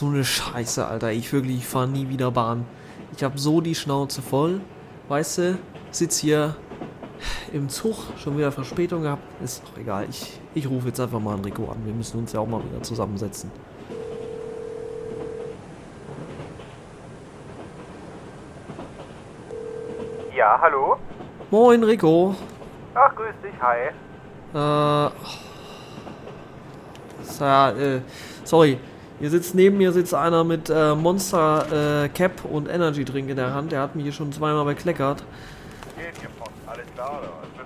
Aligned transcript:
so 0.00 0.06
eine 0.06 0.24
Scheiße, 0.24 0.86
Alter. 0.86 1.12
Ich 1.12 1.30
wirklich, 1.30 1.58
ich 1.58 1.66
fahre 1.66 1.86
nie 1.86 2.08
wieder 2.08 2.30
Bahn. 2.30 2.64
Ich 3.14 3.22
habe 3.22 3.38
so 3.38 3.60
die 3.60 3.74
Schnauze 3.74 4.22
voll. 4.22 4.62
Weißt 5.08 5.38
du, 5.38 5.58
sitz 5.90 6.16
hier 6.16 6.56
im 7.52 7.68
Zug, 7.68 7.96
schon 8.16 8.38
wieder 8.38 8.50
Verspätung 8.50 9.02
gehabt. 9.02 9.22
Ist 9.44 9.62
doch 9.62 9.78
egal. 9.78 10.06
Ich, 10.08 10.40
ich 10.54 10.66
rufe 10.70 10.88
jetzt 10.88 11.00
einfach 11.00 11.20
mal 11.20 11.34
Enrico 11.34 11.70
an. 11.70 11.84
Wir 11.84 11.92
müssen 11.92 12.18
uns 12.18 12.32
ja 12.32 12.40
auch 12.40 12.46
mal 12.46 12.62
wieder 12.64 12.82
zusammensetzen. 12.82 13.50
Ja, 20.34 20.58
hallo? 20.62 20.96
Moin, 21.50 21.84
Rico. 21.84 22.34
Ach, 22.94 23.14
grüß 23.14 23.34
dich, 23.42 23.60
hi. 23.60 23.90
Äh. 24.54 25.10
Ja, 27.38 27.70
äh, 27.72 28.00
sorry. 28.44 28.78
Hier 29.20 29.28
sitzt 29.30 29.54
neben 29.54 29.76
mir 29.76 29.92
sitzt 29.92 30.14
einer 30.14 30.44
mit 30.44 30.70
äh, 30.70 30.94
Monster 30.94 32.04
äh, 32.04 32.08
Cap 32.08 32.44
und 32.50 32.68
Energy 32.68 33.04
Drink 33.04 33.28
in 33.28 33.36
der 33.36 33.52
Hand. 33.52 33.70
Der 33.70 33.82
hat 33.82 33.94
mich 33.94 34.04
hier 34.04 34.12
schon 34.12 34.32
zweimal 34.32 34.64
bekleckert. 34.64 35.22
Oder? 36.66 37.20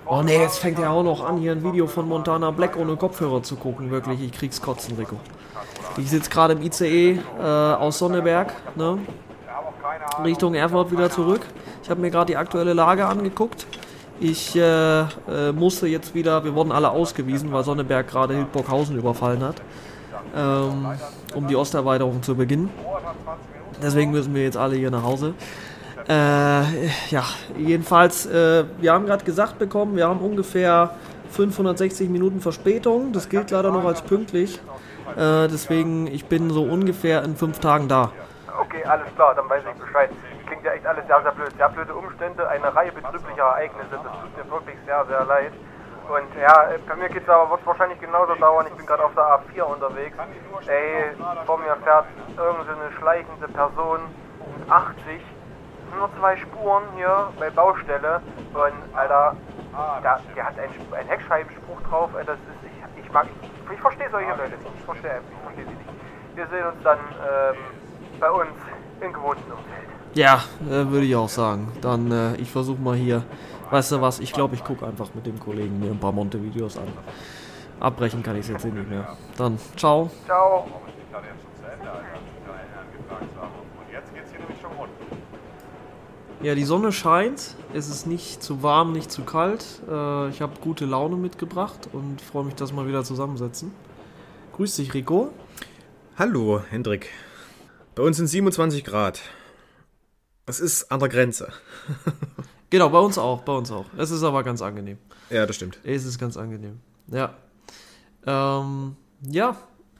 Oh 0.05 0.21
ne, 0.21 0.33
jetzt 0.33 0.59
fängt 0.59 0.79
er 0.79 0.91
auch 0.91 1.03
noch 1.03 1.25
an, 1.25 1.37
hier 1.37 1.53
ein 1.53 1.63
Video 1.63 1.87
von 1.87 2.07
Montana 2.07 2.51
Black 2.51 2.75
ohne 2.77 2.95
Kopfhörer 2.95 3.41
zu 3.41 3.55
gucken. 3.55 3.89
Wirklich, 3.89 4.21
ich 4.21 4.31
krieg's 4.33 4.61
kotzen, 4.61 4.95
Rico. 4.97 5.15
Ich 5.97 6.09
sitze 6.09 6.29
gerade 6.29 6.53
im 6.53 6.61
ICE 6.61 7.19
äh, 7.39 7.41
aus 7.41 7.99
Sonneberg, 7.99 8.53
ne? 8.75 8.99
Richtung 10.23 10.55
Erfurt 10.55 10.91
wieder 10.91 11.09
zurück. 11.09 11.41
Ich 11.83 11.89
habe 11.89 12.01
mir 12.01 12.11
gerade 12.11 12.27
die 12.27 12.37
aktuelle 12.37 12.73
Lage 12.73 13.05
angeguckt. 13.05 13.65
Ich 14.19 14.55
äh, 14.55 15.01
äh, 15.01 15.05
musste 15.53 15.87
jetzt 15.87 16.13
wieder, 16.13 16.43
wir 16.43 16.53
wurden 16.53 16.71
alle 16.71 16.89
ausgewiesen, 16.89 17.51
weil 17.51 17.63
Sonneberg 17.63 18.07
gerade 18.07 18.33
Hildburghausen 18.33 18.97
überfallen 18.97 19.43
hat, 19.43 19.61
ähm, 20.35 20.87
um 21.33 21.47
die 21.47 21.55
Osterweiterung 21.55 22.21
zu 22.21 22.35
beginnen. 22.35 22.69
Deswegen 23.81 24.11
müssen 24.11 24.33
wir 24.33 24.43
jetzt 24.43 24.57
alle 24.57 24.75
hier 24.75 24.91
nach 24.91 25.03
Hause. 25.03 25.33
Äh, 26.07 26.87
ja, 27.09 27.23
jedenfalls, 27.57 28.25
äh, 28.27 28.65
wir 28.77 28.93
haben 28.93 29.05
gerade 29.05 29.25
gesagt 29.25 29.57
bekommen, 29.57 29.95
wir 29.95 30.07
haben 30.07 30.19
ungefähr 30.19 30.91
560 31.31 32.09
Minuten 32.09 32.41
Verspätung. 32.41 33.11
Das 33.11 33.27
gilt 33.27 33.51
leider 33.51 33.71
noch 33.71 33.85
als 33.85 34.01
pünktlich. 34.01 34.59
Äh, 35.15 35.47
deswegen, 35.47 36.07
ich 36.07 36.25
bin 36.25 36.49
so 36.51 36.63
ungefähr 36.63 37.23
in 37.23 37.35
fünf 37.35 37.59
Tagen 37.59 37.87
da. 37.87 38.11
Okay, 38.59 38.83
alles 38.85 39.07
klar, 39.15 39.33
dann 39.35 39.49
weiß 39.49 39.63
ich 39.69 39.81
Bescheid. 39.81 40.09
Klingt 40.45 40.63
ja 40.63 40.73
echt 40.73 40.85
alles 40.85 41.05
sehr, 41.07 41.21
sehr 41.21 41.31
blöd. 41.31 41.51
Sehr 41.57 41.69
blöde 41.69 41.93
Umstände, 41.95 42.47
eine 42.47 42.75
Reihe 42.75 42.91
betrüblicher 42.91 43.43
Ereignisse. 43.43 43.89
Das 43.91 44.01
tut 44.01 44.45
mir 44.45 44.51
wirklich 44.51 44.75
sehr, 44.85 45.05
sehr 45.07 45.25
leid. 45.25 45.53
Und 46.09 46.39
ja, 46.39 46.69
bei 46.87 46.95
mir 46.95 47.09
geht's 47.09 47.27
aber 47.27 47.49
wird 47.49 47.65
wahrscheinlich 47.65 47.99
genauso 47.99 48.35
dauern. 48.35 48.67
Ich 48.67 48.73
bin 48.73 48.85
gerade 48.85 49.03
auf 49.03 49.13
der 49.15 49.23
A4 49.23 49.63
unterwegs. 49.63 50.17
Ey, 50.67 51.11
vor 51.45 51.57
mir 51.57 51.75
fährt 51.83 52.05
irgendeine 52.37 52.91
schleichende 52.97 53.47
Person 53.47 53.99
80 54.69 55.21
nur 55.97 56.09
zwei 56.19 56.35
Spuren 56.37 56.83
hier 56.95 57.29
bei 57.39 57.49
Baustelle 57.49 58.21
und 58.53 58.97
Alter, 58.97 59.35
der, 60.03 60.19
der 60.35 60.45
hat 60.45 60.59
einen, 60.59 60.93
einen 60.93 61.09
Heckscheibenspruch 61.09 61.81
drauf. 61.89 62.09
Das 62.25 62.35
ist, 62.35 62.39
ich, 62.63 63.05
ich 63.05 63.11
mag, 63.11 63.27
ich, 63.41 63.73
ich 63.73 63.79
verstehe 63.79 64.09
solche 64.11 64.29
Leute 64.29 64.57
nicht. 64.57 64.71
Ich 64.77 64.85
verstehe, 64.85 65.21
ich 65.31 65.43
verstehe 65.43 65.65
sie 65.65 65.71
nicht. 65.71 65.89
Wir 66.35 66.47
sehen 66.47 66.67
uns 66.67 66.83
dann 66.83 66.97
ähm, 66.99 67.55
bei 68.19 68.29
uns 68.29 68.51
im 69.01 69.13
gewohnten 69.13 69.51
Umfeld. 69.51 69.89
Ja, 70.13 70.41
äh, 70.69 70.89
würde 70.89 71.05
ich 71.05 71.15
auch 71.15 71.29
sagen. 71.29 71.71
Dann, 71.81 72.11
äh, 72.11 72.35
ich 72.35 72.51
versuche 72.51 72.81
mal 72.81 72.95
hier. 72.95 73.23
Weißt 73.69 73.91
du 73.91 74.01
was? 74.01 74.19
Ich 74.19 74.33
glaube, 74.33 74.55
ich 74.55 74.63
gucke 74.63 74.85
einfach 74.85 75.13
mit 75.13 75.25
dem 75.25 75.39
Kollegen 75.39 75.79
mir 75.79 75.91
ein 75.91 75.99
paar 75.99 76.11
Monte-Videos 76.11 76.77
an. 76.77 76.87
Abbrechen 77.79 78.23
kann 78.23 78.35
ich 78.35 78.41
es 78.41 78.49
jetzt 78.49 78.65
eh 78.65 78.71
nicht 78.71 78.89
mehr. 78.89 79.17
Dann, 79.37 79.57
ciao. 79.75 80.09
Ciao. 80.25 80.67
Ja, 86.41 86.53
die 86.53 86.63
Sonne 86.63 86.91
scheint. 86.91 87.55
Es 87.73 87.89
ist 87.89 88.05
nicht 88.05 88.43
zu 88.43 88.61
warm, 88.61 88.91
nicht 88.91 89.11
zu 89.11 89.23
kalt. 89.23 89.65
Äh, 89.89 90.29
ich 90.29 90.41
habe 90.41 90.59
gute 90.61 90.85
Laune 90.85 91.15
mitgebracht 91.15 91.89
und 91.91 92.21
freue 92.21 92.43
mich, 92.43 92.55
dass 92.55 92.71
wir 92.71 92.75
mal 92.75 92.87
wieder 92.87 93.03
zusammensetzen. 93.03 93.71
Grüß 94.53 94.75
dich, 94.75 94.93
Rico. 94.93 95.31
Hallo, 96.17 96.61
Hendrik. 96.69 97.09
Bei 97.95 98.03
uns 98.03 98.17
sind 98.17 98.27
27 98.27 98.83
Grad. 98.83 99.21
Das 100.45 100.59
ist 100.59 100.91
an 100.91 100.99
der 100.99 101.09
Grenze. 101.09 101.51
genau, 102.75 102.89
bei 102.89 102.99
uns 102.99 103.17
auch, 103.17 103.41
bei 103.41 103.53
uns 103.53 103.71
auch. 103.71 103.85
Es 103.97 104.11
ist 104.11 104.23
aber 104.23 104.43
ganz 104.43 104.61
angenehm. 104.61 104.97
Ja, 105.29 105.45
das 105.45 105.55
stimmt. 105.55 105.79
Es 105.83 106.05
ist 106.05 106.19
ganz 106.19 106.35
angenehm. 106.35 106.79
Ja. 107.07 107.33
Ähm, 108.25 108.95
ja. 109.29 109.51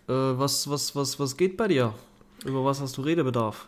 Äh, 0.07 0.13
was, 0.13 0.69
was, 0.69 0.95
was, 0.95 1.19
was 1.19 1.37
geht 1.37 1.57
bei 1.57 1.67
dir? 1.67 1.93
Über 2.43 2.65
was 2.65 2.81
hast 2.81 2.97
du 2.97 3.01
Redebedarf? 3.01 3.67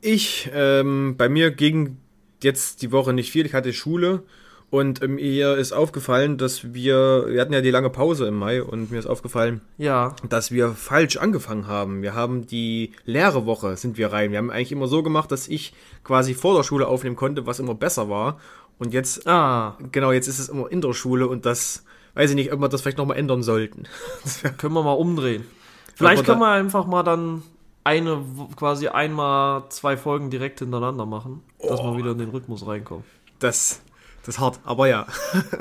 Ich, 0.00 0.48
ähm, 0.54 1.16
bei 1.16 1.28
mir 1.28 1.50
ging 1.50 1.98
jetzt 2.42 2.82
die 2.82 2.92
Woche 2.92 3.12
nicht 3.12 3.32
viel. 3.32 3.44
Ich 3.46 3.54
hatte 3.54 3.72
Schule 3.72 4.22
und 4.70 5.02
ähm, 5.02 5.14
mir 5.14 5.56
ist 5.56 5.72
aufgefallen, 5.72 6.36
dass 6.36 6.74
wir, 6.74 7.24
wir 7.28 7.40
hatten 7.40 7.54
ja 7.54 7.62
die 7.62 7.70
lange 7.70 7.88
Pause 7.88 8.26
im 8.26 8.34
Mai 8.34 8.62
und 8.62 8.90
mir 8.90 8.98
ist 8.98 9.06
aufgefallen, 9.06 9.62
ja. 9.78 10.14
dass 10.28 10.50
wir 10.50 10.70
falsch 10.72 11.16
angefangen 11.16 11.66
haben. 11.66 12.02
Wir 12.02 12.14
haben 12.14 12.46
die 12.46 12.92
leere 13.06 13.46
Woche 13.46 13.76
sind 13.78 13.96
wir 13.96 14.12
rein. 14.12 14.30
Wir 14.30 14.38
haben 14.38 14.50
eigentlich 14.50 14.72
immer 14.72 14.86
so 14.86 15.02
gemacht, 15.02 15.32
dass 15.32 15.48
ich 15.48 15.72
quasi 16.04 16.34
vor 16.34 16.54
der 16.54 16.64
Schule 16.64 16.86
aufnehmen 16.86 17.16
konnte, 17.16 17.46
was 17.46 17.60
immer 17.60 17.74
besser 17.74 18.10
war. 18.10 18.38
Und 18.78 18.92
jetzt, 18.92 19.26
ah. 19.26 19.76
genau, 19.90 20.12
jetzt 20.12 20.28
ist 20.28 20.38
es 20.38 20.50
immer 20.50 20.70
in 20.70 20.82
der 20.82 20.92
Schule 20.92 21.28
und 21.28 21.46
das, 21.46 21.84
weiß 22.14 22.30
ich 22.30 22.36
nicht, 22.36 22.52
ob 22.52 22.60
wir 22.60 22.68
das 22.68 22.82
vielleicht 22.82 22.98
nochmal 22.98 23.16
ändern 23.16 23.42
sollten. 23.42 23.84
können 24.58 24.74
wir 24.74 24.82
mal 24.82 24.92
umdrehen. 24.92 25.46
Vielleicht 25.94 26.24
können 26.24 26.40
wir 26.40 26.50
einfach 26.50 26.86
mal 26.86 27.02
dann 27.02 27.42
eine, 27.84 28.22
quasi 28.54 28.88
einmal 28.88 29.64
zwei 29.70 29.96
Folgen 29.96 30.28
direkt 30.28 30.58
hintereinander 30.58 31.06
machen, 31.06 31.42
oh. 31.56 31.70
dass 31.70 31.82
wir 31.82 31.96
wieder 31.96 32.10
in 32.10 32.18
den 32.18 32.28
Rhythmus 32.28 32.66
reinkommen. 32.66 33.04
Das, 33.40 33.80
das 34.28 34.36
ist 34.36 34.40
hart, 34.40 34.60
aber 34.64 34.88
ja. 34.88 35.06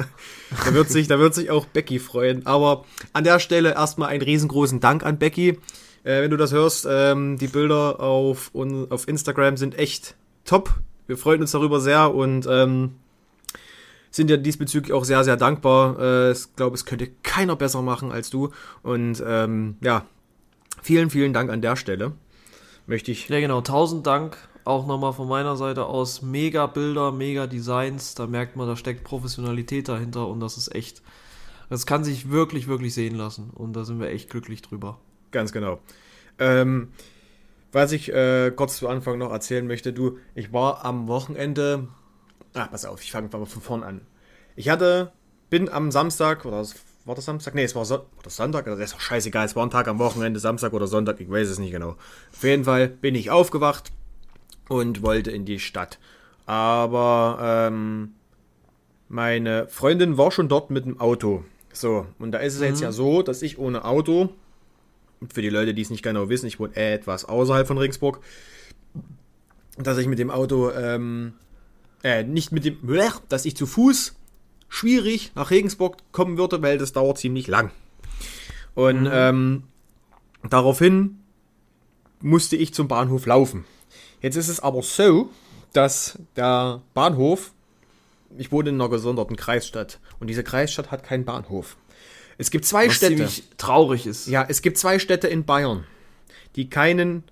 da, 0.66 0.74
wird 0.74 0.90
sich, 0.90 1.08
da 1.08 1.20
wird 1.20 1.34
sich 1.34 1.50
auch 1.50 1.66
Becky 1.66 2.00
freuen. 2.00 2.46
Aber 2.46 2.86
an 3.14 3.24
der 3.24 3.40
Stelle 3.40 3.74
erstmal 3.74 4.10
einen 4.10 4.22
riesengroßen 4.22 4.80
Dank 4.80 5.06
an 5.06 5.18
Becky. 5.18 5.60
Äh, 6.04 6.22
wenn 6.22 6.32
du 6.32 6.38
das 6.38 6.52
hörst, 6.52 6.88
ähm, 6.90 7.38
die 7.38 7.48
Bilder 7.48 8.00
auf, 8.00 8.52
un, 8.54 8.92
auf 8.92 9.08
Instagram 9.08 9.58
sind 9.58 9.78
echt 9.80 10.16
top. 10.46 10.74
Wir 11.08 11.18
freuen 11.18 11.42
uns 11.42 11.52
darüber 11.52 11.80
sehr 11.80 12.14
und 12.14 12.46
ähm, 12.50 12.96
sind 14.12 14.30
ja 14.30 14.38
diesbezüglich 14.38 14.94
auch 14.94 15.06
sehr, 15.06 15.24
sehr 15.24 15.38
dankbar. 15.38 15.98
Äh, 16.00 16.32
ich 16.32 16.56
glaube, 16.56 16.76
es 16.76 16.86
könnte 16.86 17.10
keiner 17.24 17.56
besser 17.56 17.82
machen 17.82 18.12
als 18.12 18.30
du. 18.30 18.52
Und 18.84 19.24
ähm, 19.26 19.78
ja, 19.82 20.06
Vielen, 20.82 21.10
vielen 21.10 21.34
Dank 21.34 21.50
an 21.50 21.62
der 21.62 21.76
Stelle. 21.76 22.14
Möchte 22.86 23.12
ich. 23.12 23.28
Ja, 23.30 23.40
genau. 23.40 23.62
Tausend 23.62 24.08
Dank 24.08 24.38
auch 24.68 24.86
nochmal 24.86 25.14
von 25.14 25.28
meiner 25.28 25.56
Seite 25.56 25.86
aus. 25.86 26.22
Mega 26.22 26.68
Bilder, 26.68 27.12
mega 27.12 27.48
Designs. 27.48 28.16
Da 28.16 28.28
merkt 28.28 28.56
man, 28.56 28.68
da 28.68 28.76
steckt 28.76 29.04
Professionalität 29.04 29.88
dahinter 29.88 30.28
und 30.28 30.40
das 30.40 30.58
ist 30.58 30.74
echt. 30.76 31.02
Das 31.70 31.86
kann 31.86 32.04
sich 32.04 32.30
wirklich, 32.30 32.68
wirklich 32.68 32.94
sehen 32.94 33.16
lassen. 33.16 33.50
Und 33.54 33.74
da 33.74 33.84
sind 33.84 34.00
wir 34.00 34.10
echt 34.10 34.30
glücklich 34.30 34.62
drüber. 34.62 35.00
Ganz 35.32 35.52
genau. 35.52 35.80
Ähm, 36.40 36.90
was 37.72 37.92
ich 37.92 38.14
äh, 38.14 38.52
kurz 38.56 38.78
zu 38.78 38.88
Anfang 38.88 39.18
noch 39.18 39.32
erzählen 39.32 39.68
möchte, 39.68 39.92
du, 39.92 40.18
ich 40.36 40.54
war 40.54 40.86
am 40.86 41.08
Wochenende. 41.08 41.88
Ah, 42.54 42.68
pass 42.68 42.86
auf, 42.86 43.04
ich 43.04 43.12
fange 43.12 43.30
mal 43.32 43.46
von 43.46 43.62
vorn 43.62 43.84
an. 43.84 44.02
Ich 44.56 44.70
hatte, 44.70 45.12
bin 45.50 45.68
am 45.68 45.92
Samstag, 45.92 46.46
oder 46.46 46.66
war 47.06 47.16
das 47.16 47.26
Samstag? 47.26 47.56
Nee, 47.56 47.64
es 47.64 47.76
war, 47.76 47.86
so 47.86 47.96
war 47.96 48.30
Sonntag. 48.30 48.68
Also, 48.68 48.80
das 48.80 48.92
ist 48.92 48.96
doch 48.96 49.02
scheißegal. 49.02 49.46
Es 49.46 49.56
war 49.56 49.66
ein 49.66 49.70
Tag 49.70 49.88
am 49.88 50.00
Wochenende, 50.00 50.40
Samstag 50.40 50.74
oder 50.74 50.88
Sonntag. 50.88 51.20
Ich 51.20 51.30
weiß 51.30 51.50
es 51.50 51.60
nicht 51.60 51.72
genau. 51.72 51.96
Auf 52.32 52.44
jeden 52.44 52.64
Fall 52.64 52.88
bin 52.88 53.16
ich 53.16 53.30
aufgewacht 53.30 53.92
und 54.70 55.02
wollte 55.02 55.32
in 55.32 55.46
die 55.46 55.60
Stadt. 55.60 56.00
Aber 56.46 57.40
ähm, 57.42 58.14
meine 59.10 59.68
Freundin 59.68 60.18
war 60.18 60.32
schon 60.32 60.50
dort 60.50 60.70
mit 60.70 60.86
dem 60.86 61.00
Auto. 61.00 61.44
So, 61.72 62.08
und 62.20 62.32
da 62.32 62.40
ist 62.40 62.56
es 62.56 62.60
mhm. 62.62 62.68
jetzt 62.68 62.82
ja 62.82 62.92
so, 62.92 63.22
dass 63.22 63.42
ich 63.42 63.60
ohne 63.60 63.86
Auto, 63.86 64.30
für 65.32 65.42
die 65.42 65.50
Leute, 65.50 65.74
die 65.74 65.82
es 65.82 65.90
nicht 65.90 66.04
genau 66.04 66.30
wissen, 66.30 66.48
ich 66.48 66.60
wohne 66.60 66.76
etwas 66.76 67.26
außerhalb 67.26 67.68
von 67.68 67.78
Regensburg, 67.78 68.20
dass 69.78 69.98
ich 69.98 70.08
mit 70.08 70.20
dem 70.20 70.32
Auto, 70.32 70.72
ähm, 70.72 71.34
äh, 72.04 72.24
nicht 72.24 72.52
mit 72.52 72.66
dem, 72.66 72.78
dass 73.30 73.46
ich 73.46 73.56
zu 73.56 73.66
Fuß 73.66 74.16
schwierig 74.70 75.32
nach 75.36 75.52
Regensburg 75.52 75.98
kommen 76.12 76.38
würde, 76.38 76.62
weil 76.62 76.78
das 76.78 76.94
dauert 76.94 77.18
ziemlich 77.18 77.48
lang. 77.48 77.72
Und 78.76 79.02
mhm. 79.02 79.12
ähm, 79.12 79.64
daraufhin 80.50 81.20
musste 82.22 82.56
ich 82.56 82.74
zum 82.74 82.88
Bahnhof 82.88 83.26
laufen. 83.26 83.66
Jetzt 84.22 84.36
ist 84.36 84.48
es 84.50 84.60
aber 84.60 84.82
so, 84.82 85.30
dass 85.74 86.18
der 86.36 86.82
Bahnhof, 86.94 87.52
ich 88.38 88.52
wohne 88.52 88.70
in 88.70 88.76
einer 88.76 88.90
gesonderten 88.90 89.36
Kreisstadt 89.36 90.00
und 90.20 90.28
diese 90.28 90.44
Kreisstadt 90.44 90.92
hat 90.92 91.04
keinen 91.04 91.26
Bahnhof. 91.26 91.78
Es 92.38 92.52
gibt 92.52 92.66
zwei 92.66 92.88
Was 92.88 92.96
Städte. 92.96 93.16
Ziemlich 93.16 93.44
traurig 93.58 94.06
ist. 94.06 94.28
Ja, 94.28 94.46
es 94.48 94.62
gibt 94.62 94.78
zwei 94.78 95.00
Städte 95.00 95.28
in 95.28 95.46
Bayern, 95.46 95.86
die 96.56 96.70
keinen 96.70 97.24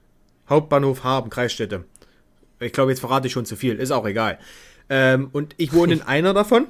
Hauptbahnhof 0.49 1.03
haben, 1.03 1.29
Kreisstädte. 1.29 1.85
Ich 2.59 2.71
glaube, 2.71 2.91
jetzt 2.91 2.99
verrate 2.99 3.27
ich 3.27 3.33
schon 3.33 3.45
zu 3.45 3.55
viel, 3.55 3.75
ist 3.75 3.91
auch 3.91 4.05
egal. 4.05 4.39
Ähm, 4.89 5.29
und 5.31 5.55
ich 5.57 5.73
wohne 5.73 5.93
in 5.93 6.01
einer 6.03 6.33
davon. 6.33 6.67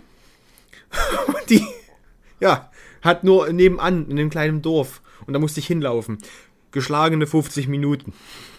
die, 1.50 1.65
ja, 2.39 2.71
hat 3.01 3.23
nur 3.23 3.51
nebenan 3.51 4.09
in 4.09 4.18
einem 4.18 4.29
kleinen 4.29 4.61
Dorf. 4.61 5.01
Und 5.27 5.33
da 5.33 5.39
musste 5.39 5.59
ich 5.59 5.68
hinlaufen. 5.68 6.18
geschlagene 6.71 7.27
50 7.27 7.68
Minuten. 7.68 8.13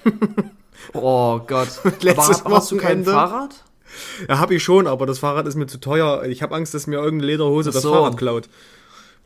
Oh 0.92 1.40
Gott. 1.46 1.68
Letztes 2.00 2.44
aber 2.44 2.56
hast 2.56 2.70
du 2.70 2.76
kein 2.76 3.04
Fahrrad? 3.04 3.64
Ja, 4.28 4.38
habe 4.38 4.54
ich 4.54 4.62
schon, 4.62 4.86
aber 4.86 5.06
das 5.06 5.20
Fahrrad 5.20 5.46
ist 5.46 5.54
mir 5.54 5.66
zu 5.66 5.78
teuer. 5.78 6.24
Ich 6.24 6.42
habe 6.42 6.54
Angst, 6.54 6.74
dass 6.74 6.86
mir 6.86 6.96
irgendeine 6.96 7.32
Lederhose 7.32 7.70
Ach 7.70 7.74
das 7.74 7.82
so. 7.82 7.92
Fahrrad 7.92 8.16
klaut. 8.16 8.48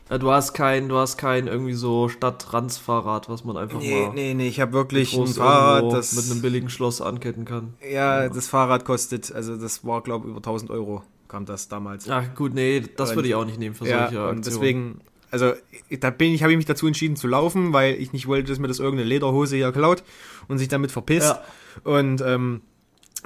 Ja, 0.09 0.19
du 0.19 0.31
hast 0.31 0.55
kein, 0.55 0.89
du 0.89 0.97
hast 0.97 1.19
kein 1.19 1.47
irgendwie 1.47 1.73
so 1.73 2.09
Stadtrandsfahrrad, 2.09 3.29
was 3.29 3.45
man 3.45 3.57
einfach 3.57 3.79
Nee, 3.79 4.07
mal 4.07 4.13
nee, 4.15 4.35
nee, 4.35 4.49
ich 4.49 4.61
habe 4.61 4.73
wirklich 4.73 5.17
ein 5.17 5.27
Fahrrad, 5.29 5.93
das... 5.93 6.13
mit 6.15 6.31
einem 6.31 6.43
billigen 6.43 6.69
Schloss 6.69 7.01
anketten 7.01 7.45
kann. 7.45 7.75
ja, 7.89 8.29
das 8.29 8.49
Fahrrad 8.49 8.85
kostet, 8.85 9.33
also 9.33 9.57
das 9.57 9.85
war, 9.85 10.03
glaube 10.03 10.27
ich, 10.27 10.31
über 10.31 10.39
1000 10.39 10.71
Euro 10.71 11.03
kam 11.29 11.47
das 11.47 11.69
damals. 11.69 12.09
Ach 12.11 12.25
gut, 12.35 12.55
nee, 12.55 12.83
das 12.97 13.11
Und- 13.11 13.17
würde 13.17 13.29
ich 13.29 13.35
auch 13.37 13.45
nicht 13.45 13.59
nehmen 13.61 13.77
für 13.77 13.87
Ja, 13.87 14.09
solche 14.09 14.19
und 14.23 14.39
Aktionen. 14.39 14.43
deswegen, 14.43 15.01
also 15.31 15.53
da 16.01 16.11
bin 16.11 16.33
ich, 16.33 16.43
habe 16.43 16.53
ich 16.53 16.57
mich 16.57 16.67
dazu 16.67 16.87
entschieden 16.87 17.17
zu 17.17 17.29
laufen, 17.29 17.73
weil 17.73 17.95
ich 17.95 18.13
nicht 18.13 18.27
wollte, 18.27 18.49
dass 18.51 18.59
mir 18.59 18.69
das 18.69 18.79
irgendeine 18.79 19.09
Lederhose 19.09 19.57
hier 19.57 19.73
klaut 19.73 20.03
und 20.49 20.59
sich 20.59 20.69
damit 20.69 20.91
verpisst. 20.91 21.37
Ja. 21.37 21.43
Und 21.85 22.21
ähm, 22.21 22.63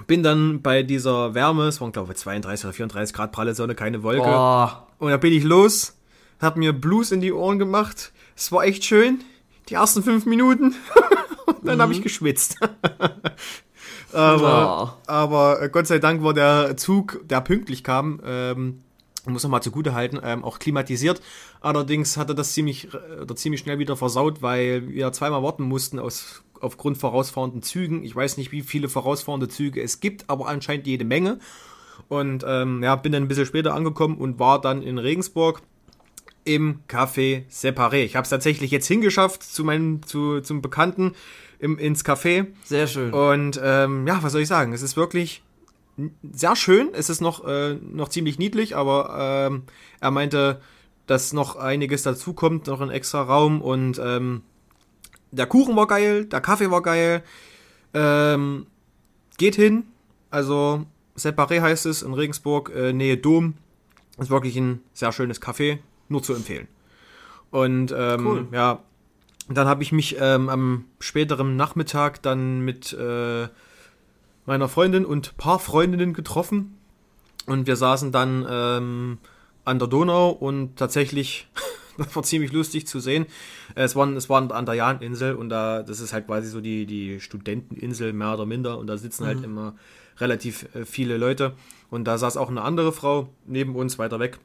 bin 0.06 0.22
dann 0.22 0.60
bei 0.60 0.82
dieser 0.82 1.34
Wärme, 1.34 1.68
es 1.68 1.80
waren 1.80 1.92
glaube 1.92 2.12
ich 2.12 2.18
32 2.18 2.66
oder 2.66 2.72
34 2.72 3.14
Grad 3.14 3.32
pralle 3.32 3.54
Sonne, 3.54 3.74
keine 3.74 4.02
Wolke. 4.02 4.26
Oh, 4.26 4.68
Und 4.98 5.10
da 5.10 5.16
bin 5.16 5.32
ich 5.32 5.44
los, 5.44 5.96
hab 6.40 6.56
mir 6.56 6.72
Blues 6.72 7.12
in 7.12 7.20
die 7.20 7.32
Ohren 7.32 7.58
gemacht. 7.58 8.12
Es 8.36 8.50
war 8.52 8.64
echt 8.64 8.84
schön, 8.84 9.22
die 9.68 9.74
ersten 9.74 10.02
fünf 10.02 10.26
Minuten. 10.26 10.74
und 11.46 11.64
dann 11.64 11.80
habe 11.80 11.92
ich 11.92 12.02
geschwitzt. 12.02 12.58
aber, 14.12 14.98
aber 15.06 15.62
äh, 15.62 15.68
Gott 15.68 15.86
sei 15.86 15.98
Dank 15.98 16.22
war 16.22 16.34
der 16.34 16.76
Zug, 16.76 17.20
der 17.24 17.40
pünktlich 17.40 17.84
kam, 17.84 18.20
ähm, 18.24 18.83
muss 19.26 19.42
noch 19.42 19.50
mal 19.50 19.60
zugute 19.60 19.94
halten, 19.94 20.20
ähm, 20.22 20.44
auch 20.44 20.58
klimatisiert. 20.58 21.20
Allerdings 21.60 22.16
hatte 22.16 22.34
das 22.34 22.52
ziemlich, 22.52 22.88
äh, 22.92 23.22
oder 23.22 23.36
ziemlich 23.36 23.60
schnell 23.60 23.78
wieder 23.78 23.96
versaut, 23.96 24.42
weil 24.42 24.88
wir 24.88 25.12
zweimal 25.12 25.42
warten 25.42 25.62
mussten 25.62 25.98
aus, 25.98 26.42
aufgrund 26.60 26.98
vorausfahrenden 26.98 27.62
Zügen. 27.62 28.04
Ich 28.04 28.14
weiß 28.14 28.36
nicht, 28.36 28.52
wie 28.52 28.62
viele 28.62 28.88
vorausfahrende 28.88 29.48
Züge 29.48 29.82
es 29.82 30.00
gibt, 30.00 30.28
aber 30.28 30.48
anscheinend 30.48 30.86
jede 30.86 31.04
Menge. 31.04 31.38
Und 32.08 32.44
ähm, 32.46 32.82
ja, 32.82 32.96
bin 32.96 33.12
dann 33.12 33.24
ein 33.24 33.28
bisschen 33.28 33.46
später 33.46 33.74
angekommen 33.74 34.18
und 34.18 34.38
war 34.38 34.60
dann 34.60 34.82
in 34.82 34.98
Regensburg 34.98 35.62
im 36.44 36.80
Café 36.88 37.44
Separé. 37.50 38.04
Ich 38.04 38.16
habe 38.16 38.24
es 38.24 38.30
tatsächlich 38.30 38.70
jetzt 38.70 38.86
hingeschafft 38.86 39.42
zu 39.42 39.64
meinem, 39.64 40.02
zu, 40.06 40.40
zum 40.40 40.60
Bekannten 40.60 41.12
im, 41.58 41.78
ins 41.78 42.04
Café. 42.04 42.46
sehr 42.64 42.86
schön. 42.86 43.12
Und 43.12 43.60
ähm, 43.62 44.06
ja, 44.06 44.22
was 44.22 44.32
soll 44.32 44.42
ich 44.42 44.48
sagen? 44.48 44.72
Es 44.72 44.82
ist 44.82 44.96
wirklich 44.96 45.42
sehr 46.32 46.56
schön. 46.56 46.91
Es 46.93 47.08
ist 47.08 47.20
noch, 47.20 47.46
äh, 47.46 47.75
noch 47.75 48.08
ziemlich 48.08 48.38
niedlich, 48.38 48.76
aber 48.76 49.49
ähm, 49.50 49.62
er 50.00 50.11
meinte, 50.11 50.61
dass 51.06 51.32
noch 51.32 51.56
einiges 51.56 52.02
dazukommt, 52.02 52.67
noch 52.67 52.81
ein 52.81 52.91
extra 52.91 53.23
Raum. 53.23 53.61
Und 53.62 54.00
ähm, 54.02 54.43
der 55.31 55.46
Kuchen 55.46 55.76
war 55.76 55.87
geil, 55.87 56.25
der 56.25 56.41
Kaffee 56.41 56.70
war 56.70 56.82
geil. 56.82 57.23
Ähm, 57.93 58.67
geht 59.37 59.55
hin. 59.56 59.85
Also 60.31 60.87
Separé 61.17 61.61
heißt 61.61 61.87
es 61.87 62.02
in 62.02 62.14
Regensburg, 62.14 62.73
äh, 62.75 62.93
Nähe 62.93 63.17
Dom. 63.17 63.55
Ist 64.19 64.31
wirklich 64.31 64.56
ein 64.56 64.81
sehr 64.93 65.12
schönes 65.12 65.43
Café, 65.43 65.79
nur 66.08 66.23
zu 66.23 66.35
empfehlen. 66.35 66.69
Und 67.50 67.94
ähm, 67.96 68.26
Cool. 68.26 68.49
ja, 68.52 68.82
dann 69.49 69.69
habe 69.69 69.82
ich 69.82 69.93
mich 69.93 70.17
ähm, 70.19 70.49
am 70.49 70.85
späteren 71.00 71.56
Nachmittag 71.56 72.23
dann 72.23 72.61
mit 72.61 72.93
äh, 72.94 73.49
meiner 74.46 74.69
Freundin 74.69 75.05
und 75.05 75.37
paar 75.37 75.58
Freundinnen 75.58 76.12
getroffen. 76.12 76.79
Und 77.46 77.67
wir 77.67 77.76
saßen 77.76 78.12
dann 78.12 78.46
ähm, 78.49 79.19
an 79.64 79.79
der 79.79 79.88
Donau 79.88 80.31
und 80.31 80.76
tatsächlich, 80.76 81.49
das 81.99 82.14
war 82.17 82.23
ziemlich 82.23 82.52
lustig 82.52 82.87
zu 82.87 83.00
sehen. 83.00 83.26
Es 83.75 83.96
waren, 83.96 84.17
es 84.17 84.29
waren 84.29 84.50
an 84.50 84.67
der 84.67 84.75
Jahninsel 84.75 85.35
und 85.35 85.49
da, 85.49 85.82
das 85.82 86.00
ist 86.00 86.12
halt 86.12 86.26
quasi 86.26 86.49
so 86.49 86.61
die, 86.61 86.87
die 86.87 87.20
Studenteninsel, 87.20 88.12
mehr 88.12 88.35
oder 88.35 88.46
minder. 88.46 88.79
Und 88.79 88.87
da 88.87 88.96
sitzen 88.96 89.26
halt 89.26 89.43
immer 89.43 89.75
relativ 90.19 90.75
äh, 90.75 90.85
viele 90.85 91.17
Leute. 91.17 91.55
Und 91.91 92.05
da 92.05 92.19
saß 92.19 92.37
auch 92.37 92.49
eine 92.49 92.62
andere 92.62 92.93
Frau 92.93 93.29
neben 93.46 93.75
uns 93.76 93.99
weiter 93.99 94.20
weg. 94.20 94.38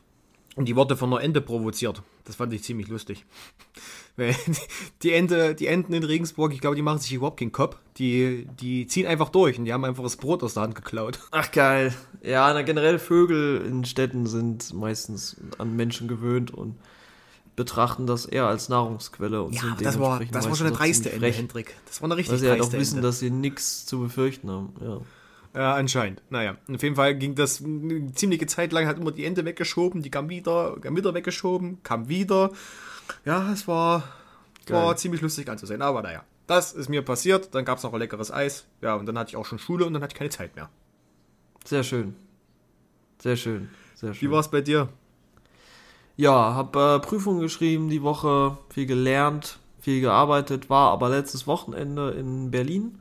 Und 0.55 0.65
die 0.65 0.75
wurde 0.75 0.97
von 0.97 1.13
einer 1.13 1.23
Ente 1.23 1.41
provoziert. 1.41 2.01
Das 2.25 2.35
fand 2.35 2.51
ich 2.53 2.63
ziemlich 2.63 2.87
lustig. 2.89 3.25
Die, 5.03 5.13
Ente, 5.13 5.55
die 5.55 5.67
Enten 5.67 5.93
in 5.93 6.03
Regensburg, 6.03 6.53
ich 6.53 6.61
glaube, 6.61 6.75
die 6.75 6.81
machen 6.81 6.99
sich 6.99 7.13
überhaupt 7.13 7.39
keinen 7.39 7.51
Kopf. 7.51 7.77
Die, 7.97 8.47
die 8.59 8.87
ziehen 8.87 9.07
einfach 9.07 9.29
durch 9.29 9.57
und 9.57 9.65
die 9.65 9.73
haben 9.73 9.85
einfach 9.85 10.03
das 10.03 10.17
Brot 10.17 10.43
aus 10.43 10.53
der 10.53 10.63
Hand 10.63 10.75
geklaut. 10.75 11.19
Ach 11.31 11.51
geil. 11.51 11.93
Ja, 12.21 12.53
na, 12.53 12.61
generell 12.61 12.99
Vögel 12.99 13.65
in 13.65 13.85
Städten 13.85 14.27
sind 14.27 14.73
meistens 14.73 15.37
an 15.57 15.75
Menschen 15.75 16.07
gewöhnt 16.07 16.51
und 16.51 16.75
betrachten 17.55 18.07
das 18.07 18.25
eher 18.25 18.47
als 18.47 18.69
Nahrungsquelle 18.69 19.43
und 19.43 19.59
sind 19.59 19.81
das 19.81 19.99
war, 19.99 20.21
das 20.31 20.47
war 20.47 20.55
schon 20.55 20.67
eine 20.67 20.75
dreiste 20.75 21.11
Ente, 21.11 21.27
Hendrik. 21.27 21.75
Das 21.87 22.01
war 22.01 22.07
eine 22.07 22.15
richtig 22.15 22.31
Weil 22.33 22.39
sie 22.39 22.49
halt 22.49 22.61
auch 22.61 22.71
wissen, 22.71 22.97
Ente. 22.97 23.07
dass 23.07 23.19
sie 23.19 23.29
nichts 23.29 23.85
zu 23.85 23.99
befürchten 23.99 24.49
haben. 24.49 24.73
Ja. 24.81 25.01
Ja, 25.55 25.73
anscheinend. 25.73 26.21
Naja, 26.29 26.57
auf 26.71 26.83
jeden 26.83 26.95
Fall 26.95 27.15
ging 27.15 27.35
das 27.35 27.63
eine 27.63 28.13
ziemliche 28.13 28.45
Zeit 28.45 28.71
lang, 28.71 28.85
hat 28.85 28.97
immer 28.97 29.11
die 29.11 29.25
Ente 29.25 29.45
weggeschoben, 29.45 30.03
die 30.03 30.11
kam 30.11 30.29
wieder, 30.29 30.77
kam 30.79 30.95
wieder 30.95 31.13
weggeschoben, 31.13 31.81
kam 31.83 32.07
wieder. 32.07 32.51
Ja, 33.25 33.51
es 33.51 33.67
war, 33.67 34.03
war 34.67 34.95
ziemlich 34.97 35.21
lustig 35.21 35.49
anzusehen. 35.49 35.81
Aber 35.81 36.01
naja, 36.01 36.23
das 36.47 36.73
ist 36.73 36.89
mir 36.89 37.03
passiert. 37.03 37.53
Dann 37.53 37.65
gab 37.65 37.77
es 37.77 37.83
noch 37.83 37.93
ein 37.93 37.99
leckeres 37.99 38.31
Eis. 38.31 38.65
Ja, 38.81 38.95
und 38.95 39.05
dann 39.05 39.17
hatte 39.17 39.29
ich 39.29 39.37
auch 39.37 39.45
schon 39.45 39.59
Schule 39.59 39.85
und 39.85 39.93
dann 39.93 40.01
hatte 40.01 40.13
ich 40.13 40.17
keine 40.17 40.29
Zeit 40.29 40.55
mehr. 40.55 40.69
Sehr 41.65 41.83
schön. 41.83 42.15
Sehr 43.19 43.35
schön. 43.35 43.69
Sehr 43.95 44.13
schön. 44.13 44.27
Wie 44.27 44.31
war 44.31 44.39
es 44.39 44.47
bei 44.47 44.61
dir? 44.61 44.89
Ja, 46.15 46.53
habe 46.53 46.97
äh, 46.97 47.05
Prüfungen 47.05 47.39
geschrieben 47.39 47.89
die 47.89 48.03
Woche, 48.03 48.57
viel 48.69 48.85
gelernt, 48.85 49.59
viel 49.79 50.01
gearbeitet, 50.01 50.69
war 50.69 50.91
aber 50.91 51.09
letztes 51.09 51.47
Wochenende 51.47 52.11
in 52.11 52.51
Berlin 52.51 52.99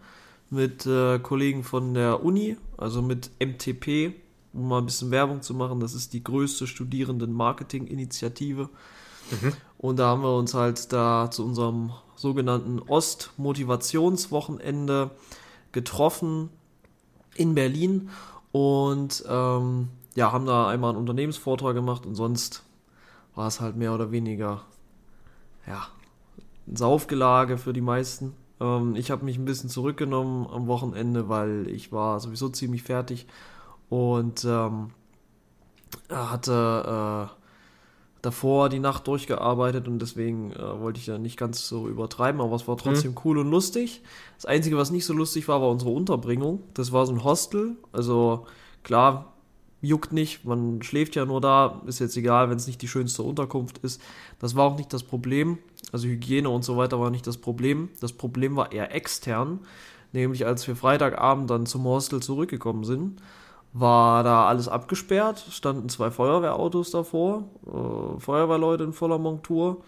mit 0.51 0.87
äh, 0.87 1.19
Kollegen 1.19 1.65
von 1.65 1.95
der 1.95 2.23
Uni, 2.23 2.57
also 2.77 3.03
mit 3.03 3.31
MTP, 3.41 4.15
um 4.53 4.69
mal 4.69 4.79
ein 4.79 4.87
bisschen 4.87 5.11
Werbung 5.11 5.43
zu 5.43 5.55
machen. 5.55 5.81
Das 5.81 5.95
ist 5.95 6.13
die 6.13 6.23
größte 6.23 6.67
Studierenden-Marketing-Initiative. 6.67 8.69
Und 9.79 9.99
da 9.99 10.09
haben 10.09 10.23
wir 10.23 10.37
uns 10.37 10.53
halt 10.55 10.93
da 10.93 11.31
zu 11.31 11.45
unserem 11.45 11.93
sogenannten 12.17 12.81
Ost-Motivationswochenende 12.81 15.11
getroffen 15.73 16.51
in 17.37 17.55
Berlin 17.55 18.11
und 18.51 19.23
ähm, 19.29 19.91
ja, 20.17 20.33
haben 20.33 20.47
da 20.47 20.67
einmal 20.69 20.91
einen 20.91 20.99
Unternehmensvortrag 20.99 21.75
gemacht 21.75 22.07
und 22.07 22.17
sonst 22.17 22.65
war 23.37 23.47
es 23.47 23.61
halt 23.61 23.77
mehr 23.77 23.95
oder 23.95 24.11
weniger 24.11 24.63
ja, 25.67 25.87
ein 26.67 26.75
Saufgelage 26.75 27.59
für 27.59 27.73
die 27.73 27.81
meisten. 27.81 28.35
Ähm, 28.61 28.97
ich 28.97 29.13
habe 29.13 29.25
mich 29.25 29.39
ein 29.39 29.45
bisschen 29.45 29.71
zurückgenommen 29.71 30.49
am 30.49 30.67
Wochenende, 30.67 31.29
weil 31.29 31.69
ich 31.69 31.93
war 31.93 32.19
sowieso 32.19 32.49
ziemlich 32.49 32.83
fertig 32.83 33.29
und 33.89 34.45
ähm, 34.45 34.91
hatte 36.11 37.31
äh, 37.31 37.38
davor 38.23 38.69
die 38.69 38.81
Nacht 38.81 39.07
durchgearbeitet 39.07 39.87
und 39.87 40.01
deswegen 40.01 40.53
äh, 40.53 40.81
wollte 40.81 40.99
ich 40.99 41.07
ja 41.07 41.19
nicht 41.19 41.37
ganz 41.37 41.69
so 41.69 41.89
übertreiben, 41.89 42.41
aber 42.41 42.57
es 42.57 42.67
war 42.67 42.77
trotzdem 42.77 43.15
cool 43.25 43.39
und 43.39 43.51
lustig. 43.51 44.03
Das 44.37 44.47
Einzige, 44.47 44.77
was 44.77 44.91
nicht 44.91 45.07
so 45.07 45.13
lustig 45.13 45.47
war, 45.49 45.61
war 45.61 45.69
unsere 45.69 45.91
Unterbringung. 45.91 46.63
Das 46.75 46.93
war 46.93 47.07
so 47.07 47.13
ein 47.13 47.25
Hostel, 47.25 47.77
also 47.93 48.47
klar, 48.83 49.33
juckt 49.81 50.13
nicht, 50.13 50.45
man 50.45 50.83
schläft 50.83 51.15
ja 51.15 51.25
nur 51.25 51.41
da, 51.41 51.83
ist 51.87 52.01
jetzt 52.01 52.17
egal, 52.17 52.51
wenn 52.51 52.57
es 52.57 52.67
nicht 52.67 52.83
die 52.83 52.89
schönste 52.89 53.23
Unterkunft 53.23 53.79
ist. 53.79 54.01
Das 54.41 54.57
war 54.57 54.65
auch 54.65 54.77
nicht 54.77 54.93
das 54.93 55.05
Problem, 55.05 55.59
also 55.93 56.09
Hygiene 56.09 56.49
und 56.49 56.65
so 56.65 56.77
weiter 56.77 56.99
war 56.99 57.11
nicht 57.11 57.27
das 57.27 57.39
Problem. 57.39 57.89
Das 58.01 58.13
Problem 58.13 58.57
war 58.57 58.73
eher 58.73 58.95
extern, 58.95 59.61
nämlich 60.13 60.47
als 60.47 60.67
wir 60.67 60.75
Freitagabend 60.75 61.49
dann 61.51 61.67
zum 61.67 61.85
Hostel 61.85 62.21
zurückgekommen 62.21 62.83
sind, 62.83 63.23
war 63.73 64.25
da 64.25 64.49
alles 64.49 64.69
abgesperrt, 64.69 65.45
standen 65.51 65.89
zwei 65.89 66.11
Feuerwehrautos 66.11 66.91
davor, 66.91 67.45
äh, 67.67 68.21
Feuerwehrleute 68.21 68.85
in 68.85 68.93
voller 68.93 69.19
Montur. 69.19 69.83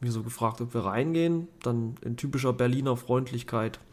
Mir 0.00 0.12
so 0.12 0.22
gefragt, 0.22 0.60
ob 0.60 0.74
wir 0.74 0.84
reingehen, 0.84 1.48
dann 1.62 1.96
in 2.02 2.16
typischer 2.16 2.52
Berliner 2.52 2.96
Freundlichkeit. 2.96 3.78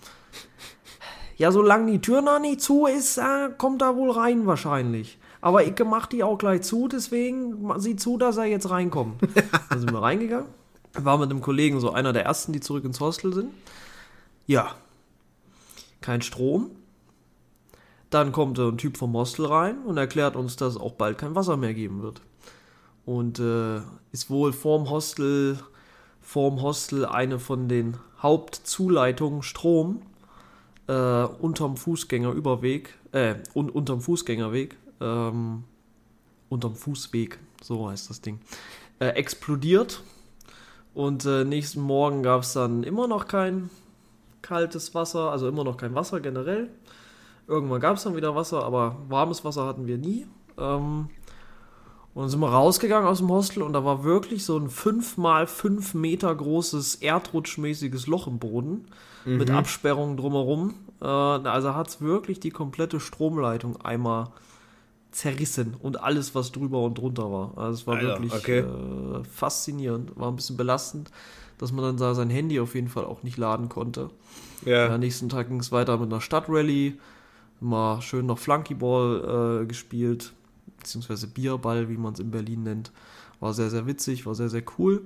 Ja, 1.37 1.51
solange 1.51 1.91
die 1.91 1.99
Tür 1.99 2.21
noch 2.21 2.39
nicht 2.39 2.61
zu 2.61 2.85
ist, 2.85 3.17
äh, 3.17 3.49
kommt 3.57 3.81
er 3.81 3.97
wohl 3.97 4.09
rein 4.11 4.45
wahrscheinlich. 4.45 5.17
Aber 5.41 5.65
ich 5.65 5.73
mach 5.83 6.07
die 6.07 6.23
auch 6.23 6.37
gleich 6.37 6.61
zu, 6.61 6.87
deswegen 6.87 7.69
sieh 7.77 7.97
zu, 7.97 8.17
dass 8.17 8.37
er 8.37 8.45
jetzt 8.45 8.69
reinkommt. 8.69 9.21
Dann 9.69 9.79
sind 9.79 9.91
wir 9.91 10.01
reingegangen. 10.01 10.47
War 10.93 11.17
mit 11.17 11.29
einem 11.29 11.41
Kollegen 11.41 11.81
so 11.81 11.91
einer 11.91 12.13
der 12.13 12.23
ersten, 12.23 12.53
die 12.53 12.61
zurück 12.61 12.85
ins 12.85 13.01
Hostel 13.01 13.33
sind. 13.33 13.51
Ja. 14.47 14.75
Kein 15.99 16.21
Strom. 16.21 16.71
Dann 18.15 18.31
kommt 18.31 18.57
ein 18.59 18.77
Typ 18.77 18.95
vom 18.95 19.13
Hostel 19.13 19.45
rein 19.45 19.79
und 19.79 19.97
erklärt 19.97 20.37
uns, 20.37 20.55
dass 20.55 20.75
es 20.75 20.79
auch 20.79 20.93
bald 20.93 21.17
kein 21.17 21.35
Wasser 21.35 21.57
mehr 21.57 21.73
geben 21.73 22.01
wird. 22.01 22.21
Und 23.05 23.39
äh, 23.39 23.81
ist 24.13 24.29
wohl 24.29 24.53
vorm 24.53 24.89
Hostel, 24.89 25.59
vorm 26.21 26.61
Hostel 26.61 27.05
eine 27.05 27.39
von 27.39 27.67
den 27.67 27.97
Hauptzuleitungen 28.21 29.43
Strom 29.43 30.01
äh, 30.87 31.23
unterm 31.25 31.75
Fußgängerüberweg, 31.75 32.97
äh, 33.11 33.35
un 33.53 33.69
unterm 33.69 33.99
Fußgängerweg, 33.99 34.77
ähm, 35.01 35.65
unterm 36.47 36.73
Fußweg, 36.73 37.37
so 37.61 37.89
heißt 37.89 38.09
das 38.09 38.21
Ding, 38.21 38.39
äh, 38.99 39.07
explodiert 39.07 40.01
Und 40.93 41.25
äh, 41.25 41.43
nächsten 41.43 41.81
Morgen 41.81 42.23
gab 42.23 42.43
es 42.43 42.53
dann 42.53 42.83
immer 42.83 43.09
noch 43.09 43.27
kein 43.27 43.69
kaltes 44.41 44.95
Wasser, 44.95 45.31
also 45.31 45.49
immer 45.49 45.65
noch 45.65 45.75
kein 45.75 45.95
Wasser 45.95 46.21
generell. 46.21 46.69
Irgendwann 47.47 47.79
gab 47.79 47.97
es 47.97 48.03
dann 48.03 48.15
wieder 48.15 48.35
Wasser, 48.35 48.63
aber 48.63 48.97
warmes 49.07 49.43
Wasser 49.45 49.65
hatten 49.65 49.87
wir 49.87 49.97
nie. 49.97 50.25
Ähm, 50.57 51.09
und 52.13 52.21
dann 52.21 52.29
sind 52.29 52.39
wir 52.39 52.49
rausgegangen 52.49 53.07
aus 53.07 53.17
dem 53.17 53.29
Hostel 53.29 53.61
und 53.61 53.73
da 53.73 53.83
war 53.83 54.05
wirklich 54.05 54.45
so 54.45 54.57
ein 54.57 54.69
5 54.69 55.17
mal 55.17 55.47
5 55.47 55.95
Meter 55.95 56.33
großes 56.33 56.95
erdrutschmäßiges 56.95 58.07
Loch 58.07 58.27
im 58.27 58.39
Boden 58.39 58.85
mhm. 59.25 59.37
mit 59.37 59.51
Absperrungen 59.51 60.15
drumherum. 60.15 60.75
Äh, 61.01 61.05
also 61.05 61.75
hat 61.75 61.89
es 61.89 62.01
wirklich 62.01 62.39
die 62.39 62.51
komplette 62.51 62.99
Stromleitung 62.99 63.81
einmal 63.81 64.29
zerrissen 65.11 65.75
und 65.81 66.01
alles, 66.01 66.35
was 66.35 66.51
drüber 66.51 66.81
und 66.81 66.97
drunter 66.97 67.31
war. 67.31 67.57
Also 67.57 67.73
es 67.73 67.87
war 67.87 67.95
Alter, 67.95 68.07
wirklich 68.07 68.33
okay. 68.33 68.59
äh, 68.59 69.23
faszinierend, 69.23 70.17
war 70.17 70.29
ein 70.29 70.35
bisschen 70.35 70.57
belastend, 70.57 71.11
dass 71.57 71.71
man 71.71 71.83
dann 71.83 71.97
da 71.97 72.13
sein 72.15 72.29
Handy 72.29 72.59
auf 72.59 72.75
jeden 72.75 72.89
Fall 72.89 73.05
auch 73.05 73.23
nicht 73.23 73.37
laden 73.37 73.69
konnte. 73.69 74.09
Ja. 74.65 74.93
Am 74.93 74.99
nächsten 74.99 75.29
Tag 75.29 75.47
ging 75.47 75.59
es 75.59 75.71
weiter 75.71 75.97
mit 75.97 76.11
einer 76.11 76.21
Stadtrallye, 76.21 76.97
mal 77.59 78.01
schön 78.01 78.25
noch 78.25 78.39
Flunkyball 78.39 79.61
äh, 79.61 79.65
gespielt, 79.65 80.33
beziehungsweise 80.77 81.27
Bierball, 81.27 81.89
wie 81.89 81.97
man 81.97 82.13
es 82.13 82.19
in 82.19 82.31
Berlin 82.31 82.63
nennt. 82.63 82.91
War 83.39 83.53
sehr, 83.53 83.69
sehr 83.69 83.87
witzig, 83.87 84.25
war 84.25 84.35
sehr, 84.35 84.49
sehr 84.49 84.63
cool. 84.77 85.01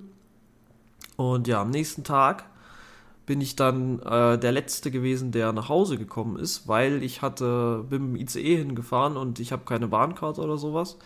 Und 1.15 1.47
ja, 1.47 1.61
am 1.61 1.69
nächsten 1.69 2.03
Tag 2.03 2.45
bin 3.25 3.41
ich 3.41 3.55
dann 3.55 3.99
äh, 3.99 4.39
der 4.39 4.51
Letzte 4.51 4.89
gewesen, 4.89 5.31
der 5.31 5.53
nach 5.53 5.69
Hause 5.69 5.97
gekommen 5.97 6.37
ist, 6.37 6.67
weil 6.67 7.03
ich 7.03 7.21
hatte, 7.21 7.85
bin 7.89 8.13
mit 8.13 8.21
dem 8.21 8.41
ICE 8.41 8.57
hingefahren 8.57 9.17
und 9.17 9.39
ich 9.39 9.51
habe 9.51 9.65
keine 9.65 9.87
Bahnkarte 9.87 10.41
oder 10.41 10.57
sowas. 10.57 10.97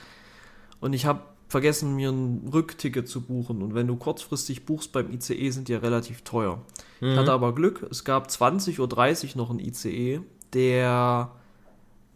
Und 0.80 0.94
ich 0.94 1.06
habe 1.06 1.22
vergessen, 1.50 1.96
mir 1.96 2.10
ein 2.10 2.50
Rückticket 2.52 3.08
zu 3.08 3.22
buchen. 3.22 3.62
Und 3.62 3.76
wenn 3.76 3.88
du 3.88 3.96
kurzfristig 3.96 4.66
buchst 4.66 4.92
beim 4.92 5.12
ICE, 5.12 5.50
sind 5.52 5.68
die 5.68 5.74
ja 5.74 5.80
relativ 5.80 6.22
teuer. 6.22 6.62
Mhm. 7.00 7.12
Ich 7.12 7.18
hatte 7.18 7.32
aber 7.32 7.54
Glück, 7.54 7.86
es 7.92 8.04
gab 8.04 8.28
20.30 8.28 8.80
Uhr 8.80 9.38
noch 9.38 9.50
einen 9.50 9.60
ICE, 9.60 10.22
der 10.53 11.31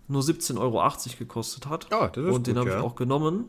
nur 0.07 0.21
17,80 0.21 0.59
Euro 0.59 0.83
gekostet 1.19 1.67
hat. 1.67 1.87
Oh, 1.91 2.07
das 2.11 2.25
ist 2.25 2.33
und 2.33 2.47
den 2.47 2.57
habe 2.57 2.69
ja. 2.69 2.77
ich 2.77 2.83
auch 2.83 2.95
genommen. 2.95 3.45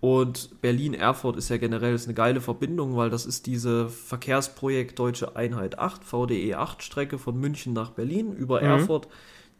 Und 0.00 0.60
Berlin-Erfurt 0.60 1.36
ist 1.36 1.48
ja 1.48 1.56
generell 1.56 1.94
ist 1.94 2.04
eine 2.04 2.14
geile 2.14 2.40
Verbindung, 2.40 2.96
weil 2.96 3.10
das 3.10 3.26
ist 3.26 3.46
diese 3.46 3.88
Verkehrsprojekt 3.88 4.96
Deutsche 4.98 5.34
Einheit 5.34 5.78
8, 5.78 6.04
VDE 6.04 6.54
8 6.54 6.82
Strecke 6.82 7.18
von 7.18 7.38
München 7.38 7.72
nach 7.72 7.90
Berlin 7.90 8.32
über 8.32 8.60
mhm. 8.60 8.66
Erfurt, 8.66 9.08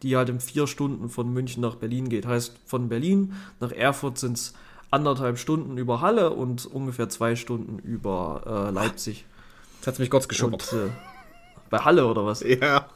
die 0.01 0.15
halt 0.15 0.29
in 0.29 0.39
vier 0.39 0.65
Stunden 0.67 1.09
von 1.09 1.33
München 1.33 1.61
nach 1.61 1.75
Berlin 1.75 2.07
geht. 2.07 2.25
Heißt, 2.25 2.55
von 2.65 2.87
Berlin 2.87 3.33
nach 3.59 3.73
Erfurt 3.73 4.17
sind 4.17 4.37
es 4.37 4.53
anderthalb 4.91 5.37
Stunden 5.37 5.77
über 5.77 5.99
Halle 5.99 6.29
und 6.31 6.65
ungefähr 6.65 7.09
zwei 7.09 7.35
Stunden 7.35 7.79
über 7.79 8.69
äh, 8.69 8.71
Leipzig. 8.71 9.25
Jetzt 9.77 9.87
hat 9.87 9.99
mich 9.99 10.09
kurz 10.09 10.29
geschummert. 10.29 10.71
äh, 10.73 10.89
bei 11.69 11.79
Halle 11.79 12.07
oder 12.07 12.25
was? 12.25 12.41
Ja. 12.41 12.87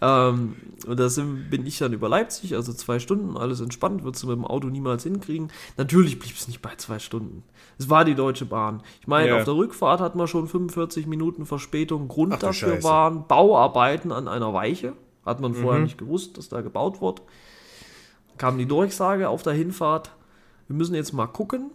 ähm, 0.00 0.56
und 0.86 0.98
da 0.98 1.08
sind, 1.08 1.50
bin 1.50 1.66
ich 1.66 1.78
dann 1.78 1.92
über 1.92 2.08
Leipzig, 2.08 2.54
also 2.54 2.72
zwei 2.72 2.98
Stunden, 2.98 3.36
alles 3.36 3.60
entspannt, 3.60 4.04
würdest 4.04 4.22
du 4.22 4.28
mit 4.28 4.36
dem 4.36 4.44
Auto 4.44 4.68
niemals 4.68 5.02
hinkriegen. 5.02 5.50
Natürlich 5.76 6.18
blieb 6.18 6.34
es 6.36 6.48
nicht 6.48 6.62
bei 6.62 6.74
zwei 6.76 6.98
Stunden. 6.98 7.44
Es 7.78 7.90
war 7.90 8.04
die 8.04 8.14
Deutsche 8.14 8.46
Bahn. 8.46 8.82
Ich 9.00 9.06
meine, 9.06 9.28
yeah. 9.28 9.38
auf 9.38 9.44
der 9.44 9.54
Rückfahrt 9.54 10.00
hat 10.00 10.16
man 10.16 10.26
schon 10.26 10.48
45 10.48 11.06
Minuten 11.06 11.46
Verspätung. 11.46 12.08
Grund 12.08 12.34
Ach, 12.34 12.38
dafür 12.38 12.74
Scheiße. 12.74 12.84
waren 12.84 13.26
Bauarbeiten 13.26 14.12
an 14.12 14.28
einer 14.28 14.54
Weiche. 14.54 14.94
Hat 15.24 15.40
man 15.40 15.54
vorher 15.54 15.80
mhm. 15.80 15.84
nicht 15.84 15.98
gewusst, 15.98 16.38
dass 16.38 16.48
da 16.48 16.62
gebaut 16.62 17.02
wird. 17.02 17.22
Kam 18.38 18.56
die 18.56 18.66
Durchsage 18.66 19.28
auf 19.28 19.42
der 19.42 19.52
Hinfahrt, 19.52 20.12
wir 20.68 20.76
müssen 20.76 20.94
jetzt 20.94 21.12
mal 21.12 21.26
gucken, 21.26 21.70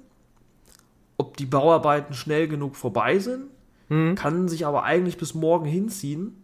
ob 1.18 1.36
die 1.38 1.46
Bauarbeiten 1.46 2.14
schnell 2.14 2.48
genug 2.48 2.76
vorbei 2.76 3.20
sind. 3.20 3.46
Mhm. 3.94 4.16
Kann 4.16 4.48
sich 4.48 4.66
aber 4.66 4.84
eigentlich 4.84 5.18
bis 5.18 5.36
morgen 5.36 5.66
hinziehen. 5.66 6.36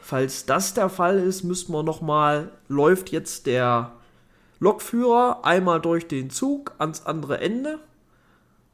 Falls 0.00 0.46
das 0.46 0.74
der 0.74 0.88
Fall 0.88 1.18
ist, 1.18 1.44
müssten 1.44 1.72
wir 1.72 1.82
nochmal, 1.82 2.50
läuft 2.68 3.10
jetzt 3.10 3.46
der 3.46 3.92
Lokführer 4.58 5.44
einmal 5.44 5.80
durch 5.80 6.08
den 6.08 6.30
Zug 6.30 6.72
ans 6.78 7.06
andere 7.06 7.40
Ende, 7.40 7.78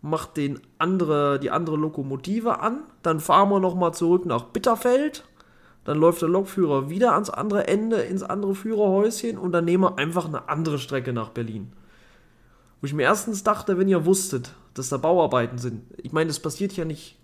macht 0.00 0.36
den 0.36 0.60
andere, 0.78 1.38
die 1.38 1.50
andere 1.50 1.76
Lokomotive 1.76 2.60
an, 2.60 2.84
dann 3.02 3.20
fahren 3.20 3.50
wir 3.50 3.60
nochmal 3.60 3.92
zurück 3.92 4.24
nach 4.24 4.44
Bitterfeld, 4.44 5.24
dann 5.84 5.98
läuft 5.98 6.22
der 6.22 6.28
Lokführer 6.28 6.88
wieder 6.88 7.12
ans 7.12 7.28
andere 7.28 7.66
Ende, 7.66 7.96
ins 7.96 8.22
andere 8.22 8.54
Führerhäuschen 8.54 9.36
und 9.36 9.52
dann 9.52 9.66
nehmen 9.66 9.84
wir 9.84 9.98
einfach 9.98 10.26
eine 10.26 10.48
andere 10.48 10.78
Strecke 10.78 11.12
nach 11.12 11.30
Berlin. 11.30 11.72
Wo 12.80 12.86
ich 12.86 12.94
mir 12.94 13.02
erstens 13.02 13.42
dachte, 13.42 13.76
wenn 13.78 13.88
ihr 13.88 14.06
wusstet, 14.06 14.54
dass 14.72 14.88
da 14.88 14.96
Bauarbeiten 14.96 15.58
sind, 15.58 15.82
ich 15.98 16.12
meine, 16.12 16.28
das 16.28 16.40
passiert 16.40 16.72
ja 16.74 16.86
nicht 16.86 17.18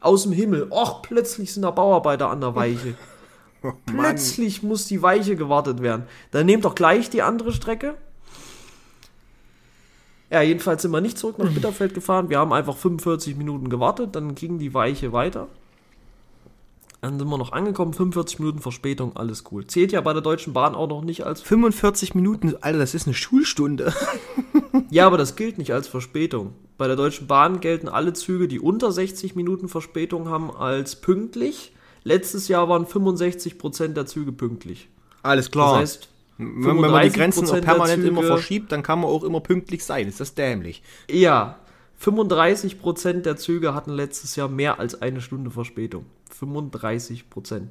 aus 0.00 0.22
dem 0.24 0.32
Himmel, 0.32 0.68
och, 0.70 1.02
plötzlich 1.02 1.52
sind 1.52 1.62
da 1.62 1.70
Bauarbeiter 1.70 2.30
an 2.30 2.40
der 2.40 2.54
Weiche. 2.54 2.94
Oh, 3.60 3.72
Plötzlich 3.86 4.62
muss 4.62 4.86
die 4.86 5.02
Weiche 5.02 5.34
gewartet 5.34 5.82
werden. 5.82 6.04
Dann 6.30 6.46
nehmt 6.46 6.64
doch 6.64 6.76
gleich 6.76 7.10
die 7.10 7.22
andere 7.22 7.52
Strecke. 7.52 7.96
Ja, 10.30 10.42
jedenfalls 10.42 10.82
sind 10.82 10.92
wir 10.92 11.00
nicht 11.00 11.18
zurück 11.18 11.40
nach 11.40 11.50
Bitterfeld 11.50 11.92
gefahren. 11.92 12.28
Wir 12.30 12.38
haben 12.38 12.52
einfach 12.52 12.76
45 12.76 13.36
Minuten 13.36 13.68
gewartet, 13.68 14.14
dann 14.14 14.36
ging 14.36 14.60
die 14.60 14.74
Weiche 14.74 15.12
weiter. 15.12 15.48
Dann 17.00 17.18
sind 17.18 17.28
wir 17.28 17.38
noch 17.38 17.52
angekommen, 17.52 17.94
45 17.94 18.40
Minuten 18.40 18.58
Verspätung, 18.58 19.16
alles 19.16 19.44
cool. 19.50 19.66
Zählt 19.66 19.92
ja 19.92 20.00
bei 20.00 20.12
der 20.12 20.22
Deutschen 20.22 20.52
Bahn 20.52 20.74
auch 20.74 20.88
noch 20.88 21.02
nicht 21.02 21.24
als. 21.24 21.40
45 21.42 22.14
Minuten, 22.14 22.54
Alter, 22.60 22.78
das 22.78 22.94
ist 22.94 23.06
eine 23.06 23.14
Schulstunde. 23.14 23.94
ja, 24.90 25.06
aber 25.06 25.18
das 25.18 25.36
gilt 25.36 25.58
nicht 25.58 25.72
als 25.72 25.88
Verspätung. 25.88 26.54
Bei 26.76 26.86
der 26.86 26.96
Deutschen 26.96 27.26
Bahn 27.26 27.60
gelten 27.60 27.88
alle 27.88 28.12
Züge, 28.12 28.46
die 28.46 28.60
unter 28.60 28.92
60 28.92 29.34
Minuten 29.34 29.68
Verspätung 29.68 30.28
haben, 30.28 30.50
als 30.50 30.96
pünktlich. 30.96 31.72
Letztes 32.04 32.48
Jahr 32.48 32.68
waren 32.68 32.86
65% 32.86 33.88
der 33.88 34.06
Züge 34.06 34.32
pünktlich. 34.32 34.88
Alles 35.22 35.50
klar. 35.50 35.72
Das 35.72 35.80
heißt, 35.80 36.08
wenn 36.38 36.76
man 36.76 37.02
die 37.02 37.10
Grenzen 37.10 37.46
permanent 37.60 38.02
Züge, 38.02 38.08
immer 38.08 38.22
verschiebt, 38.22 38.70
dann 38.70 38.84
kann 38.84 39.00
man 39.00 39.10
auch 39.10 39.24
immer 39.24 39.40
pünktlich 39.40 39.84
sein. 39.84 40.06
Ist 40.06 40.20
das 40.20 40.34
dämlich? 40.34 40.82
Ja. 41.10 41.58
35% 42.00 43.22
der 43.22 43.36
Züge 43.36 43.74
hatten 43.74 43.90
letztes 43.90 44.36
Jahr 44.36 44.48
mehr 44.48 44.78
als 44.78 45.02
eine 45.02 45.20
Stunde 45.20 45.50
Verspätung. 45.50 46.06
35%. 46.40 47.62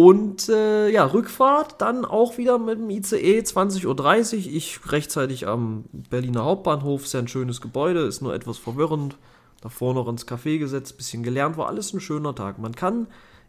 Und 0.00 0.48
äh, 0.48 0.88
ja, 0.88 1.04
Rückfahrt 1.04 1.82
dann 1.82 2.06
auch 2.06 2.38
wieder 2.38 2.58
mit 2.58 2.78
dem 2.78 2.88
ICE 2.88 3.40
20.30 3.40 3.86
Uhr. 3.86 4.56
Ich 4.56 4.80
rechtzeitig 4.90 5.46
am 5.46 5.84
Berliner 5.92 6.42
Hauptbahnhof. 6.42 7.06
Sehr 7.06 7.20
ein 7.20 7.28
schönes 7.28 7.60
Gebäude, 7.60 8.00
ist 8.00 8.22
nur 8.22 8.34
etwas 8.34 8.56
verwirrend 8.56 9.18
davor 9.60 9.92
noch 9.92 10.08
ins 10.08 10.26
Café 10.26 10.58
gesetzt, 10.58 10.96
bisschen 10.96 11.22
gelernt, 11.22 11.58
war 11.58 11.68
alles 11.68 11.92
ein 11.92 12.00
schöner 12.00 12.34
Tag. 12.34 12.58
Man 12.58 12.74
kann 12.74 13.08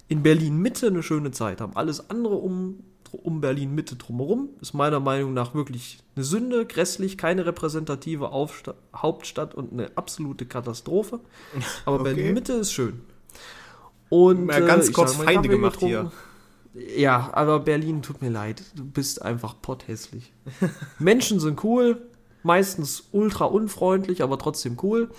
in 0.09 0.23
Berlin 0.23 0.57
Mitte 0.57 0.87
eine 0.87 1.03
schöne 1.03 1.31
Zeit 1.31 1.61
haben. 1.61 1.77
Alles 1.77 2.09
andere 2.09 2.35
um, 2.35 2.83
um 3.13 3.39
Berlin 3.39 3.73
Mitte 3.73 3.95
drumherum 3.95 4.49
ist 4.59 4.73
meiner 4.73 4.99
Meinung 4.99 5.33
nach 5.33 5.55
wirklich 5.55 5.99
eine 6.17 6.25
Sünde, 6.25 6.65
grässlich, 6.65 7.17
keine 7.17 7.45
repräsentative 7.45 8.33
Aufsta 8.33 8.73
Hauptstadt 8.93 9.55
und 9.55 9.71
eine 9.71 9.89
absolute 9.95 10.45
Katastrophe. 10.45 11.21
Aber 11.85 12.01
okay. 12.01 12.13
Berlin 12.13 12.33
Mitte 12.33 12.51
ist 12.55 12.73
schön. 12.73 12.99
Und 14.09 14.49
ja, 14.49 14.59
ganz 14.59 14.89
äh, 14.89 14.91
kurz 14.91 15.15
Feinde 15.15 15.47
gemacht 15.47 15.79
hier. 15.79 16.11
Ja, 16.73 17.31
aber 17.33 17.59
Berlin 17.59 18.01
tut 18.01 18.21
mir 18.21 18.29
leid. 18.29 18.63
Du 18.75 18.85
bist 18.85 19.21
einfach 19.21 19.55
potthässlich. 19.61 20.31
Menschen 20.99 21.39
sind 21.39 21.63
cool, 21.63 22.01
meistens 22.43 23.09
ultra 23.11 23.45
unfreundlich, 23.45 24.23
aber 24.23 24.37
trotzdem 24.37 24.77
cool. 24.81 25.09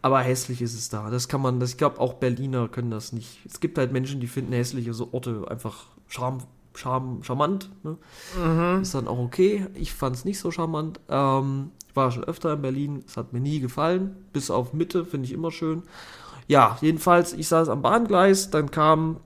Aber 0.00 0.20
hässlich 0.20 0.62
ist 0.62 0.74
es 0.74 0.88
da. 0.88 1.10
Das 1.10 1.26
kann 1.26 1.40
man, 1.40 1.58
das, 1.58 1.70
ich 1.70 1.76
glaube, 1.76 2.00
auch 2.00 2.14
Berliner 2.14 2.68
können 2.68 2.90
das 2.90 3.12
nicht. 3.12 3.40
Es 3.44 3.58
gibt 3.58 3.78
halt 3.78 3.92
Menschen, 3.92 4.20
die 4.20 4.28
finden 4.28 4.52
hässliche 4.52 4.94
so 4.94 5.08
Orte 5.10 5.46
einfach 5.48 5.86
charm, 6.06 6.38
charm, 6.74 7.24
charmant. 7.24 7.70
Ne? 7.82 7.96
Mhm. 8.40 8.82
Ist 8.82 8.94
dann 8.94 9.08
auch 9.08 9.18
okay. 9.18 9.66
Ich 9.74 9.92
fand 9.92 10.14
es 10.14 10.24
nicht 10.24 10.38
so 10.38 10.52
charmant. 10.52 11.00
Ähm, 11.08 11.72
ich 11.88 11.96
war 11.96 12.12
schon 12.12 12.22
öfter 12.24 12.52
in 12.52 12.62
Berlin. 12.62 13.02
Es 13.04 13.16
hat 13.16 13.32
mir 13.32 13.40
nie 13.40 13.58
gefallen. 13.58 14.14
Bis 14.32 14.52
auf 14.52 14.72
Mitte 14.72 15.04
finde 15.04 15.26
ich 15.26 15.32
immer 15.32 15.50
schön. 15.50 15.82
Ja, 16.46 16.78
jedenfalls, 16.80 17.32
ich 17.32 17.48
saß 17.48 17.68
am 17.68 17.82
Bahngleis. 17.82 18.50
Dann 18.50 18.70
kam 18.70 19.16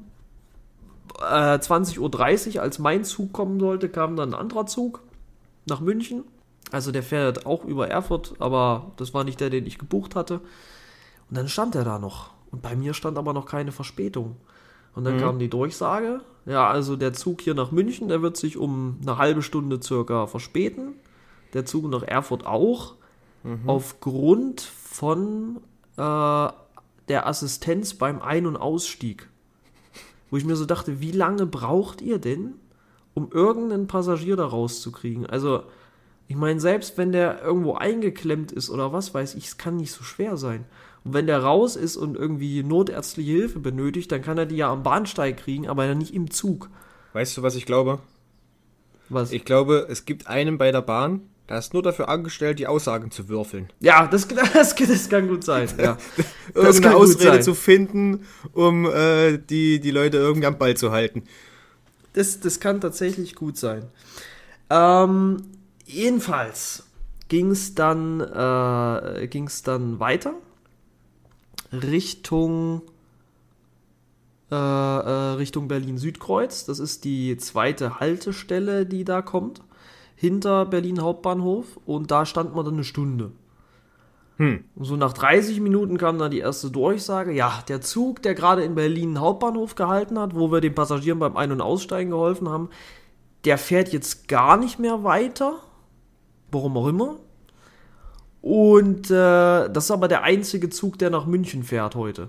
äh, 1.20 1.58
20.30 1.58 2.56
Uhr, 2.56 2.62
als 2.62 2.78
mein 2.78 3.04
Zug 3.04 3.32
kommen 3.32 3.60
sollte, 3.60 3.88
kam 3.88 4.16
dann 4.16 4.34
ein 4.34 4.40
anderer 4.40 4.66
Zug 4.66 5.00
nach 5.66 5.80
München. 5.80 6.24
Also 6.70 6.90
der 6.90 7.02
fährt 7.02 7.44
auch 7.46 7.64
über 7.64 7.88
Erfurt, 7.88 8.34
aber 8.38 8.92
das 8.96 9.12
war 9.12 9.24
nicht 9.24 9.40
der, 9.40 9.50
den 9.50 9.66
ich 9.66 9.78
gebucht 9.78 10.16
hatte. 10.16 10.40
Und 11.28 11.36
dann 11.36 11.48
stand 11.48 11.74
er 11.74 11.84
da 11.84 11.98
noch. 11.98 12.30
Und 12.50 12.62
bei 12.62 12.76
mir 12.76 12.94
stand 12.94 13.18
aber 13.18 13.32
noch 13.32 13.46
keine 13.46 13.72
Verspätung. 13.72 14.36
Und 14.94 15.04
dann 15.04 15.16
mhm. 15.16 15.20
kam 15.20 15.38
die 15.38 15.48
Durchsage, 15.48 16.20
ja, 16.44 16.68
also 16.68 16.96
der 16.96 17.12
Zug 17.12 17.40
hier 17.40 17.54
nach 17.54 17.70
München, 17.70 18.08
der 18.08 18.22
wird 18.22 18.36
sich 18.36 18.56
um 18.56 18.98
eine 19.02 19.18
halbe 19.18 19.42
Stunde 19.42 19.80
circa 19.82 20.26
verspäten. 20.26 20.94
Der 21.54 21.64
Zug 21.64 21.88
nach 21.88 22.02
Erfurt 22.02 22.46
auch. 22.46 22.94
Mhm. 23.42 23.68
Aufgrund 23.68 24.60
von 24.60 25.58
äh, 25.96 26.48
der 27.08 27.26
Assistenz 27.26 27.94
beim 27.94 28.20
Ein- 28.22 28.46
und 28.46 28.56
Ausstieg. 28.56 29.28
Wo 30.32 30.38
ich 30.38 30.46
mir 30.46 30.56
so 30.56 30.64
dachte, 30.64 31.02
wie 31.02 31.12
lange 31.12 31.44
braucht 31.44 32.00
ihr 32.00 32.18
denn, 32.18 32.54
um 33.12 33.30
irgendeinen 33.30 33.86
Passagier 33.86 34.34
da 34.34 34.46
rauszukriegen? 34.46 35.26
Also 35.26 35.64
Ich 36.32 36.36
meine, 36.36 36.60
selbst 36.60 36.96
wenn 36.96 37.12
der 37.12 37.42
irgendwo 37.42 37.74
eingeklemmt 37.74 38.52
ist 38.52 38.70
oder 38.70 38.90
was 38.90 39.12
weiß 39.12 39.34
ich, 39.34 39.48
es 39.48 39.58
kann 39.58 39.76
nicht 39.76 39.92
so 39.92 40.02
schwer 40.02 40.38
sein. 40.38 40.64
Und 41.04 41.12
wenn 41.12 41.26
der 41.26 41.42
raus 41.42 41.76
ist 41.76 41.98
und 41.98 42.16
irgendwie 42.16 42.62
notärztliche 42.62 43.32
Hilfe 43.32 43.58
benötigt, 43.58 44.10
dann 44.10 44.22
kann 44.22 44.38
er 44.38 44.46
die 44.46 44.56
ja 44.56 44.72
am 44.72 44.82
Bahnsteig 44.82 45.36
kriegen, 45.36 45.68
aber 45.68 45.84
ja 45.84 45.94
nicht 45.94 46.14
im 46.14 46.30
Zug. 46.30 46.70
Weißt 47.12 47.36
du, 47.36 47.42
was 47.42 47.54
ich 47.54 47.66
glaube? 47.66 47.98
Was? 49.10 49.32
Ich 49.32 49.44
glaube, 49.44 49.86
es 49.90 50.06
gibt 50.06 50.26
einen 50.26 50.56
bei 50.56 50.72
der 50.72 50.80
Bahn, 50.80 51.20
der 51.48 51.58
ist 51.58 51.74
nur 51.74 51.82
dafür 51.82 52.08
angestellt, 52.08 52.58
die 52.58 52.66
Aussagen 52.66 53.10
zu 53.10 53.28
würfeln. 53.28 53.68
ja, 53.80 54.06
das, 54.06 54.28
das, 54.54 54.74
das 54.74 55.08
kann 55.08 55.28
gut 55.28 55.44
sein. 55.44 55.68
Ja. 55.78 55.98
Das 56.54 56.82
kann 56.82 56.94
Ausrede 56.94 57.32
sein. 57.34 57.42
zu 57.42 57.54
finden, 57.54 58.26
um 58.52 58.84
äh, 58.84 59.38
die, 59.38 59.80
die 59.80 59.90
Leute 59.90 60.18
irgendwie 60.18 60.46
am 60.46 60.58
Ball 60.58 60.76
zu 60.76 60.92
halten. 60.92 61.24
Das, 62.12 62.40
das 62.40 62.60
kann 62.60 62.80
tatsächlich 62.80 63.34
gut 63.34 63.56
sein. 63.56 63.86
Ähm, 64.68 65.38
jedenfalls 65.86 66.84
ging 67.28 67.50
es 67.50 67.74
dann, 67.74 68.20
äh, 68.20 69.26
ging's 69.28 69.62
dann 69.62 69.98
weiter 69.98 70.34
Richtung, 71.72 72.82
äh, 74.50 74.54
äh, 74.54 75.34
Richtung 75.36 75.68
Berlin-Südkreuz. 75.68 76.66
Das 76.66 76.78
ist 76.78 77.04
die 77.04 77.36
zweite 77.38 78.00
Haltestelle, 78.00 78.84
die 78.84 79.04
da 79.04 79.22
kommt, 79.22 79.62
hinter 80.14 80.66
Berlin 80.66 81.00
Hauptbahnhof. 81.02 81.78
Und 81.84 82.10
da 82.10 82.26
stand 82.26 82.54
man 82.54 82.64
dann 82.64 82.74
eine 82.74 82.84
Stunde. 82.84 83.32
Hm. 84.36 84.64
Und 84.74 84.84
so 84.84 84.96
nach 84.96 85.12
30 85.12 85.60
Minuten 85.60 85.98
kam 85.98 86.18
dann 86.18 86.30
die 86.30 86.40
erste 86.40 86.70
Durchsage. 86.70 87.32
Ja, 87.32 87.62
der 87.68 87.80
Zug, 87.80 88.22
der 88.22 88.34
gerade 88.34 88.64
in 88.64 88.74
Berlin 88.74 89.20
Hauptbahnhof 89.20 89.74
gehalten 89.74 90.18
hat, 90.18 90.34
wo 90.34 90.50
wir 90.50 90.60
den 90.60 90.74
Passagieren 90.74 91.18
beim 91.18 91.36
Ein- 91.36 91.52
und 91.52 91.60
Aussteigen 91.60 92.10
geholfen 92.10 92.48
haben, 92.48 92.70
der 93.44 93.58
fährt 93.58 93.92
jetzt 93.92 94.28
gar 94.28 94.56
nicht 94.56 94.78
mehr 94.78 95.04
weiter. 95.04 95.56
Warum 96.50 96.76
auch 96.76 96.88
immer. 96.88 97.16
Und 98.40 99.10
äh, 99.10 99.68
das 99.70 99.84
ist 99.84 99.90
aber 99.90 100.08
der 100.08 100.24
einzige 100.24 100.68
Zug, 100.68 100.98
der 100.98 101.10
nach 101.10 101.26
München 101.26 101.62
fährt 101.62 101.94
heute. 101.94 102.28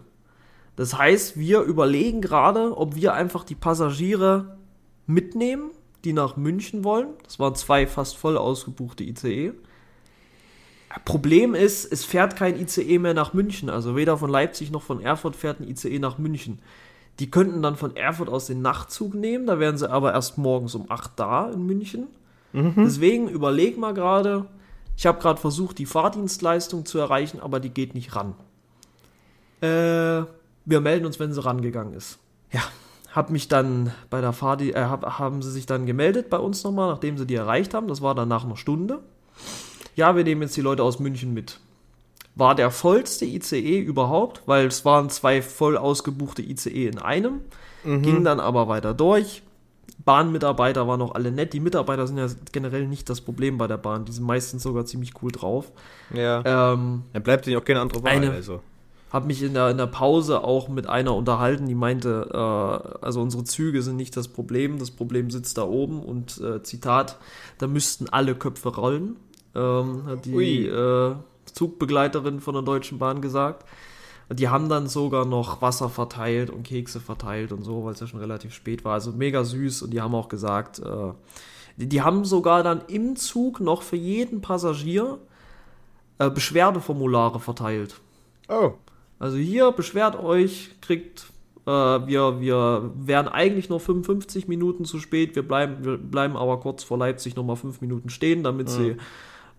Das 0.75 0.98
heißt, 0.98 1.38
wir 1.38 1.62
überlegen 1.62 2.22
gerade, 2.22 2.78
ob 2.78 2.96
wir 2.96 3.13
einfach 3.13 3.44
die 3.44 3.56
Passagiere 3.56 4.58
mitnehmen, 5.06 5.72
die 6.04 6.14
nach 6.14 6.38
München 6.38 6.84
wollen. 6.84 7.10
Das 7.24 7.40
waren 7.40 7.56
zwei 7.56 7.88
fast 7.88 8.18
voll 8.18 8.38
ausgebuchte 8.38 9.04
ICE. 9.04 9.54
Problem 11.06 11.56
ist, 11.56 11.92
es 11.92 12.06
fährt 12.06 12.36
kein 12.36 12.60
ICE 12.60 13.00
mehr 13.00 13.14
nach 13.14 13.34
München. 13.34 13.70
Also 13.70 13.96
weder 13.96 14.18
von 14.18 14.30
Leipzig 14.30 14.72
noch 14.72 14.84
von 14.84 15.02
Erfurt 15.02 15.36
fährt 15.36 15.60
ein 15.60 15.68
ICE 15.68 16.00
nach 16.00 16.18
München. 16.18 16.60
Die 17.20 17.30
könnten 17.30 17.62
dann 17.62 17.76
von 17.76 17.96
Erfurt 17.96 18.30
aus 18.30 18.48
den 18.48 18.62
Nachtzug 18.62 19.14
nehmen, 19.14 19.46
da 19.46 19.60
wären 19.60 19.78
sie 19.78 19.90
aber 19.90 20.14
erst 20.14 20.38
morgens 20.38 20.74
um 20.74 20.90
8 20.90 21.12
da 21.16 21.50
in 21.50 21.66
München. 21.66 22.08
Deswegen 22.54 23.30
überleg 23.30 23.78
mal 23.78 23.94
gerade, 23.94 24.46
ich 24.96 25.06
habe 25.06 25.20
gerade 25.20 25.40
versucht, 25.40 25.80
die 25.80 25.88
Fahrdienstleistung 25.88 26.86
zu 26.86 27.00
erreichen, 27.00 27.40
aber 27.40 27.60
die 27.60 27.70
geht 27.70 27.96
nicht 27.96 28.16
ran. 28.16 28.36
Äh, 29.62 30.26
wir 30.66 30.82
melden 30.82 31.06
uns, 31.06 31.20
wenn 31.20 31.34
sie 31.34 31.44
rangegangen 31.44 31.94
ist. 31.94 32.20
Ja, 32.52 32.62
hab 33.13 33.29
mich 33.29 33.48
dann 33.48 33.91
bei 34.10 34.20
der 34.22 34.34
Fahrdi 34.34 34.72
äh, 34.72 34.82
hab, 34.86 35.20
haben 35.20 35.41
sie 35.41 35.51
sich 35.51 35.65
dann 35.65 35.86
gemeldet 35.86 36.29
bei 36.29 36.38
uns 36.38 36.63
nochmal, 36.63 36.89
nachdem 36.89 37.17
sie 37.17 37.25
die 37.25 37.36
erreicht 37.36 37.74
haben. 37.74 37.88
Das 37.88 38.01
war 38.01 38.15
dann 38.15 38.27
nach 38.27 38.43
einer 38.43 38.58
Stunde. 38.58 39.00
Ja, 39.96 40.15
wir 40.15 40.24
nehmen 40.24 40.41
jetzt 40.41 40.58
die 40.58 40.62
Leute 40.62 40.84
aus 40.84 41.00
München 41.00 41.34
mit. 41.34 41.60
War 42.36 42.55
der 42.55 42.72
vollste 42.72 43.25
ICE 43.25 43.79
überhaupt, 43.79 44.41
weil 44.48 44.65
es 44.65 44.84
waren 44.86 45.10
zwei 45.12 45.41
voll 45.43 45.77
ausgebuchte 45.77 46.41
ICE 46.41 46.88
in 46.88 46.98
einem. 47.00 47.41
Ging 47.84 48.24
dann 48.24 48.39
aber 48.39 48.67
weiter 48.70 48.93
durch. 48.93 49.43
Bahnmitarbeiter 50.05 50.88
waren 50.88 51.00
noch 51.00 51.15
alle 51.15 51.32
nett. 51.32 51.53
Die 51.53 51.60
Mitarbeiter 51.60 52.08
sind 52.08 52.17
ja 52.17 52.27
generell 52.51 52.88
nicht 52.88 53.10
das 53.10 53.22
Problem 53.22 53.58
bei 53.58 53.67
der 53.67 53.78
Bahn. 53.78 54.06
Die 54.06 54.12
sind 54.12 54.26
meistens 54.26 54.63
sogar 54.63 54.86
ziemlich 54.86 55.12
cool 55.21 55.32
drauf. 55.32 55.71
Ja. 56.13 56.73
Ähm, 56.73 57.04
Dann 57.13 57.23
bleibt 57.23 57.45
denen 57.45 57.58
auch 57.58 57.63
keine 57.65 57.82
andere 57.82 58.02
Wahl. 58.04 58.12
Eine- 58.13 58.32
also. 58.32 58.62
Habe 59.13 59.28
mich 59.28 59.43
in 59.43 59.54
der, 59.54 59.69
in 59.69 59.78
der 59.78 59.86
Pause 59.86 60.43
auch 60.43 60.67
mit 60.67 60.88
einer 60.88 61.15
unterhalten, 61.15 61.67
die 61.67 61.76
meinte, 61.76 62.30
äh, 62.34 63.06
also 63.06 63.21
unsere 63.21 63.43
Züge 63.43 63.84
sind 63.84 63.95
nicht 63.95 64.17
das 64.17 64.28
Problem, 64.28 64.80
das 64.80 64.89
Problem 64.89 65.30
sitzt 65.30 65.60
da 65.60 65.63
oben 65.63 66.02
und 66.02 66.41
äh, 66.41 66.63
Zitat, 66.63 67.19
da 67.60 67.67
müssten 67.67 68.10
alle 68.10 68.34
Köpfe 68.34 68.69
rollen, 68.76 69.17
ähm, 69.54 70.06
hat 70.08 70.26
die 70.26 70.65
äh, 70.65 71.15
Zugbegleiterin 71.45 72.39
von 72.39 72.56
der 72.56 72.63
Deutschen 72.63 72.97
Bahn 72.97 73.21
gesagt. 73.21 73.65
Die 74.32 74.49
haben 74.49 74.67
dann 74.67 74.88
sogar 74.88 75.26
noch 75.26 75.62
Wasser 75.62 75.89
verteilt 75.89 76.49
und 76.49 76.63
Kekse 76.63 76.99
verteilt 76.99 77.52
und 77.52 77.62
so, 77.62 77.86
weil 77.86 77.93
es 77.93 77.99
ja 77.99 78.08
schon 78.08 78.19
relativ 78.19 78.54
spät 78.54 78.84
war. 78.84 78.93
Also 78.93 79.12
mega 79.12 79.43
süß 79.43 79.84
und 79.84 79.91
die 79.91 80.02
haben 80.02 80.15
auch 80.15 80.30
gesagt, 80.30 80.80
äh, 80.80 81.12
die, 81.78 81.88
die 81.88 82.02
haben 82.02 82.26
sogar 82.26 82.63
dann 82.63 82.82
im 82.88 83.15
Zug 83.15 83.60
noch 83.60 83.84
für 83.84 83.95
jeden 83.95 84.41
Passagier 84.41 85.19
äh, 86.17 86.32
Beschwerdeformulare 86.32 87.39
verteilt. 87.39 87.99
Oh. 88.49 88.73
Also 89.24 89.38
hier 89.38 89.72
beschwert 89.72 90.22
euch, 90.22 90.72
kriegt 90.82 91.28
äh, 91.66 91.70
wir 91.72 92.42
wir 92.42 92.92
wären 92.94 93.30
eigentlich 93.30 93.70
nur 93.70 93.80
55 93.80 94.50
Minuten 94.50 94.84
zu 94.84 95.00
spät, 95.00 95.38
wir 95.38 95.48
bleiben 95.48 95.86
wir 95.86 95.98
bleiben 95.98 96.36
aber 96.36 96.60
kurz 96.60 96.84
vor 96.84 96.98
Leipzig 96.98 97.38
noch 97.38 97.46
mal 97.46 97.56
fünf 97.56 97.80
Minuten 97.80 98.10
stehen, 98.10 98.44
damit 98.44 98.70
sie 98.70 98.98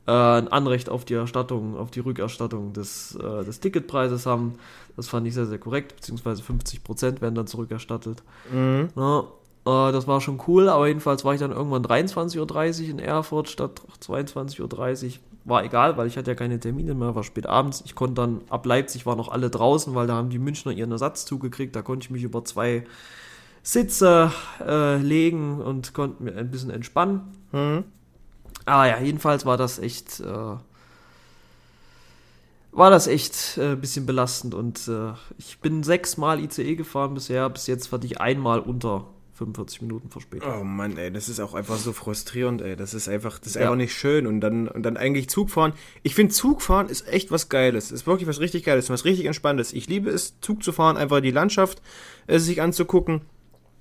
äh, 0.06 0.12
ein 0.12 0.48
Anrecht 0.48 0.90
auf 0.90 1.06
die 1.06 1.14
Erstattung, 1.14 1.78
auf 1.78 1.90
die 1.90 2.00
Rückerstattung 2.00 2.74
des, 2.74 3.14
äh, 3.14 3.42
des 3.42 3.60
Ticketpreises 3.60 4.26
haben. 4.26 4.56
Das 4.96 5.08
fand 5.08 5.26
ich 5.26 5.32
sehr, 5.32 5.46
sehr 5.46 5.56
korrekt, 5.56 5.96
beziehungsweise 5.96 6.42
50% 6.42 7.22
werden 7.22 7.34
dann 7.34 7.46
zurückerstattet. 7.46 8.22
Mhm. 8.52 8.90
Ja, 8.96 9.20
äh, 9.20 9.92
das 9.92 10.06
war 10.06 10.20
schon 10.20 10.42
cool, 10.46 10.68
aber 10.68 10.88
jedenfalls 10.88 11.24
war 11.24 11.32
ich 11.32 11.40
dann 11.40 11.52
irgendwann 11.52 11.86
23.30 11.86 12.82
Uhr 12.82 12.90
in 12.90 12.98
Erfurt 12.98 13.48
statt 13.48 13.80
22.30 14.02 14.60
Uhr. 15.06 15.12
War 15.44 15.62
egal, 15.62 15.96
weil 15.96 16.06
ich 16.06 16.16
hatte 16.16 16.30
ja 16.30 16.34
keine 16.34 16.58
Termine 16.58 16.94
mehr, 16.94 17.14
war 17.14 17.22
spät 17.22 17.46
abends. 17.46 17.82
Ich 17.84 17.94
konnte 17.94 18.14
dann, 18.14 18.40
ab 18.48 18.64
Leipzig 18.64 19.04
waren 19.04 19.18
noch 19.18 19.28
alle 19.28 19.50
draußen, 19.50 19.94
weil 19.94 20.06
da 20.06 20.14
haben 20.14 20.30
die 20.30 20.38
Münchner 20.38 20.72
ihren 20.72 20.90
Ersatz 20.90 21.26
zugekriegt. 21.26 21.76
Da 21.76 21.82
konnte 21.82 22.04
ich 22.06 22.10
mich 22.10 22.22
über 22.22 22.44
zwei 22.44 22.84
Sitze 23.62 24.30
äh, 24.66 24.96
legen 24.96 25.60
und 25.60 25.94
konnte 25.94 26.22
mir 26.22 26.36
ein 26.36 26.50
bisschen 26.50 26.70
entspannen. 26.70 27.22
Mhm. 27.52 27.84
Ah 28.66 28.86
ja, 28.86 28.98
jedenfalls 28.98 29.44
war 29.44 29.56
das 29.56 29.78
echt, 29.78 30.20
äh, 30.20 30.56
war 32.72 32.90
das 32.90 33.06
echt 33.06 33.58
äh, 33.58 33.72
ein 33.72 33.80
bisschen 33.80 34.06
belastend 34.06 34.54
und 34.54 34.88
äh, 34.88 35.12
ich 35.38 35.60
bin 35.60 35.82
sechsmal 35.82 36.40
ICE 36.40 36.76
gefahren 36.76 37.14
bisher, 37.14 37.48
bis 37.50 37.66
jetzt 37.66 37.92
hatte 37.92 38.06
ich 38.06 38.20
einmal 38.20 38.60
unter 38.60 39.06
45 39.34 39.82
Minuten 39.82 40.10
Verspätung. 40.10 40.60
Oh 40.60 40.64
Mann, 40.64 40.96
ey, 40.96 41.10
das 41.10 41.28
ist 41.28 41.40
auch 41.40 41.54
einfach 41.54 41.76
so 41.76 41.92
frustrierend, 41.92 42.62
ey. 42.62 42.76
Das 42.76 42.94
ist 42.94 43.08
einfach, 43.08 43.38
das 43.38 43.48
ist 43.48 43.54
Ja. 43.56 43.62
einfach 43.62 43.76
nicht 43.76 43.92
schön. 43.94 44.26
Und 44.26 44.40
dann, 44.40 44.68
und 44.68 44.82
dann 44.84 44.96
eigentlich 44.96 45.28
Zugfahren. 45.28 45.72
Ich 46.02 46.14
finde 46.14 46.32
Zugfahren 46.32 46.88
ist 46.88 47.08
echt 47.08 47.30
was 47.30 47.48
Geiles. 47.48 47.90
Ist 47.90 48.06
wirklich 48.06 48.28
was 48.28 48.40
richtig 48.40 48.64
Geiles, 48.64 48.90
was 48.90 49.04
richtig 49.04 49.26
Entspanntes. 49.26 49.72
Ich 49.72 49.88
liebe 49.88 50.10
es, 50.10 50.38
Zug 50.40 50.62
zu 50.62 50.72
fahren, 50.72 50.96
einfach 50.96 51.20
die 51.20 51.30
Landschaft 51.32 51.82
äh, 52.26 52.38
sich 52.38 52.62
anzugucken. 52.62 53.22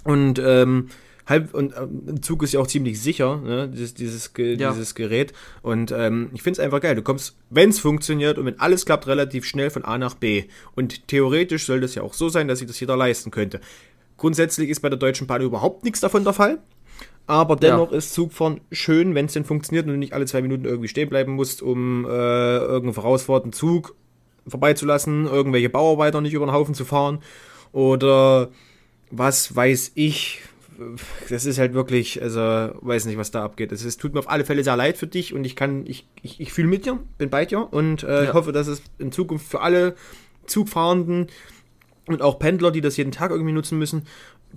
Und 0.04 0.40
ähm, 0.40 0.90
halb 1.26 1.54
und 1.54 1.74
ein 1.78 2.22
Zug 2.22 2.44
ist 2.44 2.52
ja 2.52 2.60
auch 2.60 2.68
ziemlich 2.68 3.00
sicher, 3.02 3.38
ne? 3.38 3.70
Dieses, 3.70 3.94
dieses, 3.94 4.32
Ja. 4.38 4.72
dieses 4.72 4.94
Gerät. 4.96 5.32
Und 5.62 5.92
ähm, 5.96 6.30
ich 6.34 6.42
finde 6.42 6.60
es 6.60 6.66
einfach 6.66 6.82
geil. 6.82 6.96
Du 6.96 7.02
kommst, 7.02 7.38
wenn 7.50 7.70
es 7.70 7.80
funktioniert 7.80 8.38
und 8.38 8.46
wenn 8.46 8.60
alles 8.60 8.86
klappt, 8.86 9.08
relativ 9.08 9.46
schnell 9.46 9.70
von 9.70 9.86
A 9.86 9.98
nach 9.98 10.16
B. 10.16 10.46
Und 10.76 11.08
theoretisch 11.08 11.66
soll 11.66 11.80
das 11.80 11.96
ja 11.96 12.02
auch 12.02 12.14
so 12.14 12.28
sein, 12.28 12.48
dass 12.50 12.60
sich 12.60 12.68
das 12.68 12.80
jeder 12.80 12.98
leisten 12.98 13.32
könnte. 13.32 13.62
Grundsätzlich 14.18 14.70
ist 14.70 14.82
bei 14.82 14.90
der 14.90 15.00
Deutschen 15.00 15.28
Bahn 15.28 15.42
überhaupt 15.42 15.84
nichts 15.84 16.00
davon 16.00 16.24
der 16.24 16.34
Fall. 16.34 16.60
Aber 17.26 17.56
dennoch 17.56 17.92
ist 17.94 18.14
Zugfahren 18.14 18.60
schön, 18.72 19.16
wenn 19.16 19.26
es 19.28 19.34
denn 19.34 19.46
funktioniert 19.46 19.86
und 19.86 19.94
du 19.94 19.98
nicht 19.98 20.14
alle 20.14 20.26
zwei 20.26 20.42
Minuten 20.42 20.66
irgendwie 20.66 20.90
stehen 20.90 21.10
bleiben 21.10 21.34
musst, 21.34 21.62
um 21.62 22.06
äh, 22.06 22.10
irgendeinen 22.10 22.94
vorausfahrenden 22.94 23.54
Zug 23.54 23.96
vorbeizulassen, 24.48 25.26
irgendwelche 25.26 25.70
Bauarbeiter 25.70 26.20
nicht 26.20 26.34
über 26.34 26.46
den 26.46 26.52
Haufen 26.54 26.76
zu 26.76 26.84
fahren 26.84 27.20
oder 27.72 28.50
was 29.10 29.56
weiß 29.56 29.94
ich. 29.96 30.42
Das 31.30 31.46
ist 31.46 31.60
halt 31.60 31.74
wirklich, 31.74 32.22
also 32.22 32.40
weiß 32.42 33.06
nicht, 33.06 33.18
was 33.18 33.32
da 33.32 33.44
abgeht. 33.44 33.72
Es 33.72 33.86
ist, 33.86 34.02
tut 34.02 34.14
mir 34.14 34.20
auf 34.20 34.30
alle 34.30 34.44
Fälle 34.44 34.64
sehr 34.64 34.76
leid 34.76 34.98
für 34.98 35.08
dich 35.08 35.34
und 35.34 35.46
ich 35.46 35.56
kann, 35.56 35.86
ich, 35.86 36.08
ich, 36.24 36.42
ich 36.42 36.52
fühle 36.52 36.68
mit 36.68 36.86
dir, 36.86 37.00
bin 37.18 37.30
bei 37.30 37.46
dir 37.46 37.72
und 37.72 38.04
äh, 38.04 38.26
Ja. 38.26 38.34
hoffe, 38.34 38.52
dass 38.52 38.68
es 38.68 38.82
in 38.98 39.12
Zukunft 39.14 39.48
für 39.50 39.62
alle 39.62 39.96
Zugfahrenden 40.46 41.28
und 42.08 42.22
auch 42.22 42.40
Pendler, 42.40 42.72
die 42.72 42.82
das 42.82 42.98
jeden 42.98 43.12
Tag 43.12 43.32
irgendwie 43.32 43.54
nutzen 43.54 43.78
müssen, 43.78 44.08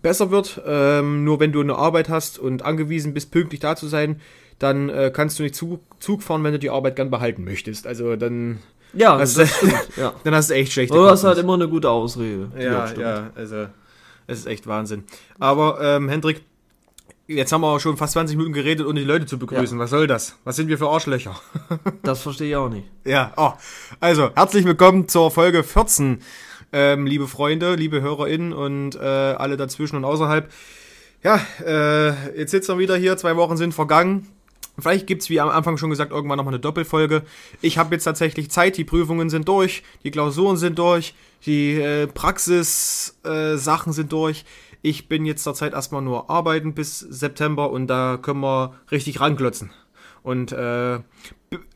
besser 0.02 0.30
wird. 0.30 0.61
Ähm, 0.66 1.24
nur 1.24 1.40
wenn 1.40 1.52
du 1.52 1.61
eine 1.61 1.76
Arbeit 1.76 2.09
hast 2.09 2.38
und 2.38 2.62
angewiesen 2.62 3.14
bist, 3.14 3.30
pünktlich 3.30 3.61
da 3.61 3.76
zu 3.76 3.87
sein, 3.87 4.20
dann 4.59 4.88
äh, 4.88 5.11
kannst 5.14 5.38
du 5.38 5.42
nicht 5.42 5.54
Zug, 5.54 5.80
Zug 6.00 6.22
fahren, 6.22 6.42
wenn 6.44 6.52
du 6.52 6.59
die 6.59 6.70
Arbeit 6.70 6.96
gern 6.96 7.11
behalten 7.11 7.44
möchtest. 7.44 7.87
Also 7.87 8.16
dann, 8.16 8.59
Ja, 8.94 9.18
das, 9.18 9.35
das 9.35 9.54
stimmt, 9.54 9.88
ja. 9.96 10.14
dann 10.24 10.35
hast 10.35 10.50
du 10.50 10.54
echt 10.54 10.72
schlechte 10.72 10.96
Oder 10.96 11.11
hast 11.11 11.24
halt 11.24 11.38
immer 11.38 11.54
eine 11.54 11.68
gute 11.68 11.90
Ausrede. 11.90 12.50
Ja, 12.59 12.87
stimmt. 12.87 13.02
ja, 13.02 13.30
also 13.35 13.66
es 14.26 14.40
ist 14.40 14.46
echt 14.46 14.66
Wahnsinn. 14.66 15.04
Aber 15.38 15.78
ähm, 15.80 16.09
Hendrik, 16.09 16.42
jetzt 17.26 17.52
haben 17.52 17.61
wir 17.61 17.68
auch 17.68 17.80
schon 17.80 17.96
fast 17.96 18.14
20 18.14 18.37
Minuten 18.37 18.54
geredet, 18.54 18.87
ohne 18.87 19.00
die 19.00 19.06
Leute 19.06 19.26
zu 19.26 19.38
begrüßen. 19.38 19.78
Was 19.78 19.90
soll 19.90 20.06
das? 20.06 20.37
Was 20.44 20.56
sind 20.56 20.68
wir 20.68 20.78
für 20.78 20.88
Arschlöcher? 20.88 21.37
Das 22.02 22.22
verstehe 22.22 22.50
ich 22.50 22.56
auch 22.56 22.68
nicht. 22.68 22.88
Ja, 23.04 23.32
oh. 23.37 23.52
also 23.98 24.30
herzlich 24.35 24.64
willkommen 24.64 25.09
zur 25.09 25.30
Folge 25.32 25.64
14, 25.64 26.22
ähm, 26.72 27.07
liebe 27.07 27.26
Freunde, 27.26 27.74
liebe 27.74 28.00
HörerInnen 28.00 28.52
und 28.52 28.96
äh, 28.96 28.98
alle 28.98 29.57
dazwischen 29.57 29.96
und 29.96 30.05
außerhalb. 30.05 30.50
Ja, 31.22 31.40
äh, 31.64 32.38
jetzt 32.38 32.50
sitzen 32.50 32.74
wir 32.74 32.79
wieder 32.79 32.96
hier, 32.96 33.16
zwei 33.16 33.37
Wochen 33.37 33.57
sind 33.57 33.74
vergangen. 33.74 34.29
Vielleicht 34.79 35.07
gibt 35.07 35.22
es, 35.22 35.31
wie 35.31 35.40
am 35.40 35.48
Anfang 35.48 35.79
schon 35.79 35.90
gesagt, 35.90 36.12
irgendwann 36.12 36.37
nochmal 36.37 36.55
eine 36.55 36.61
Doppelfolge. 36.61 37.22
Ich 37.62 37.79
habe 37.79 37.94
jetzt 37.94 38.05
tatsächlich 38.05 38.50
Zeit, 38.50 38.76
die 38.76 38.85
Prüfungen 38.85 39.31
sind 39.31 39.48
durch, 39.48 39.83
die 40.05 40.11
Klausuren 40.11 40.59
sind 40.59 40.79
durch, 40.79 41.14
die 41.46 41.81
äh, 41.81 42.07
Praxis-Sachen 42.07 43.90
äh, 43.90 43.94
sind 43.94 44.12
durch. 44.12 44.44
Ich 44.83 45.09
bin 45.09 45.24
jetzt 45.24 45.42
zurzeit 45.42 45.72
erstmal 45.72 46.02
nur 46.02 46.31
arbeiten 46.31 46.74
bis 46.74 46.98
September 46.98 47.70
und 47.70 47.87
da 47.87 48.18
können 48.20 48.40
wir 48.40 48.74
richtig 48.90 49.20
ranklotzen. 49.20 49.70
Und 50.27 50.51
äh, 50.51 50.99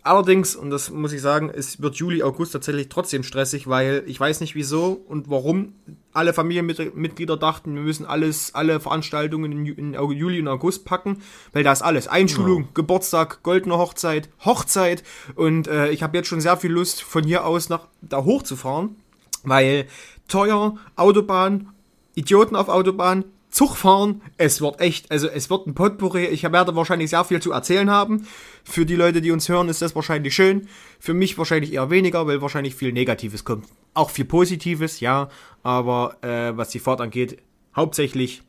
allerdings, 0.03 0.57
und 0.57 0.71
das 0.71 0.91
muss 0.91 1.13
ich 1.13 1.21
sagen, 1.21 1.53
es 1.55 1.81
wird 1.81 1.95
Juli, 1.95 2.25
August 2.25 2.51
tatsächlich 2.51 2.89
trotzdem 2.89 3.23
stressig, 3.23 3.69
weil 3.69 4.03
ich 4.09 4.19
weiß 4.19 4.41
nicht 4.41 4.57
wieso 4.57 5.01
und 5.07 5.31
warum 5.31 5.75
alle 6.13 6.35
Familienmitglieder 6.35 7.37
dachten, 7.37 7.77
wir 7.77 7.83
müssen 7.83 8.07
alles, 8.07 8.53
alle 8.53 8.81
Veranstaltungen 8.81 9.53
in, 9.53 9.67
in 9.67 9.95
Juli 9.95 10.41
und 10.41 10.49
August 10.49 10.85
packen, 10.85 11.23
weil 11.53 11.63
da 11.63 11.71
ist 11.71 11.83
alles. 11.83 12.09
Einschulung, 12.09 12.63
ja. 12.63 12.69
Geburtstag, 12.75 13.45
goldene 13.45 13.79
Hochzeit, 13.79 14.29
Hochzeit 14.45 15.05
und 15.37 15.69
äh, 15.69 15.91
ich 15.91 16.03
habe 16.03 16.17
jetzt 16.17 16.27
schon 16.27 16.41
sehr 16.41 16.57
viel 16.57 16.73
Lust, 16.73 17.03
von 17.03 17.23
hier 17.23 17.47
aus 17.47 17.69
nach 17.69 17.87
da 18.03 18.25
hochzufahren, 18.25 18.97
weil 19.45 19.87
teuer, 20.27 20.75
Autobahn, 20.97 21.69
Idioten 22.17 22.57
auf 22.57 22.69
Autobahn, 22.69 23.27
Zug 23.51 23.77
fahren. 23.77 24.23
Es 24.37 24.61
wird 24.61 24.81
echt, 24.81 25.11
also 25.11 25.29
es 25.29 25.51
wird 25.51 25.67
ein 25.67 25.75
Potpourri. 25.75 26.27
Ich 26.27 26.43
werde 26.45 26.77
wahrscheinlich 26.77 27.11
sehr 27.11 27.25
viel 27.25 27.43
zu 27.43 27.53
erzählen 27.53 27.91
haben. 27.91 28.27
Für 28.65 28.87
die 28.87 28.95
Leute, 28.95 29.21
die 29.21 29.33
uns 29.33 29.49
hören, 29.49 29.69
ist 29.69 29.83
das 29.83 29.95
wahrscheinlich 29.95 30.35
schön. 30.35 30.69
Für 30.99 31.15
mich 31.15 31.37
wahrscheinlich 31.37 31.73
eher 31.73 31.91
weniger, 31.91 32.27
weil 32.27 32.41
wahrscheinlich 32.41 32.75
viel 32.75 32.93
Negatives 32.93 33.45
kommt. 33.45 33.67
Auch 33.95 34.11
viel 34.11 34.25
Positives, 34.25 35.01
ja. 35.01 35.29
Aber 35.63 36.17
äh, 36.23 36.57
was 36.57 36.69
die 36.71 36.79
Fahrt 36.79 37.01
angeht, 37.01 37.39
hauptsächlich 37.75 38.43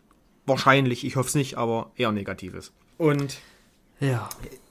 wahrscheinlich, 0.46 1.06
ich 1.06 1.16
hoffe 1.16 1.30
es 1.30 1.36
nicht, 1.36 1.58
aber 1.58 1.92
eher 1.96 2.12
Negatives. 2.12 2.72
Und 2.98 3.40
ja. 4.00 4.30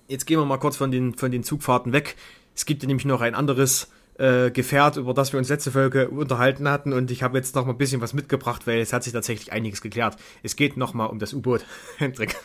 jetzt 0.09 0.27
gehen 0.27 0.38
wir 0.38 0.45
mal 0.45 0.59
kurz 0.59 0.77
von 0.77 0.90
den, 0.90 1.14
von 1.14 1.31
den 1.31 1.43
Zugfahrten 1.43 1.93
weg. 1.93 2.16
Es 2.55 2.66
gibt 2.66 2.83
nämlich 2.83 3.05
noch 3.05 3.21
ein 3.21 3.35
anderes 3.35 3.88
äh, 4.20 4.50
Gefährt, 4.50 4.98
über 4.98 5.14
das 5.14 5.33
wir 5.33 5.38
uns 5.38 5.48
letzte 5.48 5.70
Folge 5.70 6.11
unterhalten 6.11 6.68
hatten. 6.68 6.92
Und 6.92 7.11
ich 7.11 7.22
habe 7.22 7.38
jetzt 7.38 7.54
noch 7.54 7.64
mal 7.64 7.72
ein 7.72 7.78
bisschen 7.78 8.02
was 8.02 8.12
mitgebracht, 8.12 8.66
weil 8.66 8.78
es 8.80 8.92
hat 8.92 9.02
sich 9.02 9.14
tatsächlich 9.14 9.50
einiges 9.50 9.80
geklärt. 9.80 10.16
Es 10.42 10.56
geht 10.56 10.76
noch 10.76 10.92
mal 10.92 11.06
um 11.06 11.18
das 11.18 11.33
U-Boot, 11.33 11.64
Hendrik. 11.96 12.37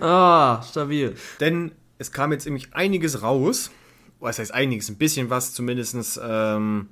ah, 0.00 0.60
stabil. 0.62 1.14
Denn 1.38 1.72
es 1.98 2.10
kam 2.10 2.32
jetzt 2.32 2.46
nämlich 2.46 2.74
einiges 2.74 3.22
raus. 3.22 3.70
Was 4.18 4.40
heißt 4.40 4.52
einiges? 4.52 4.88
Ein 4.88 4.96
bisschen 4.96 5.30
was 5.30 5.54
zumindest, 5.54 6.20
ähm, 6.20 6.88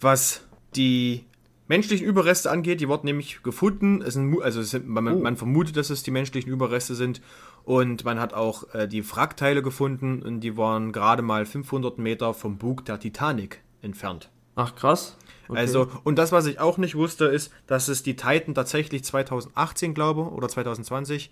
was 0.00 0.42
die 0.76 1.24
menschlichen 1.66 2.06
Überreste 2.06 2.52
angeht. 2.52 2.80
Die 2.80 2.88
wurden 2.88 3.06
nämlich 3.06 3.42
gefunden. 3.42 4.02
Es 4.02 4.14
sind, 4.14 4.40
also 4.40 4.60
es 4.60 4.70
sind, 4.70 4.86
man, 4.86 5.08
oh. 5.08 5.18
man, 5.18 5.36
vermutet, 5.36 5.76
dass 5.76 5.90
es 5.90 6.04
die 6.04 6.12
menschlichen 6.12 6.52
Überreste 6.52 6.94
sind. 6.94 7.20
Und 7.68 8.02
man 8.06 8.18
hat 8.18 8.32
auch 8.32 8.72
äh, 8.72 8.88
die 8.88 9.06
Wrackteile 9.06 9.60
gefunden 9.60 10.22
und 10.22 10.40
die 10.40 10.56
waren 10.56 10.90
gerade 10.90 11.20
mal 11.20 11.44
500 11.44 11.98
Meter 11.98 12.32
vom 12.32 12.56
Bug 12.56 12.86
der 12.86 12.98
Titanic 12.98 13.62
entfernt. 13.82 14.30
Ach 14.56 14.74
krass. 14.74 15.18
Okay. 15.48 15.58
Also, 15.58 15.86
und 16.02 16.16
das, 16.16 16.32
was 16.32 16.46
ich 16.46 16.60
auch 16.60 16.78
nicht 16.78 16.94
wusste, 16.94 17.26
ist, 17.26 17.52
dass 17.66 17.88
es 17.88 18.02
die 18.02 18.16
Titan 18.16 18.54
tatsächlich 18.54 19.04
2018, 19.04 19.92
glaube 19.92 20.30
oder 20.32 20.48
2020, 20.48 21.30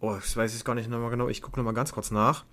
oh, 0.00 0.14
ich 0.22 0.36
weiß 0.36 0.54
es 0.54 0.66
gar 0.66 0.74
nicht 0.74 0.90
nochmal 0.90 1.08
genau, 1.08 1.28
ich 1.28 1.40
gucke 1.40 1.58
nochmal 1.58 1.72
ganz 1.72 1.92
kurz 1.92 2.10
nach, 2.10 2.44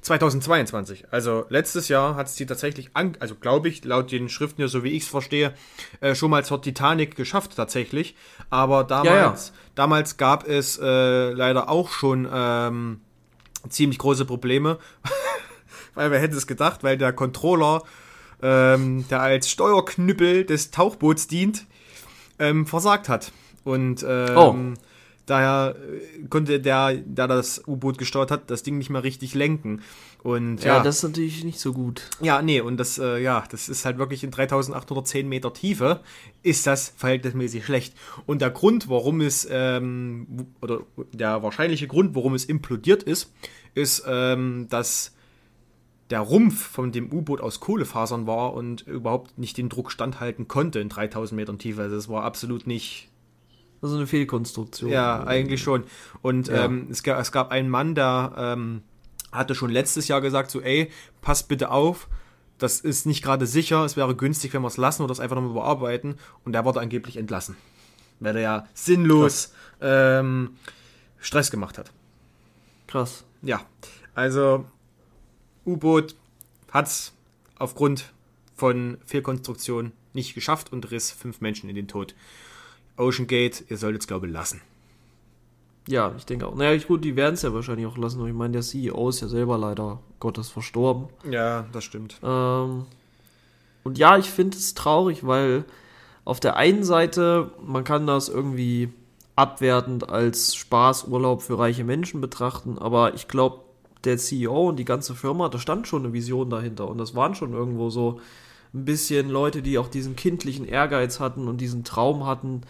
2022. 0.00 1.06
Also 1.10 1.44
letztes 1.48 1.88
Jahr 1.88 2.14
hat 2.14 2.28
es 2.28 2.34
die 2.34 2.46
tatsächlich, 2.46 2.90
also 2.94 3.34
glaube 3.34 3.68
ich, 3.68 3.84
laut 3.84 4.10
den 4.12 4.28
Schriften, 4.28 4.60
ja, 4.60 4.68
so 4.68 4.84
wie 4.84 4.90
ich 4.90 5.04
es 5.04 5.08
verstehe, 5.08 5.54
äh, 6.00 6.14
schon 6.14 6.30
mal 6.30 6.44
zur 6.44 6.62
Titanic 6.62 7.16
geschafft 7.16 7.56
tatsächlich. 7.56 8.16
Aber 8.50 8.84
damals, 8.84 9.48
ja, 9.48 9.54
ja. 9.54 9.60
damals 9.74 10.16
gab 10.16 10.46
es 10.46 10.78
äh, 10.78 11.30
leider 11.32 11.68
auch 11.68 11.90
schon 11.90 12.28
ähm, 12.32 13.00
ziemlich 13.68 13.98
große 13.98 14.24
Probleme. 14.24 14.78
weil 15.94 16.10
wer 16.10 16.20
hätte 16.20 16.36
es 16.36 16.46
gedacht, 16.46 16.84
weil 16.84 16.96
der 16.96 17.12
Controller, 17.12 17.82
ähm, 18.40 19.06
der 19.08 19.20
als 19.20 19.50
Steuerknüppel 19.50 20.44
des 20.44 20.70
Tauchboots 20.70 21.26
dient, 21.26 21.66
ähm, 22.38 22.66
versagt 22.66 23.08
hat. 23.08 23.32
Und 23.64 24.04
ähm, 24.08 24.36
oh 24.36 24.56
Daher 25.28 25.76
äh, 25.76 26.26
konnte 26.28 26.58
der, 26.58 26.94
der 26.94 27.28
das 27.28 27.62
U-Boot 27.68 27.98
gesteuert 27.98 28.30
hat, 28.30 28.50
das 28.50 28.62
Ding 28.62 28.78
nicht 28.78 28.88
mehr 28.88 29.04
richtig 29.04 29.34
lenken. 29.34 29.82
Und 30.22 30.64
ja, 30.64 30.78
ja, 30.78 30.82
das 30.82 30.96
ist 30.96 31.02
natürlich 31.02 31.44
nicht 31.44 31.60
so 31.60 31.74
gut. 31.74 32.08
Ja, 32.22 32.40
nee, 32.40 32.62
und 32.62 32.78
das, 32.78 32.98
äh, 32.98 33.18
ja, 33.18 33.44
das 33.50 33.68
ist 33.68 33.84
halt 33.84 33.98
wirklich 33.98 34.24
in 34.24 34.30
3810 34.30 35.28
Meter 35.28 35.52
Tiefe, 35.52 36.00
ist 36.42 36.66
das 36.66 36.94
verhältnismäßig 36.96 37.66
schlecht. 37.66 37.94
Und 38.24 38.40
der 38.40 38.50
Grund, 38.50 38.88
warum 38.88 39.20
es, 39.20 39.46
ähm, 39.50 40.46
oder 40.62 40.80
der 41.12 41.42
wahrscheinliche 41.42 41.88
Grund, 41.88 42.14
warum 42.14 42.34
es 42.34 42.46
implodiert 42.46 43.02
ist, 43.02 43.30
ist, 43.74 44.04
ähm, 44.08 44.66
dass 44.70 45.14
der 46.08 46.20
Rumpf 46.20 46.66
von 46.66 46.90
dem 46.90 47.12
U-Boot 47.12 47.42
aus 47.42 47.60
Kohlefasern 47.60 48.26
war 48.26 48.54
und 48.54 48.80
überhaupt 48.86 49.36
nicht 49.36 49.58
den 49.58 49.68
Druck 49.68 49.92
standhalten 49.92 50.48
konnte 50.48 50.80
in 50.80 50.88
3000 50.88 51.36
Metern 51.36 51.58
Tiefe. 51.58 51.82
Also 51.82 51.96
es 51.96 52.08
war 52.08 52.24
absolut 52.24 52.66
nicht 52.66 53.07
also 53.82 53.96
eine 53.96 54.06
Fehlkonstruktion. 54.06 54.90
Ja, 54.90 55.24
eigentlich 55.24 55.62
schon. 55.62 55.84
Und 56.22 56.48
ja. 56.48 56.64
ähm, 56.64 56.88
es, 56.90 57.02
gab, 57.02 57.20
es 57.20 57.32
gab 57.32 57.50
einen 57.50 57.68
Mann, 57.68 57.94
der 57.94 58.32
ähm, 58.36 58.82
hatte 59.32 59.54
schon 59.54 59.70
letztes 59.70 60.08
Jahr 60.08 60.20
gesagt, 60.20 60.50
so, 60.50 60.60
ey, 60.60 60.90
passt 61.20 61.48
bitte 61.48 61.70
auf, 61.70 62.08
das 62.58 62.80
ist 62.80 63.06
nicht 63.06 63.22
gerade 63.22 63.46
sicher, 63.46 63.84
es 63.84 63.96
wäre 63.96 64.16
günstig, 64.16 64.52
wenn 64.52 64.62
wir 64.62 64.68
es 64.68 64.76
lassen 64.76 65.02
oder 65.02 65.12
es 65.12 65.20
einfach 65.20 65.36
nochmal 65.36 65.52
überarbeiten. 65.52 66.18
Und 66.44 66.52
der 66.52 66.64
wurde 66.64 66.80
angeblich 66.80 67.16
entlassen. 67.16 67.56
Weil 68.20 68.36
er 68.36 68.42
ja 68.42 68.68
sinnlos 68.74 69.52
ähm, 69.80 70.56
Stress 71.18 71.50
gemacht 71.50 71.78
hat. 71.78 71.92
Krass. 72.88 73.24
Ja, 73.42 73.60
also 74.14 74.64
U-Boot 75.64 76.16
hat 76.72 76.86
es 76.86 77.12
aufgrund 77.58 78.12
von 78.56 78.98
Fehlkonstruktion 79.06 79.92
nicht 80.14 80.34
geschafft 80.34 80.72
und 80.72 80.90
riss 80.90 81.12
fünf 81.12 81.40
Menschen 81.40 81.68
in 81.68 81.76
den 81.76 81.86
Tod. 81.86 82.16
Ocean 82.98 83.26
Gate, 83.26 83.64
ihr 83.68 83.76
solltet 83.76 84.02
es, 84.02 84.06
glaube 84.06 84.26
ich, 84.26 84.32
lassen. 84.32 84.60
Ja, 85.88 86.12
ich 86.18 86.26
denke 86.26 86.46
auch. 86.46 86.54
Naja, 86.54 86.78
gut, 86.86 87.02
die 87.02 87.16
werden 87.16 87.34
es 87.34 87.42
ja 87.42 87.54
wahrscheinlich 87.54 87.86
auch 87.86 87.96
lassen. 87.96 88.26
Ich 88.26 88.34
meine, 88.34 88.52
der 88.52 88.62
CEO 88.62 89.08
ist 89.08 89.20
ja 89.20 89.28
selber 89.28 89.56
leider 89.56 90.00
Gottes 90.20 90.50
verstorben. 90.50 91.08
Ja, 91.28 91.66
das 91.72 91.84
stimmt. 91.84 92.20
Ähm, 92.22 92.84
und 93.84 93.96
ja, 93.96 94.18
ich 94.18 94.28
finde 94.28 94.58
es 94.58 94.74
traurig, 94.74 95.26
weil 95.26 95.64
auf 96.26 96.40
der 96.40 96.56
einen 96.56 96.84
Seite, 96.84 97.52
man 97.64 97.84
kann 97.84 98.06
das 98.06 98.28
irgendwie 98.28 98.92
abwertend 99.34 100.10
als 100.10 100.54
Spaßurlaub 100.56 101.40
für 101.40 101.58
reiche 101.58 101.84
Menschen 101.84 102.20
betrachten, 102.20 102.76
aber 102.78 103.14
ich 103.14 103.28
glaube, 103.28 103.60
der 104.04 104.18
CEO 104.18 104.68
und 104.68 104.76
die 104.76 104.84
ganze 104.84 105.14
Firma, 105.14 105.48
da 105.48 105.58
stand 105.58 105.88
schon 105.88 106.04
eine 106.04 106.12
Vision 106.12 106.50
dahinter 106.50 106.88
und 106.88 106.98
das 106.98 107.14
waren 107.14 107.34
schon 107.34 107.54
irgendwo 107.54 107.88
so 107.88 108.20
ein 108.74 108.84
bisschen 108.84 109.28
Leute, 109.28 109.62
die 109.62 109.78
auch 109.78 109.88
diesen 109.88 110.16
kindlichen 110.16 110.66
Ehrgeiz 110.66 111.20
hatten 111.20 111.48
und 111.48 111.60
diesen 111.60 111.84
Traum 111.84 112.26
hatten, 112.26 112.62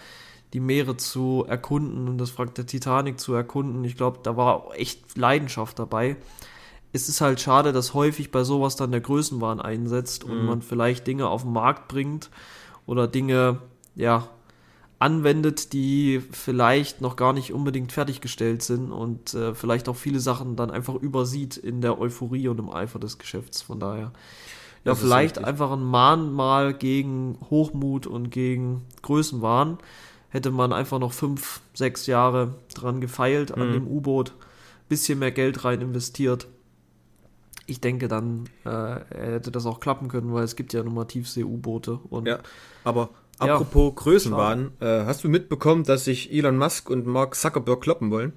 die 0.53 0.61
Meere 0.61 0.97
zu 0.97 1.45
erkunden 1.47 2.09
und 2.09 2.19
das 2.19 2.39
Wrack 2.39 2.55
der 2.55 2.67
Titanic 2.67 3.21
zu 3.21 3.35
erkunden. 3.35 3.85
Ich 3.85 3.97
glaube, 3.97 4.21
da 4.23 4.37
war 4.37 4.71
echt 4.75 5.17
Leidenschaft 5.17 5.79
dabei. 5.79 6.17
Es 6.93 7.09
ist 7.09 7.21
halt 7.21 7.41
schade, 7.41 7.73
dass 7.73 7.93
häufig 7.93 8.31
bei 8.31 8.45
sowas 8.45 8.77
dann 8.77 8.91
der 8.91 9.03
Größenwahn 9.03 9.61
einsetzt 9.61 10.25
und 10.25 10.41
mhm. 10.41 10.47
man 10.47 10.63
vielleicht 10.63 11.07
Dinge 11.07 11.29
auf 11.29 11.43
den 11.43 11.53
Markt 11.53 11.89
bringt 11.89 12.31
oder 12.87 13.07
Dinge, 13.07 13.59
ja, 13.95 14.29
anwendet, 14.99 15.73
die 15.73 16.21
vielleicht 16.33 17.01
noch 17.01 17.17
gar 17.17 17.33
nicht 17.33 17.53
unbedingt 17.53 17.93
fertiggestellt 17.93 18.63
sind 18.63 18.91
und 18.91 19.33
äh, 19.35 19.55
vielleicht 19.55 19.89
auch 19.89 19.97
viele 19.97 20.19
Sachen 20.19 20.57
dann 20.57 20.71
einfach 20.71 20.95
übersieht 20.95 21.57
in 21.57 21.81
der 21.81 22.01
Euphorie 22.01 22.49
und 22.49 22.59
im 22.59 22.71
Eifer 22.71 22.99
des 22.99 23.19
Geschäfts. 23.19 23.63
Von 23.63 23.79
daher 23.79 24.13
ja, 24.85 24.95
vielleicht 24.95 25.43
einfach 25.43 25.71
ein 25.73 25.83
Mahnmal 25.83 26.75
gegen 26.75 27.39
Hochmut 27.51 28.07
und 28.07 28.31
gegen 28.31 28.83
Größenwahn. 29.03 29.79
Hätte 30.31 30.51
man 30.51 30.73
einfach 30.73 30.99
noch 30.99 31.13
fünf, 31.13 31.61
sechs 31.75 32.07
Jahre 32.07 32.55
dran 32.75 33.01
gefeilt 33.01 33.57
mhm. 33.57 33.63
an 33.63 33.73
dem 33.73 33.87
U-Boot, 33.87 34.35
bisschen 34.89 35.19
mehr 35.19 35.33
Geld 35.33 35.65
rein 35.65 35.81
investiert. 35.81 36.47
Ich 37.67 37.81
denke, 37.81 38.09
dann 38.09 38.49
äh, 38.65 39.01
hätte 39.15 39.51
das 39.51 39.67
auch 39.67 39.81
klappen 39.81 40.09
können, 40.09 40.33
weil 40.33 40.45
es 40.45 40.57
gibt 40.57 40.73
ja 40.73 40.83
nun 40.83 40.95
mal 40.95 41.05
Tiefsee-U-Boote. 41.05 42.01
Ja, 42.25 42.39
aber 42.85 43.11
apropos 43.39 43.91
ja, 43.91 44.03
Größenwahn, 44.03 44.73
äh, 44.81 45.05
hast 45.05 45.25
du 45.25 45.29
mitbekommen, 45.29 45.85
dass 45.85 46.05
sich 46.05 46.33
Elon 46.33 46.57
Musk 46.57 46.89
und 46.89 47.07
Mark 47.07 47.35
Zuckerberg 47.35 47.81
kloppen 47.81 48.11
wollen? 48.11 48.33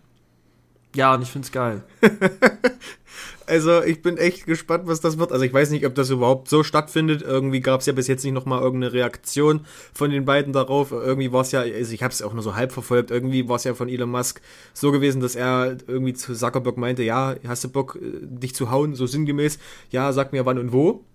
Ja, 0.96 1.14
und 1.14 1.22
ich 1.22 1.32
find's 1.32 1.52
geil. 1.52 1.84
also 3.48 3.82
ich 3.84 4.02
bin 4.02 4.18
echt 4.18 4.46
gespannt, 4.46 4.88
was 4.88 5.00
das 5.00 5.18
wird. 5.18 5.32
Also 5.32 5.46
ich 5.46 5.54
weiß 5.54 5.70
nicht, 5.70 5.86
ob 5.86 5.96
das 5.96 6.10
überhaupt 6.10 6.50
so 6.50 6.64
stattfindet. 6.64 7.22
Irgendwie 7.22 7.62
gab 7.62 7.80
es 7.80 7.86
ja 7.86 7.94
bis 7.94 8.08
jetzt 8.08 8.24
nicht 8.24 8.34
nochmal 8.34 8.62
irgendeine 8.62 8.94
Reaktion 8.94 9.66
von 9.94 10.12
den 10.12 10.26
beiden 10.26 10.52
darauf. 10.52 10.92
Irgendwie 10.92 11.32
war 11.32 11.42
es 11.42 11.52
ja, 11.52 11.62
also 11.62 11.94
ich 11.94 12.04
habe 12.04 12.12
es 12.12 12.22
auch 12.22 12.34
nur 12.34 12.44
so 12.44 12.56
halb 12.56 12.72
verfolgt. 12.72 13.10
Irgendwie 13.10 13.48
war 13.48 13.56
es 13.56 13.64
ja 13.64 13.74
von 13.74 13.88
Elon 13.88 14.10
Musk 14.10 14.42
so 14.74 14.92
gewesen, 14.92 15.22
dass 15.22 15.36
er 15.36 15.78
irgendwie 15.88 16.14
zu 16.14 16.34
Zuckerberg 16.34 16.78
meinte, 16.78 17.04
ja, 17.04 17.36
hast 17.48 17.64
du 17.64 17.70
Bock, 17.70 17.98
äh, 18.02 18.20
dich 18.22 18.54
zu 18.54 18.70
hauen, 18.70 18.96
so 18.96 19.06
sinngemäß. 19.06 19.60
Ja, 19.92 20.12
sag 20.12 20.34
mir 20.34 20.46
wann 20.46 20.58
und 20.58 20.74
wo. 20.74 21.06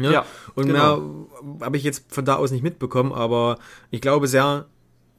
Ja, 0.00 0.10
ja 0.10 0.26
und 0.54 0.66
genau. 0.66 0.98
mehr 0.98 1.66
habe 1.66 1.76
ich 1.76 1.82
jetzt 1.82 2.04
von 2.12 2.24
da 2.24 2.36
aus 2.36 2.50
nicht 2.50 2.62
mitbekommen, 2.62 3.12
aber 3.12 3.58
ich 3.90 4.00
glaube 4.00 4.26
sehr, 4.26 4.66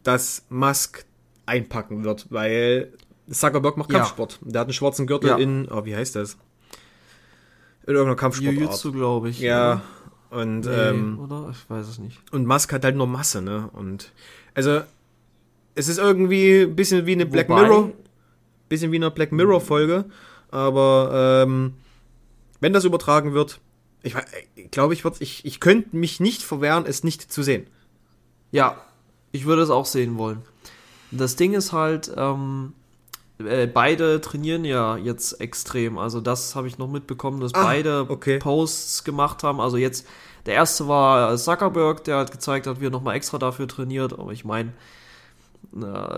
dass 0.03 0.45
Musk 0.49 1.05
einpacken 1.45 2.03
wird, 2.03 2.27
weil 2.29 2.93
Zuckerberg 3.29 3.77
macht 3.77 3.91
Ja. 3.91 3.99
Kampfsport. 3.99 4.39
Der 4.41 4.61
hat 4.61 4.67
einen 4.67 4.73
schwarzen 4.73 5.07
Gürtel 5.07 5.29
Ja. 5.29 5.37
in, 5.37 5.67
oh, 5.71 5.85
wie 5.85 5.95
heißt 5.95 6.15
das? 6.15 6.37
In 7.85 7.93
irgendeiner 7.93 8.15
Kampfsportart. 8.15 8.55
Jiu-Jitsu, 8.57 8.91
glaube 8.91 9.29
ich. 9.29 9.39
Ja. 9.39 9.81
Und, 10.29 10.65
oder? 10.67 10.91
Nee, 10.93 10.97
ähm, 10.99 11.19
oder? 11.19 11.49
Ich 11.51 11.69
weiß 11.69 11.87
es 11.87 11.99
nicht. 11.99 12.19
und 12.31 12.45
Musk 12.45 12.71
hat 12.73 12.83
halt 12.85 12.95
nur 12.95 13.07
Masse, 13.07 13.41
ne? 13.41 13.69
Und 13.73 14.11
also 14.53 14.81
es 15.75 15.87
ist 15.87 15.97
irgendwie 15.97 16.61
ein 16.61 16.75
bisschen 16.75 17.05
wie 17.05 17.13
eine 17.13 17.25
Black 17.25 17.49
Wobei- 17.49 17.61
Mirror, 17.63 17.91
bisschen 18.69 18.91
wie 18.91 18.97
eine 18.97 19.11
Black 19.11 19.31
Mirror 19.33 19.59
Folge, 19.59 20.05
aber 20.49 21.43
ähm, 21.45 21.73
wenn 22.61 22.71
das 22.71 22.85
übertragen 22.85 23.33
wird, 23.33 23.59
ich, 24.03 24.15
wei- 24.15 24.25
ich 24.55 24.71
glaube, 24.71 24.93
ich, 24.93 25.01
würd- 25.03 25.17
ich, 25.19 25.43
ich 25.45 25.59
könnte 25.59 25.95
mich 25.97 26.19
nicht 26.21 26.43
verwehren, 26.43 26.85
es 26.87 27.03
nicht 27.03 27.31
zu 27.31 27.43
sehen. 27.43 27.67
Ja, 28.51 28.77
ich 29.33 29.45
würde 29.45 29.61
es 29.63 29.69
auch 29.69 29.85
sehen 29.85 30.17
wollen. 30.17 30.41
Das 31.11 31.35
Ding 31.35 31.53
ist 31.53 31.73
halt, 31.73 32.11
ähm, 32.15 32.73
äh, 33.45 33.67
beide 33.67 34.21
trainieren 34.21 34.65
ja 34.65 34.97
jetzt 34.97 35.39
extrem. 35.41 35.97
Also 35.97 36.21
das 36.21 36.55
habe 36.55 36.67
ich 36.67 36.77
noch 36.77 36.87
mitbekommen, 36.87 37.39
dass 37.39 37.53
Ah, 37.53 37.63
beide 37.63 38.05
okay. 38.09 38.39
Posts 38.39 39.03
gemacht 39.03 39.43
haben. 39.43 39.59
Also 39.59 39.77
jetzt, 39.77 40.07
der 40.45 40.55
erste 40.55 40.87
war 40.87 41.37
Zuckerberg, 41.37 42.03
der 42.03 42.17
hat 42.17 42.31
gezeigt 42.31 42.67
hat, 42.67 42.79
wie 42.81 42.85
er 42.87 42.89
nochmal 42.91 43.15
extra 43.15 43.37
dafür 43.37 43.67
trainiert. 43.67 44.13
Aber 44.17 44.31
ich 44.31 44.45
meine, 44.45 44.73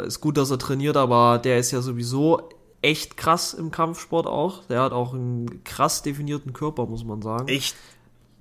ist 0.05 0.21
gut, 0.21 0.38
dass 0.38 0.49
er 0.51 0.57
trainiert, 0.57 0.97
aber 0.97 1.38
der 1.38 1.59
ist 1.59 1.71
ja 1.71 1.81
sowieso 1.81 2.49
echt 2.81 3.17
krass 3.17 3.53
im 3.53 3.71
Kampfsport 3.71 4.25
auch. 4.27 4.63
Der 4.65 4.81
hat 4.81 4.91
auch 4.91 5.13
einen 5.13 5.63
krass 5.63 6.01
definierten 6.01 6.53
Körper, 6.53 6.86
muss 6.86 7.03
man 7.03 7.21
sagen. 7.21 7.47
Echt? 7.47 7.75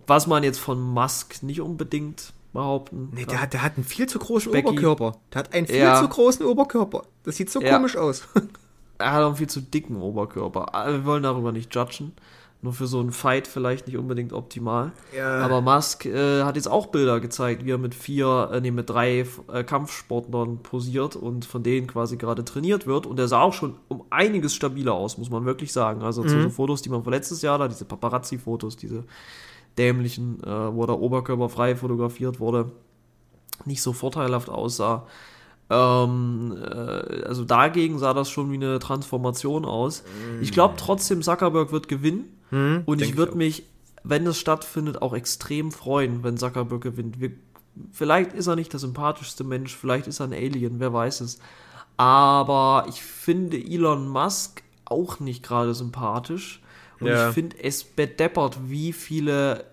Was 0.07 0.27
man 0.27 0.42
jetzt 0.42 0.59
von 0.59 0.81
Musk 0.81 1.42
nicht 1.42 1.61
unbedingt 1.61 2.33
behaupten 2.53 3.11
Nee, 3.14 3.25
der 3.25 3.40
hat, 3.40 3.53
der 3.53 3.62
hat 3.62 3.77
einen 3.77 3.85
viel 3.85 4.07
zu 4.09 4.18
großen 4.18 4.51
Specky. 4.53 4.68
Oberkörper. 4.68 5.16
Der 5.33 5.38
hat 5.38 5.55
einen 5.55 5.66
viel 5.66 5.77
Ja. 5.77 6.01
zu 6.01 6.09
großen 6.09 6.45
Oberkörper. 6.45 7.03
Das 7.25 7.37
sieht 7.37 7.51
so 7.51 7.61
Ja. 7.62 7.75
komisch 7.77 7.97
aus. 7.97 8.25
Er 9.03 9.12
hat 9.12 9.23
auch 9.23 9.29
einen 9.29 9.37
viel 9.37 9.49
zu 9.49 9.61
dicken 9.61 9.97
Oberkörper. 9.97 10.75
Aber 10.75 10.93
Wir 10.93 11.05
wollen 11.05 11.23
darüber 11.23 11.53
nicht 11.53 11.75
judgen. 11.75 12.12
Nur 12.65 12.73
für 12.73 12.87
so 12.87 13.01
einen 13.01 13.11
Fight 13.11 13.49
vielleicht 13.49 13.88
nicht 13.88 13.97
unbedingt 13.97 14.33
optimal. 14.33 14.93
Ja. 15.17 15.41
Aber 15.41 15.61
Musk 15.61 16.07
äh, 16.07 16.45
hat 16.45 16.55
jetzt 16.55 16.69
auch 16.69 16.87
Bilder 16.87 17.19
gezeigt, 17.19 17.65
wie 17.65 17.73
er 17.73 17.79
mit 17.79 17.93
vier, 17.93 18.51
äh, 18.53 18.61
nee, 18.61 18.71
mit 18.71 18.88
drei 18.88 19.27
äh, 19.53 19.65
Kampfsportlern 19.65 20.59
posiert 20.59 21.17
und 21.17 21.45
von 21.45 21.65
denen 21.65 21.88
quasi 21.88 22.17
gerade 22.17 22.45
trainiert 22.45 22.87
wird. 22.87 23.07
Und 23.07 23.19
er 23.19 23.27
sah 23.27 23.41
auch 23.41 23.53
schon 23.53 23.75
um 23.88 24.05
einiges 24.11 24.55
stabiler 24.55 24.93
aus, 24.93 25.19
muss 25.19 25.29
man 25.29 25.45
wirklich 25.45 25.73
sagen. 25.73 26.03
Also 26.03 26.23
zu 26.23 26.41
so 26.41 26.51
Fotos, 26.51 26.83
die 26.83 26.88
man 26.88 27.03
von 27.03 27.12
letztes 27.12 27.43
Jahr 27.43 27.59
da, 27.59 27.67
diese 27.67 27.85
Paparazzi-Fotos, 27.85 28.77
diese 28.77 29.03
dämlichen, 29.77 30.41
äh, 30.45 30.47
wo 30.47 30.87
der 30.87 31.01
Oberkörper 31.01 31.49
frei 31.49 31.75
fotografiert 31.75 32.38
wurde, 32.38 32.71
nicht 33.65 33.83
so 33.83 33.93
vorteilhaft 33.93 34.49
aussah. 34.49 35.07
Ähm, 35.73 36.57
äh, 36.63 37.23
also 37.25 37.45
dagegen 37.45 37.99
sah 37.99 38.13
das 38.13 38.29
schon 38.31 38.51
wie 38.53 38.57
eine 38.57 38.79
Transformation 38.79 39.65
aus. 39.65 40.03
Ich 40.41 40.53
glaube 40.53 40.75
trotzdem, 40.77 41.23
Zuckerberg 41.23 41.73
wird 41.73 41.89
gewinnen. 41.89 42.25
Hm, 42.51 42.83
Und 42.85 43.01
ich 43.01 43.17
würde 43.17 43.37
mich, 43.37 43.65
wenn 44.05 44.25
das 44.27 44.39
stattfindet, 44.39 45.01
auch 45.01 45.15
extrem 45.15 45.73
freuen, 45.73 46.23
wenn 46.23 46.37
Zuckerberg 46.37 46.83
gewinnt. 46.83 47.21
Wir, 47.21 47.31
vielleicht 47.93 48.35
ist 48.35 48.47
er 48.49 48.57
nicht 48.57 48.73
der 48.73 48.81
sympathischste 48.81 49.45
Mensch, 49.45 49.75
vielleicht 49.75 50.07
ist 50.07 50.21
er 50.21 50.27
ein 50.27 50.35
Alien, 50.35 50.79
wer 50.79 50.93
weiß 50.93 51.23
es. 51.23 51.39
Aber 51.97 52.87
ich 52.89 53.03
finde 53.03 53.57
Elon 53.57 54.09
Musk 54.09 54.63
auch 54.85 55.21
nicht 55.21 55.43
gerade 55.43 55.75
sympathisch. 55.75 56.61
Und 57.01 57.07
Ja. 57.09 57.29
ich 57.29 57.35
finde 57.35 57.57
es 57.63 57.85
bedeppert, 57.85 58.59
wie 58.69 58.93
viele 58.93 59.65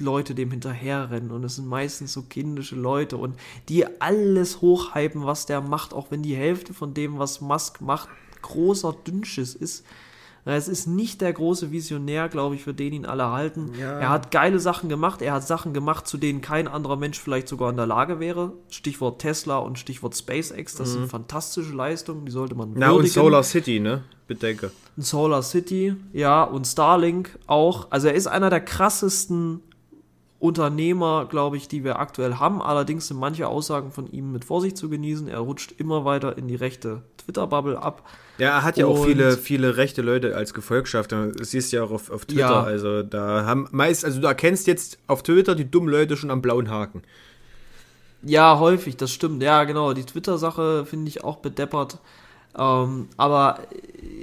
Leute 0.00 0.34
dem 0.34 0.50
hinterherrennen. 0.50 1.30
Und 1.30 1.44
es 1.44 1.56
sind 1.56 1.68
meistens 1.68 2.12
so 2.12 2.22
kindische 2.22 2.76
Leute 2.76 3.16
und 3.16 3.36
die 3.68 3.84
alles 4.00 4.60
hochhypen, 4.60 5.24
was 5.26 5.46
der 5.46 5.60
macht, 5.60 5.94
auch 5.94 6.10
wenn 6.10 6.22
die 6.22 6.36
Hälfte 6.36 6.74
von 6.74 6.94
dem, 6.94 7.18
was 7.18 7.40
Musk 7.40 7.80
macht, 7.80 8.08
großer 8.42 8.94
Dünnschiss 9.06 9.54
ist. 9.54 9.84
Es 10.48 10.68
ist 10.68 10.86
nicht 10.86 11.22
der 11.22 11.32
große 11.32 11.72
Visionär, 11.72 12.28
glaube 12.28 12.54
ich, 12.54 12.62
für 12.62 12.72
den 12.72 12.92
ihn 12.92 13.04
alle 13.04 13.32
halten. 13.32 13.72
Ja. 13.80 13.98
Er 13.98 14.10
hat 14.10 14.30
geile 14.30 14.60
Sachen 14.60 14.88
gemacht. 14.88 15.20
Er 15.20 15.32
hat 15.32 15.44
Sachen 15.44 15.74
gemacht, 15.74 16.06
zu 16.06 16.18
denen 16.18 16.40
kein 16.40 16.68
anderer 16.68 16.94
Mensch 16.94 17.18
vielleicht 17.18 17.48
sogar 17.48 17.68
in 17.68 17.76
der 17.76 17.86
Lage 17.86 18.20
wäre. 18.20 18.52
Stichwort 18.68 19.20
Tesla 19.20 19.58
und 19.58 19.76
Stichwort 19.76 20.16
SpaceX. 20.16 20.76
Das 20.76 20.92
sind 20.92 21.08
fantastische 21.08 21.72
Leistungen, 21.72 22.26
die 22.26 22.30
sollte 22.30 22.54
man 22.54 22.70
Mhm. 22.70 22.74
Na, 22.78 22.90
und 22.90 22.98
würdigen. 22.98 23.14
Solar 23.14 23.42
City, 23.42 23.80
ne? 23.80 24.04
Bedenke. 24.28 24.70
Solar 24.96 25.42
City, 25.42 25.96
ja, 26.12 26.44
und 26.44 26.64
Starlink 26.64 27.36
auch. 27.48 27.88
Also 27.90 28.06
er 28.06 28.14
ist 28.14 28.28
einer 28.28 28.48
der 28.48 28.60
krassesten 28.60 29.62
Unternehmer, 30.38 31.26
glaube 31.30 31.56
ich, 31.56 31.66
die 31.66 31.82
wir 31.82 31.98
aktuell 31.98 32.34
haben. 32.34 32.60
Allerdings 32.60 33.08
sind 33.08 33.18
manche 33.18 33.48
Aussagen 33.48 33.90
von 33.90 34.06
ihm 34.12 34.32
mit 34.32 34.44
Vorsicht 34.44 34.76
zu 34.76 34.90
genießen. 34.90 35.28
Er 35.28 35.38
rutscht 35.38 35.72
immer 35.78 36.04
weiter 36.04 36.36
in 36.36 36.46
die 36.46 36.54
rechte 36.56 37.02
Twitter-Bubble 37.16 37.80
ab. 37.80 38.02
Ja, 38.38 38.48
er 38.48 38.62
hat 38.62 38.76
ja 38.76 38.86
auch 38.86 39.00
Und- 39.00 39.06
viele, 39.06 39.32
viele 39.38 39.76
rechte 39.78 40.02
Leute 40.02 40.36
als 40.36 40.52
Gefolgschaft. 40.52 41.12
Das 41.12 41.50
siehst 41.50 41.72
du 41.72 41.76
ja 41.78 41.84
auch 41.84 41.90
auf, 41.90 42.10
auf 42.10 42.26
Twitter. 42.26 42.40
Ja. 42.40 42.62
Also 42.62 43.02
da 43.02 43.46
haben 43.46 43.66
meist, 43.72 44.04
also 44.04 44.20
du 44.20 44.26
erkennst 44.26 44.66
jetzt 44.66 44.98
auf 45.06 45.22
Twitter 45.22 45.54
die 45.54 45.70
dummen 45.70 45.88
Leute 45.88 46.16
schon 46.18 46.30
am 46.30 46.42
blauen 46.42 46.70
Haken. 46.70 47.02
Ja, 48.22 48.58
häufig, 48.58 48.96
das 48.96 49.12
stimmt. 49.12 49.42
Ja, 49.42 49.64
genau. 49.64 49.92
Die 49.94 50.04
Twitter-Sache 50.04 50.84
finde 50.86 51.08
ich 51.08 51.24
auch 51.24 51.36
bedeppert. 51.36 51.98
Ähm, 52.58 53.08
aber 53.16 53.60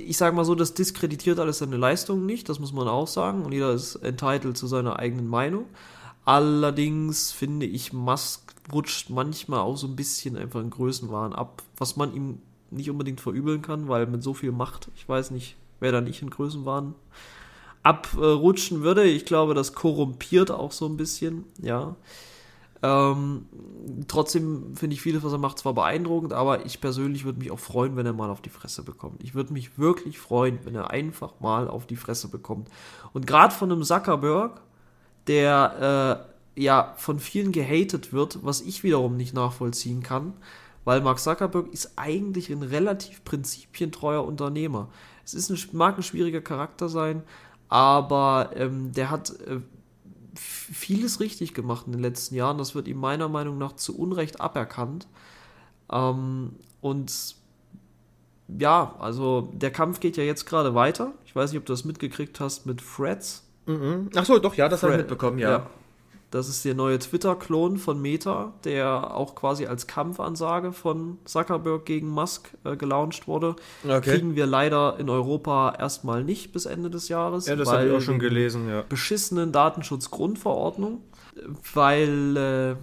ich 0.06 0.18
sage 0.18 0.36
mal 0.36 0.46
so, 0.46 0.56
das 0.56 0.74
diskreditiert 0.74 1.40
alles 1.40 1.60
seine 1.60 1.78
Leistungen 1.78 2.26
nicht, 2.26 2.50
das 2.50 2.60
muss 2.60 2.74
man 2.74 2.88
auch 2.88 3.08
sagen. 3.08 3.44
Und 3.44 3.52
jeder 3.52 3.72
ist 3.74 3.96
entitled 3.96 4.58
zu 4.58 4.68
seiner 4.68 5.00
eigenen 5.00 5.28
Meinung. 5.28 5.66
Allerdings 6.26 7.32
finde 7.32 7.66
ich, 7.66 7.92
Musk 7.94 8.54
rutscht 8.72 9.10
manchmal 9.10 9.60
auch 9.60 9.76
so 9.76 9.88
ein 9.88 9.96
bisschen 9.96 10.38
einfach 10.38 10.62
in 10.62 10.70
Größenwahn 10.70 11.34
ab, 11.34 11.64
was 11.78 11.98
man 11.98 12.14
ihm 12.14 12.40
nicht 12.72 12.90
unbedingt 12.90 13.22
verübeln 13.22 13.62
kann, 13.62 13.88
weil 13.88 14.08
mit 14.08 14.24
so 14.24 14.34
viel 14.34 14.52
Macht, 14.52 14.90
ich 14.96 15.08
weiß 15.08 15.32
nicht, 15.32 15.58
wer 15.80 15.92
da 15.92 16.02
nicht 16.02 16.22
in 16.22 16.30
Größenwahn 16.30 16.96
abrutschen 17.84 18.82
würde. 18.82 19.04
Ich 19.04 19.26
glaube, 19.26 19.54
das 19.54 19.74
korrumpiert 19.74 20.50
auch 20.50 20.72
so 20.72 20.86
ein 20.88 20.98
bisschen, 20.98 21.44
ja. 21.62 21.96
Ähm, 22.82 23.46
trotzdem 24.10 24.76
finde 24.76 24.96
ich 24.96 25.02
vieles, 25.02 25.24
was 25.24 25.32
er 25.32 25.38
macht, 25.38 25.60
zwar 25.60 25.74
beeindruckend, 25.74 26.34
aber 26.34 26.66
ich 26.66 26.82
persönlich 26.82 27.24
würde 27.24 27.40
mich 27.40 27.52
auch 27.52 27.60
freuen, 27.60 27.96
wenn 27.96 28.06
er 28.06 28.12
mal 28.12 28.30
auf 28.30 28.42
die 28.42 28.50
Fresse 28.50 28.84
bekommt. 28.84 29.24
Ich 29.24 29.36
würde 29.36 29.54
mich 29.54 29.78
wirklich 29.78 30.20
freuen, 30.20 30.60
wenn 30.64 30.76
er 30.76 30.92
einfach 30.92 31.40
mal 31.40 31.70
auf 31.70 31.86
die 31.86 31.96
Fresse 31.96 32.28
bekommt. 32.28 32.70
Und 33.14 33.26
gerade 33.26 33.54
von 33.54 33.72
einem 33.72 33.84
Zuckerberg, 33.84 34.62
der 35.28 36.28
äh, 36.56 36.62
ja 36.62 36.94
von 36.98 37.20
vielen 37.20 37.52
gehatet 37.52 38.14
wird, 38.14 38.40
was 38.44 38.62
ich 38.62 38.84
wiederum 38.84 39.18
nicht 39.18 39.34
nachvollziehen 39.34 40.04
kann, 40.04 40.34
weil 40.84 41.02
Mark 41.02 41.20
Zuckerberg 41.20 41.72
ist 41.74 41.94
eigentlich 41.96 42.50
ein 42.50 42.64
relativ 42.64 43.24
prinzipientreuer 43.24 44.24
Unternehmer. 44.24 44.90
Es 45.24 45.34
ist 45.34 45.50
ein, 45.50 45.58
mag 45.72 45.98
ein 45.98 46.04
schwieriger 46.04 46.42
Charakter 46.42 46.90
sein, 46.90 47.24
aber 47.70 48.52
ähm, 48.56 48.92
der 48.92 49.10
hat 49.10 49.32
äh, 49.42 49.62
vieles 50.36 51.20
richtig 51.20 51.54
gemacht 51.54 51.86
in 51.86 51.94
den 51.94 52.02
letzten 52.02 52.36
Jahren. 52.36 52.58
Das 52.58 52.76
wird 52.76 52.88
ihm 52.88 52.98
meiner 52.98 53.30
Meinung 53.30 53.58
nach 53.58 53.74
zu 53.74 53.98
Unrecht 53.98 54.42
aberkannt. 54.42 55.08
Ähm, 55.92 56.54
und 56.82 57.36
ja, 58.60 58.96
also 59.00 59.50
der 59.54 59.72
Kampf 59.72 60.00
geht 60.00 60.18
ja 60.18 60.24
jetzt 60.24 60.46
gerade 60.46 60.76
weiter. 60.76 61.14
Ich 61.26 61.36
weiß 61.36 61.52
nicht, 61.52 61.60
ob 61.60 61.66
du 61.66 61.74
das 61.74 61.86
mitgekriegt 61.86 62.40
hast 62.40 62.66
mit 62.66 62.82
Freds. 62.82 63.44
Mhm. 63.66 64.10
Ach 64.16 64.26
so, 64.26 64.40
doch, 64.40 64.56
ja, 64.56 64.70
das 64.70 64.84
habe 64.84 64.94
ich 64.94 65.00
mitbekommen, 65.00 65.40
ja. 65.40 65.68
Das 66.34 66.50
ist 66.50 66.66
der 66.66 66.74
neue 66.74 66.98
Twitter-Klon 66.98 67.78
von 67.78 68.02
Meta, 68.02 68.54
der 68.64 69.16
auch 69.16 69.36
quasi 69.36 69.68
als 69.68 69.86
Kampfansage 69.86 70.72
von 70.72 71.20
Zuckerberg 71.26 71.86
gegen 71.86 72.08
Musk 72.08 72.50
äh, 72.64 72.76
gelauncht 72.76 73.28
wurde. 73.28 73.56
Okay. 73.84 74.02
Kriegen 74.02 74.36
wir 74.36 74.48
leider 74.48 74.98
in 75.00 75.12
Europa 75.12 75.76
erstmal 75.78 76.24
nicht 76.24 76.52
bis 76.52 76.66
Ende 76.66 76.90
des 76.90 77.08
Jahres. 77.08 77.46
Ja, 77.46 77.56
das 77.56 77.72
habe 77.72 77.86
ich 77.86 77.94
auch 77.94 78.02
schon 78.02 78.18
gelesen, 78.18 78.68
ja. 78.68 78.82
beschissenen 78.82 79.52
Datenschutzgrundverordnung, 79.52 81.02
weil 81.76 82.36
äh, 82.36 82.76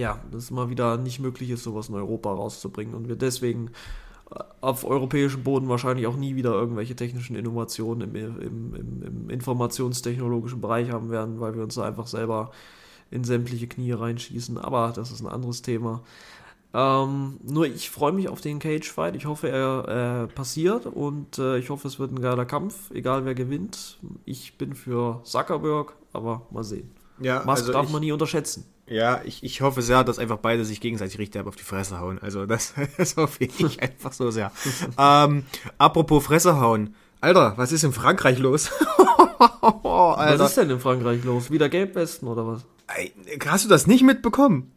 ja, 0.00 0.18
das 0.30 0.50
mal 0.50 0.70
wieder 0.70 0.96
nicht 0.96 1.20
möglich 1.20 1.50
ist, 1.50 1.64
sowas 1.64 1.90
in 1.90 1.94
Europa 1.94 2.32
rauszubringen 2.32 2.94
und 2.94 3.08
wir 3.08 3.16
deswegen 3.16 3.72
auf 4.60 4.84
europäischem 4.84 5.42
Boden 5.42 5.68
wahrscheinlich 5.68 6.06
auch 6.06 6.16
nie 6.16 6.36
wieder 6.36 6.52
irgendwelche 6.52 6.96
technischen 6.96 7.36
Innovationen 7.36 8.14
im, 8.14 8.40
im, 8.40 8.74
im, 8.74 9.02
im 9.02 9.30
informationstechnologischen 9.30 10.60
Bereich 10.60 10.90
haben 10.90 11.10
werden, 11.10 11.40
weil 11.40 11.54
wir 11.54 11.62
uns 11.62 11.74
da 11.74 11.84
einfach 11.84 12.06
selber 12.06 12.50
in 13.10 13.24
sämtliche 13.24 13.66
Knie 13.66 13.92
reinschießen. 13.92 14.58
Aber 14.58 14.92
das 14.94 15.10
ist 15.10 15.20
ein 15.20 15.28
anderes 15.28 15.62
Thema. 15.62 16.02
Ähm, 16.74 17.38
nur 17.42 17.66
ich 17.66 17.90
freue 17.90 18.12
mich 18.12 18.28
auf 18.28 18.40
den 18.40 18.58
Cage-Fight. 18.58 19.14
Ich 19.16 19.26
hoffe, 19.26 19.48
er 19.50 20.24
äh, 20.24 20.34
passiert 20.34 20.86
und 20.86 21.38
äh, 21.38 21.58
ich 21.58 21.68
hoffe, 21.68 21.86
es 21.86 21.98
wird 21.98 22.12
ein 22.12 22.22
geiler 22.22 22.46
Kampf, 22.46 22.90
egal 22.92 23.24
wer 23.26 23.34
gewinnt. 23.34 23.98
Ich 24.24 24.56
bin 24.56 24.74
für 24.74 25.20
Zuckerberg, 25.24 25.94
aber 26.12 26.46
mal 26.50 26.64
sehen. 26.64 26.90
Ja, 27.20 27.42
Musk 27.44 27.62
also 27.62 27.72
darf 27.72 27.86
ich, 27.86 27.92
man 27.92 28.00
nie 28.00 28.12
unterschätzen. 28.12 28.64
Ja 28.86 29.20
ich, 29.24 29.42
ich 29.44 29.60
hoffe 29.60 29.82
sehr, 29.82 30.04
dass 30.04 30.18
einfach 30.18 30.38
beide 30.38 30.64
sich 30.64 30.80
gegenseitig 30.80 31.18
richtig 31.18 31.46
auf 31.46 31.56
die 31.56 31.62
Fresse 31.62 31.98
hauen. 32.00 32.18
Also 32.20 32.46
das, 32.46 32.74
das 32.98 33.16
hoffe 33.16 33.44
ich 33.44 33.82
einfach 33.82 34.12
so 34.12 34.30
sehr. 34.30 34.52
ähm, 34.98 35.44
apropos 35.78 36.24
Fresse 36.24 36.60
hauen. 36.60 36.94
Alter, 37.20 37.54
was 37.56 37.70
ist 37.72 37.84
in 37.84 37.92
Frankreich 37.92 38.38
los? 38.38 38.70
Alter. 39.38 40.38
Was 40.38 40.50
ist 40.50 40.56
denn 40.58 40.70
in 40.70 40.80
Frankreich 40.80 41.22
los? 41.24 41.50
Wieder 41.50 41.68
Gelbwesten 41.68 42.28
oder 42.28 42.46
was? 42.46 42.64
Ey, 42.96 43.12
Hast 43.46 43.64
du 43.64 43.68
das 43.68 43.86
nicht 43.86 44.02
mitbekommen? 44.02 44.72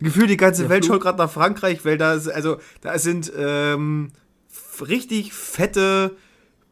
Gefühlt 0.00 0.30
die 0.30 0.36
ganze 0.36 0.62
Der 0.62 0.70
Welt 0.70 0.84
Flug- 0.84 0.94
schaut 0.96 1.02
gerade 1.02 1.18
nach 1.18 1.30
Frankreich, 1.30 1.84
weil 1.84 1.98
da 1.98 2.14
ist, 2.14 2.28
also 2.28 2.56
da 2.80 2.98
sind 2.98 3.30
ähm, 3.36 4.10
richtig 4.80 5.32
fette 5.34 6.16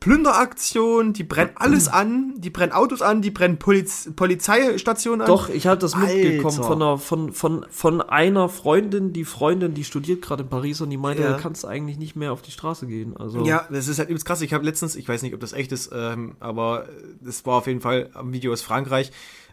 Plünderaktion, 0.01 1.13
die 1.13 1.25
brennen 1.25 1.51
alles 1.57 1.89
an, 1.89 2.35
die 2.37 2.51
brennen 2.51 2.73
Autos 2.73 3.03
an, 3.03 3.21
die 3.23 3.31
brennen 3.31 3.59
Poliz 3.59 4.11
Polizeistationen 4.15 5.23
an. 5.23 5.27
Doch, 5.27 5.49
ich 5.49 5.67
hatte 5.67 5.81
das 5.81 5.97
mitbekommen 5.97 6.63
von 6.63 6.83
einer, 6.83 6.99
von, 6.99 7.33
von, 7.33 7.67
von 7.71 8.01
einer 8.01 8.49
Freundin, 8.49 9.13
die 9.13 9.25
Freundin, 9.25 9.75
die 9.75 9.85
studiert 9.85 10.23
gerade 10.23 10.45
in 10.45 10.49
Paris 10.49 10.81
und 10.81 10.91
die 10.91 10.97
meinte, 10.97 11.23
Ja. 11.23 11.33
du 11.33 11.43
kannst 11.43 11.65
eigentlich 11.67 11.99
nicht 11.99 12.17
mehr 12.17 12.33
auf 12.33 12.43
die 12.43 12.51
Straße 12.53 12.87
gehen. 12.87 13.17
Also 13.17 13.45
Ja, 13.45 13.67
das 13.71 13.89
ist 13.89 13.99
halt 13.99 14.09
übelst 14.09 14.27
krass. 14.27 14.41
Ich 14.41 14.53
habe 14.55 14.65
letztens, 14.65 14.95
ich 14.97 15.09
weiß 15.09 15.23
nicht, 15.23 15.35
ob 15.35 15.41
das 15.41 15.53
echt 15.53 15.73
ist, 15.73 15.91
ähm, 15.93 16.37
aber 16.41 16.87
das 17.21 17.45
war 17.45 17.57
auf 17.59 17.67
jeden 17.67 17.81
Fall 17.81 18.11
am 18.15 18.33
Video 18.33 18.53
aus 18.53 18.63
Frankreich. 18.63 19.11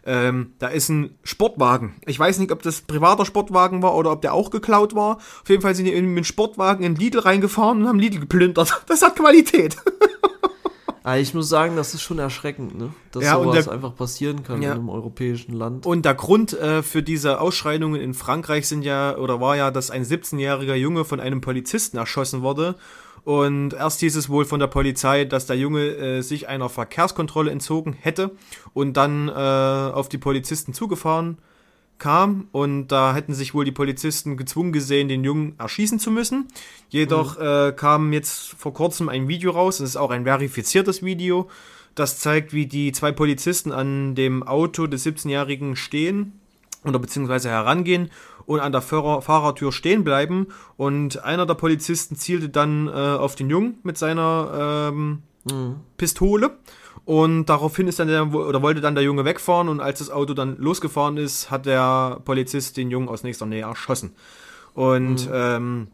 Ähm, 0.08 0.52
da 0.60 0.68
ist 0.68 0.88
ein 0.88 1.18
Sportwagen. 1.24 1.96
Ich 2.06 2.16
weiß 2.16 2.38
nicht, 2.38 2.52
ob 2.52 2.62
das 2.62 2.80
privater 2.82 3.26
Sportwagen 3.26 3.82
war 3.82 3.96
oder 3.96 4.12
ob 4.12 4.22
der 4.22 4.34
auch 4.34 4.50
geklaut 4.50 4.94
war. 4.94 5.16
Auf 5.16 5.48
jeden 5.48 5.62
Fall 5.62 5.74
sind 5.74 5.86
die 5.86 6.00
mit 6.00 6.16
dem 6.18 6.24
Sportwagen 6.24 6.84
in 6.84 6.94
Lidl 6.94 7.18
reingefahren 7.18 7.82
und 7.82 7.88
haben 7.88 7.98
Lidl 7.98 8.20
geplündert. 8.20 8.82
Das 8.86 9.02
hat 9.02 9.16
Qualität. 9.16 9.76
Aber 11.06 11.18
ich 11.18 11.34
muss 11.34 11.48
sagen, 11.48 11.76
das 11.76 11.94
ist 11.94 12.02
schon 12.02 12.18
erschreckend, 12.18 12.76
ne? 12.76 12.92
Dass 13.12 13.22
Ja, 13.22 13.34
sowas 13.36 13.64
der- 13.66 13.72
einfach 13.74 13.94
passieren 13.94 14.42
kann 14.42 14.60
Ja. 14.60 14.72
in 14.72 14.78
einem 14.78 14.88
europäischen 14.88 15.52
Land. 15.52 15.86
Und 15.86 16.04
der 16.04 16.14
Grund 16.14 16.52
äh, 16.52 16.82
für 16.82 17.00
diese 17.02 17.40
Ausschreitungen 17.40 18.00
in 18.00 18.12
Frankreich 18.12 18.66
sind 18.66 18.82
ja, 18.82 19.16
oder 19.16 19.40
war 19.40 19.56
ja, 19.56 19.70
dass 19.70 19.92
ein 19.92 20.02
17-jähriger 20.04 20.74
Junge 20.74 21.04
von 21.04 21.20
einem 21.20 21.40
Polizisten 21.40 21.96
erschossen 21.96 22.42
wurde. 22.42 22.74
Und 23.22 23.72
erst 23.72 24.00
hieß 24.00 24.16
es 24.16 24.28
wohl 24.28 24.44
von 24.44 24.58
der 24.58 24.66
Polizei, 24.66 25.24
dass 25.24 25.46
der 25.46 25.56
Junge 25.56 25.86
äh, 25.96 26.22
sich 26.22 26.48
einer 26.48 26.68
Verkehrskontrolle 26.68 27.52
entzogen 27.52 27.92
hätte 27.92 28.32
und 28.74 28.96
dann 28.96 29.28
äh, 29.28 29.32
auf 29.32 30.08
die 30.08 30.18
Polizisten 30.18 30.74
zugefahren 30.74 31.38
kam. 31.98 32.48
Und 32.52 32.88
da 32.88 33.14
hätten 33.14 33.34
sich 33.34 33.54
wohl 33.54 33.64
die 33.64 33.72
Polizisten 33.72 34.36
gezwungen 34.36 34.72
gesehen, 34.72 35.08
den 35.08 35.24
Jungen 35.24 35.54
erschießen 35.58 35.98
zu 35.98 36.10
müssen. 36.10 36.48
Jedoch 36.88 37.38
äh, 37.38 37.72
kam 37.76 38.12
jetzt 38.12 38.54
vor 38.58 38.72
kurzem 38.72 39.08
ein 39.08 39.28
Video 39.28 39.50
raus, 39.50 39.80
es 39.80 39.90
ist 39.90 39.96
auch 39.96 40.10
ein 40.10 40.24
verifiziertes 40.24 41.02
Video, 41.02 41.48
das 41.94 42.18
zeigt, 42.18 42.52
wie 42.52 42.66
die 42.66 42.92
zwei 42.92 43.10
Polizisten 43.10 43.72
an 43.72 44.14
dem 44.14 44.42
Auto 44.42 44.86
des 44.86 45.06
17-Jährigen 45.06 45.76
stehen 45.76 46.38
oder 46.84 46.98
beziehungsweise 46.98 47.48
herangehen 47.48 48.10
und 48.44 48.60
an 48.60 48.72
der 48.72 48.82
Fahrer 48.82 49.22
Fahrertür 49.22 49.72
stehen 49.72 50.04
bleiben. 50.04 50.48
Und 50.76 51.24
einer 51.24 51.46
der 51.46 51.54
Polizisten 51.54 52.16
zielte 52.16 52.48
dann 52.48 52.86
äh, 52.86 52.90
auf 52.90 53.34
den 53.34 53.50
Jungen 53.50 53.78
mit 53.82 53.98
seiner 53.98 54.92
ähm, 54.92 55.22
Pistole. 55.96 56.58
Und 57.06 57.46
daraufhin 57.46 57.86
ist 57.86 58.00
dann 58.00 58.08
der, 58.08 58.34
oder 58.34 58.62
wollte 58.62 58.80
dann 58.80 58.96
der 58.96 59.04
Junge 59.04 59.24
wegfahren 59.24 59.68
und 59.68 59.80
als 59.80 60.00
das 60.00 60.10
Auto 60.10 60.34
dann 60.34 60.56
losgefahren 60.58 61.16
ist, 61.16 61.52
hat 61.52 61.64
der 61.64 62.20
Polizist 62.24 62.76
den 62.76 62.90
Jungen 62.90 63.08
aus 63.08 63.22
nächster 63.22 63.46
Nähe 63.46 63.62
erschossen. 63.62 64.16
Und 64.74 65.30
ähm, 65.32 65.86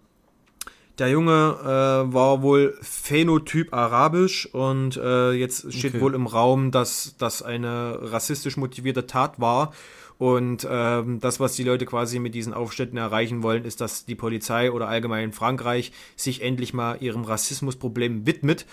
der 0.99 1.11
Junge 1.11 1.57
äh, 1.63 2.15
war 2.15 2.41
wohl 2.41 2.79
Phänotyp 2.81 3.75
arabisch 3.75 4.49
und 4.55 4.97
äh, 4.97 5.33
jetzt 5.33 5.71
steht 5.73 5.93
Okay. 5.95 6.01
wohl 6.01 6.15
im 6.15 6.27
Raum, 6.27 6.71
dass 6.71 7.15
das 7.19 7.43
eine 7.43 7.99
rassistisch 8.01 8.57
motivierte 8.57 9.07
Tat 9.07 9.39
war. 9.39 9.75
Und 10.17 10.67
ähm, 10.71 11.21
das, 11.21 11.41
was 11.41 11.57
die 11.57 11.65
Leute 11.65 11.85
quasi 11.85 12.21
mit 12.21 12.35
diesen 12.35 12.55
Aufständen 12.55 12.97
erreichen 12.97 13.43
wollen, 13.43 13.65
ist, 13.67 13.83
dass 13.83 14.07
die 14.07 14.15
Polizei 14.15 14.71
oder 14.71 14.89
allgemein 14.89 15.33
Frankreich 15.33 15.93
sich 16.17 16.43
endlich 16.43 16.73
mal 16.73 16.97
ihrem 17.01 17.25
Rassismusproblem 17.25 18.25
widmet. 18.27 18.65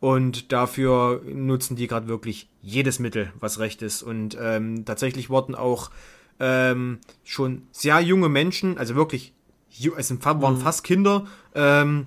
Und 0.00 0.52
dafür 0.52 1.22
nutzen 1.24 1.76
die 1.76 1.86
gerade 1.86 2.08
wirklich 2.08 2.48
jedes 2.60 2.98
Mittel, 2.98 3.32
was 3.40 3.58
recht 3.58 3.82
ist. 3.82 4.02
Und 4.02 4.36
ähm, 4.40 4.84
tatsächlich 4.84 5.30
wurden 5.30 5.54
auch 5.54 5.90
ähm, 6.38 6.98
schon 7.24 7.62
sehr 7.72 8.00
junge 8.00 8.28
Menschen, 8.28 8.76
also 8.78 8.94
wirklich, 8.94 9.32
es 9.96 10.10
waren 10.24 10.58
fast 10.58 10.84
Kinder, 10.84 11.26
ähm, 11.54 12.06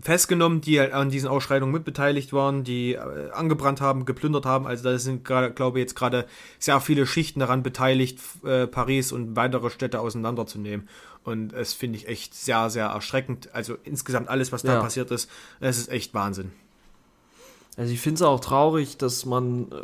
festgenommen, 0.00 0.60
die 0.60 0.78
halt 0.78 0.92
an 0.92 1.10
diesen 1.10 1.28
Ausschreitungen 1.28 1.72
mitbeteiligt 1.72 2.32
waren, 2.32 2.64
die 2.64 2.94
äh, 2.94 3.30
angebrannt 3.32 3.80
haben, 3.80 4.04
geplündert 4.04 4.44
haben. 4.44 4.66
Also 4.66 4.84
da 4.84 4.98
sind, 4.98 5.24
gerade, 5.24 5.52
glaube 5.52 5.78
ich, 5.78 5.82
jetzt 5.82 5.94
gerade 5.96 6.26
sehr 6.58 6.80
viele 6.80 7.06
Schichten 7.06 7.40
daran 7.40 7.62
beteiligt, 7.62 8.20
äh, 8.44 8.66
Paris 8.66 9.10
und 9.12 9.36
weitere 9.36 9.70
Städte 9.70 10.00
auseinanderzunehmen. 10.00 10.88
Und 11.24 11.52
es 11.52 11.72
finde 11.72 11.98
ich 11.98 12.08
echt 12.08 12.34
sehr, 12.34 12.70
sehr 12.70 12.86
erschreckend. 12.86 13.52
Also 13.52 13.76
insgesamt 13.84 14.28
alles, 14.28 14.52
was 14.52 14.62
da 14.62 14.74
Ja. 14.74 14.80
passiert 14.80 15.10
ist, 15.10 15.30
es 15.60 15.78
ist 15.78 15.88
echt 15.88 16.14
Wahnsinn. 16.14 16.52
Also 17.76 17.92
ich 17.92 18.00
finde 18.00 18.16
es 18.16 18.22
auch 18.22 18.40
traurig, 18.40 18.96
dass 18.96 19.26
man 19.26 19.70
äh, 19.70 19.74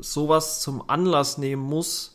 sowas 0.00 0.60
zum 0.60 0.88
Anlass 0.88 1.38
nehmen 1.38 1.62
muss. 1.62 2.14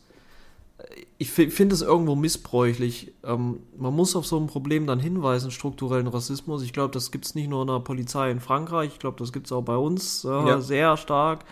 Ich 1.18 1.30
fi- 1.30 1.50
finde 1.50 1.74
es 1.74 1.82
irgendwo 1.82 2.14
missbräuchlich. 2.14 3.12
Ähm, 3.24 3.60
man 3.76 3.94
muss 3.94 4.14
auf 4.14 4.26
so 4.26 4.38
ein 4.38 4.46
Problem 4.46 4.86
dann 4.86 5.00
hinweisen, 5.00 5.50
strukturellen 5.50 6.06
Rassismus. 6.06 6.62
Ich 6.62 6.72
glaube, 6.72 6.92
das 6.92 7.10
gibt 7.10 7.24
es 7.24 7.34
nicht 7.34 7.48
nur 7.48 7.62
in 7.62 7.68
der 7.68 7.80
Polizei 7.80 8.30
in 8.30 8.38
Frankreich, 8.40 8.90
ich 8.92 8.98
glaube, 8.98 9.18
das 9.18 9.32
gibt 9.32 9.46
es 9.46 9.52
auch 9.52 9.62
bei 9.62 9.76
uns 9.76 10.24
äh, 10.24 10.28
Ja. 10.28 10.60
sehr 10.60 10.96
stark. 10.96 11.44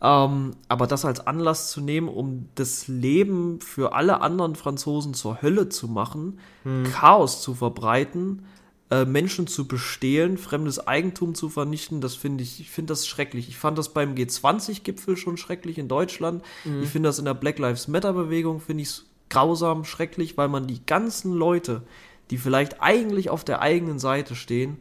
Ähm, 0.00 0.52
aber 0.68 0.86
das 0.86 1.04
als 1.04 1.20
Anlass 1.26 1.70
zu 1.72 1.80
nehmen, 1.80 2.08
um 2.08 2.48
das 2.54 2.86
Leben 2.88 3.60
für 3.60 3.92
alle 3.94 4.20
anderen 4.20 4.54
Franzosen 4.54 5.12
zur 5.14 5.42
Hölle 5.42 5.68
zu 5.68 5.88
machen, 5.88 6.38
Chaos 6.92 7.42
zu 7.42 7.54
verbreiten, 7.54 8.44
äh, 8.90 9.04
Menschen 9.04 9.46
zu 9.46 9.68
bestehlen, 9.68 10.38
fremdes 10.38 10.86
Eigentum 10.86 11.34
zu 11.34 11.48
vernichten, 11.48 12.00
das 12.00 12.14
finde 12.14 12.42
ich, 12.42 12.60
ich 12.60 12.70
finde 12.70 12.92
das 12.92 13.06
schrecklich. 13.06 13.48
Ich 13.48 13.58
fand 13.58 13.76
das 13.76 13.90
beim 13.92 14.14
G20-Gipfel 14.14 15.16
schon 15.16 15.36
schrecklich 15.36 15.76
in 15.78 15.88
Deutschland. 15.88 16.42
Ich 16.82 16.88
finde 16.88 17.08
das 17.10 17.18
in 17.18 17.26
der 17.26 17.34
Black 17.34 17.58
Lives 17.58 17.88
Matter-Bewegung, 17.88 18.60
finde 18.60 18.82
ich 18.82 18.88
es 18.88 19.04
grausam, 19.28 19.84
schrecklich, 19.84 20.38
weil 20.38 20.48
man 20.48 20.66
die 20.66 20.84
ganzen 20.86 21.34
Leute, 21.34 21.82
die 22.30 22.38
vielleicht 22.38 22.80
eigentlich 22.80 23.28
auf 23.28 23.44
der 23.44 23.60
eigenen 23.60 23.98
Seite 23.98 24.34
stehen, 24.34 24.78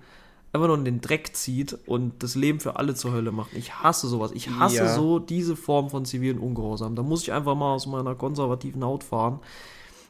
einfach 0.53 0.67
nur 0.67 0.77
in 0.77 0.85
den 0.85 1.01
Dreck 1.01 1.35
zieht 1.35 1.77
und 1.85 2.23
das 2.23 2.35
Leben 2.35 2.61
für 2.61 2.77
alle 2.77 2.95
zur 2.95 3.11
Hölle 3.11 3.33
macht. 3.33 3.53
Ich 3.53 3.73
hasse 3.75 4.07
sowas. 4.07 4.31
Ich 4.33 4.49
hasse 4.49 4.77
Ja. 4.77 4.95
so 4.95 5.19
diese 5.19 5.57
Form 5.57 5.89
von 5.89 6.05
zivilen 6.05 6.39
Ungehorsam. 6.39 6.95
Da 6.95 7.03
muss 7.03 7.23
ich 7.23 7.33
einfach 7.33 7.55
mal 7.55 7.73
aus 7.73 7.85
meiner 7.87 8.15
konservativen 8.15 8.83
Haut 8.85 9.03
fahren. 9.03 9.39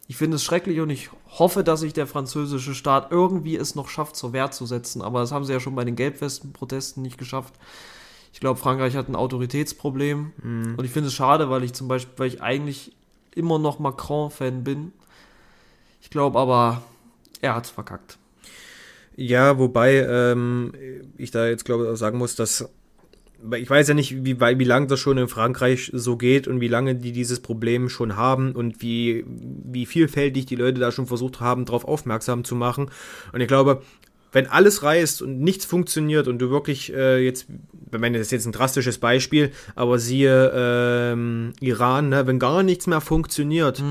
Ich 0.07 0.15
finde 0.15 0.35
es 0.35 0.43
schrecklich 0.43 0.79
und 0.79 0.89
ich 0.89 1.09
hoffe, 1.37 1.63
dass 1.63 1.81
sich 1.81 1.93
der 1.93 2.07
französische 2.07 2.73
Staat 2.73 3.11
irgendwie 3.11 3.57
es 3.57 3.75
noch 3.75 3.89
schafft, 3.89 4.15
zur 4.15 4.31
Wehr 4.31 4.51
zu 4.51 4.65
setzen. 4.65 5.01
Aber 5.01 5.19
das 5.19 5.31
haben 5.31 5.43
sie 5.43 5.51
ja 5.51 5.59
schon 5.59 5.75
bei 5.75 5.83
den 5.83 5.97
Gelbwesten-Protesten 5.97 7.01
nicht 7.01 7.17
geschafft. 7.17 7.53
Ich 8.31 8.39
glaube, 8.39 8.59
Frankreich 8.59 8.95
hat 8.95 9.09
ein 9.09 9.15
Autoritätsproblem. 9.15 10.31
Und 10.77 10.85
ich 10.85 10.91
finde 10.91 11.07
es 11.07 11.13
schade, 11.13 11.49
weil 11.49 11.63
ich 11.63 11.73
zum 11.73 11.87
Beispiel, 11.89 12.13
weil 12.17 12.27
ich 12.27 12.41
eigentlich 12.41 12.95
immer 13.35 13.59
noch 13.59 13.79
Macron-Fan 13.79 14.63
bin. 14.63 14.93
Ich 16.01 16.09
glaube 16.09 16.39
aber, 16.39 16.83
er 17.41 17.55
hat 17.55 17.65
es 17.65 17.71
verkackt. 17.71 18.17
Ja, 19.15 19.57
wobei 19.57 19.95
ähm, 19.95 20.73
ich 21.17 21.31
da 21.31 21.47
jetzt 21.47 21.65
glaube 21.65 21.83
ich 21.83 21.89
auch 21.89 21.95
sagen 21.95 22.17
muss, 22.17 22.35
dass 22.35 22.69
ich 23.56 23.69
weiß 23.69 23.88
ja 23.88 23.93
nicht, 23.93 24.26
wie, 24.26 24.39
wie 24.39 24.63
lange 24.63 24.88
das 24.88 25.00
schon 25.00 25.17
in 25.17 25.28
Frankreich 25.28 25.91
so 25.93 26.17
geht 26.17 26.47
und 26.47 26.60
wie 26.60 26.67
lange 26.67 26.95
die 26.95 27.12
dieses 27.12 27.39
Problem 27.39 27.89
schon 27.89 28.15
haben 28.15 28.54
und 28.54 28.82
wie, 28.82 29.26
wie 29.28 29.86
vielfältig 29.86 30.45
die 30.45 30.56
Leute 30.56 30.80
da 30.80 30.91
schon 30.91 31.08
versucht 31.08 31.39
haben, 31.39 31.65
darauf 31.65 31.86
aufmerksam 31.86 32.43
zu 32.43 32.56
machen. 32.56 32.89
Und 33.32 33.41
ich 33.41 33.47
glaube, 33.47 33.82
wenn 34.32 34.47
alles 34.47 34.84
reißt 34.84 35.21
und 35.21 35.39
nichts 35.39 35.65
funktioniert 35.65 36.28
und 36.28 36.39
du 36.39 36.50
wirklich 36.50 36.93
äh, 36.93 37.23
jetzt, 37.23 37.47
ich 37.91 38.00
meine, 38.00 38.17
das 38.17 38.28
ist 38.28 38.32
jetzt 38.32 38.45
ein 38.45 38.52
drastisches 38.52 38.97
Beispiel, 38.97 39.52
aber 39.76 40.00
siehe 40.00 40.52
ähm, 40.54 41.54
Iran, 41.60 42.10
ne, 42.10 42.28
wenn 42.28 42.39
gar 42.39 42.63
nichts 42.63 42.88
mehr 42.88 43.02
funktioniert, 43.02 43.84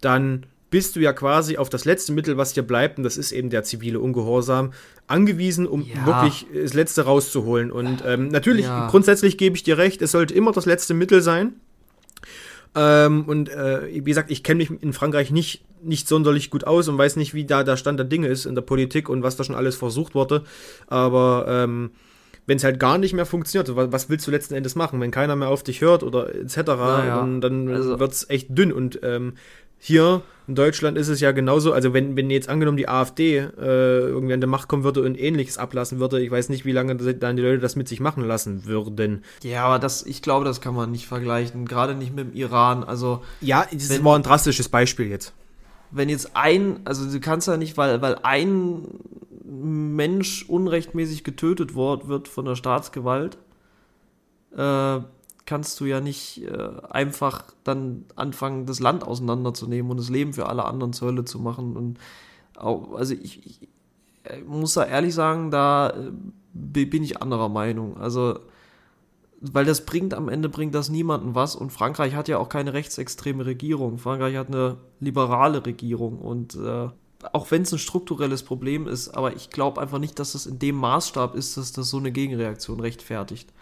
dann 0.00 0.46
bist 0.72 0.96
du 0.96 1.00
ja 1.00 1.12
quasi 1.12 1.56
auf 1.58 1.68
das 1.68 1.84
letzte 1.84 2.10
Mittel, 2.12 2.36
was 2.36 2.52
dir 2.54 2.62
bleibt, 2.64 2.98
und 2.98 3.04
das 3.04 3.16
ist 3.16 3.30
eben 3.30 3.50
der 3.50 3.62
zivile 3.62 4.00
Ungehorsam, 4.00 4.72
angewiesen, 5.06 5.68
um 5.68 5.82
Ja. 5.82 6.04
wirklich 6.06 6.46
das 6.52 6.74
Letzte 6.74 7.02
rauszuholen. 7.02 7.70
Und 7.70 8.02
ähm, 8.04 8.26
natürlich, 8.28 8.64
Ja. 8.66 8.88
grundsätzlich 8.88 9.38
gebe 9.38 9.54
ich 9.54 9.62
dir 9.62 9.78
recht, 9.78 10.02
es 10.02 10.10
sollte 10.10 10.34
immer 10.34 10.50
das 10.50 10.66
letzte 10.66 10.94
Mittel 10.94 11.20
sein. 11.22 11.52
Ähm, 12.74 13.24
und 13.26 13.50
äh, 13.50 13.86
wie 13.92 14.00
gesagt, 14.02 14.30
ich 14.30 14.42
kenne 14.42 14.58
mich 14.58 14.82
in 14.82 14.92
Frankreich 14.92 15.30
nicht, 15.30 15.62
nicht 15.82 16.08
sonderlich 16.08 16.48
gut 16.48 16.64
aus 16.66 16.88
und 16.88 16.96
weiß 16.96 17.16
nicht, 17.16 17.34
wie 17.34 17.44
da 17.44 17.64
der 17.64 17.76
Stand 17.76 17.98
der 17.98 18.06
Dinge 18.06 18.28
ist 18.28 18.46
in 18.46 18.54
der 18.54 18.62
Politik 18.62 19.08
und 19.08 19.22
was 19.22 19.36
da 19.36 19.44
schon 19.44 19.54
alles 19.56 19.76
versucht 19.76 20.14
wurde. 20.14 20.42
Aber 20.86 21.44
ähm, 21.48 21.90
wenn 22.46 22.56
es 22.56 22.64
halt 22.64 22.80
gar 22.80 22.96
nicht 22.96 23.12
mehr 23.12 23.26
funktioniert, 23.26 23.76
wa- 23.76 23.88
was 23.92 24.08
willst 24.08 24.26
du 24.26 24.30
letzten 24.30 24.54
Endes 24.54 24.74
machen? 24.74 25.00
Wenn 25.00 25.10
keiner 25.10 25.36
mehr 25.36 25.48
auf 25.48 25.62
dich 25.62 25.82
hört 25.82 26.02
oder 26.02 26.34
etc., 26.34 26.56
Naja, 26.68 27.16
dann, 27.18 27.40
dann 27.42 27.68
also- 27.68 28.00
wird 28.00 28.12
es 28.12 28.30
echt 28.30 28.46
dünn. 28.56 28.72
Und 28.72 29.00
ähm, 29.02 29.34
hier 29.78 30.22
in 30.48 30.54
Deutschland 30.54 30.98
ist 30.98 31.08
es 31.08 31.20
ja 31.20 31.30
genauso, 31.32 31.72
also 31.72 31.92
wenn, 31.94 32.16
wenn 32.16 32.28
jetzt 32.30 32.48
angenommen 32.48 32.76
die 32.76 32.88
AfD 32.88 33.38
äh, 33.38 33.46
irgendwie 33.58 34.34
an 34.34 34.40
der 34.40 34.48
Macht 34.48 34.68
kommen 34.68 34.82
würde 34.84 35.02
und 35.02 35.18
ähnliches 35.18 35.56
ablassen 35.58 36.00
würde, 36.00 36.20
ich 36.20 36.30
weiß 36.30 36.48
nicht, 36.48 36.64
wie 36.64 36.72
lange 36.72 36.96
dann 36.96 37.36
die 37.36 37.42
Leute 37.42 37.60
das 37.60 37.76
mit 37.76 37.86
sich 37.88 38.00
machen 38.00 38.24
lassen 38.24 38.64
würden. 38.66 39.22
Ja, 39.42 39.64
aber 39.64 39.78
das, 39.78 40.04
ich 40.04 40.20
glaube, 40.22 40.44
das 40.44 40.60
kann 40.60 40.74
man 40.74 40.90
nicht 40.90 41.06
vergleichen. 41.06 41.66
Gerade 41.66 41.94
nicht 41.94 42.14
mit 42.14 42.26
dem 42.28 42.34
Iran. 42.34 42.82
Also, 42.84 43.22
Ja, 43.40 43.66
das 43.72 43.88
Wenn- 43.90 44.04
war 44.04 44.16
ein 44.16 44.22
drastisches 44.22 44.68
Beispiel 44.68 45.06
jetzt. 45.08 45.32
wenn 45.90 46.08
jetzt 46.08 46.30
ein, 46.34 46.80
also 46.84 47.10
du 47.10 47.20
kannst 47.20 47.46
ja 47.48 47.56
nicht, 47.56 47.76
weil, 47.76 48.00
weil 48.02 48.16
ein 48.22 48.82
Mensch 49.44 50.44
unrechtmäßig 50.48 51.22
getötet 51.24 51.74
wird, 51.74 52.08
wird 52.08 52.26
von 52.28 52.46
der 52.46 52.56
Staatsgewalt, 52.56 53.36
äh, 54.56 55.00
kannst 55.52 55.78
du 55.80 55.84
ja 55.84 56.00
nicht 56.00 56.42
äh, 56.44 56.70
einfach 56.88 57.44
dann 57.62 58.06
anfangen, 58.16 58.64
das 58.64 58.80
Land 58.80 59.04
auseinanderzunehmen 59.04 59.90
und 59.90 59.98
das 59.98 60.08
Leben 60.08 60.32
für 60.32 60.48
alle 60.48 60.64
anderen 60.64 60.94
zur 60.94 61.08
Hölle 61.08 61.26
zu 61.26 61.38
machen. 61.38 61.76
Und 61.76 61.98
auch, 62.56 62.94
also 62.94 63.12
ich, 63.12 63.44
ich, 63.44 63.60
muss 64.46 64.72
da 64.72 64.86
ehrlich 64.86 65.12
sagen, 65.12 65.50
da 65.50 65.90
äh, 65.90 66.84
bin 66.86 67.02
ich 67.02 67.20
anderer 67.20 67.50
Meinung. 67.50 67.98
Also, 67.98 68.38
weil 69.42 69.66
das 69.66 69.84
bringt 69.84 70.14
am 70.14 70.30
Ende 70.30 70.48
bringt 70.48 70.74
das 70.74 70.88
niemanden 70.88 71.34
was 71.34 71.54
und 71.54 71.70
Frankreich 71.70 72.14
hat 72.14 72.28
ja 72.28 72.38
auch 72.38 72.48
keine 72.48 72.72
rechtsextreme 72.72 73.44
Regierung. 73.44 73.98
Frankreich 73.98 74.36
hat 74.36 74.48
eine 74.48 74.78
liberale 75.00 75.66
Regierung 75.66 76.18
und 76.18 76.54
äh, 76.54 76.88
auch 77.34 77.50
wenn 77.50 77.60
es 77.60 77.72
ein 77.72 77.78
strukturelles 77.78 78.42
Problem 78.42 78.88
ist, 78.88 79.10
aber 79.10 79.36
ich 79.36 79.50
glaube 79.50 79.82
einfach 79.82 79.98
nicht, 79.98 80.18
dass 80.18 80.34
es 80.34 80.46
in 80.46 80.58
dem 80.58 80.76
Maßstab 80.76 81.34
ist, 81.34 81.58
dass 81.58 81.72
das 81.72 81.90
so 81.90 81.98
eine 81.98 82.10
Gegenreaktion 82.10 82.80
rechtfertigt. 82.80 83.52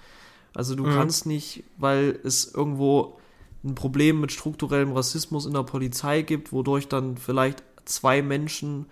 Also 0.55 0.74
du 0.74 0.84
mhm. 0.84 0.94
kannst 0.94 1.26
nicht, 1.26 1.64
weil 1.76 2.18
es 2.24 2.53
irgendwo 2.53 3.18
ein 3.64 3.74
Problem 3.74 4.20
mit 4.20 4.32
strukturellem 4.32 4.92
Rassismus 4.92 5.46
in 5.46 5.53
der 5.53 5.62
Polizei 5.62 6.22
gibt, 6.22 6.53
wodurch 6.53 6.88
dann 6.88 7.16
vielleicht 7.16 7.62
zwei 7.84 8.22
Menschen 8.22 8.86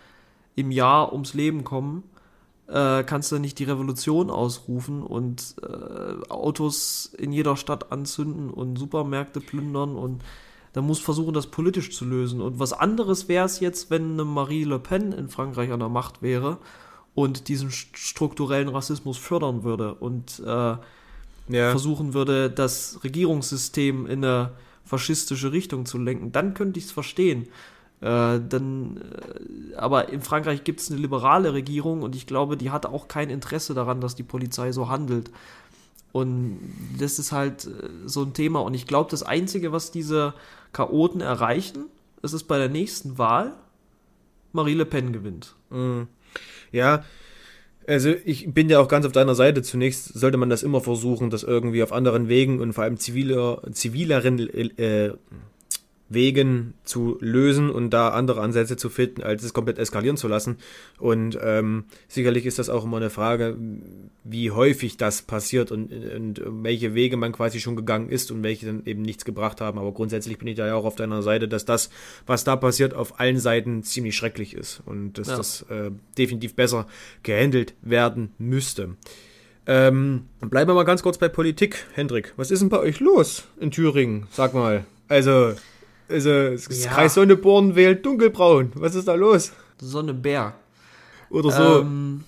im 0.56 0.70
Jahr 0.70 1.12
ums 1.12 1.34
Leben 1.34 1.64
kommen, 1.64 2.02
äh, 2.66 3.02
kannst 3.04 3.32
du 3.32 3.38
nicht 3.38 3.58
die 3.58 3.64
Revolution 3.64 4.30
ausrufen 4.30 5.02
und 5.02 5.56
äh, 5.62 6.28
Autos 6.28 7.12
in 7.16 7.32
jeder 7.32 7.56
Stadt 7.56 7.92
anzünden 7.92 8.50
und 8.50 8.76
Supermärkte 8.76 9.40
plündern 9.40 9.96
und 9.96 10.22
da 10.74 10.82
muss 10.82 10.98
versuchen, 10.98 11.32
das 11.32 11.46
politisch 11.46 11.96
zu 11.96 12.04
lösen. 12.04 12.42
Und 12.42 12.58
was 12.58 12.74
anderes 12.74 13.26
wäre 13.28 13.46
es 13.46 13.60
jetzt, 13.60 13.90
wenn 13.90 14.12
eine 14.12 14.24
Marie 14.24 14.64
Le 14.64 14.78
Pen 14.78 15.12
in 15.12 15.28
Frankreich 15.28 15.72
an 15.72 15.80
der 15.80 15.88
Macht 15.88 16.20
wäre 16.20 16.58
und 17.14 17.48
diesen 17.48 17.70
strukturellen 17.70 18.68
Rassismus 18.68 19.16
fördern 19.16 19.64
würde 19.64 19.94
und 19.94 20.40
äh, 20.46 20.76
ja. 21.48 21.70
versuchen 21.70 22.14
würde, 22.14 22.50
das 22.50 23.00
Regierungssystem 23.04 24.06
in 24.06 24.24
eine 24.24 24.52
faschistische 24.84 25.52
Richtung 25.52 25.86
zu 25.86 25.98
lenken, 25.98 26.32
dann 26.32 26.54
könnte 26.54 26.78
ich 26.78 26.86
es 26.86 26.92
verstehen. 26.92 27.48
Äh, 28.00 28.40
dann, 28.48 29.00
äh, 29.72 29.74
aber 29.74 30.08
in 30.08 30.22
Frankreich 30.22 30.64
gibt 30.64 30.80
es 30.80 30.90
eine 30.90 31.00
liberale 31.00 31.52
Regierung 31.52 32.02
und 32.02 32.14
ich 32.14 32.26
glaube, 32.26 32.56
die 32.56 32.70
hat 32.70 32.86
auch 32.86 33.08
kein 33.08 33.28
Interesse 33.28 33.74
daran, 33.74 34.00
dass 34.00 34.14
die 34.14 34.22
Polizei 34.22 34.72
so 34.72 34.88
handelt. 34.88 35.30
Und 36.12 36.58
das 36.98 37.18
ist 37.18 37.32
halt 37.32 37.66
äh, 37.66 37.70
so 38.06 38.22
ein 38.22 38.34
Thema. 38.34 38.60
Und 38.60 38.74
ich 38.74 38.86
glaube, 38.86 39.10
das 39.10 39.22
Einzige, 39.22 39.72
was 39.72 39.90
diese 39.90 40.34
Chaoten 40.72 41.20
erreichen, 41.20 41.86
ist 42.22 42.32
es 42.32 42.44
bei 42.44 42.58
der 42.58 42.68
nächsten 42.68 43.18
Wahl, 43.18 43.54
Marie 44.52 44.74
Le 44.74 44.86
Pen 44.86 45.12
gewinnt. 45.12 45.54
Mhm. 45.70 46.08
Ja, 46.72 47.04
also 47.88 48.14
ich 48.24 48.52
bin 48.52 48.68
ja 48.68 48.80
auch 48.80 48.88
ganz 48.88 49.06
auf 49.06 49.12
deiner 49.12 49.34
Seite. 49.34 49.62
Zunächst 49.62 50.12
sollte 50.18 50.36
man 50.36 50.50
das 50.50 50.62
immer 50.62 50.80
versuchen, 50.80 51.30
das 51.30 51.42
irgendwie 51.42 51.82
auf 51.82 51.92
anderen 51.92 52.28
Wegen 52.28 52.60
und 52.60 52.74
vor 52.74 52.84
allem 52.84 52.98
ziviler, 52.98 53.62
zivileren 53.72 54.38
äh, 54.38 55.12
Wegen 56.08 56.74
zu 56.84 57.18
lösen 57.20 57.70
und 57.70 57.90
da 57.90 58.10
andere 58.10 58.40
Ansätze 58.40 58.76
zu 58.76 58.88
finden, 58.88 59.22
als 59.22 59.42
es 59.42 59.52
komplett 59.52 59.78
eskalieren 59.78 60.16
zu 60.16 60.28
lassen. 60.28 60.56
Und 60.98 61.38
ähm, 61.42 61.84
sicherlich 62.08 62.46
ist 62.46 62.58
das 62.58 62.70
auch 62.70 62.84
immer 62.84 62.96
eine 62.96 63.10
Frage, 63.10 63.56
wie 64.24 64.50
häufig 64.50 64.96
das 64.96 65.22
passiert 65.22 65.70
und, 65.70 65.92
und 65.92 66.42
welche 66.44 66.94
Wege 66.94 67.16
man 67.16 67.32
quasi 67.32 67.60
schon 67.60 67.76
gegangen 67.76 68.08
ist 68.08 68.30
und 68.30 68.42
welche 68.42 68.66
dann 68.66 68.86
eben 68.86 69.02
nichts 69.02 69.24
gebracht 69.24 69.60
haben. 69.60 69.78
Aber 69.78 69.92
grundsätzlich 69.92 70.38
bin 70.38 70.48
ich 70.48 70.56
da 70.56 70.66
ja 70.66 70.74
auch 70.74 70.84
auf 70.84 70.96
deiner 70.96 71.22
Seite, 71.22 71.46
dass 71.46 71.64
das, 71.64 71.90
was 72.26 72.44
da 72.44 72.56
passiert, 72.56 72.94
auf 72.94 73.20
allen 73.20 73.38
Seiten 73.38 73.82
ziemlich 73.82 74.16
schrecklich 74.16 74.54
ist 74.54 74.82
und 74.86 75.18
dass 75.18 75.28
ja. 75.28 75.36
das 75.36 75.62
äh, 75.70 75.90
definitiv 76.16 76.54
besser 76.54 76.86
gehandelt 77.22 77.74
werden 77.82 78.32
müsste. 78.38 78.96
Ähm, 79.66 80.28
bleiben 80.40 80.70
wir 80.70 80.74
mal 80.74 80.84
ganz 80.84 81.02
kurz 81.02 81.18
bei 81.18 81.28
Politik, 81.28 81.84
Hendrik. 81.92 82.32
Was 82.36 82.50
ist 82.50 82.60
denn 82.60 82.70
bei 82.70 82.78
euch 82.78 83.00
los 83.00 83.44
in 83.60 83.70
Thüringen? 83.70 84.26
Sag 84.30 84.54
mal. 84.54 84.86
Also, 85.08 85.52
also, 86.08 86.50
das 86.50 86.84
ja. 86.84 86.90
Kreis 86.90 87.14
Sonneborn 87.14 87.74
wählt 87.74 88.04
dunkelbraun. 88.04 88.72
Was 88.74 88.94
ist 88.94 89.08
da 89.08 89.14
los? 89.14 89.52
Sonneberg. 89.80 90.54
Oder 91.30 91.50
so. 91.50 91.80
Ähm, 91.80 92.24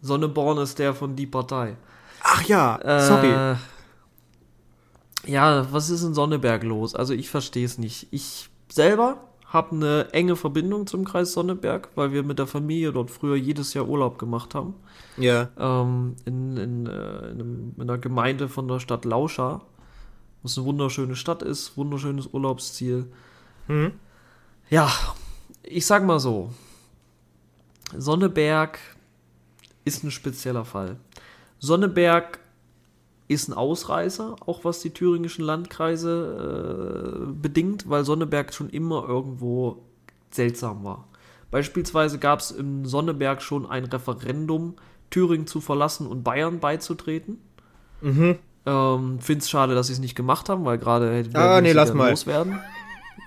Sonneborn 0.00 0.58
ist 0.58 0.78
der 0.78 0.94
von 0.94 1.14
Die 1.14 1.26
Partei. 1.26 1.76
Ach 2.22 2.42
ja, 2.42 2.78
sorry. 3.00 3.30
Äh, 3.30 3.56
ja, 5.26 5.66
was 5.70 5.90
ist 5.90 6.02
in 6.02 6.14
Sonneberg 6.14 6.62
los? 6.64 6.94
Also 6.94 7.14
ich 7.14 7.28
verstehe 7.28 7.64
es 7.64 7.78
nicht. 7.78 8.08
Ich 8.10 8.48
selber 8.68 9.18
habe 9.46 9.76
eine 9.76 10.08
enge 10.12 10.36
Verbindung 10.36 10.86
zum 10.86 11.04
Kreis 11.04 11.32
Sonneberg, 11.32 11.88
weil 11.94 12.12
wir 12.12 12.22
mit 12.22 12.38
der 12.38 12.46
Familie 12.46 12.92
dort 12.92 13.10
früher 13.10 13.36
jedes 13.36 13.74
Jahr 13.74 13.88
Urlaub 13.88 14.18
gemacht 14.18 14.54
haben. 14.54 14.74
Ja. 15.16 15.48
Ähm, 15.58 16.16
in, 16.24 16.56
in, 16.56 16.86
äh, 16.86 17.30
in, 17.30 17.74
in, 17.76 17.82
einer 17.82 17.98
Gemeinde 17.98 18.48
von 18.48 18.68
der 18.68 18.80
Stadt 18.80 19.04
Lauscha 19.04 19.62
was 20.46 20.56
eine 20.56 20.66
wunderschöne 20.66 21.16
Stadt 21.16 21.42
ist, 21.42 21.76
wunderschönes 21.76 22.28
Urlaubsziel. 22.32 23.06
Mhm. 23.66 23.92
Ja, 24.70 24.92
ich 25.64 25.84
sag 25.84 26.04
mal 26.04 26.20
so, 26.20 26.50
Sonneberg 27.96 28.78
ist 29.84 30.04
ein 30.04 30.12
spezieller 30.12 30.64
Fall. 30.64 30.98
Sonneberg 31.58 32.38
ist 33.26 33.48
ein 33.48 33.54
Ausreißer, 33.54 34.36
auch 34.46 34.64
was 34.64 34.80
die 34.80 34.90
thüringischen 34.90 35.44
Landkreise 35.44 37.26
äh, 37.26 37.32
bedingt, 37.32 37.90
weil 37.90 38.04
Sonneberg 38.04 38.54
schon 38.54 38.70
immer 38.70 39.04
irgendwo 39.08 39.82
seltsam 40.30 40.84
war. 40.84 41.08
Beispielsweise 41.50 42.20
gab 42.20 42.38
es 42.38 42.52
im 42.52 42.86
Sonneberg 42.86 43.42
schon 43.42 43.66
ein 43.66 43.84
Referendum, 43.84 44.76
Thüringen 45.10 45.48
zu 45.48 45.60
verlassen 45.60 46.06
und 46.06 46.22
Bayern 46.22 46.60
beizutreten. 46.60 47.40
Mhm. 48.00 48.38
Ähm, 48.66 49.20
Finde 49.20 49.42
es 49.42 49.48
schade, 49.48 49.74
dass 49.74 49.86
sie 49.86 49.92
es 49.92 50.00
nicht 50.00 50.16
gemacht 50.16 50.48
haben, 50.48 50.64
weil 50.64 50.78
gerade 50.78 51.14
hätte 51.14 51.38
ah, 51.38 51.60
nee, 51.60 51.72
lass 51.72 51.94
mal. 51.94 52.10
loswerden. 52.10 52.58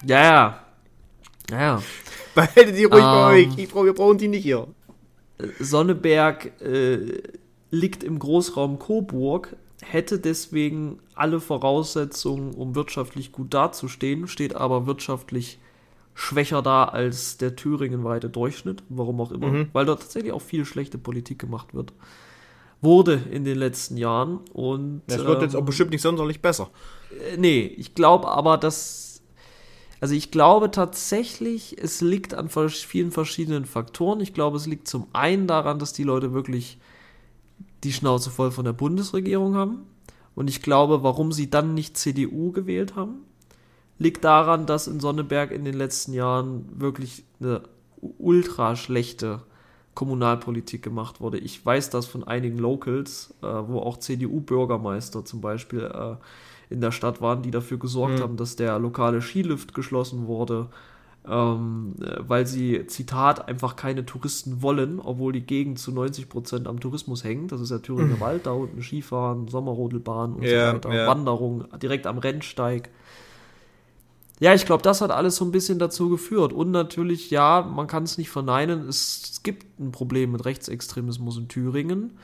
Ja, 0.06 0.22
ja. 0.22 0.60
Ja, 1.50 1.60
ja. 1.60 1.84
Behaltet 2.36 2.78
die 2.78 2.84
ruhig 2.84 3.00
ähm, 3.00 3.06
bei 3.06 3.34
euch. 3.34 3.58
Ich 3.58 3.70
brauch, 3.70 3.86
wir 3.86 3.94
brauchen 3.94 4.18
die 4.18 4.28
nicht 4.28 4.44
hier. 4.44 4.68
Sonneberg 5.60 6.62
äh, 6.62 7.22
liegt 7.72 8.04
im 8.04 8.20
Großraum 8.20 8.78
Coburg, 8.80 9.56
hätte 9.82 10.20
deswegen 10.20 11.00
alle 11.16 11.40
Voraussetzungen, 11.40 12.54
um 12.54 12.76
wirtschaftlich 12.76 13.32
gut 13.32 13.54
dazustehen, 13.54 14.28
steht 14.28 14.56
aber 14.56 14.86
wirtschaftlich 14.86 15.60
schwächer 16.14 16.62
da 16.62 16.84
als 16.84 17.38
der 17.38 17.56
thüringenweite 17.56 18.30
Durchschnitt, 18.30 18.84
warum 18.90 19.22
auch 19.22 19.32
immer, 19.32 19.48
mhm. 19.48 19.70
weil 19.72 19.86
dort 19.86 20.02
tatsächlich 20.02 20.34
auch 20.34 20.42
viel 20.42 20.66
schlechte 20.66 20.98
Politik 20.98 21.40
gemacht 21.40 21.74
wird 21.74 21.94
wurde 22.82 23.22
in 23.32 23.44
den 23.44 23.58
letzten 23.58 23.98
Jahren. 23.98 24.40
Und, 24.54 25.02
das 25.08 25.26
wird 25.26 25.38
ähm, 25.38 25.44
jetzt 25.44 25.56
auch 25.56 25.60
ähm, 25.60 25.66
bestimmt 25.66 25.92
nicht 25.92 26.02
sonderlich 26.02 26.42
besser. 26.42 26.70
Äh, 27.32 27.38
nee, 27.38 27.62
ich 27.62 27.96
glaube 27.96 28.28
aber, 28.30 28.58
dass. 28.58 29.08
Also 30.02 30.16
ich 30.16 30.32
glaube 30.32 30.72
tatsächlich, 30.72 31.78
es 31.78 32.00
liegt 32.00 32.34
an 32.34 32.48
vielen 32.48 33.12
verschiedenen 33.12 33.66
Faktoren. 33.66 34.22
Ich 34.22 34.34
glaube, 34.34 34.56
es 34.56 34.66
liegt 34.66 34.88
zum 34.88 35.08
einen 35.12 35.46
daran, 35.46 35.78
dass 35.78 35.92
die 35.92 36.04
Leute 36.04 36.34
wirklich 36.34 36.80
die 37.84 37.92
Schnauze 37.92 38.30
voll 38.30 38.52
von 38.52 38.64
der 38.64 38.72
Bundesregierung 38.72 39.56
haben. 39.56 39.82
Und 40.36 40.50
ich 40.50 40.62
glaube, 40.62 41.04
warum 41.04 41.34
sie 41.34 41.50
dann 41.50 41.74
nicht 41.74 41.98
CDU 41.98 42.54
gewählt 42.54 42.96
haben, 42.96 43.26
liegt 43.98 44.24
daran, 44.24 44.66
dass 44.66 44.88
in 44.88 45.02
Sonneberg 45.02 45.52
in 45.52 45.66
den 45.66 45.76
letzten 45.76 46.14
Jahren 46.14 46.66
wirklich 46.80 47.26
eine 47.42 47.64
ultra 48.00 48.78
schlechte 48.78 49.42
Kommunalpolitik 49.96 50.82
gemacht 50.82 51.20
wurde. 51.20 51.38
Ich 51.38 51.66
weiß 51.66 51.90
das 51.90 52.06
von 52.06 52.24
einigen 52.24 52.58
Locals, 52.58 53.34
äh, 53.42 53.48
wo 53.48 53.80
auch 53.80 53.98
CDU-Bürgermeister 53.98 55.26
zum 55.26 55.42
Beispiel 55.42 55.82
äh, 55.82 56.16
in 56.74 56.82
der 56.82 56.92
Stadt 56.92 57.22
waren, 57.22 57.42
die 57.42 57.52
dafür 57.52 57.78
gesorgt 57.78 58.20
mhm. 58.20 58.24
haben, 58.24 58.38
dass 58.38 58.56
der 58.56 58.78
lokale 58.80 59.22
Skilift 59.22 59.74
geschlossen 59.74 60.28
wurde, 60.28 60.68
ähm, 61.28 61.96
äh, 62.02 62.18
weil 62.20 62.48
sie, 62.48 62.86
Zitat, 62.88 63.48
einfach 63.48 63.76
keine 63.76 64.06
Touristen 64.06 64.62
wollen, 64.62 65.00
obwohl 65.00 65.34
die 65.34 65.46
Gegend 65.46 65.80
zu 65.80 65.92
90 65.92 66.30
Prozent 66.30 66.68
am 66.68 66.80
Tourismus 66.80 67.24
hängt. 67.24 67.52
Das 67.52 67.60
ist 67.60 67.72
der 67.72 67.82
Thüringer 67.82 68.16
mhm. 68.16 68.20
Wald, 68.20 68.46
da 68.46 68.52
unten 68.52 68.82
Skifahren, 68.82 69.48
Sommerrodelbahn 69.48 70.34
und 70.34 70.44
ja, 70.44 70.70
so 70.70 70.76
weiter, 70.76 70.94
ja. 70.94 71.08
Wanderung 71.08 71.66
direkt 71.82 72.08
am 72.08 72.20
Rennsteig. 72.20 72.90
Ja, 74.40 74.54
ich 74.54 74.66
glaube, 74.66 74.84
das 74.84 75.02
hat 75.02 75.12
alles 75.12 75.36
so 75.36 75.46
ein 75.46 75.52
bisschen 75.52 75.80
dazu 75.80 76.10
geführt. 76.10 76.54
Und 76.54 76.72
natürlich, 76.72 77.30
ja, 77.30 77.62
man 77.62 77.88
kann 77.88 78.04
es 78.04 78.18
nicht 78.18 78.30
verneinen, 78.30 78.88
es 78.88 79.42
gibt 79.44 79.80
ein 79.80 79.92
Problem 79.92 80.32
mit 80.32 80.46
Rechtsextremismus 80.46 81.38
in 81.38 81.48
Thüringen. 81.50 82.18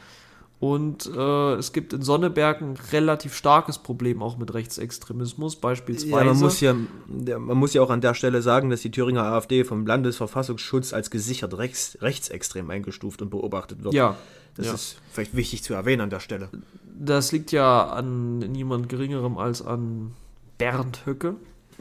Und 0.62 1.12
äh, 1.14 1.54
es 1.56 1.74
gibt 1.74 1.92
in 1.92 2.02
Sonneberg 2.02 2.62
ein 2.62 2.78
relativ 2.94 3.36
starkes 3.36 3.78
Problem 3.78 4.22
auch 4.24 4.38
mit 4.38 4.54
Rechtsextremismus, 4.54 5.58
beispielsweise. 5.58 6.16
Ja, 6.16 6.24
man 6.24 6.40
muss 6.40 6.62
ja, 6.62 6.74
man 6.74 7.58
muss 7.58 7.74
ja 7.74 7.82
auch 7.82 7.90
an 7.90 8.00
der 8.00 8.14
Stelle 8.14 8.42
sagen, 8.42 8.70
dass 8.70 8.82
die 8.82 8.90
Thüringer 8.90 9.24
AfD 9.24 9.66
vom 9.66 9.86
Landesverfassungsschutz 9.86 10.94
als 10.94 11.12
gesichert 11.12 11.58
rechts, 11.58 11.98
rechtsextrem 12.02 12.70
eingestuft 12.70 13.22
und 13.22 13.30
beobachtet 13.30 13.84
wird. 13.84 13.94
Ja. 13.94 14.16
Das 14.56 14.68
ja. 14.68 14.74
ist 14.74 14.98
vielleicht 15.12 15.36
wichtig 15.36 15.64
zu 15.64 15.74
erwähnen 15.74 16.04
an 16.04 16.10
der 16.10 16.22
Stelle. 16.22 16.50
Das 16.98 17.34
liegt 17.34 17.52
ja 17.52 17.88
an 17.90 18.40
niemand 18.40 18.88
Geringerem 18.88 19.38
als 19.38 19.62
an 19.62 20.14
Bernd 20.58 21.06
Höcke. 21.06 21.36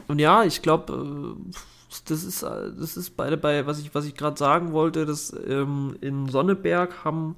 Und 0.07 0.19
ja, 0.19 0.43
ich 0.43 0.61
glaube, 0.61 0.93
äh, 0.93 1.53
das 2.05 2.23
ist, 2.23 2.43
das 2.43 2.97
ist 2.97 3.17
bei, 3.17 3.35
bei 3.35 3.65
was 3.65 3.79
ich, 3.79 3.95
was 3.95 4.05
ich 4.05 4.15
gerade 4.15 4.37
sagen 4.37 4.73
wollte, 4.73 5.05
dass 5.05 5.33
ähm, 5.47 5.95
in 6.01 6.27
Sonneberg 6.29 7.05
haben, 7.05 7.35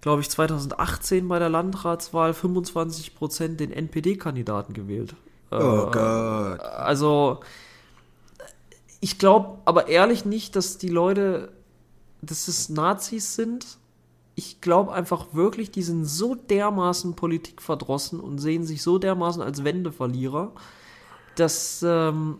glaube 0.00 0.22
ich, 0.22 0.30
2018 0.30 1.28
bei 1.28 1.38
der 1.38 1.48
Landratswahl 1.48 2.32
25% 2.32 3.56
den 3.56 3.72
NPD-Kandidaten 3.72 4.72
gewählt. 4.72 5.14
Oh 5.50 5.56
äh, 5.56 5.90
Gott. 5.92 6.60
Also, 6.60 7.40
ich 9.00 9.18
glaube 9.18 9.58
aber 9.64 9.88
ehrlich 9.88 10.24
nicht, 10.24 10.56
dass 10.56 10.78
die 10.78 10.88
Leute 10.88 11.50
dass 12.22 12.48
es 12.48 12.68
Nazis 12.68 13.34
sind. 13.34 13.78
Ich 14.34 14.60
glaube 14.60 14.92
einfach 14.92 15.34
wirklich, 15.34 15.70
die 15.70 15.82
sind 15.82 16.04
so 16.04 16.34
dermaßen 16.34 17.14
politikverdrossen 17.14 18.20
und 18.20 18.38
sehen 18.38 18.64
sich 18.64 18.82
so 18.82 18.98
dermaßen 18.98 19.42
als 19.42 19.64
Wendeverlierer, 19.64 20.52
dass, 21.40 21.84
ähm, 21.86 22.38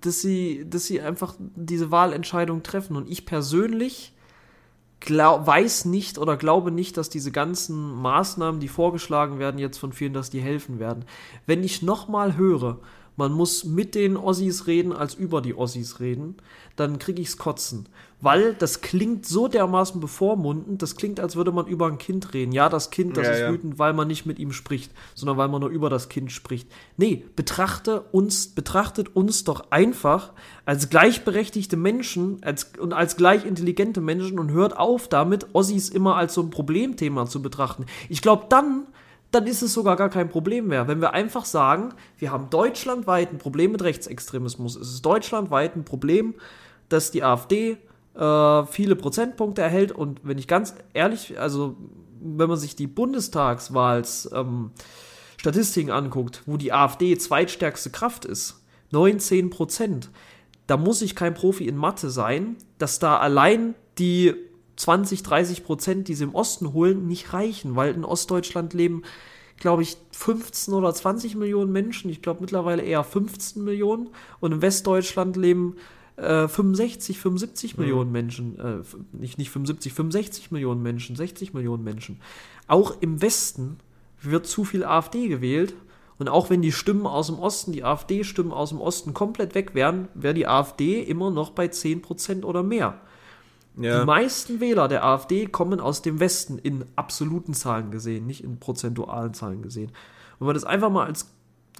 dass, 0.00 0.20
sie, 0.20 0.66
dass 0.68 0.86
sie 0.86 1.00
einfach 1.00 1.34
diese 1.38 1.90
Wahlentscheidung 1.90 2.62
treffen. 2.62 2.96
Und 2.96 3.10
ich 3.10 3.26
persönlich 3.26 4.12
glaub, 5.00 5.46
weiß 5.46 5.84
nicht 5.86 6.18
oder 6.18 6.36
glaube 6.36 6.70
nicht, 6.70 6.96
dass 6.96 7.10
diese 7.10 7.32
ganzen 7.32 7.94
Maßnahmen, 8.00 8.60
die 8.60 8.68
vorgeschlagen 8.68 9.38
werden, 9.38 9.58
jetzt 9.58 9.78
von 9.78 9.92
vielen, 9.92 10.14
dass 10.14 10.30
die 10.30 10.40
helfen 10.40 10.78
werden. 10.78 11.04
Wenn 11.46 11.62
ich 11.62 11.82
nochmal 11.82 12.36
höre, 12.36 12.78
man 13.16 13.32
muss 13.32 13.64
mit 13.64 13.94
den 13.94 14.16
Ossis 14.16 14.66
reden, 14.66 14.92
als 14.92 15.14
über 15.14 15.40
die 15.40 15.54
Ossis 15.54 16.00
reden, 16.00 16.36
dann 16.76 16.98
kriege 16.98 17.22
ich's 17.22 17.38
kotzen. 17.38 17.88
Weil 18.20 18.54
das 18.54 18.80
klingt 18.80 19.26
so 19.26 19.48
dermaßen 19.48 20.00
bevormundend, 20.00 20.80
das 20.80 20.96
klingt, 20.96 21.20
als 21.20 21.36
würde 21.36 21.52
man 21.52 21.66
über 21.66 21.86
ein 21.86 21.98
Kind 21.98 22.32
reden. 22.32 22.52
Ja, 22.52 22.68
das 22.68 22.90
Kind, 22.90 23.16
das 23.16 23.26
Ja, 23.26 23.32
ist 23.32 23.40
ja. 23.40 23.52
wütend, 23.52 23.78
weil 23.78 23.92
man 23.92 24.08
nicht 24.08 24.24
mit 24.24 24.38
ihm 24.38 24.52
spricht, 24.52 24.90
sondern 25.14 25.36
weil 25.36 25.48
man 25.48 25.60
nur 25.60 25.68
über 25.68 25.90
das 25.90 26.08
Kind 26.08 26.32
spricht. 26.32 26.68
Nee, 26.96 27.24
betrachte 27.36 28.00
uns, 28.12 28.48
betrachtet 28.48 29.14
uns 29.14 29.44
doch 29.44 29.70
einfach 29.70 30.32
als 30.64 30.88
gleichberechtigte 30.88 31.76
Menschen 31.76 32.38
als, 32.42 32.72
und 32.78 32.94
als 32.94 33.16
gleich 33.16 33.44
intelligente 33.44 34.00
Menschen 34.00 34.38
und 34.38 34.50
hört 34.52 34.76
auf 34.76 35.06
damit, 35.08 35.48
Ossis 35.52 35.90
immer 35.90 36.16
als 36.16 36.34
so 36.34 36.40
ein 36.40 36.50
Problemthema 36.50 37.26
zu 37.26 37.42
betrachten. 37.42 37.84
Ich 38.08 38.22
glaube, 38.22 38.46
dann 38.48 38.86
dann 39.34 39.46
ist 39.46 39.62
es 39.62 39.72
sogar 39.72 39.96
gar 39.96 40.10
kein 40.10 40.28
Problem 40.28 40.68
mehr. 40.68 40.86
Wenn 40.86 41.00
wir 41.00 41.12
einfach 41.12 41.44
sagen, 41.44 41.94
wir 42.18 42.30
haben 42.30 42.50
deutschlandweit 42.50 43.32
ein 43.32 43.38
Problem 43.38 43.72
mit 43.72 43.82
Rechtsextremismus. 43.82 44.76
Es 44.76 44.88
ist 44.88 45.02
deutschlandweit 45.02 45.76
ein 45.76 45.84
Problem, 45.84 46.34
dass 46.88 47.10
die 47.10 47.22
AfD 47.22 47.78
äh, 48.14 48.66
viele 48.66 48.96
Prozentpunkte 48.96 49.62
erhält. 49.62 49.92
Und 49.92 50.20
wenn 50.22 50.38
ich 50.38 50.46
ganz 50.46 50.74
ehrlich, 50.92 51.38
also 51.38 51.76
wenn 52.20 52.48
man 52.48 52.58
sich 52.58 52.76
die 52.76 52.86
Bundestagswahls 52.86 54.30
ähm, 54.32 54.70
anguckt, 55.90 56.42
wo 56.46 56.56
die 56.56 56.72
AfD 56.72 57.18
zweitstärkste 57.18 57.90
Kraft 57.90 58.24
ist, 58.24 58.62
19 58.92 59.50
Prozent, 59.50 60.10
da 60.66 60.76
muss 60.76 61.02
ich 61.02 61.14
kein 61.14 61.34
Profi 61.34 61.66
in 61.66 61.76
Mathe 61.76 62.08
sein, 62.08 62.56
dass 62.78 62.98
da 62.98 63.18
allein 63.18 63.74
die 63.98 64.34
20, 64.76 65.22
30 65.22 65.64
Prozent, 65.64 66.08
die 66.08 66.14
sie 66.14 66.24
im 66.24 66.34
Osten 66.34 66.72
holen, 66.72 67.06
nicht 67.06 67.32
reichen, 67.32 67.76
weil 67.76 67.94
in 67.94 68.04
Ostdeutschland 68.04 68.74
leben, 68.74 69.02
glaube 69.58 69.82
ich, 69.82 69.96
15 70.12 70.74
oder 70.74 70.92
20 70.92 71.36
Millionen 71.36 71.72
Menschen. 71.72 72.10
Ich 72.10 72.22
glaube 72.22 72.40
mittlerweile 72.40 72.82
eher 72.82 73.04
15 73.04 73.62
Millionen. 73.62 74.10
Und 74.40 74.52
in 74.52 74.62
Westdeutschland 74.62 75.36
leben 75.36 75.76
äh, 76.16 76.48
65, 76.48 77.18
75 77.18 77.78
Millionen 77.78 78.12
Menschen. 78.12 78.58
Äh, 78.58 78.82
nicht, 79.12 79.38
nicht 79.38 79.50
75, 79.50 79.92
65 79.92 80.50
Millionen 80.50 80.82
Menschen, 80.82 81.16
60 81.16 81.54
Millionen 81.54 81.84
Menschen. 81.84 82.20
Auch 82.66 83.00
im 83.00 83.22
Westen 83.22 83.78
wird 84.20 84.46
zu 84.46 84.64
viel 84.64 84.84
AfD 84.84 85.28
gewählt. 85.28 85.74
Und 86.18 86.28
auch 86.28 86.48
wenn 86.48 86.62
die 86.62 86.72
Stimmen 86.72 87.06
aus 87.06 87.26
dem 87.26 87.38
Osten, 87.38 87.72
die 87.72 87.82
AfD-Stimmen 87.82 88.52
aus 88.52 88.68
dem 88.68 88.80
Osten 88.80 89.14
komplett 89.14 89.54
weg 89.54 89.74
wären, 89.74 90.08
wäre 90.14 90.34
die 90.34 90.46
AfD 90.46 91.02
immer 91.02 91.30
noch 91.30 91.50
bei 91.50 91.66
10% 91.66 92.44
oder 92.44 92.62
mehr. 92.62 93.00
Die 93.76 93.84
Ja. 93.84 94.04
meisten 94.04 94.60
Wähler 94.60 94.86
der 94.88 95.04
AfD 95.04 95.46
kommen 95.46 95.80
aus 95.80 96.00
dem 96.02 96.20
Westen 96.20 96.58
in 96.58 96.84
absoluten 96.96 97.54
Zahlen 97.54 97.90
gesehen, 97.90 98.26
nicht 98.26 98.44
in 98.44 98.58
prozentualen 98.60 99.34
Zahlen 99.34 99.62
gesehen. 99.62 99.90
Wenn 100.38 100.48
wir 100.48 100.54
das 100.54 100.64
einfach 100.64 100.90
mal 100.90 101.06
als 101.06 101.30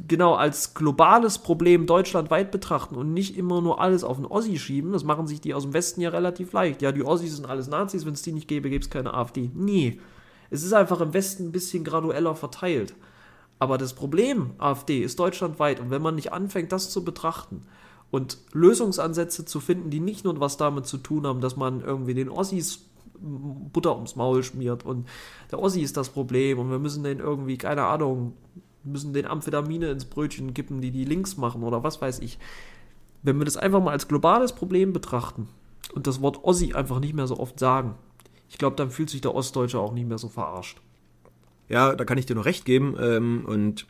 genau 0.08 0.34
als 0.34 0.74
globales 0.74 1.38
Problem 1.38 1.86
deutschlandweit 1.86 2.50
betrachten 2.50 2.96
und 2.96 3.12
nicht 3.14 3.36
immer 3.36 3.60
nur 3.60 3.80
alles 3.80 4.02
auf 4.02 4.16
den 4.16 4.26
Ossi 4.26 4.58
schieben, 4.58 4.92
das 4.92 5.04
machen 5.04 5.28
sich 5.28 5.40
die 5.40 5.54
aus 5.54 5.62
dem 5.62 5.72
Westen 5.72 6.00
ja 6.00 6.10
relativ 6.10 6.52
leicht. 6.52 6.82
Ja, 6.82 6.90
die 6.90 7.04
Ossis 7.04 7.36
sind 7.36 7.46
alles 7.48 7.68
Nazis, 7.68 8.04
wenn 8.04 8.14
es 8.14 8.22
die 8.22 8.32
nicht 8.32 8.48
gäbe, 8.48 8.70
gäbe 8.70 8.82
es 8.82 8.90
keine 8.90 9.14
AfD. 9.14 9.50
Nee. 9.54 10.00
Es 10.50 10.64
ist 10.64 10.72
einfach 10.72 11.00
im 11.00 11.14
Westen 11.14 11.46
ein 11.46 11.52
bisschen 11.52 11.84
gradueller 11.84 12.34
verteilt. 12.34 12.94
Aber 13.60 13.78
das 13.78 13.94
Problem 13.94 14.50
AfD 14.58 15.00
ist 15.00 15.20
deutschlandweit 15.20 15.78
und 15.78 15.90
wenn 15.90 16.02
man 16.02 16.16
nicht 16.16 16.32
anfängt, 16.32 16.72
das 16.72 16.90
zu 16.90 17.04
betrachten 17.04 17.62
und 18.14 18.38
Lösungsansätze 18.52 19.44
zu 19.44 19.58
finden, 19.58 19.90
die 19.90 19.98
nicht 19.98 20.24
nur 20.24 20.38
was 20.38 20.56
damit 20.56 20.86
zu 20.86 20.98
tun 20.98 21.26
haben, 21.26 21.40
dass 21.40 21.56
man 21.56 21.80
irgendwie 21.80 22.14
den 22.14 22.28
Ossis 22.28 22.84
Butter 23.18 23.96
ums 23.96 24.14
Maul 24.14 24.44
schmiert 24.44 24.86
und 24.86 25.08
der 25.50 25.58
Ossi 25.58 25.80
ist 25.80 25.96
das 25.96 26.10
Problem 26.10 26.60
und 26.60 26.70
wir 26.70 26.78
müssen 26.78 27.02
den 27.02 27.18
irgendwie, 27.18 27.58
keine 27.58 27.84
Ahnung, 27.86 28.34
müssen 28.84 29.14
den 29.14 29.26
Amphetamine 29.26 29.90
ins 29.90 30.04
Brötchen 30.04 30.54
kippen, 30.54 30.80
die 30.80 30.92
die 30.92 31.04
links 31.04 31.36
machen 31.36 31.64
oder 31.64 31.82
was 31.82 32.00
weiß 32.00 32.20
ich. 32.20 32.38
Wenn 33.24 33.36
wir 33.38 33.46
das 33.46 33.56
einfach 33.56 33.82
mal 33.82 33.90
als 33.90 34.06
globales 34.06 34.52
Problem 34.52 34.92
betrachten 34.92 35.48
und 35.92 36.06
das 36.06 36.20
Wort 36.20 36.44
Ossi 36.44 36.72
einfach 36.72 37.00
nicht 37.00 37.14
mehr 37.14 37.26
so 37.26 37.40
oft 37.40 37.58
sagen, 37.58 37.96
ich 38.48 38.58
glaube, 38.58 38.76
dann 38.76 38.90
fühlt 38.90 39.10
sich 39.10 39.22
der 39.22 39.34
Ostdeutsche 39.34 39.80
auch 39.80 39.92
nicht 39.92 40.06
mehr 40.06 40.18
so 40.18 40.28
verarscht. 40.28 40.80
Ja, 41.68 41.96
da 41.96 42.04
kann 42.04 42.18
ich 42.18 42.26
dir 42.26 42.36
nur 42.36 42.44
recht 42.44 42.64
geben. 42.64 42.94
Ähm, 43.00 43.44
und 43.44 43.86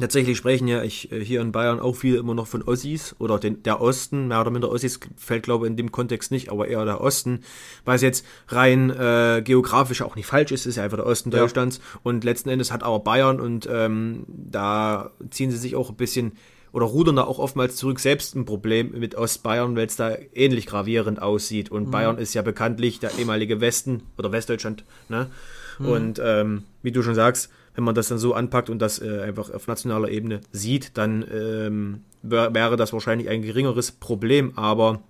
tatsächlich 0.00 0.36
sprechen 0.36 0.68
ja 0.68 0.82
ich, 0.82 1.10
äh, 1.12 1.24
hier 1.24 1.40
in 1.40 1.52
Bayern 1.52 1.80
auch 1.80 1.96
viele 1.96 2.18
immer 2.18 2.34
noch 2.34 2.46
von 2.46 2.62
Ossis 2.62 3.14
oder 3.18 3.38
den, 3.38 3.62
der 3.62 3.80
Osten, 3.80 4.28
mehr 4.28 4.40
oder 4.40 4.50
minder 4.50 4.70
Ossis 4.70 5.00
fällt 5.16 5.44
glaube 5.44 5.66
ich 5.66 5.70
in 5.70 5.76
dem 5.76 5.92
Kontext 5.92 6.30
nicht, 6.30 6.50
aber 6.50 6.68
eher 6.68 6.84
der 6.84 7.00
Osten, 7.00 7.40
weil 7.84 7.96
es 7.96 8.02
jetzt 8.02 8.26
rein 8.48 8.90
äh, 8.90 9.42
geografisch 9.44 10.02
auch 10.02 10.16
nicht 10.16 10.26
falsch 10.26 10.52
ist, 10.52 10.66
ist 10.66 10.76
ja 10.76 10.84
einfach 10.84 10.98
der 10.98 11.06
Osten 11.06 11.30
Ja. 11.30 11.40
Deutschlands 11.40 11.80
und 12.02 12.24
letzten 12.24 12.48
Endes 12.48 12.72
hat 12.72 12.82
aber 12.82 13.00
Bayern 13.00 13.40
und 13.40 13.68
ähm, 13.70 14.24
da 14.28 15.10
ziehen 15.30 15.50
sie 15.50 15.58
sich 15.58 15.76
auch 15.76 15.90
ein 15.90 15.96
bisschen 15.96 16.32
oder 16.70 16.84
rudern 16.84 17.16
da 17.16 17.24
auch 17.24 17.38
oftmals 17.38 17.76
zurück 17.76 17.98
selbst 17.98 18.36
ein 18.36 18.44
Problem 18.44 18.92
mit 18.98 19.14
Ostbayern, 19.14 19.74
weil 19.74 19.86
es 19.86 19.96
da 19.96 20.16
ähnlich 20.34 20.66
gravierend 20.66 21.20
aussieht 21.22 21.70
und 21.70 21.90
Bayern 21.90 22.18
ist 22.18 22.34
ja 22.34 22.42
bekanntlich 22.42 23.00
der 23.00 23.18
ehemalige 23.18 23.60
Westen 23.60 24.02
oder 24.18 24.32
Westdeutschland, 24.32 24.84
ne? 25.08 25.30
Und 25.78 26.20
ähm, 26.22 26.64
wie 26.82 26.90
du 26.90 27.02
schon 27.02 27.14
sagst, 27.14 27.50
wenn 27.78 27.84
man 27.84 27.94
das 27.94 28.08
dann 28.08 28.18
so 28.18 28.34
anpackt 28.34 28.70
und 28.70 28.80
das 28.80 29.00
äh, 29.00 29.20
einfach 29.20 29.54
auf 29.54 29.68
nationaler 29.68 30.08
Ebene 30.08 30.40
sieht, 30.50 30.98
dann 30.98 31.24
ähm, 31.32 32.00
wär, 32.22 32.52
wäre 32.52 32.76
das 32.76 32.92
wahrscheinlich 32.92 33.28
ein 33.28 33.40
geringeres 33.40 33.92
Problem. 33.92 34.52
Aber 34.56 35.00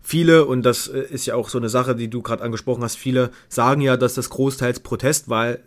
viele, 0.00 0.46
und 0.46 0.62
das 0.62 0.88
äh, 0.88 1.00
ist 1.00 1.26
ja 1.26 1.34
auch 1.34 1.50
so 1.50 1.58
eine 1.58 1.68
Sache, 1.68 1.94
die 1.94 2.08
du 2.08 2.22
gerade 2.22 2.42
angesprochen 2.42 2.82
hast, 2.82 2.96
viele 2.96 3.32
sagen 3.50 3.82
ja, 3.82 3.98
dass 3.98 4.14
das 4.14 4.30
großteils 4.30 4.80
Protestwahl 4.80 5.60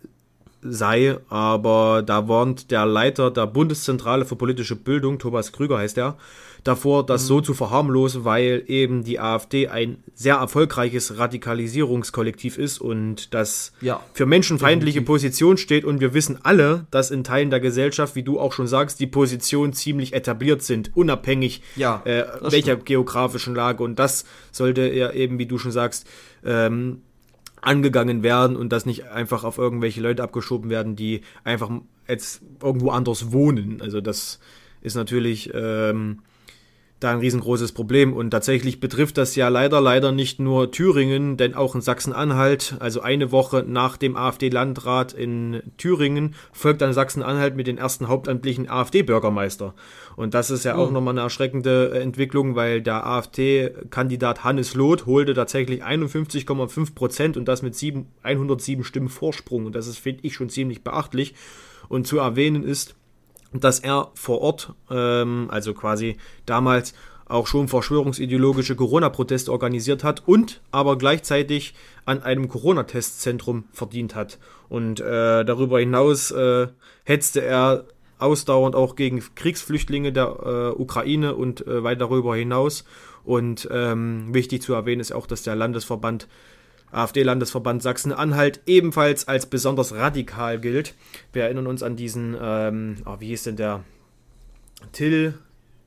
sei, 0.63 1.19
aber 1.29 2.01
da 2.03 2.27
warnt 2.27 2.71
der 2.71 2.87
Leiter 2.87 3.29
der 3.29 3.45
Bundeszentrale 3.45 4.25
für 4.25 4.35
politische 4.35 4.75
Bildung, 4.75 5.19
Thomas 5.19 5.51
Krüger 5.51 5.77
heißt 5.77 5.99
er, 5.99 6.17
davor, 6.63 7.05
das 7.05 7.27
so 7.27 7.41
zu 7.41 7.53
verharmlosen, 7.53 8.23
weil 8.23 8.63
eben 8.67 9.03
die 9.03 9.19
AfD 9.19 9.67
ein 9.67 10.03
sehr 10.13 10.35
erfolgreiches 10.35 11.17
Radikalisierungskollektiv 11.17 12.57
ist 12.57 12.79
und 12.79 13.33
das 13.33 13.73
Ja, 13.81 14.01
für 14.13 14.25
menschenfeindliche 14.25 14.99
definitiv. 14.99 15.07
Position 15.07 15.57
steht 15.57 15.85
und 15.85 15.99
wir 15.99 16.13
wissen 16.13 16.39
alle, 16.43 16.85
dass 16.91 17.11
in 17.11 17.23
Teilen 17.23 17.49
der 17.49 17.59
Gesellschaft, 17.59 18.15
wie 18.15 18.23
du 18.23 18.39
auch 18.39 18.53
schon 18.53 18.67
sagst, 18.67 18.99
die 18.99 19.07
Positionen 19.07 19.73
ziemlich 19.73 20.13
etabliert 20.13 20.61
sind, 20.61 20.95
unabhängig 20.95 21.61
Ja, 21.75 22.01
äh, 22.05 22.25
welcher 22.41 22.75
geografischen 22.75 23.55
Lage 23.55 23.83
und 23.83 23.97
das 23.97 24.25
sollte 24.51 24.91
ja 24.93 25.11
eben, 25.11 25.39
wie 25.39 25.47
du 25.47 25.57
schon 25.57 25.71
sagst, 25.71 26.07
ähm, 26.45 27.01
angegangen 27.61 28.23
werden 28.23 28.55
und 28.55 28.71
das 28.71 28.85
nicht 28.85 29.07
einfach 29.09 29.43
auf 29.43 29.57
irgendwelche 29.57 30.01
Leute 30.01 30.23
abgeschoben 30.23 30.69
werden, 30.69 30.95
die 30.95 31.21
einfach 31.43 31.69
jetzt 32.07 32.41
irgendwo 32.61 32.89
anders 32.89 33.31
wohnen. 33.31 33.81
Also 33.81 34.01
das 34.01 34.39
ist 34.81 34.95
natürlich 34.95 35.51
ähm, 35.53 36.19
da 37.01 37.11
ein 37.11 37.19
riesengroßes 37.19 37.71
Problem 37.71 38.13
und 38.13 38.29
tatsächlich 38.29 38.79
betrifft 38.79 39.17
das 39.17 39.35
ja 39.35 39.49
leider, 39.49 39.81
leider 39.81 40.11
nicht 40.11 40.39
nur 40.39 40.71
Thüringen, 40.71 41.35
denn 41.35 41.55
auch 41.55 41.73
in 41.73 41.81
Sachsen-Anhalt, 41.81 42.75
also 42.79 43.01
eine 43.01 43.31
Woche 43.31 43.65
nach 43.67 43.97
dem 43.97 44.15
AfD-Landrat 44.15 45.11
in 45.11 45.63
Thüringen, 45.77 46.35
folgt 46.53 46.81
dann 46.81 46.93
Sachsen-Anhalt 46.93 47.55
mit 47.55 47.65
den 47.65 47.79
ersten 47.79 48.07
hauptamtlichen 48.07 48.69
AfD-Bürgermeister. 48.69 49.73
Und 50.15 50.35
das 50.35 50.51
ist 50.51 50.63
ja 50.63 50.75
auch 50.75 50.91
nochmal 50.91 51.15
eine 51.15 51.21
erschreckende 51.21 51.91
äh, 51.93 51.99
Entwicklung, 52.01 52.55
weil 52.55 52.81
der 52.81 53.05
AfD-Kandidat 53.05 54.43
Hannes 54.43 54.75
Loth 54.75 55.07
holte 55.07 55.33
tatsächlich 55.33 55.83
51,5 55.83 56.93
Prozent 56.93 57.35
und 57.35 57.47
das 57.47 57.63
mit 57.63 57.75
sieben, 57.75 58.07
107 58.21 58.83
Stimmen 58.83 59.09
Vorsprung. 59.09 59.65
Und 59.65 59.75
das 59.75 59.87
ist, 59.87 59.97
finde 59.97 60.19
ich, 60.23 60.35
schon 60.35 60.49
ziemlich 60.49 60.83
beachtlich. 60.83 61.33
Und 61.89 62.05
zu 62.05 62.19
erwähnen 62.19 62.63
ist, 62.63 62.95
dass 63.53 63.79
er 63.79 64.11
vor 64.13 64.41
Ort, 64.41 64.73
ähm, 64.89 65.47
also 65.51 65.73
quasi 65.73 66.17
damals 66.45 66.93
auch 67.31 67.47
schon 67.47 67.67
verschwörungsideologische 67.67 68.75
Corona-Proteste 68.75 69.51
organisiert 69.51 70.03
hat 70.03 70.23
und 70.27 70.61
aber 70.71 70.97
gleichzeitig 70.97 71.73
an 72.05 72.21
einem 72.21 72.49
Corona-Testzentrum 72.49 73.63
verdient 73.71 74.15
hat. 74.15 74.37
Und 74.67 74.99
äh, 74.99 75.45
darüber 75.45 75.79
hinaus 75.79 76.31
äh, 76.31 76.67
hetzte 77.05 77.41
er 77.41 77.85
ausdauernd 78.19 78.75
auch 78.75 78.95
gegen 78.95 79.23
Kriegsflüchtlinge 79.35 80.11
der 80.11 80.73
äh, 80.75 80.81
Ukraine 80.81 81.35
und 81.35 81.65
äh, 81.65 81.83
weit 81.83 82.01
darüber 82.01 82.35
hinaus. 82.35 82.83
Und 83.23 83.67
ähm, 83.71 84.33
wichtig 84.33 84.61
zu 84.61 84.73
erwähnen 84.73 85.01
ist 85.01 85.11
auch, 85.11 85.27
dass 85.27 85.43
der 85.43 85.55
Landesverband 85.55 86.27
AfD-Landesverband 86.91 87.81
Sachsen-Anhalt 87.81 88.61
ebenfalls 88.65 89.27
als 89.27 89.45
besonders 89.45 89.93
radikal 89.93 90.59
gilt. 90.59 90.93
Wir 91.33 91.43
erinnern 91.43 91.67
uns 91.67 91.83
an 91.83 91.95
diesen, 91.95 92.35
ähm, 92.41 92.97
oh, 93.05 93.15
wie 93.19 93.27
hieß 93.27 93.43
denn 93.43 93.55
der? 93.55 93.83
Till 94.91 95.35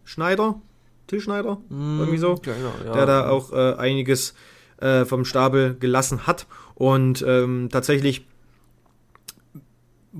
Schneider? 0.05 0.61
Till 1.07 1.20
Schneider, 1.20 1.59
mm, 1.68 2.00
irgendwie 2.00 2.18
so, 2.18 2.36
genau, 2.36 2.72
ja. 2.84 2.92
der 2.92 3.07
da 3.07 3.28
auch 3.28 3.52
äh, 3.52 3.74
einiges 3.74 4.34
äh, 4.78 5.05
vom 5.05 5.24
Stapel 5.24 5.76
gelassen 5.78 6.26
hat. 6.26 6.46
Und 6.74 7.24
ähm, 7.26 7.68
tatsächlich 7.70 8.26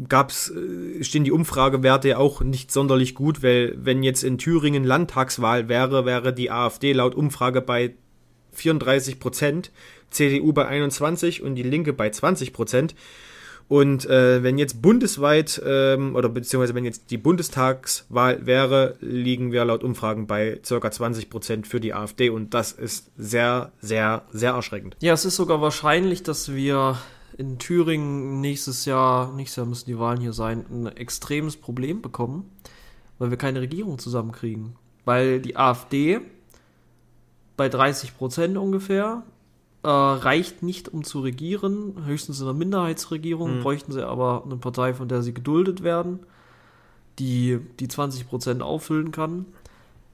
gab's, 0.09 0.51
äh, 0.51 1.03
stehen 1.03 1.25
die 1.25 1.33
Umfragewerte 1.33 2.09
ja 2.09 2.19
auch 2.19 2.41
nicht 2.43 2.71
sonderlich 2.73 3.15
gut, 3.15 3.43
weil 3.43 3.75
wenn 3.77 4.03
jetzt 4.03 4.25
in 4.25 4.39
Thüringen 4.39 4.85
Landtagswahl 4.85 5.69
wäre, 5.69 6.05
wäre 6.05 6.33
die 6.33 6.51
AfD 6.51 6.93
laut 6.93 7.15
Umfrage 7.15 7.61
bei 7.61 7.95
34 8.53 9.19
Prozent, 9.19 9.73
CDU 10.15 10.53
bei 10.53 10.67
21 10.67 11.43
und 11.43 11.55
die 11.55 11.63
Linke 11.63 11.93
bei 11.93 12.11
20 12.11 12.53
Prozent. 12.53 12.95
Und 13.67 14.05
äh, 14.07 14.43
wenn 14.43 14.59
jetzt 14.59 14.83
bundesweit 14.83 15.61
ähm, 15.65 16.15
oder 16.17 16.29
beziehungsweise 16.29 16.75
wenn 16.75 16.85
jetzt 16.85 17.11
die 17.11 17.17
Bundestagswahl 17.17 18.45
wäre, 18.45 18.97
liegen 19.01 19.53
wir 19.53 19.65
laut 19.65 19.83
Umfragen 19.83 20.27
bei 20.27 20.61
ca. 20.69 20.91
20 20.91 21.31
Prozent 21.31 21.67
für 21.67 21.81
die 21.81 21.95
AfD 21.95 22.29
und 22.29 22.53
das 22.53 22.73
ist 22.73 23.11
sehr, 23.17 23.73
sehr, 23.81 24.23
sehr 24.33 24.53
erschreckend. 24.53 24.97
Ja, 25.01 25.15
es 25.15 25.25
ist 25.25 25.37
sogar 25.37 25.63
wahrscheinlich, 25.63 26.23
dass 26.23 26.55
wir 26.55 26.99
in 27.39 27.59
Thüringen 27.59 28.41
nächstes 28.41 28.85
Jahr, 28.85 29.33
nächstes 29.33 29.57
Jahr 29.57 29.67
müssen 29.67 29.87
die 29.87 29.99
Wahlen 29.99 30.21
hier 30.21 30.35
sein, 30.35 30.67
ein 30.71 30.87
extremes 30.89 31.57
Problem 31.57 32.03
bekommen, 32.03 32.51
weil 33.19 33.31
wir 33.31 33.39
keine 33.39 33.63
Regierung 33.63 33.99
zusammenkriegen. 33.99 34.77
Weil 35.07 35.41
die 35.41 35.57
AfD 35.57 36.21
bei 37.57 37.69
30 37.69 38.17
Prozent 38.17 38.57
ungefähr 38.57 39.23
äh, 39.85 39.89
reicht 39.89 40.63
nicht, 40.63 40.89
um 40.89 41.05
zu 41.05 41.21
regieren. 41.21 42.07
Höchstens 42.07 42.41
in 42.41 42.47
einer 42.47 42.55
Minderheitsregierung 42.55 43.59
mhm. 43.59 43.63
bräuchten 43.63 43.93
sie 43.93 44.07
aber 44.07 44.43
eine 44.45 44.57
Partei, 44.57 44.95
von 44.95 45.09
der 45.09 45.23
sie 45.23 45.35
geduldet 45.35 45.83
werden, 45.83 46.21
die 47.19 47.61
die 47.79 47.89
20 47.89 48.27
Prozent 48.27 48.63
auffüllen 48.63 49.13
kann. 49.13 49.45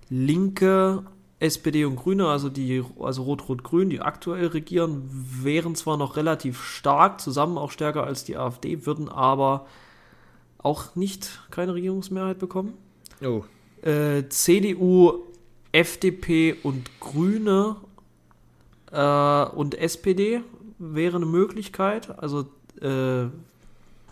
Linke 0.08 1.04
SPD 1.38 1.84
und 1.84 1.96
Grüne, 1.96 2.26
also 2.26 2.48
die, 2.48 2.84
also 2.98 3.22
Rot-Rot-Grün, 3.22 3.90
die 3.90 4.00
aktuell 4.00 4.48
regieren, 4.48 5.08
wären 5.08 5.76
zwar 5.76 5.96
noch 5.96 6.16
relativ 6.16 6.62
stark, 6.62 7.20
zusammen 7.20 7.56
auch 7.56 7.70
stärker 7.70 8.04
als 8.04 8.24
die 8.24 8.36
AfD, 8.36 8.84
würden 8.84 9.08
aber 9.08 9.66
auch 10.58 10.96
nicht 10.96 11.40
keine 11.50 11.74
Regierungsmehrheit 11.74 12.38
bekommen. 12.40 12.74
Oh. 13.24 13.44
Äh, 13.86 14.28
CDU, 14.28 15.20
FDP 15.72 16.56
und 16.62 16.98
Grüne 16.98 17.76
äh, 18.92 19.44
und 19.44 19.74
SPD 19.74 20.42
wäre 20.78 21.16
eine 21.16 21.26
Möglichkeit. 21.26 22.18
Also, 22.18 22.46
äh, 22.80 23.26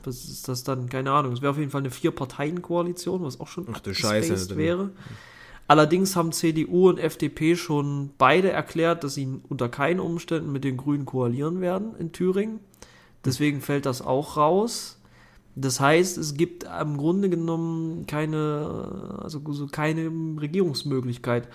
was 0.04 0.24
ist 0.24 0.48
das 0.48 0.64
dann? 0.64 0.88
Keine 0.88 1.10
Ahnung. 1.10 1.32
Es 1.32 1.42
wäre 1.42 1.50
auf 1.50 1.58
jeden 1.58 1.70
Fall 1.70 1.82
eine 1.82 1.90
Vier-Parteien-Koalition, 1.90 3.22
was 3.24 3.40
auch 3.40 3.48
schon 3.48 3.66
Ach, 3.72 3.80
du 3.80 3.94
Scheiße, 3.94 4.56
wäre. 4.56 4.90
Allerdings 5.66 6.16
haben 6.16 6.32
CDU 6.32 6.88
und 6.88 6.98
FDP 6.98 7.54
schon 7.54 8.10
beide 8.16 8.50
erklärt, 8.50 9.04
dass 9.04 9.14
sie 9.14 9.28
unter 9.48 9.68
keinen 9.68 10.00
Umständen 10.00 10.50
mit 10.50 10.64
den 10.64 10.78
Grünen 10.78 11.04
koalieren 11.04 11.60
werden 11.60 11.94
in 11.98 12.12
Thüringen. 12.12 12.60
Deswegen 13.24 13.60
fällt 13.60 13.84
das 13.84 14.00
auch 14.00 14.38
raus. 14.38 14.98
Das 15.56 15.80
heißt, 15.80 16.16
es 16.16 16.34
gibt 16.34 16.64
im 16.64 16.96
Grunde 16.96 17.28
genommen 17.28 18.06
keine, 18.06 19.18
also 19.20 19.40
keine 19.70 20.10
Regierungsmöglichkeit. 20.40 21.48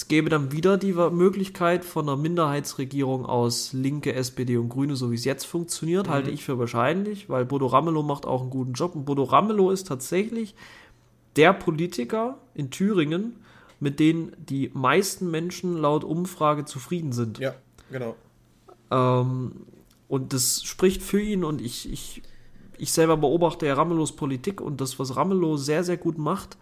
Es 0.00 0.08
gäbe 0.08 0.30
dann 0.30 0.50
wieder 0.50 0.78
die 0.78 0.94
Möglichkeit 0.94 1.84
von 1.84 2.08
einer 2.08 2.16
Minderheitsregierung 2.16 3.26
aus 3.26 3.74
Linke, 3.74 4.14
SPD 4.14 4.56
und 4.56 4.70
Grüne, 4.70 4.96
so 4.96 5.10
wie 5.10 5.14
es 5.14 5.26
jetzt 5.26 5.44
funktioniert, 5.44 6.06
mhm. 6.06 6.10
halte 6.10 6.30
ich 6.30 6.42
für 6.42 6.58
wahrscheinlich, 6.58 7.28
weil 7.28 7.44
Bodo 7.44 7.66
Ramelow 7.66 8.02
macht 8.02 8.24
auch 8.24 8.40
einen 8.40 8.48
guten 8.48 8.72
Job. 8.72 8.96
Und 8.96 9.04
Bodo 9.04 9.24
Ramelow 9.24 9.70
ist 9.70 9.88
tatsächlich 9.88 10.54
der 11.36 11.52
Politiker 11.52 12.38
in 12.54 12.70
Thüringen, 12.70 13.36
mit 13.78 14.00
denen 14.00 14.32
die 14.38 14.70
meisten 14.72 15.30
Menschen 15.30 15.76
laut 15.76 16.02
Umfrage 16.02 16.64
zufrieden 16.64 17.12
sind. 17.12 17.38
Ja, 17.38 17.54
genau. 17.92 18.16
Ähm, 18.90 19.52
und 20.08 20.32
das 20.32 20.62
spricht 20.64 21.02
für 21.02 21.20
ihn 21.20 21.44
und 21.44 21.60
ich, 21.60 21.92
ich, 21.92 22.22
ich 22.78 22.90
selber 22.90 23.18
beobachte 23.18 23.66
ja 23.66 23.74
Ramelows 23.74 24.16
Politik 24.16 24.62
und 24.62 24.80
das, 24.80 24.98
was 24.98 25.14
Ramelow 25.14 25.58
sehr, 25.58 25.84
sehr 25.84 25.98
gut 25.98 26.16
macht, 26.16 26.56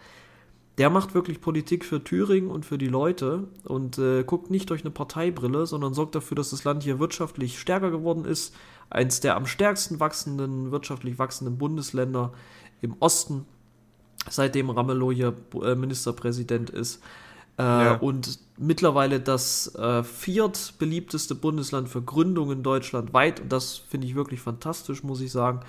der 0.79 0.91
macht 0.91 1.15
wirklich 1.15 1.41
Politik 1.41 1.85
für 1.85 2.03
Thüringen 2.03 2.51
und 2.51 2.65
für 2.65 2.79
die 2.79 2.87
Leute 2.87 3.49
und 3.65 3.99
äh, 3.99 4.23
guckt 4.23 4.51
nicht 4.51 4.71
durch 4.71 4.83
eine 4.83 4.91
Parteibrille, 4.91 5.67
sondern 5.67 5.93
sorgt 5.93 6.15
dafür, 6.15 6.37
dass 6.37 6.51
das 6.51 6.65
Land 6.65 6.85
hier 6.85 6.99
wirtschaftlich 6.99 7.59
stärker 7.59 7.91
geworden 7.91 8.25
ist. 8.25 8.55
Eins 8.89 9.21
der 9.21 9.37
am 9.37 9.47
stärksten 9.47 10.01
wachsenden, 10.01 10.71
wirtschaftlich 10.71 11.19
wachsenden 11.19 11.59
Bundesländer 11.59 12.33
im 12.81 12.97
Osten 13.01 13.45
seitdem 14.31 14.71
Ramelow 14.71 15.13
hier 15.13 15.35
äh, 15.63 15.75
Ministerpräsident 15.75 16.71
ist. 16.71 17.03
Äh, 17.59 17.63
ja. 17.63 17.95
Und 17.97 18.39
mittlerweile 18.57 19.21
das 19.21 19.75
äh, 19.75 20.03
viertbeliebteste 20.03 21.35
Bundesland 21.35 21.89
für 21.89 22.03
Gründungen 22.03 22.63
deutschlandweit. 22.63 23.41
Und 23.41 23.53
das 23.53 23.77
finde 23.77 24.07
ich 24.07 24.15
wirklich 24.15 24.41
fantastisch, 24.41 25.03
muss 25.03 25.21
ich 25.21 25.33
sagen. 25.33 25.61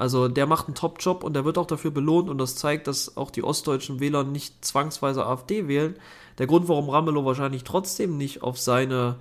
Also 0.00 0.28
der 0.28 0.46
macht 0.46 0.66
einen 0.66 0.74
Top-Job 0.74 1.22
und 1.22 1.34
der 1.34 1.44
wird 1.44 1.58
auch 1.58 1.66
dafür 1.66 1.90
belohnt 1.90 2.30
und 2.30 2.38
das 2.38 2.56
zeigt, 2.56 2.86
dass 2.86 3.18
auch 3.18 3.30
die 3.30 3.44
ostdeutschen 3.44 4.00
Wähler 4.00 4.24
nicht 4.24 4.64
zwangsweise 4.64 5.26
AfD 5.26 5.68
wählen. 5.68 5.94
Der 6.38 6.46
Grund, 6.46 6.68
warum 6.68 6.88
Ramelow 6.88 7.26
wahrscheinlich 7.26 7.64
trotzdem 7.64 8.16
nicht 8.16 8.42
auf 8.42 8.58
seine 8.58 9.16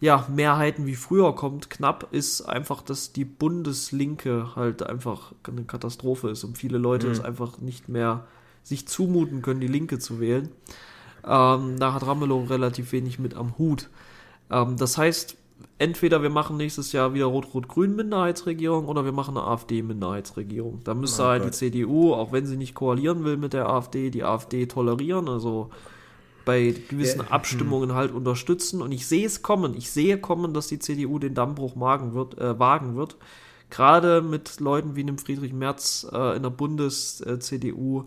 ja, 0.00 0.26
Mehrheiten 0.34 0.86
wie 0.86 0.94
früher 0.94 1.34
kommt, 1.34 1.68
knapp, 1.68 2.08
ist 2.10 2.40
einfach, 2.40 2.80
dass 2.80 3.12
die 3.12 3.26
Bundeslinke 3.26 4.56
halt 4.56 4.82
einfach 4.82 5.32
eine 5.46 5.64
Katastrophe 5.64 6.30
ist 6.30 6.42
und 6.42 6.56
viele 6.56 6.78
Leute 6.78 7.08
mhm. 7.08 7.12
es 7.12 7.20
einfach 7.20 7.58
nicht 7.58 7.90
mehr 7.90 8.24
sich 8.62 8.88
zumuten 8.88 9.42
können, 9.42 9.60
die 9.60 9.66
Linke 9.66 9.98
zu 9.98 10.20
wählen. 10.20 10.48
Ähm, 11.22 11.78
da 11.78 11.92
hat 11.92 12.06
Ramelow 12.06 12.44
relativ 12.44 12.92
wenig 12.92 13.18
mit 13.18 13.34
am 13.34 13.58
Hut. 13.58 13.90
Ähm, 14.50 14.78
das 14.78 14.96
heißt, 14.96 15.36
entweder 15.78 16.22
wir 16.22 16.30
machen 16.30 16.56
nächstes 16.56 16.92
Jahr 16.92 17.14
wieder 17.14 17.26
Rot-Rot-Grün 17.26 17.96
Minderheitsregierung 17.96 18.86
oder 18.86 19.04
wir 19.04 19.12
machen 19.12 19.36
eine 19.36 19.46
AfD 19.46 19.82
Minderheitsregierung. 19.82 20.80
Da 20.84 20.94
müsste 20.94 21.22
oh 21.22 21.26
halt 21.26 21.42
Gott. 21.42 21.52
die 21.52 21.56
CDU, 21.56 22.14
auch 22.14 22.32
wenn 22.32 22.46
sie 22.46 22.56
nicht 22.56 22.74
koalieren 22.74 23.24
will 23.24 23.36
mit 23.36 23.52
der 23.52 23.68
AfD, 23.68 24.10
die 24.10 24.24
AfD 24.24 24.66
tolerieren. 24.66 25.28
Also 25.28 25.70
bei 26.44 26.74
gewissen 26.88 27.20
ja. 27.20 27.30
Abstimmungen 27.30 27.94
halt 27.94 28.10
unterstützen. 28.12 28.82
Und 28.82 28.92
ich 28.92 29.06
sehe 29.06 29.26
es 29.26 29.42
kommen. 29.42 29.74
Ich 29.76 29.90
sehe 29.90 30.18
kommen, 30.18 30.54
dass 30.54 30.68
die 30.68 30.78
CDU 30.78 31.18
den 31.18 31.34
Dammbruch 31.34 31.78
wagen 31.78 32.14
wird. 32.14 32.38
Äh, 32.38 32.58
wagen 32.58 32.96
wird. 32.96 33.16
Gerade 33.70 34.22
mit 34.22 34.58
Leuten 34.60 34.96
wie 34.96 35.04
dem 35.04 35.18
Friedrich 35.18 35.52
Merz 35.52 36.06
äh, 36.10 36.36
in 36.36 36.42
der 36.42 36.50
Bundes-CDU. 36.50 38.00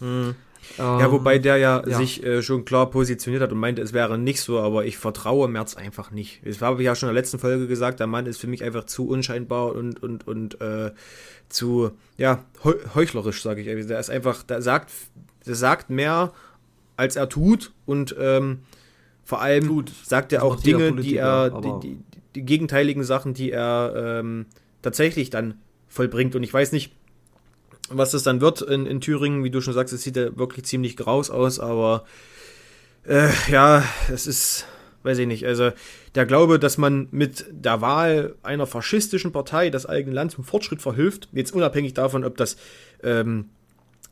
Äh, 0.00 0.04
hm. 0.04 0.34
Ähm, 0.78 1.00
ja, 1.00 1.12
wobei 1.12 1.38
der 1.38 1.56
ja, 1.56 1.82
ja. 1.86 1.96
sich 1.96 2.24
äh, 2.24 2.42
schon 2.42 2.64
klar 2.64 2.90
positioniert 2.90 3.42
hat 3.42 3.52
und 3.52 3.58
meinte, 3.58 3.82
es 3.82 3.92
wäre 3.92 4.18
nicht 4.18 4.40
so, 4.40 4.58
aber 4.60 4.84
ich 4.84 4.98
vertraue 4.98 5.48
Merz 5.48 5.76
einfach 5.76 6.10
nicht. 6.10 6.40
Das 6.44 6.60
habe 6.60 6.82
ich 6.82 6.86
ja 6.86 6.94
schon 6.94 7.08
in 7.08 7.14
der 7.14 7.22
letzten 7.22 7.38
Folge 7.38 7.66
gesagt, 7.66 8.00
der 8.00 8.06
Mann 8.06 8.26
ist 8.26 8.38
für 8.38 8.46
mich 8.46 8.64
einfach 8.64 8.84
zu 8.84 9.08
unscheinbar 9.08 9.74
und, 9.74 10.02
und, 10.02 10.26
und 10.26 10.60
äh, 10.60 10.92
zu, 11.48 11.92
ja, 12.16 12.44
heuchlerisch, 12.94 13.42
sage 13.42 13.62
ich. 13.62 13.86
Der 13.86 13.98
ist 13.98 14.10
einfach, 14.10 14.42
der 14.42 14.62
sagt, 14.62 14.90
der 15.46 15.54
sagt 15.54 15.90
mehr 15.90 16.32
als 16.96 17.16
er 17.16 17.28
tut 17.28 17.72
und 17.86 18.14
ähm, 18.18 18.58
vor 19.24 19.40
allem 19.40 19.68
Gut, 19.68 19.92
sagt 20.04 20.32
er 20.32 20.42
auch 20.42 20.56
Dinge, 20.56 20.92
die 20.96 21.16
er, 21.16 21.50
die, 21.50 21.80
die, 21.82 21.98
die, 22.34 22.42
gegenteiligen 22.42 23.04
Sachen, 23.04 23.34
die 23.34 23.52
er 23.52 24.20
ähm, 24.20 24.46
tatsächlich 24.82 25.30
dann 25.30 25.60
vollbringt. 25.86 26.34
Und 26.34 26.42
ich 26.42 26.52
weiß 26.52 26.72
nicht, 26.72 26.92
was 27.90 28.10
das 28.10 28.22
dann 28.22 28.40
wird 28.40 28.62
in, 28.62 28.86
in 28.86 29.00
Thüringen. 29.00 29.44
Wie 29.44 29.50
du 29.50 29.60
schon 29.60 29.74
sagst, 29.74 29.92
es 29.92 30.02
sieht 30.02 30.16
ja 30.16 30.36
wirklich 30.36 30.64
ziemlich 30.64 30.96
graus 30.96 31.30
aus, 31.30 31.60
aber 31.60 32.04
äh, 33.06 33.28
ja, 33.50 33.84
es 34.12 34.26
ist, 34.26 34.66
weiß 35.02 35.18
ich 35.18 35.26
nicht. 35.26 35.46
Also 35.46 35.70
der 36.14 36.26
Glaube, 36.26 36.58
dass 36.58 36.78
man 36.78 37.08
mit 37.10 37.46
der 37.50 37.80
Wahl 37.80 38.34
einer 38.42 38.66
faschistischen 38.66 39.32
Partei 39.32 39.70
das 39.70 39.86
eigene 39.86 40.14
Land 40.14 40.32
zum 40.32 40.44
Fortschritt 40.44 40.82
verhilft, 40.82 41.28
jetzt 41.32 41.52
unabhängig 41.52 41.94
davon, 41.94 42.24
ob 42.24 42.36
das 42.36 42.56
ähm, 43.02 43.46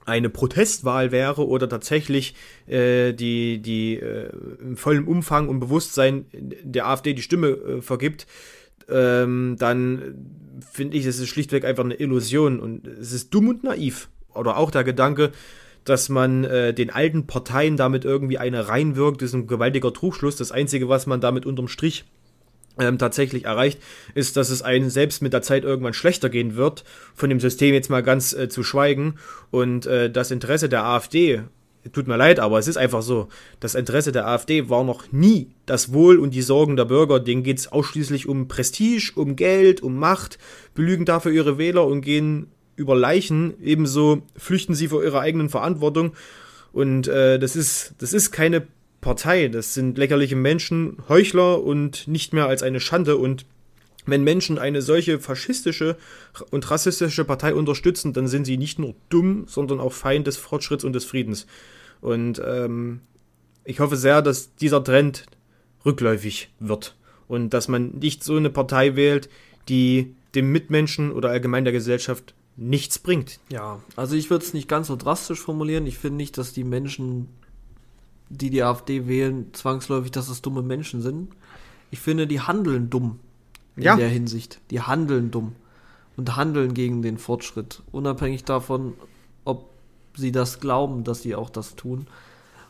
eine 0.07 0.31
Protestwahl 0.31 1.11
wäre 1.11 1.47
oder 1.47 1.69
tatsächlich 1.69 2.35
äh, 2.69 3.13
die, 3.13 3.59
die 3.59 3.97
äh, 3.97 4.31
im 4.61 4.77
vollen 4.77 5.05
Umfang 5.05 5.49
und 5.49 5.59
Bewusstsein 5.59 6.27
der 6.33 6.87
AfD 6.87 7.13
die 7.13 7.23
Stimme 7.23 7.49
äh, 7.49 7.83
vergibt, 7.83 8.27
ähm, 8.89 9.57
dann 9.59 10.15
finde 10.71 10.97
ich, 10.97 11.07
es 11.07 11.19
ist 11.19 11.29
schlichtweg 11.29 11.65
einfach 11.65 11.85
eine 11.85 11.95
Illusion 11.95 12.61
und 12.61 12.87
es 12.87 13.13
ist 13.13 13.33
dumm 13.35 13.49
und 13.49 13.65
naiv. 13.65 14.09
Oder 14.35 14.57
auch 14.57 14.71
der 14.71 14.85
Gedanke, 14.85 15.33
dass 15.85 16.09
man 16.09 16.45
äh, 16.45 16.75
den 16.75 16.91
alten 16.91 17.27
Parteien 17.27 17.77
damit 17.77 18.05
irgendwie 18.05 18.39
eine 18.39 18.69
reinwirkt, 18.69 19.23
ist 19.23 19.35
ein 19.35 19.47
gewaltiger 19.47 19.93
Trugschluss. 19.93 20.37
Das 20.37 20.53
Einzige, 20.53 20.89
was 20.89 21.07
man 21.07 21.21
damit 21.21 21.47
unterm 21.47 21.69
Strich 21.69 22.05
ähm, 22.79 22.99
tatsächlich 22.99 23.45
erreicht, 23.45 23.81
ist, 24.15 24.37
dass 24.37 24.51
es 24.51 24.63
einem 24.63 24.91
selbst 24.91 25.23
mit 25.23 25.33
der 25.33 25.43
Zeit 25.43 25.65
irgendwann 25.65 25.95
schlechter 25.95 26.29
gehen 26.29 26.57
wird, 26.57 26.85
von 27.15 27.31
dem 27.31 27.41
System 27.41 27.73
jetzt 27.73 27.89
mal 27.89 28.03
ganz 28.03 28.33
äh, 28.35 28.49
zu 28.49 28.63
schweigen. 28.63 29.15
Und 29.51 29.87
äh, 29.87 30.11
das 30.11 30.31
Interesse 30.31 30.69
der 30.69 30.85
AfD, 30.85 31.43
tut 31.93 32.07
mir 32.07 32.17
leid, 32.17 32.41
aber 32.41 32.59
es 32.59 32.69
ist 32.69 32.77
einfach 32.77 33.03
so, 33.03 33.29
das 33.61 33.75
Interesse 33.75 34.13
der 34.13 34.27
AfD 34.27 34.69
war 34.69 34.85
noch 34.85 35.13
nie 35.13 35.49
das 35.67 35.93
Wohl 35.93 36.19
und 36.19 36.35
die 36.35 36.43
Sorgen 36.43 36.77
der 36.77 36.85
Bürger. 36.85 37.21
Denen 37.21 37.43
geht 37.43 37.59
es 37.59 37.71
ausschließlich 37.71 38.29
um 38.29 38.49
Prestige, 38.49 39.13
um 39.17 39.37
Geld, 39.37 39.83
um 39.83 39.97
Macht, 39.97 40.39
belügen 40.75 41.05
dafür 41.05 41.33
ihre 41.33 41.59
Wähler 41.59 41.87
und 41.87 42.01
gehen 42.01 42.49
über 42.77 42.95
Leichen. 42.95 43.55
Ebenso 43.63 44.23
flüchten 44.37 44.75
sie 44.75 44.89
vor 44.89 45.03
ihrer 45.03 45.21
eigenen 45.21 45.49
Verantwortung. 45.49 46.13
Und 46.73 47.09
äh, 47.09 47.39
das 47.39 47.57
ist, 47.57 47.95
das 47.99 48.13
ist 48.13 48.31
keine 48.31 48.67
Partei. 49.01 49.49
Das 49.49 49.75
sind 49.75 49.99
lächerliche 49.99 50.37
Menschen, 50.37 50.99
Heuchler 51.09 51.63
und 51.63 52.07
nicht 52.07 52.33
mehr 52.33 52.47
als 52.47 52.63
eine 52.63 52.81
Schande. 52.81 53.17
Und 53.17 53.47
wenn 54.07 54.23
Menschen 54.23 54.59
eine 54.59 54.83
solche 54.83 55.19
faschistische 55.19 55.97
und 56.51 56.71
rassistische 56.71 57.25
Partei 57.25 57.55
unterstützen, 57.55 58.13
dann 58.13 58.29
sind 58.29 58.45
sie 58.45 58.57
nicht 58.57 58.79
nur 58.79 58.95
dumm, 59.09 59.45
sondern 59.49 59.81
auch 59.81 59.93
Feind 59.93 60.27
des 60.27 60.37
Fortschritts 60.37 60.85
und 60.85 60.93
des 60.93 61.05
Friedens. 61.05 61.47
Und 62.01 62.41
ähm, 62.45 63.01
ich 63.65 63.81
hoffe 63.81 63.97
sehr, 63.97 64.23
dass 64.23 64.55
dieser 64.57 64.83
Trend 64.83 65.27
rückläufig 65.85 66.51
wird 66.61 66.97
und 67.29 67.51
dass 67.51 67.69
man 67.69 67.91
nicht 67.99 68.23
so 68.25 68.37
eine 68.37 68.51
Partei 68.51 68.97
wählt, 68.97 69.29
die 69.69 70.15
dem 70.35 70.53
Mitmenschen 70.53 71.13
oder 71.13 71.31
allgemein 71.31 71.65
der 71.65 71.73
Gesellschaft 71.73 72.35
nichts 72.57 72.99
bringt. 72.99 73.39
Ja, 73.51 73.81
also 73.97 74.15
ich 74.17 74.31
würde 74.31 74.45
es 74.45 74.55
nicht 74.55 74.69
ganz 74.69 74.87
so 74.89 74.97
drastisch 74.97 75.41
formulieren. 75.41 75.87
Ich 75.87 75.99
finde 75.99 76.17
nicht, 76.19 76.39
dass 76.39 76.53
die 76.53 76.65
Menschen, 76.65 77.29
die 78.31 78.51
die 78.51 78.63
AfD 78.63 79.07
wählen, 79.07 79.53
zwangsläufig, 79.53 80.11
dass 80.11 80.29
es 80.29 80.43
dumme 80.43 80.63
Menschen 80.63 81.03
sind. 81.03 81.31
Ich 81.91 81.99
finde, 82.01 82.27
die 82.27 82.41
handeln 82.41 82.91
dumm 82.91 83.19
in 83.77 83.83
Ja. 83.85 83.97
der 83.97 84.09
Hinsicht. 84.09 84.61
Die 84.71 84.81
handeln 84.81 85.31
dumm 85.31 85.55
und 86.17 86.37
handeln 86.37 86.73
gegen 86.75 87.03
den 87.03 87.19
Fortschritt, 87.19 87.83
unabhängig 87.93 88.45
davon, 88.45 88.95
sie 90.17 90.33
das 90.33 90.61
glauben, 90.61 91.05
dass 91.05 91.23
sie 91.23 91.35
auch 91.35 91.51
das 91.51 91.77
tun. 91.77 92.07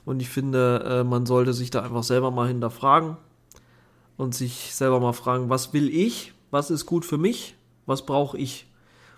Und 0.04 0.20
ich 0.20 0.28
finde, 0.28 0.84
äh, 0.86 1.04
man 1.04 1.26
sollte 1.26 1.52
sich 1.52 1.70
da 1.70 1.82
einfach 1.82 2.04
selber 2.04 2.30
mal 2.30 2.48
hinterfragen 2.48 3.16
und 4.16 4.34
sich 4.34 4.74
selber 4.74 5.00
mal 5.00 5.12
fragen, 5.12 5.48
was 5.48 5.72
will 5.72 5.88
ich? 5.88 6.32
Was 6.50 6.70
ist 6.70 6.86
gut 6.86 7.04
für 7.04 7.18
mich? 7.18 7.56
Was 7.86 8.06
brauche 8.06 8.38
ich? 8.38 8.66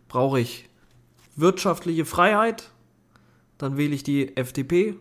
Brauche 0.09 0.41
ich 0.41 0.69
wirtschaftliche 1.37 2.05
Freiheit? 2.05 2.71
Dann 3.59 3.77
wähle 3.77 3.95
ich 3.95 4.03
die 4.03 4.37
FDP. 4.37 4.97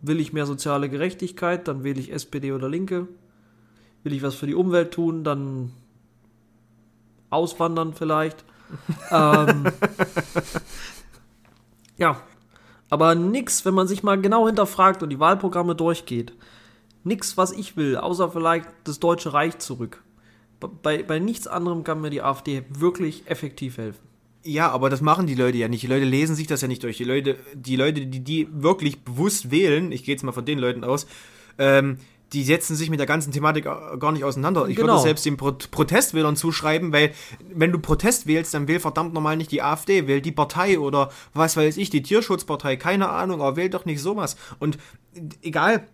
Will 0.00 0.18
ich 0.18 0.32
mehr 0.32 0.46
soziale 0.46 0.88
Gerechtigkeit? 0.88 1.68
Dann 1.68 1.84
wähle 1.84 2.00
ich 2.00 2.12
SPD 2.12 2.52
oder 2.52 2.68
Linke. 2.68 3.06
Will 4.02 4.12
ich 4.12 4.22
was 4.22 4.34
für 4.34 4.46
die 4.46 4.54
Umwelt 4.54 4.92
tun? 4.92 5.24
Dann 5.24 5.72
auswandern 7.30 7.92
vielleicht. 7.94 8.44
ähm, 9.10 9.66
ja, 11.98 12.20
aber 12.92 13.14
nix, 13.14 13.64
wenn 13.64 13.72
man 13.72 13.88
sich 13.88 14.02
mal 14.02 14.20
genau 14.20 14.46
hinterfragt 14.46 15.02
und 15.02 15.08
die 15.08 15.18
Wahlprogramme 15.18 15.74
durchgeht. 15.74 16.34
Nix, 17.04 17.38
was 17.38 17.50
ich 17.50 17.74
will, 17.74 17.96
außer 17.96 18.30
vielleicht 18.30 18.68
das 18.84 19.00
Deutsche 19.00 19.32
Reich 19.32 19.56
zurück. 19.60 20.02
Bei, 20.60 21.02
bei 21.02 21.18
nichts 21.18 21.46
anderem 21.46 21.84
kann 21.84 22.02
mir 22.02 22.10
die 22.10 22.20
AfD 22.20 22.64
wirklich 22.68 23.22
effektiv 23.30 23.78
helfen. 23.78 24.02
Ja, 24.44 24.70
aber 24.70 24.90
das 24.90 25.00
machen 25.00 25.26
die 25.26 25.34
Leute 25.34 25.56
ja 25.56 25.68
nicht. 25.68 25.82
Die 25.82 25.86
Leute 25.86 26.04
lesen 26.04 26.36
sich 26.36 26.46
das 26.46 26.60
ja 26.60 26.68
nicht 26.68 26.82
durch. 26.82 26.98
Die 26.98 27.04
Leute, 27.04 27.38
die 27.54 27.76
Leute, 27.76 28.04
die 28.04 28.20
die 28.20 28.46
wirklich 28.52 29.00
bewusst 29.00 29.50
wählen, 29.50 29.90
ich 29.90 30.04
gehe 30.04 30.14
jetzt 30.14 30.22
mal 30.22 30.32
von 30.32 30.44
den 30.44 30.58
Leuten 30.58 30.84
aus, 30.84 31.06
ähm, 31.56 31.96
die 32.32 32.44
setzen 32.44 32.76
sich 32.76 32.90
mit 32.90 32.98
der 32.98 33.06
ganzen 33.06 33.32
Thematik 33.32 33.66
äh, 33.66 33.98
gar 33.98 34.12
nicht 34.12 34.24
auseinander. 34.24 34.66
Ich 34.68 34.76
Genau. 34.76 34.94
würde 34.94 35.02
selbst 35.02 35.24
den 35.24 35.36
Pro 35.36 35.52
Protestwählern 35.52 36.36
zuschreiben, 36.36 36.92
weil 36.92 37.12
wenn 37.52 37.72
du 37.72 37.78
Protest 37.78 38.26
wählst, 38.26 38.54
dann 38.54 38.68
wähl 38.68 38.80
verdammt 38.80 39.12
normal 39.14 39.36
nicht 39.36 39.50
die 39.50 39.62
AfD, 39.62 40.06
wähl 40.06 40.20
die 40.20 40.32
Partei 40.32 40.78
oder 40.78 41.10
was 41.34 41.56
weiß 41.56 41.76
ich, 41.76 41.90
die 41.90 42.02
Tierschutzpartei, 42.02 42.76
keine 42.76 43.08
Ahnung, 43.08 43.40
aber 43.40 43.56
wähl 43.56 43.70
doch 43.70 43.84
nicht 43.84 44.00
sowas. 44.00 44.36
Und 44.58 44.78
egal, 45.42 45.86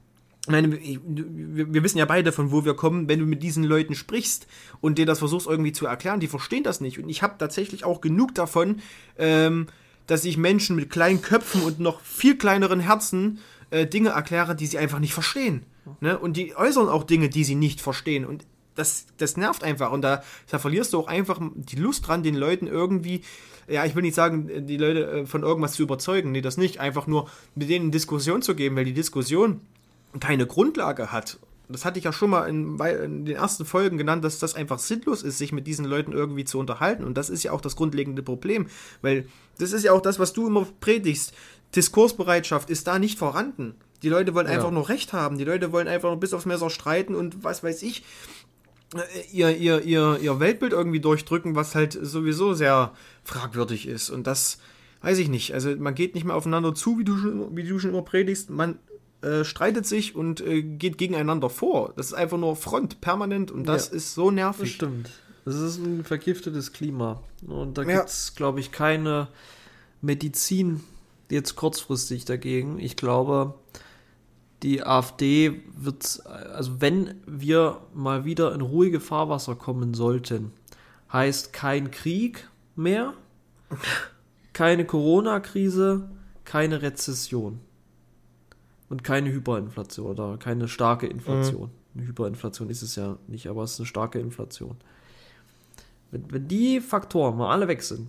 meine, 0.46 0.72
wir 0.72 1.82
wissen 1.82 1.98
ja 1.98 2.04
beide, 2.06 2.32
von 2.32 2.50
wo 2.50 2.64
wir 2.64 2.74
kommen, 2.74 3.08
wenn 3.08 3.18
du 3.20 3.26
mit 3.26 3.42
diesen 3.42 3.64
Leuten 3.64 3.94
sprichst 3.94 4.46
und 4.80 4.98
dir 4.98 5.06
das 5.06 5.18
versuchst 5.18 5.46
irgendwie 5.46 5.72
zu 5.72 5.86
erklären, 5.86 6.20
die 6.20 6.28
verstehen 6.28 6.62
das 6.62 6.80
nicht. 6.80 6.98
Und 6.98 7.08
ich 7.08 7.22
habe 7.22 7.34
tatsächlich 7.38 7.84
auch 7.84 8.00
genug 8.00 8.34
davon, 8.34 8.80
ähm, 9.18 9.66
dass 10.06 10.24
ich 10.24 10.38
Menschen 10.38 10.76
mit 10.76 10.90
kleinen 10.90 11.20
Köpfen 11.20 11.62
und 11.62 11.80
noch 11.80 12.00
viel 12.00 12.38
kleineren 12.38 12.80
Herzen 12.80 13.40
äh, 13.70 13.86
Dinge 13.86 14.10
erkläre, 14.10 14.54
die 14.54 14.66
sie 14.66 14.78
einfach 14.78 14.98
nicht 14.98 15.14
verstehen. 15.14 15.64
Ne? 16.00 16.18
Und 16.18 16.36
die 16.36 16.56
äußern 16.56 16.88
auch 16.88 17.04
Dinge, 17.04 17.28
die 17.28 17.44
sie 17.44 17.54
nicht 17.54 17.80
verstehen. 17.80 18.24
Und 18.24 18.46
das, 18.74 19.06
das 19.16 19.36
nervt 19.36 19.64
einfach. 19.64 19.90
Und 19.90 20.02
da, 20.02 20.22
da 20.50 20.58
verlierst 20.58 20.92
du 20.92 21.00
auch 21.00 21.08
einfach 21.08 21.40
die 21.54 21.76
Lust 21.76 22.06
dran, 22.06 22.22
den 22.22 22.34
Leuten 22.34 22.66
irgendwie, 22.66 23.22
ja, 23.66 23.84
ich 23.84 23.94
will 23.94 24.02
nicht 24.02 24.14
sagen, 24.14 24.66
die 24.66 24.76
Leute 24.76 25.10
äh, 25.10 25.26
von 25.26 25.42
irgendwas 25.42 25.72
zu 25.72 25.82
überzeugen. 25.82 26.32
Nee, 26.32 26.40
das 26.40 26.56
nicht. 26.56 26.80
Einfach 26.80 27.06
nur 27.06 27.28
mit 27.54 27.68
denen 27.68 27.86
in 27.86 27.90
Diskussion 27.90 28.42
zu 28.42 28.54
geben, 28.54 28.76
weil 28.76 28.84
die 28.84 28.94
Diskussion 28.94 29.60
keine 30.20 30.46
Grundlage 30.46 31.12
hat. 31.12 31.38
Das 31.70 31.84
hatte 31.84 31.98
ich 31.98 32.06
ja 32.06 32.14
schon 32.14 32.30
mal 32.30 32.48
in, 32.48 32.78
in 32.78 33.26
den 33.26 33.36
ersten 33.36 33.66
Folgen 33.66 33.98
genannt, 33.98 34.24
dass 34.24 34.38
das 34.38 34.54
einfach 34.54 34.78
sinnlos 34.78 35.22
ist, 35.22 35.36
sich 35.36 35.52
mit 35.52 35.66
diesen 35.66 35.84
Leuten 35.84 36.12
irgendwie 36.12 36.44
zu 36.44 36.58
unterhalten. 36.58 37.04
Und 37.04 37.18
das 37.18 37.28
ist 37.28 37.42
ja 37.42 37.52
auch 37.52 37.60
das 37.60 37.76
grundlegende 37.76 38.22
Problem. 38.22 38.68
Weil 39.02 39.28
das 39.58 39.72
ist 39.72 39.84
ja 39.84 39.92
auch 39.92 40.00
das, 40.00 40.18
was 40.18 40.32
du 40.32 40.46
immer 40.46 40.66
predigst. 40.80 41.34
Diskursbereitschaft 41.76 42.70
ist 42.70 42.86
da 42.86 42.98
nicht 42.98 43.18
vorhanden. 43.18 43.74
Die 44.02 44.08
Leute 44.08 44.34
wollen 44.34 44.46
Ja. 44.46 44.54
einfach 44.54 44.70
nur 44.70 44.88
Recht 44.88 45.12
haben. 45.12 45.38
Die 45.38 45.44
Leute 45.44 45.72
wollen 45.72 45.88
einfach 45.88 46.08
nur 46.08 46.20
bis 46.20 46.32
aufs 46.32 46.46
Messer 46.46 46.70
streiten 46.70 47.14
und 47.14 47.42
was 47.44 47.62
weiß 47.62 47.82
ich, 47.82 48.04
äh, 48.94 49.00
ihr, 49.32 49.56
ihr, 49.56 49.82
ihr, 49.82 50.18
ihr 50.20 50.40
Weltbild 50.40 50.72
irgendwie 50.72 51.00
durchdrücken, 51.00 51.54
was 51.56 51.74
halt 51.74 51.98
sowieso 52.00 52.54
sehr 52.54 52.92
fragwürdig 53.24 53.86
ist. 53.86 54.10
Und 54.10 54.26
das 54.26 54.58
weiß 55.02 55.18
ich 55.18 55.28
nicht. 55.28 55.52
Also 55.52 55.74
man 55.76 55.94
geht 55.94 56.14
nicht 56.14 56.24
mehr 56.24 56.36
aufeinander 56.36 56.74
zu, 56.74 56.98
wie 56.98 57.04
du 57.04 57.16
schon, 57.18 57.56
wie 57.56 57.64
du 57.64 57.78
schon 57.78 57.90
immer 57.90 58.02
predigst. 58.02 58.50
Man 58.50 58.78
äh, 59.20 59.44
streitet 59.44 59.84
sich 59.84 60.14
und 60.14 60.40
äh, 60.40 60.62
geht 60.62 60.96
gegeneinander 60.96 61.50
vor. 61.50 61.92
Das 61.96 62.06
ist 62.06 62.14
einfach 62.14 62.38
nur 62.38 62.54
Front, 62.54 63.00
permanent. 63.00 63.50
Und 63.50 63.64
das 63.66 63.88
Ja. 63.90 63.96
ist 63.96 64.14
so 64.14 64.26
Das 64.30 64.34
nervig. 64.36 64.74
stimmt. 64.76 65.10
Es 65.44 65.56
ist 65.56 65.78
ein 65.78 66.04
vergiftetes 66.04 66.72
Klima. 66.72 67.20
Und 67.46 67.78
da 67.78 67.82
Ja. 67.82 67.96
gibt 67.98 68.10
es, 68.10 68.34
glaube 68.36 68.60
ich, 68.60 68.70
keine 68.70 69.26
Medizin 70.00 70.80
jetzt 71.30 71.56
kurzfristig 71.56 72.24
dagegen. 72.24 72.78
Ich 72.78 72.96
glaube, 72.96 73.54
die 74.62 74.82
AfD 74.82 75.62
wird, 75.76 76.24
also 76.26 76.80
wenn 76.80 77.14
wir 77.26 77.80
mal 77.94 78.24
wieder 78.24 78.54
in 78.54 78.60
ruhige 78.60 79.00
Fahrwasser 79.00 79.54
kommen 79.54 79.94
sollten, 79.94 80.52
heißt 81.12 81.52
kein 81.52 81.90
Krieg 81.90 82.48
mehr, 82.74 83.14
keine 84.52 84.84
Corona-Krise, 84.84 86.08
keine 86.44 86.82
Rezession 86.82 87.60
und 88.88 89.04
keine 89.04 89.30
Hyperinflation 89.30 90.06
oder 90.06 90.38
keine 90.38 90.66
starke 90.66 91.06
Inflation. 91.06 91.70
Eine 91.94 92.06
Hyperinflation 92.06 92.70
ist 92.70 92.82
es 92.82 92.96
ja 92.96 93.18
nicht, 93.26 93.48
aber 93.48 93.62
es 93.62 93.72
ist 93.72 93.80
eine 93.80 93.86
starke 93.86 94.18
Inflation. 94.18 94.76
Wenn, 96.10 96.30
wenn 96.32 96.48
die 96.48 96.80
Faktoren 96.80 97.36
mal 97.36 97.52
alle 97.52 97.68
weg 97.68 97.82
sind 97.82 98.08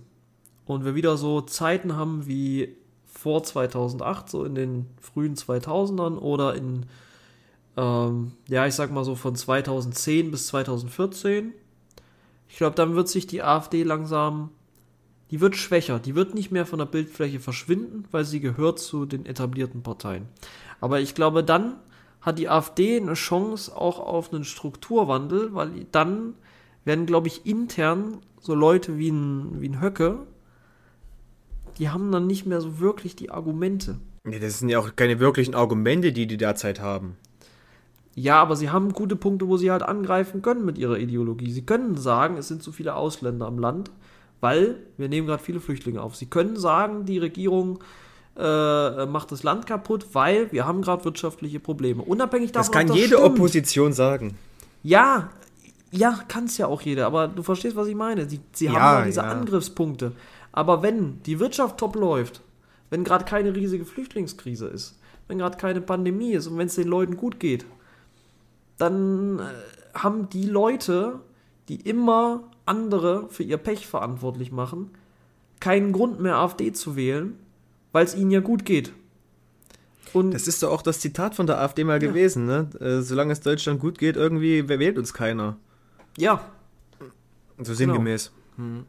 und 0.66 0.84
wir 0.84 0.94
wieder 0.94 1.16
so 1.16 1.42
Zeiten 1.42 1.96
haben 1.96 2.26
wie 2.26 2.76
vor 3.20 3.42
2008, 3.42 4.30
so 4.30 4.44
in 4.44 4.54
den 4.54 4.86
frühen 4.98 5.34
2000ern 5.34 6.16
oder 6.16 6.54
in, 6.54 6.86
ähm, 7.76 8.32
ja, 8.48 8.66
ich 8.66 8.74
sag 8.74 8.90
mal 8.92 9.04
so 9.04 9.14
von 9.14 9.34
2010 9.34 10.30
bis 10.30 10.46
2014, 10.46 11.52
ich 12.48 12.56
glaube, 12.56 12.76
dann 12.76 12.94
wird 12.96 13.08
sich 13.08 13.26
die 13.26 13.42
AfD 13.42 13.82
langsam, 13.82 14.48
die 15.30 15.42
wird 15.42 15.54
schwächer, 15.54 15.98
die 15.98 16.14
wird 16.14 16.34
nicht 16.34 16.50
mehr 16.50 16.64
von 16.64 16.78
der 16.78 16.86
Bildfläche 16.86 17.40
verschwinden, 17.40 18.06
weil 18.10 18.24
sie 18.24 18.40
gehört 18.40 18.78
zu 18.78 19.04
den 19.04 19.26
etablierten 19.26 19.82
Parteien. 19.82 20.26
Aber 20.80 21.00
ich 21.00 21.14
glaube, 21.14 21.44
dann 21.44 21.76
hat 22.22 22.38
die 22.38 22.48
AfD 22.48 22.96
eine 22.96 23.14
Chance 23.14 23.76
auch 23.76 23.98
auf 23.98 24.32
einen 24.32 24.44
Strukturwandel, 24.44 25.54
weil 25.54 25.86
dann 25.92 26.34
werden, 26.86 27.04
glaube 27.04 27.28
ich, 27.28 27.44
intern 27.44 28.22
so 28.40 28.54
Leute 28.54 28.96
wie 28.96 29.10
ein, 29.10 29.60
wie 29.60 29.68
ein 29.68 29.82
Höcke, 29.82 30.26
die 31.78 31.88
haben 31.88 32.10
dann 32.12 32.26
nicht 32.26 32.46
mehr 32.46 32.60
so 32.60 32.80
wirklich 32.80 33.16
die 33.16 33.30
Argumente. 33.30 33.96
Nee, 34.24 34.38
das 34.38 34.58
sind 34.58 34.68
ja 34.68 34.78
auch 34.78 34.96
keine 34.96 35.18
wirklichen 35.20 35.54
Argumente, 35.54 36.12
die 36.12 36.26
die 36.26 36.36
derzeit 36.36 36.80
haben. 36.80 37.16
Ja, 38.14 38.40
aber 38.42 38.56
sie 38.56 38.70
haben 38.70 38.92
gute 38.92 39.16
Punkte, 39.16 39.48
wo 39.48 39.56
sie 39.56 39.70
halt 39.70 39.82
angreifen 39.82 40.42
können 40.42 40.64
mit 40.64 40.76
ihrer 40.78 40.98
Ideologie. 40.98 41.50
Sie 41.52 41.62
können 41.62 41.96
sagen, 41.96 42.36
es 42.36 42.48
sind 42.48 42.62
zu 42.62 42.72
viele 42.72 42.94
Ausländer 42.96 43.46
im 43.48 43.58
Land, 43.58 43.90
weil 44.40 44.76
wir 44.98 45.08
nehmen 45.08 45.26
gerade 45.26 45.42
viele 45.42 45.60
Flüchtlinge 45.60 46.02
auf. 46.02 46.16
Sie 46.16 46.26
können 46.26 46.56
sagen, 46.56 47.06
die 47.06 47.18
Regierung 47.18 47.78
äh, 48.36 49.06
macht 49.06 49.32
das 49.32 49.42
Land 49.42 49.66
kaputt, 49.66 50.06
weil 50.12 50.50
wir 50.52 50.66
haben 50.66 50.82
gerade 50.82 51.04
wirtschaftliche 51.04 51.60
Probleme. 51.60 52.02
Unabhängig 52.02 52.52
davon, 52.52 52.72
Das 52.72 52.78
kann 52.80 52.90
ob 52.90 52.96
jede 52.96 53.16
stimmt. 53.16 53.22
Opposition 53.22 53.92
sagen. 53.92 54.36
Ja, 54.82 55.30
ja, 55.92 56.20
kann 56.28 56.44
es 56.44 56.56
ja 56.58 56.66
auch 56.66 56.82
jeder, 56.82 57.06
aber 57.06 57.26
du 57.28 57.42
verstehst, 57.42 57.74
was 57.76 57.86
ich 57.88 57.96
meine. 57.96 58.28
Sie, 58.28 58.40
sie 58.52 58.66
Ja, 58.66 58.72
haben 58.72 58.98
ja 59.00 59.04
diese 59.06 59.20
ja. 59.20 59.30
Angriffspunkte. 59.30 60.12
Aber 60.52 60.82
wenn 60.82 61.22
die 61.22 61.38
Wirtschaft 61.38 61.78
top 61.78 61.96
läuft, 61.96 62.42
wenn 62.90 63.04
gerade 63.04 63.24
keine 63.24 63.54
riesige 63.54 63.84
Flüchtlingskrise 63.84 64.66
ist, 64.66 64.98
wenn 65.28 65.38
gerade 65.38 65.56
keine 65.56 65.80
Pandemie 65.80 66.32
ist 66.32 66.46
und 66.48 66.58
wenn 66.58 66.66
es 66.66 66.74
den 66.74 66.88
Leuten 66.88 67.16
gut 67.16 67.38
geht, 67.38 67.64
dann 68.78 69.38
äh, 69.38 69.42
haben 69.94 70.28
die 70.30 70.46
Leute, 70.46 71.20
die 71.68 71.80
immer 71.80 72.44
andere 72.66 73.28
für 73.28 73.42
ihr 73.42 73.58
Pech 73.58 73.86
verantwortlich 73.86 74.50
machen, 74.50 74.90
keinen 75.60 75.92
Grund 75.92 76.20
mehr 76.20 76.36
AfD 76.36 76.72
zu 76.72 76.96
wählen, 76.96 77.38
weil 77.92 78.04
es 78.04 78.16
ihnen 78.16 78.30
ja 78.30 78.40
gut 78.40 78.64
geht. 78.64 78.92
Und 80.12 80.32
Das 80.32 80.48
ist 80.48 80.62
doch 80.62 80.72
auch 80.72 80.82
das 80.82 80.98
Zitat 80.98 81.34
von 81.34 81.46
der 81.46 81.60
AfD 81.60 81.84
mal 81.84 82.00
gewesen, 82.00 82.46
ne? 82.46 82.68
Äh, 82.80 83.02
solange 83.02 83.32
es 83.32 83.40
Deutschland 83.40 83.80
gut 83.80 83.98
geht, 83.98 84.16
irgendwie 84.16 84.68
wählt 84.68 84.98
uns 84.98 85.14
keiner. 85.14 85.56
ja, 86.16 86.42
So 87.58 87.74
sinngemäß. 87.74 88.32
Hm. 88.56 88.86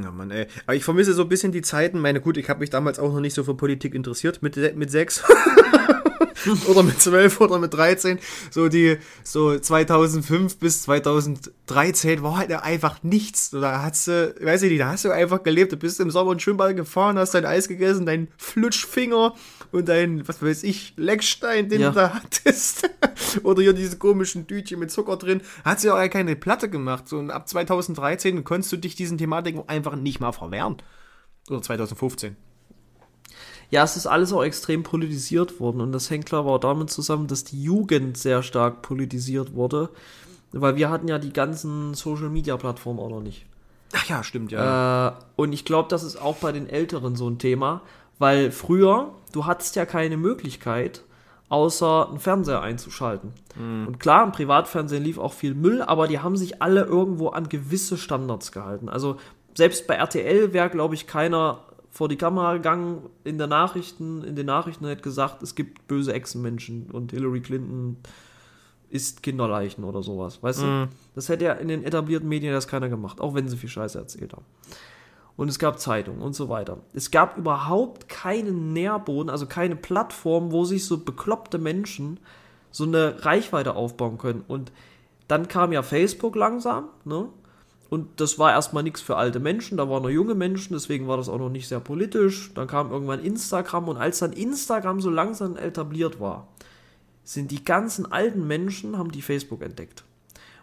Ja, 0.00 0.10
Mann, 0.10 0.30
ey. 0.30 0.46
Aber 0.66 0.74
ich 0.74 0.84
vermisse 0.84 1.12
so 1.12 1.22
ein 1.22 1.28
bisschen 1.28 1.52
die 1.52 1.62
Zeiten. 1.62 1.98
Meine, 1.98 2.20
gut, 2.20 2.36
ich 2.36 2.48
habe 2.48 2.60
mich 2.60 2.70
damals 2.70 2.98
auch 2.98 3.12
noch 3.12 3.20
nicht 3.20 3.34
so 3.34 3.44
für 3.44 3.54
Politik 3.54 3.94
interessiert 3.94 4.42
mit, 4.42 4.56
mit 4.76 4.90
sechs. 4.90 5.22
oder 6.68 6.82
mit 6.82 7.00
12 7.00 7.40
oder 7.40 7.58
mit 7.58 7.74
13. 7.74 8.18
So 8.50 8.68
die, 8.68 8.98
so 9.24 9.58
2005 9.58 10.58
bis 10.58 10.82
2013 10.82 12.22
war 12.22 12.38
halt 12.38 12.52
einfach 12.52 13.02
nichts. 13.02 13.50
Da 13.50 13.82
hast 13.82 14.08
du, 14.08 14.34
weiß 14.40 14.62
ich 14.62 14.70
nicht, 14.70 14.80
da 14.80 14.88
hast 14.88 15.04
du 15.04 15.10
einfach 15.10 15.42
gelebt. 15.42 15.72
Du 15.72 15.76
bist 15.76 16.00
im 16.00 16.10
Sommer 16.10 16.30
und 16.30 16.42
Schwimmbad 16.42 16.76
gefahren, 16.76 17.18
hast 17.18 17.34
dein 17.34 17.46
Eis 17.46 17.68
gegessen, 17.68 18.06
dein 18.06 18.28
Flutschfinger 18.36 19.34
und 19.72 19.88
dein, 19.88 20.26
was 20.28 20.42
weiß 20.42 20.62
ich, 20.64 20.94
Leckstein, 20.96 21.68
den 21.68 21.80
ja. 21.80 21.90
du 21.90 21.94
da 21.96 22.14
hattest. 22.14 22.90
oder 23.42 23.62
hier 23.62 23.72
diese 23.72 23.98
komischen 23.98 24.46
Tütchen 24.46 24.78
mit 24.78 24.90
Zucker 24.90 25.16
drin. 25.16 25.40
Hat 25.64 25.82
ja 25.82 25.94
auch 25.94 26.10
keine 26.10 26.36
Platte 26.36 26.68
gemacht. 26.68 27.08
So, 27.08 27.18
und 27.18 27.30
ab 27.30 27.48
2013 27.48 28.44
konntest 28.44 28.72
du 28.72 28.76
dich 28.76 28.94
diesen 28.94 29.18
Thematiken 29.18 29.68
einfach 29.68 29.96
nicht 29.96 30.20
mal 30.20 30.32
verwehren. 30.32 30.76
Oder 31.48 31.62
2015. 31.62 32.36
Ja, 33.72 33.84
es 33.84 33.96
ist 33.96 34.06
alles 34.06 34.34
auch 34.34 34.44
extrem 34.44 34.82
politisiert 34.82 35.58
worden 35.58 35.80
und 35.80 35.92
das 35.92 36.10
hängt 36.10 36.26
klar 36.26 36.44
auch 36.44 36.58
damit 36.58 36.90
zusammen, 36.90 37.26
dass 37.26 37.42
die 37.42 37.62
Jugend 37.62 38.18
sehr 38.18 38.42
stark 38.42 38.82
politisiert 38.82 39.54
wurde, 39.54 39.88
weil 40.52 40.76
wir 40.76 40.90
hatten 40.90 41.08
ja 41.08 41.18
die 41.18 41.32
ganzen 41.32 41.94
Social 41.94 42.28
Media 42.28 42.58
Plattformen 42.58 43.00
auch 43.00 43.08
noch 43.08 43.22
nicht. 43.22 43.46
Ach 43.94 44.04
ja, 44.04 44.22
stimmt 44.22 44.52
ja. 44.52 45.08
Äh, 45.08 45.12
und 45.36 45.54
ich 45.54 45.64
glaube, 45.64 45.88
das 45.88 46.02
ist 46.02 46.16
auch 46.16 46.36
bei 46.36 46.52
den 46.52 46.68
Älteren 46.68 47.16
so 47.16 47.26
ein 47.30 47.38
Thema, 47.38 47.80
weil 48.18 48.50
früher, 48.50 49.14
du 49.32 49.46
hattest 49.46 49.74
ja 49.74 49.86
keine 49.86 50.18
Möglichkeit, 50.18 51.02
außer 51.48 52.10
einen 52.10 52.20
Fernseher 52.20 52.60
einzuschalten. 52.60 53.32
Mhm. 53.58 53.86
Und 53.86 54.00
klar, 54.00 54.22
im 54.22 54.32
Privatfernsehen 54.32 55.02
lief 55.02 55.16
auch 55.16 55.32
viel 55.32 55.54
Müll, 55.54 55.80
aber 55.80 56.08
die 56.08 56.18
haben 56.18 56.36
sich 56.36 56.60
alle 56.60 56.82
irgendwo 56.82 57.28
an 57.30 57.48
gewisse 57.48 57.96
Standards 57.96 58.52
gehalten. 58.52 58.90
Also 58.90 59.16
selbst 59.54 59.86
bei 59.86 59.94
RTL 59.94 60.52
wäre, 60.52 60.68
glaube 60.68 60.94
ich, 60.94 61.06
keiner 61.06 61.60
vor 61.92 62.08
die 62.08 62.16
Kamera 62.16 62.54
gegangen 62.54 63.10
in 63.22 63.36
der 63.36 63.46
Nachrichten, 63.46 64.24
in 64.24 64.34
den 64.34 64.46
Nachrichten 64.46 64.86
hat 64.86 65.02
gesagt, 65.02 65.42
es 65.42 65.54
gibt 65.54 65.86
böse 65.86 66.14
Echsenmenschen 66.14 66.90
und 66.90 67.12
Hillary 67.12 67.40
Clinton 67.40 67.98
isst 68.88 69.22
Kinderleichen 69.22 69.84
oder 69.84 70.02
sowas. 70.02 70.42
Weißt 70.42 70.60
mm. 70.60 70.62
du? 70.62 70.66
Mhm. 70.66 70.88
Das 71.14 71.28
hätte 71.28 71.44
ja 71.44 71.52
in 71.52 71.68
den 71.68 71.84
etablierten 71.84 72.28
Medien 72.28 72.54
das 72.54 72.66
keiner 72.66 72.88
gemacht, 72.88 73.20
auch 73.20 73.34
wenn 73.34 73.46
sie 73.46 73.58
viel 73.58 73.68
Scheiße 73.68 73.98
erzählt 73.98 74.32
haben. 74.32 74.46
Und 75.36 75.48
es 75.48 75.58
gab 75.58 75.78
Zeitungen 75.78 76.22
und 76.22 76.34
so 76.34 76.48
weiter. 76.48 76.78
Es 76.94 77.10
gab 77.10 77.36
überhaupt 77.36 78.08
keinen 78.08 78.72
Nährboden, 78.72 79.28
also 79.28 79.46
keine 79.46 79.76
Plattform, 79.76 80.50
wo 80.50 80.64
sich 80.64 80.86
so 80.86 81.04
bekloppte 81.04 81.58
Menschen 81.58 82.20
so 82.70 82.84
eine 82.84 83.22
Reichweite 83.22 83.76
aufbauen 83.76 84.16
können. 84.16 84.44
Und 84.48 84.72
dann 85.28 85.46
kam 85.46 85.72
ja 85.72 85.82
Facebook 85.82 86.36
langsam, 86.36 86.88
ne? 87.04 87.28
Und 87.92 88.22
das 88.22 88.38
war 88.38 88.52
erstmal 88.52 88.82
nichts 88.82 89.02
für 89.02 89.16
alte 89.16 89.38
Menschen, 89.38 89.76
da 89.76 89.86
waren 89.86 90.02
noch 90.02 90.08
junge 90.08 90.34
Menschen, 90.34 90.72
deswegen 90.72 91.08
war 91.08 91.18
das 91.18 91.28
auch 91.28 91.36
noch 91.36 91.50
nicht 91.50 91.68
sehr 91.68 91.78
politisch. 91.78 92.50
Dann 92.54 92.66
kam 92.66 92.90
irgendwann 92.90 93.22
Instagram 93.22 93.86
und 93.86 93.98
als 93.98 94.20
dann 94.20 94.32
Instagram 94.32 95.02
so 95.02 95.10
langsam 95.10 95.58
etabliert 95.58 96.18
war, 96.18 96.48
sind 97.22 97.50
die 97.50 97.62
ganzen 97.62 98.10
alten 98.10 98.46
Menschen, 98.46 98.96
haben 98.96 99.12
die 99.12 99.20
Facebook 99.20 99.60
entdeckt. 99.60 100.04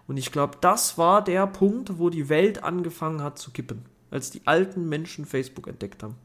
Und 0.08 0.18
ich 0.18 0.32
glaube, 0.32 0.58
das 0.60 0.98
war 0.98 1.24
der 1.24 1.46
Punkt, 1.46 2.00
wo 2.00 2.10
die 2.10 2.30
Welt 2.30 2.64
angefangen 2.64 3.22
hat 3.22 3.38
zu 3.38 3.52
kippen, 3.52 3.86
als 4.10 4.32
die 4.32 4.42
alten 4.46 4.90
Menschen 4.90 5.26
Facebook 5.26 5.68
entdeckt 5.68 6.02
haben. 6.02 6.16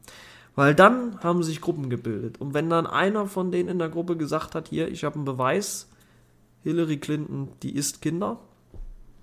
Weil 0.55 0.73
dann 0.73 1.19
haben 1.21 1.43
sich 1.43 1.61
Gruppen 1.61 1.91
gebildet. 1.91 2.41
Und 2.41 2.55
wenn 2.55 2.67
dann 2.71 2.87
einer 2.87 3.27
von 3.27 3.51
denen 3.51 3.69
in 3.69 3.77
der 3.77 3.89
Gruppe 3.89 4.17
gesagt 4.17 4.55
hat, 4.55 4.69
hier, 4.69 4.87
ich 4.87 5.03
habe 5.03 5.17
einen 5.17 5.25
Beweis, 5.25 5.87
Hillary 6.63 6.97
Clinton, 6.97 7.49
die 7.61 7.75
isst 7.75 8.01
Kinder. 8.01 8.39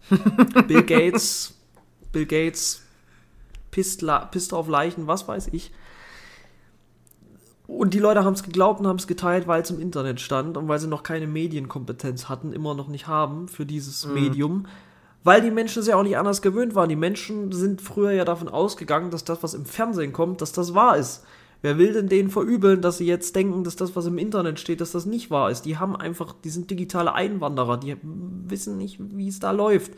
Bill 0.69 0.85
Gates 0.85 1.59
Bill 2.13 2.27
Gates 2.27 2.83
pisst, 3.71 4.05
pisst 4.31 4.55
auf 4.55 4.69
Leichen, 4.69 5.07
was 5.07 5.27
weiß 5.27 5.49
ich. 5.53 5.73
Und 7.67 7.95
die 7.95 7.99
Leute 7.99 8.25
haben 8.25 8.35
es 8.35 8.43
geglaubt 8.43 8.81
und 8.81 8.87
haben 8.87 8.99
es 8.99 9.07
geteilt, 9.07 9.47
weil 9.47 9.63
es 9.63 9.71
im 9.71 9.81
Internet 9.81 10.21
stand 10.21 10.57
und 10.57 10.69
weil 10.69 10.79
sie 10.79 10.89
noch 10.89 11.03
keine 11.03 11.27
Medienkompetenz 11.27 12.29
hatten, 12.29 12.53
immer 12.53 12.75
noch 12.75 12.89
nicht 12.89 13.07
haben 13.07 13.49
für 13.49 13.65
dieses 13.65 14.07
mhm. 14.07 14.15
Medium. 14.15 14.67
Weil 15.25 15.41
die 15.41 15.51
Menschen 15.51 15.81
es 15.81 15.87
ja 15.87 15.97
auch 15.97 16.03
nicht 16.03 16.19
anders 16.19 16.43
gewöhnt 16.43 16.75
waren. 16.75 16.89
Die 16.89 16.97
Menschen 16.97 17.53
sind 17.53 17.81
früher 17.81 18.11
ja 18.11 18.25
davon 18.25 18.49
ausgegangen, 18.49 19.11
dass 19.11 19.25
das, 19.25 19.43
was 19.43 19.55
im 19.55 19.65
Fernsehen 19.65 20.13
kommt, 20.13 20.41
dass 20.43 20.53
das 20.53 20.75
wahr 20.75 20.97
ist. 20.97 21.25
Wer 21.63 21.79
will 21.79 21.93
denn 21.93 22.09
denen 22.09 22.29
verübeln, 22.29 22.83
dass 22.83 22.99
sie 22.99 23.07
jetzt 23.07 23.37
denken, 23.37 23.63
dass 23.63 23.77
das, 23.77 23.95
was 23.95 24.07
im 24.07 24.19
Internet 24.19 24.59
steht, 24.59 24.81
dass 24.81 24.91
das 24.91 25.07
nicht 25.07 25.31
wahr 25.31 25.49
ist? 25.49 25.63
Die 25.63 25.79
haben 25.79 25.95
einfach, 25.95 26.35
die 26.45 26.51
sind 26.51 26.71
digitale 26.71 27.15
Einwanderer, 27.15 27.79
die 27.79 27.97
wissen 28.03 28.77
nicht, 28.77 28.99
wie 28.99 29.29
es 29.29 29.39
da 29.39 29.53
läuft. 29.53 29.93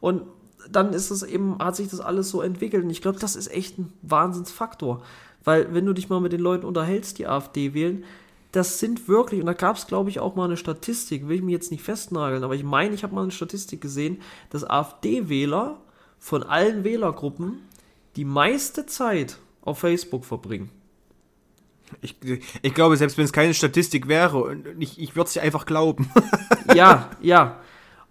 Und 0.00 0.22
dann 0.70 0.92
ist 0.92 1.10
es 1.10 1.22
eben, 1.22 1.58
hat 1.58 1.76
sich 1.76 1.88
das 1.88 2.00
alles 2.00 2.30
so 2.30 2.40
entwickelt. 2.40 2.84
Und 2.84 2.90
ich 2.90 3.02
glaube, 3.02 3.18
das 3.18 3.36
ist 3.36 3.48
echt 3.48 3.78
ein 3.78 3.92
Wahnsinnsfaktor. 4.02 5.02
Weil, 5.44 5.72
wenn 5.72 5.86
du 5.86 5.92
dich 5.92 6.08
mal 6.08 6.20
mit 6.20 6.32
den 6.32 6.40
Leuten 6.40 6.66
unterhältst, 6.66 7.18
die 7.18 7.26
AfD 7.26 7.72
wählen, 7.74 8.04
das 8.52 8.78
sind 8.78 9.06
wirklich, 9.06 9.40
und 9.40 9.46
da 9.46 9.52
gab 9.52 9.76
es, 9.76 9.86
glaube 9.86 10.10
ich, 10.10 10.18
auch 10.18 10.34
mal 10.34 10.46
eine 10.46 10.56
Statistik, 10.56 11.28
will 11.28 11.36
ich 11.36 11.42
mir 11.42 11.52
jetzt 11.52 11.70
nicht 11.70 11.82
festnageln, 11.82 12.42
aber 12.42 12.54
ich 12.54 12.64
meine, 12.64 12.94
ich 12.94 13.02
habe 13.02 13.14
mal 13.14 13.22
eine 13.22 13.30
Statistik 13.30 13.80
gesehen, 13.80 14.18
dass 14.50 14.68
AfD-Wähler 14.68 15.78
von 16.18 16.42
allen 16.42 16.82
Wählergruppen 16.82 17.60
die 18.16 18.24
meiste 18.24 18.86
Zeit 18.86 19.38
auf 19.62 19.78
Facebook 19.78 20.24
verbringen. 20.24 20.70
Ich, 22.00 22.16
ich 22.62 22.74
glaube, 22.74 22.96
selbst 22.96 23.16
wenn 23.18 23.26
es 23.26 23.32
keine 23.32 23.54
Statistik 23.54 24.08
wäre, 24.08 24.56
ich, 24.78 24.98
ich 24.98 25.14
würde 25.14 25.28
es 25.28 25.38
einfach 25.38 25.66
glauben. 25.66 26.10
ja, 26.74 27.10
ja. 27.20 27.60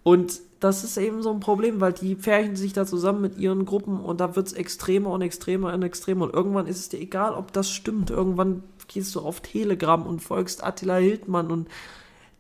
Und 0.04 0.40
das 0.66 0.84
ist 0.84 0.98
eben 0.98 1.22
so 1.22 1.32
ein 1.32 1.40
Problem, 1.40 1.80
weil 1.80 1.94
die 1.94 2.16
pferchen 2.16 2.56
sich 2.56 2.74
da 2.74 2.86
zusammen 2.86 3.22
mit 3.22 3.38
ihren 3.38 3.66
Gruppen 3.66 4.00
und 4.00 4.20
da 4.20 4.36
wird 4.36 4.48
es 4.48 4.54
extremer 4.54 5.12
und 5.12 5.22
extremer 5.22 5.72
und 5.72 5.84
extremer. 5.84 6.26
Und 6.26 6.34
irgendwann 6.34 6.66
ist 6.66 6.80
es 6.80 6.90
dir 6.90 7.00
egal, 7.00 7.34
ob 7.34 7.54
das 7.54 7.70
stimmt. 7.70 8.10
Irgendwann 8.10 8.64
gehst 8.88 9.14
du 9.14 9.22
auf 9.22 9.42
Telegram 9.42 10.06
und 10.06 10.22
folgst 10.22 10.64
Attila 10.64 10.96
Hildmann 10.96 11.52
und 11.52 11.68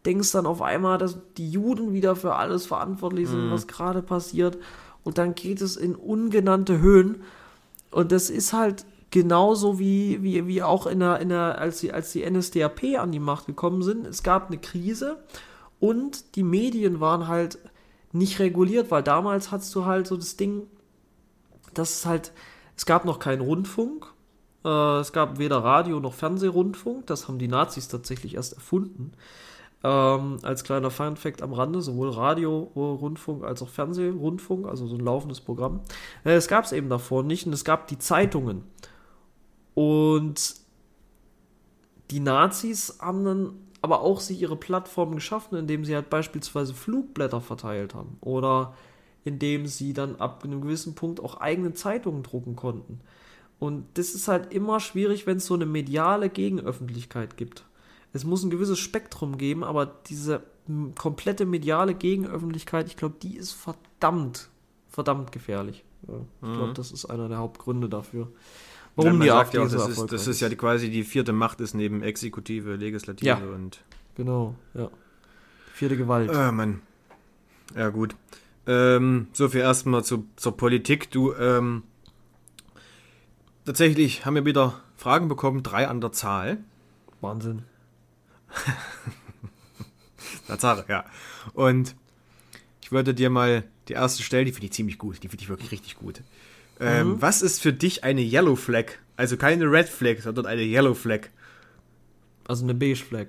denkst 0.05 0.31
dann 0.31 0.47
auf 0.47 0.61
einmal, 0.61 0.97
dass 0.97 1.17
die 1.37 1.49
Juden 1.49 1.93
wieder 1.93 2.15
für 2.15 2.35
alles 2.35 2.65
verantwortlich 2.65 3.29
sind, 3.29 3.47
mhm. 3.47 3.51
was 3.51 3.67
gerade 3.67 4.01
passiert. 4.01 4.57
Und 5.03 5.17
dann 5.19 5.35
geht 5.35 5.61
es 5.61 5.77
in 5.77 5.95
ungenannte 5.95 6.79
Höhen. 6.79 7.21
Und 7.91 8.11
das 8.11 8.31
ist 8.31 8.53
halt 8.53 8.85
genauso 9.11 9.77
wie, 9.77 10.23
wie, 10.23 10.47
wie 10.47 10.63
auch 10.63 10.87
in 10.87 10.99
der, 10.99 11.19
in 11.19 11.29
der, 11.29 11.59
als, 11.59 11.79
die, 11.79 11.93
als 11.93 12.11
die 12.11 12.29
NSDAP 12.29 12.97
an 12.99 13.11
die 13.11 13.19
Macht 13.19 13.45
gekommen 13.45 13.83
sind. 13.83 14.05
Es 14.07 14.23
gab 14.23 14.47
eine 14.47 14.57
Krise 14.57 15.17
und 15.79 16.35
die 16.35 16.43
Medien 16.43 16.99
waren 16.99 17.27
halt 17.27 17.59
nicht 18.15 18.39
reguliert, 18.39 18.91
weil 18.91 19.03
damals 19.03 19.51
hattest 19.51 19.73
du 19.75 19.85
halt 19.85 20.07
so 20.07 20.15
das 20.15 20.37
Ding, 20.37 20.67
dass 21.73 21.99
es 21.99 22.05
halt, 22.05 22.31
es 22.75 22.85
gab 22.85 23.05
noch 23.05 23.19
keinen 23.19 23.41
Rundfunk, 23.41 24.07
äh, 24.63 24.99
es 24.99 25.11
gab 25.11 25.37
weder 25.37 25.57
Radio 25.57 25.99
noch 25.99 26.13
Fernsehrundfunk, 26.13 27.05
das 27.07 27.27
haben 27.27 27.37
die 27.37 27.47
Nazis 27.47 27.87
tatsächlich 27.87 28.35
erst 28.35 28.53
erfunden. 28.53 29.11
Ähm, 29.83 30.39
als 30.41 30.63
kleiner 30.63 30.89
Fun-Fact 30.89 31.43
am 31.43 31.53
Rande, 31.53 31.81
sowohl 31.81 32.09
Radio-Rundfunk 32.09 33.43
als 33.43 33.61
auch 33.61 33.69
Fernsehrundfunk, 33.69 34.65
also 34.67 34.87
so 34.87 34.95
ein 34.95 35.01
laufendes 35.01 35.41
Programm. 35.41 35.81
Äh, 36.23 36.31
es 36.31 36.47
gab 36.47 36.63
es 36.65 36.71
eben 36.71 36.89
davor 36.89 37.21
nicht 37.21 37.45
und 37.45 37.53
es 37.53 37.65
gab 37.65 37.87
die 37.87 37.99
Zeitungen. 37.99 38.63
Und 39.75 40.55
die 42.09 42.19
Nazis 42.19 42.97
haben 42.99 43.25
dann 43.25 43.64
aber 43.85 44.01
auch 44.01 44.19
sich 44.19 44.41
ihre 44.41 44.55
Plattform 44.55 45.13
geschaffen, 45.13 45.59
indem 45.59 45.85
sie 45.85 45.93
halt 45.93 46.09
beispielsweise 46.09 46.73
Flugblätter 46.73 47.39
verteilt 47.39 47.93
haben 47.93 48.17
oder 48.19 48.73
indem 49.23 49.67
sie 49.67 49.93
dann 49.93 50.15
ab 50.15 50.43
einem 50.43 50.61
gewissen 50.61 50.95
Punkt 50.95 51.19
auch 51.19 51.39
eigene 51.39 51.75
Zeitungen 51.75 52.23
drucken 52.23 52.55
konnten. 52.55 53.01
Und 53.59 53.85
das 53.93 54.15
ist 54.15 54.27
halt 54.27 54.51
immer 54.51 54.79
schwierig, 54.79 55.27
wenn 55.27 55.37
es 55.37 55.45
so 55.45 55.53
eine 55.53 55.67
mediale 55.67 56.29
Gegenöffentlichkeit 56.29 57.37
gibt. 57.37 57.63
Es 58.11 58.23
muss 58.23 58.43
ein 58.43 58.49
gewisses 58.49 58.79
Spektrum 58.79 59.37
geben, 59.37 59.63
aber 59.63 59.85
diese 59.85 60.41
komplette 60.95 61.45
mediale 61.45 61.93
Gegenöffentlichkeit, 61.93 62.87
ich 62.87 62.97
glaube, 62.97 63.17
die 63.21 63.37
ist 63.37 63.51
verdammt, 63.51 64.49
verdammt 64.89 65.31
gefährlich. 65.31 65.83
Ja, 66.07 66.15
ich 66.41 66.53
glaube, 66.53 66.69
mhm. 66.69 66.73
das 66.73 66.91
ist 66.91 67.05
einer 67.05 67.29
der 67.29 67.37
Hauptgründe 67.37 67.87
dafür. 67.87 68.31
Warum 68.95 69.19
die 69.19 69.31
AfD 69.31 69.57
ja, 69.57 69.67
so 69.67 69.77
das 69.77 69.89
ist, 69.89 70.11
das 70.11 70.27
ist 70.27 70.39
ja 70.39 70.49
die, 70.49 70.55
quasi 70.55 70.89
die 70.89 71.03
vierte 71.03 71.33
Macht 71.33 71.59
ist 71.59 71.73
neben 71.73 72.01
Exekutive, 72.01 72.75
Legislative 72.75 73.27
ja, 73.27 73.37
und. 73.37 73.83
Genau, 74.15 74.55
ja. 74.73 74.89
Vierte 75.73 75.97
Gewalt. 75.97 76.29
Ah, 76.29 76.51
Mann. 76.53 76.81
Ja, 77.75 77.89
gut. 77.89 78.15
Ähm, 78.67 79.27
so 79.33 79.49
viel 79.49 79.61
erstmal 79.61 80.03
zu, 80.05 80.27
zur 80.37 80.55
Politik. 80.55 81.11
Du, 81.11 81.33
ähm, 81.33 81.83
tatsächlich 83.65 84.25
haben 84.25 84.35
wir 84.35 84.45
wieder 84.45 84.79
Fragen 84.95 85.27
bekommen, 85.27 85.63
drei 85.63 85.87
an 85.87 85.99
der 85.99 86.13
Zahl. 86.13 86.59
Wahnsinn. 87.19 87.63
Tatsache, 90.47 90.85
ja. 90.87 91.05
Und 91.53 91.95
ich 92.81 92.91
wollte 92.91 93.13
dir 93.13 93.29
mal 93.29 93.63
die 93.87 93.93
erste 93.93 94.23
stellen, 94.23 94.45
die 94.45 94.51
finde 94.51 94.67
ich 94.67 94.73
ziemlich 94.73 94.97
gut, 94.97 95.21
die 95.23 95.27
finde 95.27 95.43
ich 95.43 95.49
wirklich 95.49 95.71
richtig 95.71 95.97
gut. 95.97 96.21
Ähm, 96.79 97.07
mhm. 97.07 97.21
Was 97.21 97.41
ist 97.41 97.61
für 97.61 97.73
dich 97.73 98.03
eine 98.03 98.21
Yellow 98.21 98.55
Flag? 98.55 98.85
Also 99.17 99.37
keine 99.37 99.65
Red 99.65 99.87
Flag, 99.87 100.21
sondern 100.21 100.45
eine 100.45 100.63
Yellow 100.63 100.93
Flag. 100.93 101.29
Also 102.47 102.63
eine 102.63 102.73
Beige 102.73 102.95
Flag. 102.95 103.27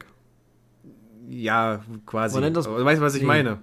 Ja, 1.28 1.84
quasi. 2.04 2.40
Man 2.40 2.54
das, 2.54 2.66
weißt 2.68 3.00
du, 3.00 3.04
was 3.04 3.14
ich 3.14 3.22
meine? 3.22 3.62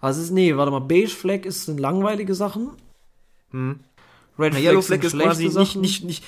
Also 0.00 0.20
ist, 0.20 0.30
nee, 0.30 0.54
warte 0.56 0.70
mal, 0.70 0.80
Beige 0.80 1.08
Flag 1.08 1.44
ist, 1.44 1.64
sind 1.64 1.80
langweilige 1.80 2.34
Sachen. 2.34 2.70
Hm. 3.50 3.80
Red 4.36 4.52
Na, 4.52 4.58
Flags 4.58 4.64
Yellow 4.64 4.82
Flag 4.82 5.02
ist 5.04 5.16
quasi 5.16 5.44
nicht, 5.44 5.52
Sachen. 5.52 5.80
nicht, 5.80 6.04
nicht, 6.04 6.24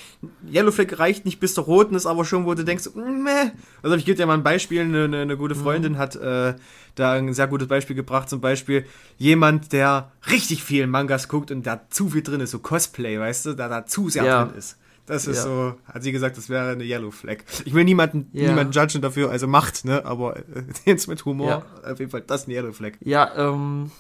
Yellow 0.48 0.70
Flag 0.70 0.98
reicht 0.98 1.24
nicht 1.24 1.40
bis 1.40 1.54
zur 1.54 1.64
roten, 1.64 1.94
ist 1.96 2.07
aber 2.07 2.24
schon, 2.24 2.46
wo 2.46 2.54
du 2.54 2.64
denkst, 2.64 2.90
mm, 2.94 3.22
meh. 3.24 3.50
Also 3.82 3.96
ich 3.96 4.04
gebe 4.04 4.16
dir 4.16 4.26
mal 4.26 4.34
ein 4.34 4.44
Beispiel, 4.44 4.82
eine, 4.82 5.04
eine, 5.04 5.22
eine 5.22 5.36
gute 5.36 5.57
Freundin 5.57 5.98
hat 5.98 6.14
äh, 6.14 6.54
da 6.94 7.12
ein 7.14 7.34
sehr 7.34 7.48
gutes 7.48 7.66
Beispiel 7.66 7.96
gebracht, 7.96 8.28
zum 8.30 8.40
Beispiel 8.40 8.86
jemand, 9.18 9.72
der 9.72 10.12
richtig 10.30 10.62
viel 10.62 10.86
Mangas 10.86 11.28
guckt 11.28 11.50
und 11.50 11.66
da 11.66 11.80
zu 11.90 12.09
viel 12.11 12.22
drin 12.22 12.40
ist, 12.40 12.52
so 12.52 12.61
Cosplay, 12.61 13.18
weißt 13.18 13.46
du, 13.46 13.52
da 13.54 13.68
da 13.68 13.86
zu 13.86 14.09
sehr 14.09 14.24
Ja. 14.24 14.44
drin 14.44 14.57
ist. 14.57 14.78
Das 15.07 15.26
ist 15.28 15.36
Ja. 15.38 15.42
so, 15.42 15.74
hat 15.92 16.02
sie 16.02 16.11
gesagt, 16.12 16.36
das 16.36 16.48
wäre 16.48 16.70
eine 16.70 16.84
Yellow 16.84 17.11
Flag. 17.12 17.38
Ich 17.64 17.74
will 17.74 17.84
niemanden, 17.84 18.28
Ja. 18.32 18.48
niemanden 18.50 18.72
judgen 18.72 19.02
dafür, 19.02 19.30
also 19.30 19.46
macht, 19.48 19.84
ne, 19.84 20.04
aber 20.04 20.36
äh, 20.36 20.42
jetzt 20.84 21.09
mit 21.09 21.24
Humor, 21.24 21.64
Ja. 21.84 21.90
auf 21.92 21.98
jeden 21.98 22.11
Fall, 22.12 22.22
das 22.22 22.42
ist 22.42 22.46
eine 22.48 22.57
Yellow 22.57 22.72
Flag. 22.72 22.92
Ja, 23.00 23.32
ähm, 23.36 23.90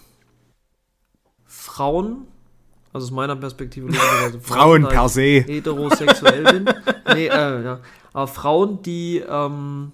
Frauen, 1.44 2.26
also 2.96 3.06
aus 3.06 3.10
meiner 3.12 3.36
Perspektive, 3.36 3.86
logischerweise 3.86 4.40
Frauen 4.42 4.82
da 4.82 4.88
per 4.88 5.08
se. 5.08 5.44
heterosexuell 5.46 6.44
bin. 6.44 6.74
Nee, 7.14 7.28
äh, 7.28 7.62
ja. 7.64 7.80
Aber 8.12 8.26
Frauen, 8.26 8.82
die 8.82 9.18
ähm, 9.26 9.92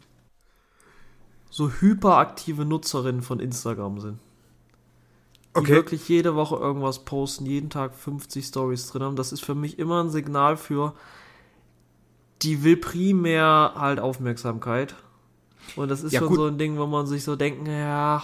so 1.51 1.71
hyperaktive 1.71 2.65
Nutzerinnen 2.65 3.23
von 3.23 3.39
Instagram 3.39 4.01
sind. 4.01 4.19
Die 5.55 5.61
Okay. 5.61 5.73
wirklich 5.73 6.09
jede 6.09 6.35
Woche 6.35 6.57
irgendwas 6.57 7.01
posten, 7.05 7.45
jeden 7.45 7.69
Tag 7.69 7.95
50 7.95 8.47
Stories 8.47 8.87
drin 8.91 9.03
haben. 9.03 9.17
Das 9.17 9.33
ist 9.33 9.45
für 9.45 9.55
mich 9.55 9.79
immer 9.79 10.03
ein 10.03 10.09
Signal 10.09 10.57
für, 10.57 10.95
die 12.41 12.65
will 12.65 12.79
primär 12.79 13.73
halt 13.77 14.01
Aufmerksamkeit. 14.01 14.95
Und 15.77 15.91
das 15.91 16.03
ist 16.03 16.13
Ja, 16.13 16.21
schon 16.21 16.29
gut. 16.29 16.37
so 16.39 16.47
ein 16.47 16.57
Ding, 16.57 16.79
wo 16.79 16.87
man 16.87 17.07
sich 17.07 17.23
so 17.23 17.37
denken, 17.37 17.67
ja, 17.67 18.23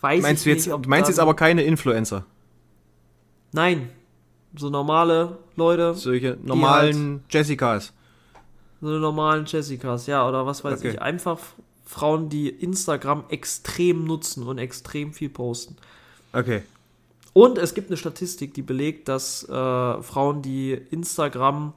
weiß 0.00 0.22
Meinst 0.22 0.40
ich 0.40 0.44
du 0.44 0.50
jetzt, 0.56 0.66
nicht, 0.66 0.74
ob 0.74 0.82
du 0.82 0.88
meinst 0.88 1.08
das- 1.08 1.16
jetzt 1.16 1.20
aber 1.20 1.34
keine 1.34 1.62
Influencer? 1.62 2.24
Nein. 3.52 3.90
So 4.56 4.70
normale 4.70 5.38
Leute, 5.56 5.94
Solche 5.94 6.38
normalen 6.42 7.22
Jessicas. 7.30 7.92
so 8.80 8.88
normalen 8.98 9.44
Jessicas, 9.46 10.06
ja, 10.06 10.26
oder 10.26 10.46
was 10.46 10.64
weiß 10.64 10.78
Okay. 10.80 10.90
ich. 10.92 11.02
Einfach 11.02 11.38
Frauen, 11.84 12.28
die 12.28 12.48
Instagram 12.48 13.24
extrem 13.28 14.04
nutzen 14.04 14.42
und 14.44 14.58
extrem 14.58 15.12
viel 15.12 15.28
posten. 15.30 15.76
Okay. 16.32 16.62
Und 17.32 17.56
es 17.58 17.74
gibt 17.74 17.88
eine 17.88 17.96
Statistik, 17.96 18.54
die 18.54 18.62
belegt, 18.62 19.08
dass 19.08 19.44
äh, 19.48 19.52
Frauen, 20.02 20.42
die 20.42 20.72
Instagram, 20.72 21.72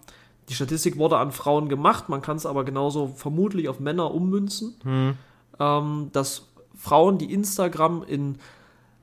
die 0.50 0.54
Statistik 0.56 0.98
wurde 0.98 1.18
an 1.18 1.32
Frauen 1.32 1.70
gemacht, 1.70 2.10
man 2.10 2.22
kann 2.22 2.38
es 2.38 2.46
aber 2.46 2.64
genauso 2.64 3.08
vermutlich 3.16 3.70
auf 3.70 3.80
Männer 3.80 4.14
ummünzen, 4.14 4.76
ähm, 5.60 6.10
dass 6.14 6.48
Frauen, 6.76 7.18
die 7.20 7.32
Instagram 7.32 8.04
in 8.08 8.38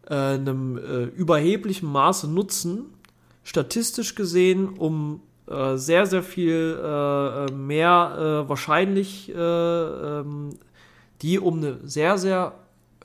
äh, 0.09 0.15
einem 0.15 0.77
äh, 0.79 1.05
überheblichen 1.05 1.91
Maße 1.93 2.29
nutzen, 2.29 2.87
statistisch 3.49 4.15
gesehen 4.15 4.69
um 4.69 5.23
äh, 5.47 5.77
sehr, 5.77 6.05
sehr 6.05 6.23
viel 6.23 6.79
äh, 6.85 7.47
äh, 7.47 7.51
mehr 7.51 8.45
äh, 8.45 8.49
wahrscheinlich, 8.49 9.31
äh, 9.31 9.39
ähm, 9.39 10.51
die 11.23 11.39
um 11.39 11.57
eine 11.57 11.79
sehr, 11.83 12.19
sehr 12.19 12.53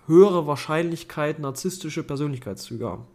höhere 0.06 0.46
Wahrscheinlichkeit 0.46 1.40
narzisstische 1.40 2.04
Persönlichkeitszüge 2.04 2.86
haben. 2.86 3.06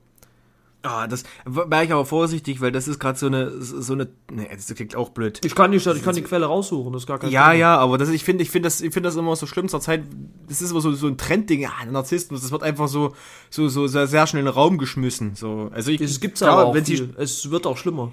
Ah, 0.91 1.07
das 1.07 1.25
wäre 1.45 1.85
ich 1.85 1.93
aber 1.93 2.07
vorsichtig, 2.07 2.63
weil 2.63 2.73
das 2.73 2.89
ist 2.89 2.99
gerade 2.99 3.19
so 3.19 3.27
eine, 3.27 3.61
so 3.61 3.93
eine, 3.93 4.09
ne, 4.33 4.49
das 4.51 4.73
klingt 4.75 4.97
auch 4.97 5.11
blöd. 5.11 5.45
Ich 5.45 5.55
kann 5.55 5.71
die, 5.71 5.77
ich 5.77 6.03
kann 6.03 6.15
die 6.15 6.23
Quelle 6.23 6.47
raussuchen, 6.47 6.93
das 6.95 7.03
ist 7.03 7.07
gar 7.07 7.19
kein 7.19 7.31
Ja, 7.31 7.49
Thema. 7.51 7.55
ja, 7.55 7.77
aber 7.77 7.99
das, 7.99 8.09
ich 8.09 8.25
finde, 8.25 8.43
ich 8.43 8.51
finde 8.51 8.69
das, 8.69 8.81
ich 8.81 8.95
finde 8.95 9.09
das 9.09 9.17
immer 9.17 9.37
so 9.37 9.47
schlimm 9.47 9.69
zur 9.69 9.81
Zeit. 9.83 10.05
Das 10.49 10.63
ist 10.63 10.71
immer 10.71 10.81
so, 10.81 10.93
so 10.93 11.07
ein 11.09 11.19
Trendding, 11.19 11.67
ah, 11.67 11.85
Narzissmus. 11.91 12.41
Das 12.41 12.51
wird 12.53 12.63
einfach 12.63 12.89
so, 12.89 13.15
so, 13.51 13.69
so 13.69 13.87
sehr, 13.87 14.07
sehr 14.07 14.27
schnell 14.27 14.41
in 14.41 14.47
den 14.47 14.55
Raum 14.55 14.79
geschmissen. 14.79 15.35
So, 15.35 15.71
also 15.75 15.91
ich, 15.91 16.01
Es 16.01 16.21
gibt's 16.21 16.43
aber 16.43 16.65
auch 16.67 16.75
wenn 16.75 16.87
viel. 16.87 17.15
Es 17.19 17.51
wird 17.51 17.67
auch 17.67 17.77
schlimmer. 17.77 18.13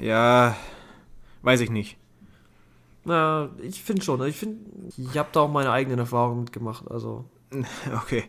sie, 0.00 0.06
ja, 0.08 0.56
weiß 1.42 1.60
ich 1.60 1.70
nicht. 1.70 1.98
Na, 3.04 3.50
ich 3.62 3.82
finde 3.82 4.02
schon. 4.02 4.20
Ich 4.26 4.36
finde, 4.36 4.56
ich 4.96 5.16
habe 5.16 5.28
da 5.30 5.40
auch 5.42 5.50
meine 5.52 5.70
eigenen 5.70 6.00
Erfahrungen 6.00 6.40
mitgemacht. 6.40 6.90
Also, 6.90 7.24
Okay. 8.02 8.24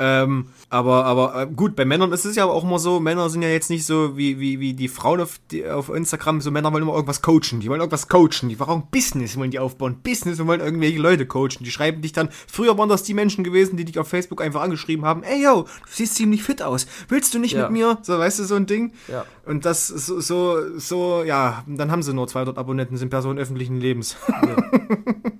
Ähm, 0.00 0.46
aber, 0.70 1.04
aber 1.06 1.42
äh, 1.42 1.46
gut, 1.46 1.74
bei 1.74 1.84
Männern 1.84 2.12
ist 2.12 2.24
es 2.24 2.36
ja 2.36 2.44
auch 2.44 2.62
immer 2.62 2.78
so, 2.78 3.00
Männer 3.00 3.28
sind 3.30 3.42
ja 3.42 3.48
jetzt 3.48 3.68
nicht 3.68 3.84
so 3.84 4.16
wie, 4.16 4.38
wie, 4.38 4.60
wie 4.60 4.72
die 4.74 4.86
Frauen 4.88 5.20
auf, 5.20 5.40
die, 5.50 5.66
auf 5.66 5.88
Instagram, 5.88 6.40
so 6.40 6.50
Männer 6.52 6.72
wollen 6.72 6.84
immer 6.84 6.94
irgendwas 6.94 7.20
coachen, 7.20 7.58
die 7.60 7.68
wollen 7.68 7.80
irgendwas 7.80 8.08
coachen, 8.08 8.48
die 8.48 8.56
ein 8.60 8.82
Business 8.92 9.36
wollen 9.36 9.50
die 9.50 9.58
aufbauen, 9.58 9.98
Business 10.02 10.38
und 10.38 10.46
wollen 10.46 10.60
irgendwelche 10.60 10.98
Leute 11.00 11.26
coachen, 11.26 11.64
die 11.64 11.70
schreiben 11.70 12.00
dich 12.00 12.12
dann, 12.12 12.28
früher 12.46 12.78
waren 12.78 12.88
das 12.88 13.02
die 13.02 13.14
Menschen 13.14 13.42
gewesen, 13.42 13.76
die 13.76 13.84
dich 13.84 13.98
auf 13.98 14.06
Facebook 14.08 14.40
einfach 14.40 14.60
angeschrieben 14.60 15.04
haben, 15.04 15.22
ey 15.24 15.42
yo, 15.42 15.62
du 15.62 15.68
siehst 15.90 16.14
ziemlich 16.14 16.42
fit 16.44 16.62
aus, 16.62 16.86
willst 17.08 17.34
du 17.34 17.38
nicht 17.40 17.54
Ja. 17.54 17.62
mit 17.62 17.72
mir, 17.72 17.98
so, 18.02 18.18
weißt 18.18 18.38
du, 18.38 18.44
so 18.44 18.54
ein 18.54 18.66
Ding. 18.66 18.92
ja. 19.08 19.24
Und 19.46 19.64
das 19.64 19.88
so, 19.88 20.20
so, 20.20 20.78
so, 20.78 21.22
ja, 21.24 21.64
dann 21.66 21.90
haben 21.90 22.02
sie 22.02 22.12
nur 22.12 22.28
200 22.28 22.58
Abonnenten, 22.58 22.98
sind 22.98 23.08
Personen 23.08 23.38
öffentlichen 23.38 23.80
Lebens. 23.80 24.16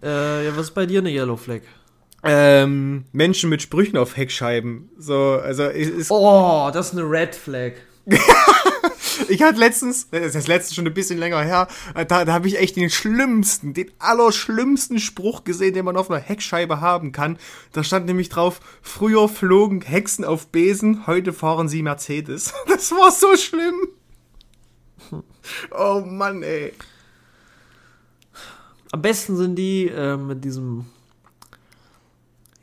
Äh, 0.03 0.47
ja, 0.47 0.53
was 0.57 0.67
ist 0.67 0.75
bei 0.75 0.87
dir 0.87 1.01
eine 1.01 1.11
Yellow 1.11 1.37
Flag? 1.37 1.63
Ähm, 2.23 3.05
Menschen 3.13 3.51
mit 3.51 3.63
Sprüchen 3.63 3.97
auf 3.97 4.17
Heckscheiben, 4.17 4.91
so, 4.99 5.41
also, 5.43 5.65
ist 5.65 6.11
Oh, 6.11 6.71
das 6.73 6.89
ist 6.89 6.99
eine 6.99 7.09
Red 7.09 7.35
Flag. 7.35 7.73
Ich 9.29 9.43
hatte 9.43 9.59
letztens, 9.59 10.09
das 10.11 10.35
ist 10.35 10.49
letztens 10.49 10.75
schon 10.75 10.87
ein 10.87 10.95
bisschen 10.95 11.19
länger 11.19 11.43
her, 11.43 11.69
da, 11.95 12.25
da 12.25 12.33
habe 12.33 12.49
ich 12.49 12.59
echt 12.59 12.77
den 12.77 12.89
schlimmsten, 12.89 13.75
den 13.75 13.91
allerschlimmsten 13.99 14.99
Spruch 14.99 15.45
gesehen, 15.45 15.75
den 15.75 15.85
man 15.85 15.97
auf 15.97 16.11
einer 16.11 16.21
Heckscheibe 16.21 16.81
haben 16.81 17.13
kann. 17.13 17.39
Da 17.73 17.85
stand 17.85 18.07
nämlich 18.07 18.29
drauf, 18.29 18.61
früher 18.81 19.29
flogen 19.29 19.83
Hexen 19.83 20.25
auf 20.25 20.49
Besen, 20.49 21.07
heute 21.07 21.33
fahren 21.33 21.69
sie 21.69 21.83
Mercedes. 21.83 22.55
Das 22.69 22.93
war 22.93 23.11
so 23.11 23.37
schlimm. 23.37 23.75
Oh 25.77 26.03
Mann, 26.07 26.43
ey. 26.43 26.73
Am 28.93 29.03
besten 29.03 29.37
sind 29.37 29.57
die 29.57 29.89
äh, 29.89 30.17
mit 30.17 30.45
diesem. 30.45 30.87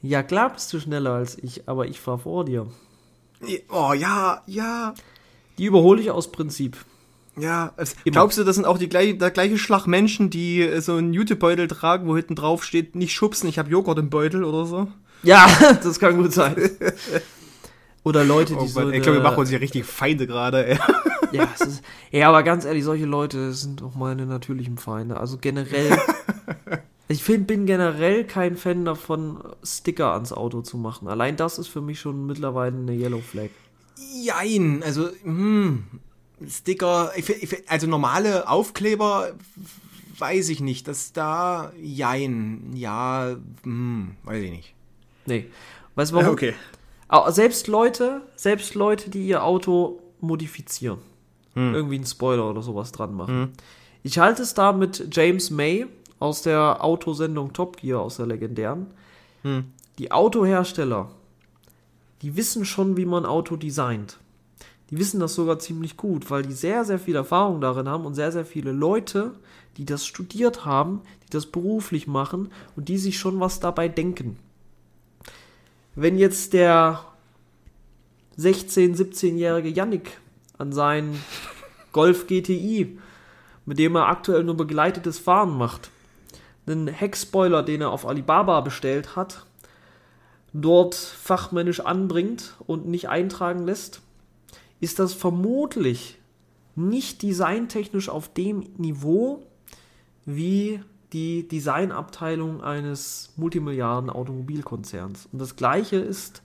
Ja, 0.07 0.23
klar 0.23 0.51
bist 0.53 0.71
du 0.73 0.79
schneller 0.79 1.11
als 1.13 1.37
ich, 1.41 1.67
aber 1.67 1.87
ich 1.87 1.99
fahr 1.99 2.19
vor 2.19 2.45
dir. 2.45 2.67
Oh 3.69 3.93
ja, 3.93 4.41
ja, 4.45 4.93
Die 5.57 5.65
überhole 5.65 6.01
ich 6.01 6.11
aus 6.11 6.31
Prinzip. 6.31 6.77
ja. 7.37 7.73
Es- 7.77 7.93
Immer. 8.03 8.13
Glaubst 8.13 8.37
du, 8.37 8.43
das 8.43 8.55
sind 8.55 8.65
auch 8.65 8.77
die 8.77 8.89
gleiche, 8.89 9.15
der 9.15 9.31
gleiche 9.31 9.57
Schlag 9.57 9.87
Menschen, 9.87 10.29
die 10.29 10.61
äh, 10.61 10.79
so 10.81 10.95
einen 10.95 11.13
Jutebeutel 11.13 11.67
tragen, 11.67 12.07
wo 12.07 12.15
hinten 12.15 12.35
drauf 12.35 12.63
steht, 12.63 12.95
nicht 12.95 13.13
schubsen, 13.13 13.47
ich 13.49 13.57
habe 13.59 13.69
Joghurt 13.69 13.99
im 13.99 14.09
Beutel 14.09 14.43
oder 14.43 14.65
so? 14.65 14.87
Ja, 15.23 15.47
das 15.83 15.99
kann 15.99 16.17
gut 16.17 16.33
sein. 16.33 16.55
Oder 18.03 18.23
Leute, 18.23 18.53
die 18.53 18.59
Oh 18.59 18.67
so. 18.67 18.89
Ich 18.89 19.01
glaube, 19.01 19.17
wir 19.17 19.23
machen 19.23 19.39
uns 19.39 19.49
hier 19.49 19.61
richtig 19.61 19.85
Feinde 19.85 20.27
gerade, 20.27 20.65
ey. 20.67 20.79
Ja, 21.31 21.47
es 21.59 21.61
ist, 21.65 21.83
ja, 22.11 22.29
aber 22.29 22.43
ganz 22.43 22.63
ehrlich, 22.63 22.83
solche 22.83 23.05
Leute 23.05 23.51
sind 23.53 23.81
auch 23.81 23.95
meine 23.95 24.25
natürlichen 24.27 24.77
Feinde. 24.77 25.17
Also 25.17 25.37
generell, 25.39 25.97
ich 27.07 27.23
find, 27.23 27.45
bin 27.45 27.65
generell 27.65 28.23
kein 28.25 28.57
Fan 28.57 28.85
davon, 28.85 29.39
Sticker 29.63 30.13
ans 30.13 30.31
Auto 30.31 30.61
zu 30.61 30.77
machen. 30.77 31.07
Allein 31.07 31.37
das 31.37 31.59
ist 31.59 31.67
für 31.67 31.81
mich 31.81 31.99
schon 31.99 32.25
mittlerweile 32.25 32.75
eine 32.75 32.93
Yellow 32.93 33.21
Flag. 33.21 33.49
Jein, 34.23 34.81
also, 34.83 35.09
hm, 35.23 35.85
Sticker, 36.47 37.11
also 37.67 37.87
normale 37.87 38.49
Aufkleber, 38.49 39.33
weiß 40.17 40.49
ich 40.49 40.61
nicht, 40.61 40.87
dass 40.87 41.13
da, 41.13 41.71
jein, 41.81 42.71
ja, 42.73 43.35
hm, 43.63 44.15
weiß 44.23 44.43
ich 44.43 44.51
nicht. 44.51 44.73
Nee. 45.27 45.47
Weißt 45.95 46.11
du 46.11 46.15
warum? 46.15 46.37
Aber 47.07 47.31
selbst 47.31 47.67
Leute, 47.67 48.21
selbst 48.35 48.73
Leute, 48.73 49.09
die 49.09 49.27
ihr 49.27 49.43
Auto 49.43 50.01
modifizieren, 50.19 50.99
irgendwie 51.55 51.95
einen 51.95 52.05
Spoiler 52.05 52.49
oder 52.49 52.61
sowas 52.61 52.91
dran 52.91 53.13
machen. 53.13 53.53
Ich 54.03 54.19
halte 54.19 54.41
es 54.41 54.53
da 54.53 54.73
mit 54.73 55.07
James 55.15 55.51
May 55.51 55.87
aus 56.19 56.41
der 56.41 56.83
Autosendung 56.83 57.53
Top 57.53 57.77
Gear, 57.77 58.01
aus 58.01 58.17
der 58.17 58.25
legendären. 58.25 58.87
Die 59.99 60.11
Autohersteller, 60.11 61.11
die 62.21 62.35
wissen 62.35 62.65
schon, 62.65 62.97
wie 62.97 63.05
man 63.05 63.25
Auto 63.25 63.55
designt. 63.55 64.17
Die 64.89 64.97
wissen 64.97 65.19
das 65.19 65.35
sogar 65.35 65.59
ziemlich 65.59 65.97
gut, 65.97 66.31
weil 66.31 66.43
die 66.43 66.53
sehr, 66.53 66.83
sehr 66.83 66.99
viel 66.99 67.15
Erfahrung 67.15 67.61
darin 67.61 67.87
haben 67.87 68.05
und 68.05 68.15
sehr, 68.15 68.31
sehr 68.31 68.45
viele 68.45 68.71
Leute, 68.71 69.33
die 69.77 69.85
das 69.85 70.05
studiert 70.05 70.65
haben, 70.65 71.01
die 71.23 71.29
das 71.31 71.45
beruflich 71.45 72.07
machen 72.07 72.49
und 72.75 72.89
die 72.89 72.97
sich 72.97 73.19
schon 73.19 73.39
was 73.39 73.59
dabei 73.59 73.87
denken 73.87 74.37
wenn 75.95 76.17
jetzt 76.17 76.53
der 76.53 76.99
16-, 78.37 78.95
17-jährige 78.95 79.69
Yannick 79.69 80.19
an 80.57 80.73
seinen 80.73 81.19
Golf 81.93 82.27
GTI, 82.27 82.99
mit 83.65 83.79
dem 83.79 83.95
er 83.95 84.09
aktuell 84.09 84.43
nur 84.43 84.57
begleitetes 84.57 85.17
Fahren 85.17 85.57
macht, 85.57 85.89
einen 86.67 86.87
Heckspoiler, 86.87 87.63
den 87.63 87.81
er 87.81 87.91
auf 87.91 88.05
Alibaba 88.05 88.61
bestellt 88.61 89.15
hat, 89.15 89.45
dort 90.53 90.95
fachmännisch 90.95 91.81
anbringt 91.81 92.55
und 92.65 92.87
nicht 92.87 93.09
eintragen 93.09 93.65
lässt, 93.65 94.01
ist 94.79 94.99
das 94.99 95.13
vermutlich 95.13 96.19
nicht 96.75 97.21
designtechnisch 97.21 98.09
auf 98.09 98.33
dem 98.33 98.59
Niveau 98.77 99.43
wie 100.25 100.81
die 101.13 101.47
Designabteilung 101.47 102.61
eines 102.61 103.31
Multimilliarden 103.37 104.09
Automobilkonzerns. 104.09 105.29
Und 105.31 105.39
das 105.39 105.55
gleiche 105.55 105.97
ist 105.97 106.41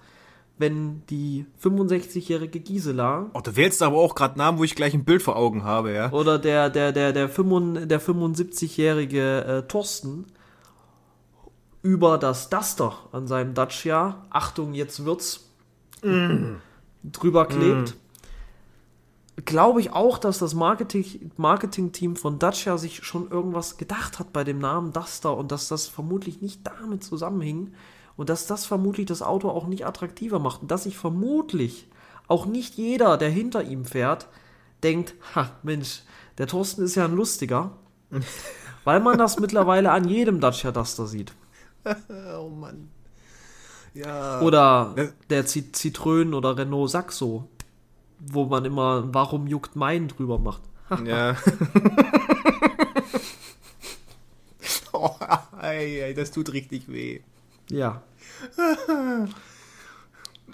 wenn 0.60 1.02
die 1.08 1.46
65-jährige 1.62 2.60
Gisela 2.60 3.30
Oh, 3.32 3.40
du 3.40 3.56
wählst 3.56 3.82
aber 3.82 3.96
auch 3.96 4.14
gerade 4.14 4.38
Namen, 4.38 4.58
wo 4.58 4.64
ich 4.64 4.74
gleich 4.76 4.92
ein 4.92 5.04
Bild 5.04 5.22
vor 5.22 5.36
Augen 5.36 5.64
habe, 5.64 5.92
ja. 5.92 6.12
oder 6.12 6.38
der, 6.38 6.68
der, 6.68 6.92
der, 6.92 7.12
der, 7.12 7.28
75 7.28 7.88
der 7.88 8.00
75-jährige 8.00 9.44
äh, 9.44 9.62
Thorsten 9.68 10.26
über 11.82 12.18
das 12.18 12.50
Duster 12.50 12.92
an 13.10 13.26
seinem 13.26 13.54
Dacia, 13.54 14.26
Achtung, 14.28 14.74
jetzt 14.74 15.04
wird's, 15.04 15.50
drüber 16.02 17.46
klebt, 17.46 17.96
glaube 19.44 19.80
ich 19.80 19.92
auch, 19.92 20.18
dass 20.18 20.38
das 20.38 20.54
Marketing- 20.54 21.30
Marketing-Team 21.36 22.16
von 22.16 22.38
Dacia 22.38 22.76
sich 22.78 23.04
schon 23.04 23.30
irgendwas 23.30 23.78
gedacht 23.78 24.18
hat 24.18 24.32
bei 24.32 24.44
dem 24.44 24.58
Namen 24.58 24.92
Duster 24.92 25.36
und 25.36 25.52
dass 25.52 25.68
das 25.68 25.86
vermutlich 25.86 26.42
nicht 26.42 26.60
damit 26.66 27.02
zusammenhing 27.02 27.72
und 28.20 28.28
dass 28.28 28.46
das 28.46 28.66
vermutlich 28.66 29.06
das 29.06 29.22
Auto 29.22 29.48
auch 29.48 29.66
nicht 29.66 29.86
attraktiver 29.86 30.38
macht 30.40 30.60
und 30.60 30.70
dass 30.70 30.82
sich 30.82 30.98
vermutlich 30.98 31.88
auch 32.28 32.44
nicht 32.44 32.74
jeder, 32.74 33.16
der 33.16 33.30
hinter 33.30 33.62
ihm 33.64 33.86
fährt, 33.86 34.28
denkt, 34.82 35.14
ha, 35.34 35.50
Mensch, 35.62 36.02
der 36.36 36.46
Thorsten 36.46 36.82
ist 36.84 36.96
ja 36.96 37.06
ein 37.06 37.16
lustiger, 37.16 37.70
weil 38.84 39.00
man 39.00 39.16
das 39.16 39.40
mittlerweile 39.40 39.90
an 39.90 40.06
jedem 40.06 40.38
Dacia 40.38 40.70
Duster 40.70 41.06
sieht. 41.06 41.32
Oh 42.38 42.50
Mann. 42.50 42.90
Ja. 43.94 44.42
Oder 44.42 44.94
der 45.30 45.46
Ci- 45.46 45.72
Citroën 45.72 46.34
oder 46.34 46.58
Renault 46.58 46.90
Saxo, 46.90 47.48
wo 48.18 48.44
man 48.44 48.66
immer, 48.66 49.04
warum 49.14 49.46
juckt 49.46 49.76
mein 49.76 50.08
drüber 50.08 50.38
macht. 50.38 50.60
Ja. 51.06 51.36
oh, 54.92 55.10
ei, 55.58 56.04
ei, 56.04 56.12
das 56.12 56.30
tut 56.32 56.52
richtig 56.52 56.88
weh. 56.88 57.20
Ja. 57.70 58.02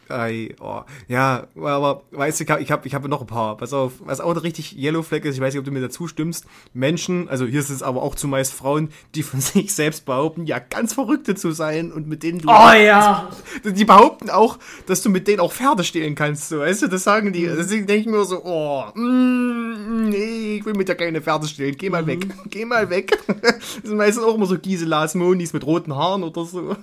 Ei, 0.08 0.54
oh. 0.60 0.82
Ja, 1.08 1.48
aber 1.56 2.02
weißt 2.12 2.40
du, 2.40 2.44
ich 2.44 2.50
habe 2.50 2.62
ich 2.62 2.70
hab, 2.70 2.86
ich 2.86 2.94
hab 2.94 3.06
noch 3.08 3.20
ein 3.20 3.26
paar. 3.26 3.56
Pass 3.56 3.72
auf, 3.72 3.94
was 4.00 4.20
auch 4.20 4.40
richtig 4.42 4.76
Yellow 4.78 5.02
Flag 5.02 5.24
ist, 5.24 5.34
ich 5.34 5.40
weiß 5.40 5.54
nicht, 5.54 5.58
ob 5.58 5.64
du 5.64 5.72
mir 5.72 5.80
dazu 5.80 6.06
stimmst. 6.06 6.46
Menschen, 6.74 7.28
also 7.28 7.46
hier 7.46 7.62
sind 7.62 7.76
es 7.76 7.82
aber 7.82 8.02
auch 8.02 8.14
zumeist 8.14 8.52
Frauen, 8.52 8.90
die 9.14 9.22
von 9.22 9.40
sich 9.42 9.74
selbst 9.74 10.04
behaupten, 10.04 10.46
ja, 10.46 10.58
ganz 10.58 10.94
Verrückte 10.94 11.34
zu 11.34 11.50
sein 11.50 11.92
und 11.92 12.06
mit 12.06 12.22
denen 12.22 12.38
du. 12.38 12.48
Oh 12.48 12.72
ja! 12.72 13.28
Die 13.64 13.84
behaupten 13.84 14.30
auch, 14.30 14.58
dass 14.86 15.02
du 15.02 15.10
mit 15.10 15.26
denen 15.28 15.40
auch 15.40 15.52
Pferde 15.52 15.84
stehlen 15.84 16.14
kannst, 16.14 16.48
so, 16.48 16.58
weißt 16.60 16.82
du, 16.82 16.86
das 16.88 17.02
sagen 17.02 17.32
die. 17.32 17.46
Deswegen 17.46 17.86
denke 17.86 18.08
ich 18.08 18.14
mir 18.14 18.24
so, 18.24 18.42
oh, 18.44 18.84
mm, 18.94 20.08
nee, 20.08 20.56
ich 20.58 20.64
will 20.64 20.74
mit 20.74 20.88
dir 20.88 20.94
keine 20.94 21.20
Pferde 21.20 21.48
stehlen, 21.48 21.76
geh 21.76 21.90
mal 21.90 22.06
weg, 22.06 22.26
geh 22.50 22.64
mal 22.64 22.88
weg. 22.90 23.18
Das 23.26 23.82
sind 23.82 23.96
meistens 23.96 24.24
auch 24.24 24.34
immer 24.34 24.46
so 24.46 24.58
Giselas 24.58 25.14
Monis 25.14 25.52
mit 25.52 25.64
roten 25.66 25.94
Haaren 25.94 26.22
oder 26.22 26.44
so. 26.44 26.76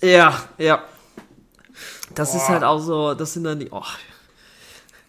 Ja, 0.00 0.34
ja. 0.58 0.82
Das 2.14 2.34
ist 2.34 2.48
halt 2.48 2.62
auch 2.64 2.78
so, 2.80 3.14
das 3.14 3.32
sind 3.32 3.44
dann 3.44 3.58
die. 3.60 3.68
Oh, 3.70 3.82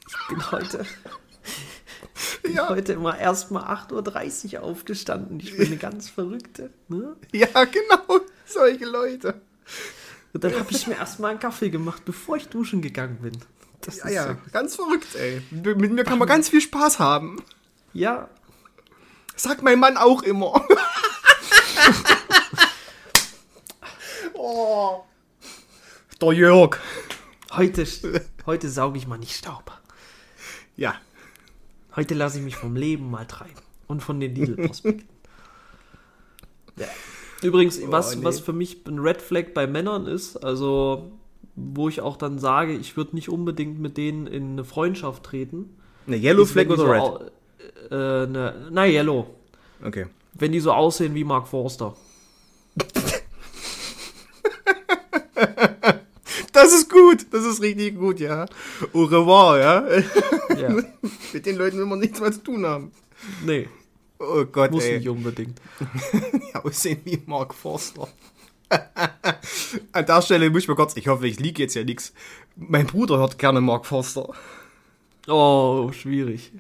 ich 0.08 0.28
bin 0.30 0.52
heute. 0.52 0.86
Bin 2.44 2.54
Ja. 2.56 2.70
heute 2.70 2.94
immer 2.94 3.18
erst 3.18 3.52
mal 3.52 3.64
8.30 3.64 4.56
Uhr 4.56 4.64
aufgestanden. 4.64 5.40
Ich 5.40 5.56
bin 5.58 5.68
eine 5.68 5.78
ganz 5.78 6.10
Verrückte. 6.10 6.72
Ne? 6.88 7.16
Ja, 7.32 7.48
genau, 7.66 8.22
solche 8.46 8.86
Leute. 8.86 9.42
Und 10.34 10.44
dann 10.44 10.54
habe 10.58 10.72
ich 10.72 10.88
mir 10.88 10.96
erst 10.96 11.20
mal 11.20 11.30
einen 11.30 11.40
Kaffee 11.40 11.70
gemacht, 11.70 12.04
bevor 12.06 12.38
ich 12.38 12.48
duschen 12.50 12.82
gegangen 12.82 13.18
bin. 13.22 13.38
Das 13.82 13.98
Ja, 13.98 14.06
ist 14.06 14.14
ja, 14.14 14.28
so- 14.28 14.38
ganz 14.52 14.76
verrückt, 14.76 15.16
ey. 15.16 15.42
Mit 15.52 15.78
mit 15.78 15.92
mir 15.92 16.04
kann 16.04 16.18
man 16.20 16.28
ganz 16.28 16.50
viel 16.50 16.62
Spaß 16.62 17.00
haben. 17.00 17.44
ja. 17.94 18.30
Sagt 19.38 19.64
mein 19.64 19.80
Mann 19.80 19.98
auch 19.98 20.24
immer. 20.24 20.66
oh. 24.34 25.04
Der 26.22 26.32
Jörg. 26.32 26.80
Heute, 27.52 27.86
heute 28.46 28.70
sauge 28.70 28.98
ich 28.98 29.06
mal 29.06 29.18
nicht 29.18 29.36
Staub. 29.36 29.72
Ja. 30.78 30.96
Heute 31.96 32.14
lasse 32.14 32.38
ich 32.40 32.44
mich 32.46 32.56
vom 32.56 32.78
Leben 32.78 33.12
mal 33.12 33.26
treiben. 33.26 33.56
Und 33.88 34.02
von 34.02 34.20
den 34.22 34.34
Lidl-Prospekten. 34.34 35.08
ja. 36.78 36.88
Übrigens, 37.42 37.80
was, 37.88 38.16
nee. 38.16 38.24
was 38.24 38.40
für 38.40 38.54
mich 38.54 38.86
ein 38.88 39.00
Red 39.00 39.22
Flag 39.22 39.54
bei 39.54 39.68
Männern 39.68 40.08
ist, 40.08 40.38
also 40.38 41.12
wo 41.56 41.90
ich 41.90 42.00
auch 42.02 42.18
dann 42.18 42.40
sage, 42.40 42.74
ich 42.74 42.96
würde 42.98 43.16
nicht 43.16 43.30
unbedingt 43.30 43.80
mit 43.80 43.98
denen 43.98 44.26
in 44.26 44.54
eine 44.54 44.64
Freundschaft 44.64 45.24
treten. 45.24 45.78
Eine 46.08 46.18
Yellow 46.18 46.44
ist, 46.44 46.52
Flag 46.52 46.68
oder 46.68 46.78
so 46.78 46.86
Red? 46.92 47.32
Äh, 47.92 48.28
ne, 48.28 48.70
na, 48.72 48.86
Yellow. 48.88 49.36
Okay. 49.84 50.08
Wenn 50.34 50.54
die 50.54 50.60
so 50.62 50.72
aussehen 50.72 51.14
wie 51.14 51.24
Mark 51.26 51.48
Forster. 51.48 51.96
Das 57.12 57.22
ist 57.22 57.26
gut. 57.30 57.34
Das 57.34 57.46
ist 57.46 57.62
richtig 57.62 57.96
gut, 57.98 58.20
ja. 58.20 58.46
Au 58.94 59.04
revoir, 59.04 59.60
ja. 59.60 59.88
Ja. 60.58 60.70
Mit 61.34 61.46
den 61.46 61.56
Leuten 61.58 61.78
will 61.78 61.86
man 61.86 62.00
nichts 62.00 62.20
mehr 62.20 62.32
zu 62.32 62.44
tun 62.44 62.66
haben. 62.66 62.92
nee, 63.46 63.68
Oh 64.18 64.46
Gott, 64.46 64.72
muss 64.72 64.86
ey. 64.86 64.98
nicht 64.98 65.10
unbedingt. 65.10 65.60
Ja, 66.54 66.64
aussehen 66.64 67.02
wie 67.04 67.22
Mark 67.26 67.54
Forster. 67.54 68.08
An 69.92 70.06
der 70.06 70.22
Stelle 70.22 70.50
muss 70.50 70.64
ich 70.64 70.68
mal 70.68 70.76
kurz, 70.76 70.96
ich 70.96 71.08
hoffe, 71.08 71.28
ich 71.28 71.40
liege 71.40 71.62
jetzt 71.64 71.76
ja 71.76 71.84
nichts. 71.84 72.14
Mein 72.56 72.88
Bruder 72.88 73.18
hört 73.18 73.38
gerne 73.38 73.60
Mark 73.62 73.86
Forster. 73.86 74.30
Oh, 75.28 75.92
schwierig. 75.92 76.52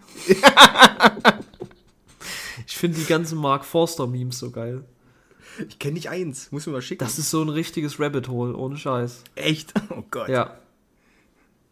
ich 2.67 2.75
finde 2.77 2.99
die 2.99 3.05
ganzen 3.05 3.37
Mark 3.37 3.63
Forster-Memes 3.63 4.37
so 4.39 4.51
geil. 4.51 4.83
Ich 5.69 5.79
kenne 5.79 5.93
nicht 5.93 6.09
eins. 6.09 6.51
Muss 6.51 6.65
mir 6.67 6.73
mal 6.73 6.81
schicken. 6.81 7.03
Das 7.03 7.17
ist 7.19 7.29
so 7.29 7.41
ein 7.41 7.49
richtiges 7.49 7.99
Rabbit 7.99 8.27
Hole, 8.27 8.55
ohne 8.55 8.77
Scheiß. 8.77 9.23
echt. 9.35 9.73
Oh 9.89 10.03
Gott. 10.11 10.29
Ja. 10.29 10.57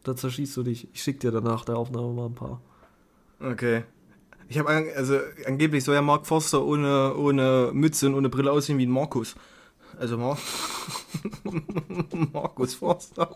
Da 0.04 0.16
zerschießt 0.16 0.56
du 0.58 0.64
dich. 0.64 0.88
Ich 0.94 1.02
schick 1.02 1.20
dir 1.20 1.32
danach 1.32 1.66
der 1.66 1.78
Aufnahme 1.78 2.14
mal 2.14 2.26
ein 2.26 2.36
paar. 2.36 2.62
Okay. 3.40 3.84
Ich 4.50 4.60
habe 4.60 4.70
an, 4.70 4.86
also 4.96 5.18
angeblich 5.46 5.84
soll 5.84 5.96
ja 5.96 6.02
Mark 6.02 6.28
Forster 6.28 6.64
ohne, 6.64 7.16
ohne 7.16 7.72
Mütze 7.74 8.08
und 8.08 8.16
ohne 8.16 8.30
Brille 8.30 8.52
aussehen 8.52 8.78
wie 8.78 8.86
ein 8.86 8.92
Markus. 8.92 9.36
Also 9.98 10.18
Mar 10.18 10.38
Markus 12.34 12.76
Forster. 12.76 13.36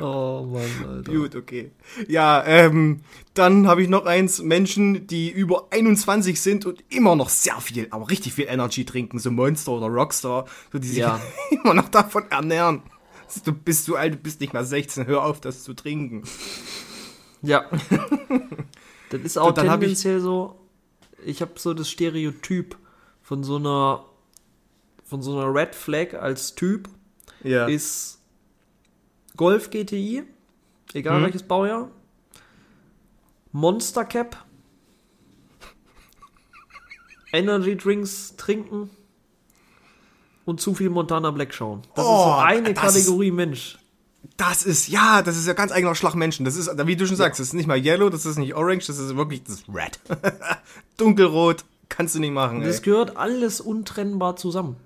Oh 0.00 0.46
Mann, 0.50 0.88
Alter. 0.88 1.12
Gut, 1.12 1.34
okay. 1.36 1.70
Ja, 2.08 2.44
ähm, 2.46 3.00
dann 3.34 3.66
habe 3.66 3.82
ich 3.82 3.88
noch 3.88 4.06
eins, 4.06 4.42
Menschen, 4.42 5.06
die 5.06 5.30
über 5.30 5.68
21 5.70 6.40
sind 6.40 6.66
und 6.66 6.82
immer 6.88 7.16
noch 7.16 7.28
sehr 7.28 7.60
viel, 7.60 7.86
aber 7.90 8.10
richtig 8.10 8.34
viel 8.34 8.46
Energy 8.48 8.84
trinken, 8.84 9.18
so 9.18 9.30
Monster 9.30 9.72
oder 9.72 9.86
Rockstar, 9.86 10.46
so 10.72 10.78
die 10.78 10.88
sich 10.88 10.98
Ja. 10.98 11.20
immer 11.50 11.74
noch 11.74 11.88
davon 11.88 12.24
ernähren. 12.30 12.82
Du 13.44 13.52
bist 13.52 13.88
du 13.88 13.96
alt, 13.96 14.14
du 14.14 14.18
bist 14.18 14.40
nicht 14.40 14.52
mal 14.52 14.64
16, 14.64 15.06
hör 15.06 15.24
auf, 15.24 15.40
das 15.40 15.62
zu 15.64 15.74
trinken. 15.74 16.22
Ja. 17.42 17.64
Das 19.10 19.20
ist 19.22 19.36
auch 19.38 19.52
dann 19.52 19.70
hab 19.70 19.80
ich- 19.80 19.86
tendenziell 19.88 20.20
so. 20.20 20.58
Ich 21.24 21.40
habe 21.40 21.52
so 21.56 21.72
das 21.72 21.88
Stereotyp 21.88 22.76
von 23.22 23.44
so 23.44 23.56
einer 23.56 24.04
von 25.04 25.22
so 25.22 25.38
einer 25.38 25.54
Red 25.54 25.74
Flag 25.74 26.14
als 26.14 26.54
Typ 26.56 26.88
Ja. 27.44 27.66
ist 27.66 28.18
Golf 29.36 29.70
GTI, 29.70 30.22
egal 30.92 31.20
Mhm. 31.20 31.24
welches 31.24 31.42
Baujahr, 31.42 31.90
Monster 33.52 34.04
Cap, 34.04 34.36
Energy 37.32 37.76
Drinks 37.76 38.34
trinken 38.36 38.90
und 40.44 40.60
zu 40.60 40.74
viel 40.74 40.90
Montana 40.90 41.30
Black 41.30 41.52
schauen. 41.54 41.82
Das 41.94 42.04
ist 42.04 42.10
so 42.10 42.16
Oh, 42.16 42.34
eine 42.40 42.74
das 42.74 42.96
ist- 42.96 43.06
Kategorie 43.06 43.30
Mensch. 43.30 43.78
Das 44.38 44.62
ist, 44.64 44.88
ja, 44.88 45.20
das 45.20 45.36
ist 45.36 45.46
ja 45.46 45.52
ganz 45.52 45.70
eigener 45.70 45.94
Schlag 45.94 46.14
Menschen. 46.14 46.44
Das 46.46 46.56
ist, 46.56 46.70
wie 46.86 46.96
du 46.96 47.06
schon 47.06 47.16
sagst, 47.16 47.40
das 47.40 47.48
ist 47.48 47.52
nicht 47.52 47.66
mal 47.66 47.78
Yellow, 47.78 48.08
das 48.08 48.24
ist 48.24 48.38
nicht 48.38 48.54
Orange, 48.54 48.86
das 48.86 48.98
ist 48.98 49.14
wirklich, 49.16 49.42
das 49.44 49.56
ist 49.56 49.64
Red. 49.68 50.00
Dunkelrot, 50.96 51.64
kannst 51.90 52.14
du 52.14 52.20
nicht 52.20 52.32
machen, 52.32 52.62
ey. 52.62 52.66
Das 52.66 52.80
gehört 52.80 53.16
alles 53.18 53.60
untrennbar 53.60 54.36
zusammen. 54.36 54.76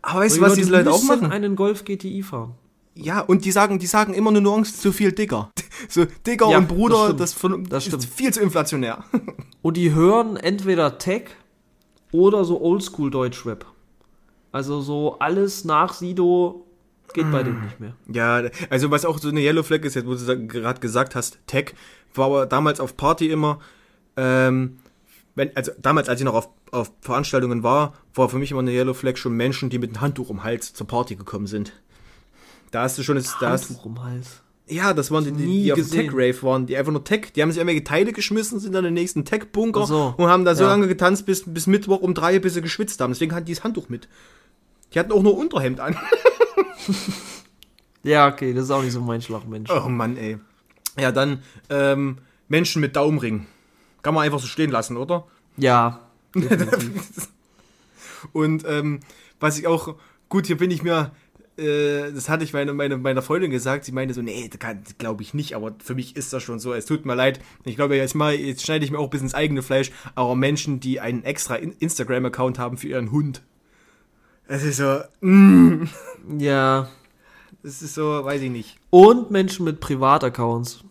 Aber 0.00 0.20
weißt 0.20 0.36
du, 0.36 0.40
was 0.42 0.54
diese 0.54 0.70
Leute 0.70 0.92
auch 0.92 1.02
machen? 1.02 1.32
einen 1.32 1.56
Golf 1.56 1.84
GTI 1.84 2.22
fahren. 2.22 2.54
Ja, 3.00 3.20
und 3.20 3.44
die 3.44 3.52
sagen, 3.52 3.78
die 3.78 3.86
sagen 3.86 4.12
immer 4.12 4.30
eine 4.30 4.40
Nuance 4.40 4.80
zu 4.80 4.92
viel 4.92 5.12
Digger. 5.12 5.50
So, 5.88 6.04
Digger 6.26 6.50
Ja, 6.50 6.58
und 6.58 6.66
Bruder, 6.66 7.14
das 7.14 7.16
das, 7.16 7.38
stimmt. 7.38 7.54
von, 7.54 7.68
Das 7.68 7.86
ist 7.86 8.04
viel 8.12 8.32
zu 8.32 8.40
inflationär. 8.40 9.04
Und 9.62 9.76
die 9.76 9.94
hören 9.94 10.36
entweder 10.36 10.98
Tech 10.98 11.28
oder 12.10 12.44
so 12.44 12.60
Oldschool 12.60 13.10
Deutschrap. 13.12 13.64
Also 14.50 14.80
so 14.80 15.18
alles 15.20 15.64
nach 15.64 15.94
Sido 15.94 16.66
geht 17.14 17.30
bei 17.30 17.44
denen 17.44 17.62
nicht 17.64 17.78
mehr. 17.78 17.94
Ja, 18.12 18.50
also 18.70 18.90
was 18.90 19.04
auch 19.04 19.18
so 19.18 19.28
eine 19.28 19.40
Yellow 19.40 19.62
Flag 19.62 19.82
ist, 19.82 19.94
jetzt 19.94 20.06
wo 20.06 20.14
du 20.14 20.46
gerade 20.48 20.80
gesagt 20.80 21.14
hast, 21.14 21.38
Tech, 21.46 21.74
war 22.14 22.26
aber 22.26 22.46
damals 22.46 22.80
auf 22.80 22.96
Party 22.96 23.30
immer, 23.30 23.60
ähm, 24.16 24.78
wenn, 25.36 25.54
also 25.56 25.70
damals, 25.80 26.08
als 26.08 26.20
ich 26.20 26.24
noch 26.24 26.34
auf, 26.34 26.48
auf 26.72 26.90
Veranstaltungen 27.00 27.62
war, 27.62 27.94
war 28.14 28.28
für 28.28 28.38
mich 28.38 28.50
immer 28.50 28.60
eine 28.60 28.72
Yellow 28.72 28.94
Flag 28.94 29.16
schon 29.16 29.34
Menschen, 29.34 29.70
die 29.70 29.78
mit 29.78 29.90
einem 29.90 30.00
Handtuch 30.00 30.28
um 30.28 30.38
den 30.38 30.44
Hals 30.44 30.74
zur 30.74 30.88
Party 30.88 31.14
gekommen 31.14 31.46
sind. 31.46 31.72
Da 32.70 32.82
hast 32.82 32.98
du 32.98 33.02
schon 33.02 33.16
das, 33.16 33.34
da 33.40 33.50
hast, 33.50 33.68
Handtuch 33.70 33.84
um 33.86 34.02
Hals. 34.04 34.42
ja, 34.68 34.92
das 34.92 35.10
waren 35.10 35.24
die, 35.24 35.32
die, 35.32 35.62
die 35.64 35.72
auf 35.72 35.78
dem. 35.78 35.90
Tech-Rave 35.90 36.42
waren, 36.42 36.66
die 36.66 36.76
einfach 36.76 36.92
nur 36.92 37.02
Tech, 37.04 37.32
die 37.34 37.42
haben 37.42 37.50
sich 37.50 37.58
irgendwelche 37.58 37.84
Teile 37.84 38.12
geschmissen, 38.12 38.60
sind 38.60 38.72
dann 38.74 38.84
in 38.84 38.94
den 38.94 39.00
nächsten 39.02 39.24
Tech-Bunker 39.24 39.86
so. 39.86 40.14
und 40.16 40.28
haben 40.28 40.44
da 40.44 40.54
so 40.54 40.64
Ja. 40.64 40.70
lange 40.70 40.86
getanzt, 40.88 41.24
bis, 41.26 41.44
bis 41.46 41.66
Mittwoch 41.66 42.00
um 42.00 42.12
drei, 42.14 42.38
bis 42.38 42.54
sie 42.54 42.62
geschwitzt 42.62 43.00
haben. 43.00 43.12
Deswegen 43.12 43.34
hatten 43.34 43.46
die 43.46 43.54
das 43.54 43.64
Handtuch 43.64 43.88
mit. 43.88 44.08
Die 44.92 44.98
hatten 44.98 45.12
auch 45.12 45.22
nur 45.22 45.36
Unterhemd 45.36 45.80
an. 45.80 45.96
Ja, 48.02 48.28
okay, 48.28 48.54
das 48.54 48.64
ist 48.64 48.70
auch 48.70 48.82
nicht 48.82 48.92
so 48.92 49.00
mein 49.00 49.20
Schlagmensch. 49.22 49.70
Oh 49.70 49.88
Mann, 49.88 50.16
ey. 50.16 50.38
Ja, 50.98 51.12
dann 51.12 51.42
ähm, 51.68 52.18
Menschen 52.48 52.80
mit 52.80 52.96
Daumenring. 52.96 53.46
Kann 54.02 54.14
man 54.14 54.24
einfach 54.24 54.38
so 54.38 54.46
stehen 54.46 54.70
lassen, 54.70 54.96
oder? 54.96 55.26
Ja. 55.56 56.00
Und 58.32 58.64
ähm, 58.66 59.00
was 59.40 59.58
ich 59.58 59.66
auch, 59.66 59.94
gut, 60.28 60.46
hier 60.46 60.56
bin 60.56 60.70
ich 60.70 60.82
mir, 60.82 61.12
äh, 61.58 62.12
das 62.12 62.28
hatte 62.28 62.44
ich 62.44 62.52
meine, 62.52 62.72
meine, 62.72 62.96
meiner 62.96 63.22
Freundin 63.22 63.50
gesagt, 63.50 63.84
sie 63.84 63.92
meinte 63.92 64.14
so, 64.14 64.22
nee, 64.22 64.48
das 64.48 64.58
glaube 64.98 65.22
ich 65.22 65.34
nicht, 65.34 65.54
aber 65.54 65.74
für 65.82 65.94
mich 65.94 66.16
ist 66.16 66.32
das 66.32 66.42
schon 66.42 66.58
so, 66.58 66.72
es 66.72 66.86
tut 66.86 67.04
mir 67.04 67.14
leid. 67.14 67.40
Ich 67.64 67.76
glaube, 67.76 67.96
jetzt 67.96 68.14
mal, 68.14 68.34
jetzt 68.34 68.64
schneide 68.64 68.84
ich 68.84 68.90
mir 68.90 68.98
auch 68.98 69.04
ein 69.04 69.10
bisschen 69.10 69.26
ins 69.26 69.34
eigene 69.34 69.62
Fleisch, 69.62 69.90
aber 70.14 70.34
Menschen, 70.36 70.80
die 70.80 71.00
einen 71.00 71.24
extra 71.24 71.56
Instagram-Account 71.56 72.58
haben 72.58 72.76
für 72.78 72.88
ihren 72.88 73.10
Hund. 73.10 73.42
Es 74.46 74.62
ist 74.62 74.78
so, 74.78 75.00
mm, 75.20 75.84
Ja. 76.38 76.88
das 77.62 77.82
ist 77.82 77.94
so, 77.94 78.24
weiß 78.24 78.40
ich 78.40 78.50
nicht. 78.50 78.78
Und 78.90 79.30
Menschen 79.30 79.64
mit 79.64 79.80
Privataccounts. 79.80 80.84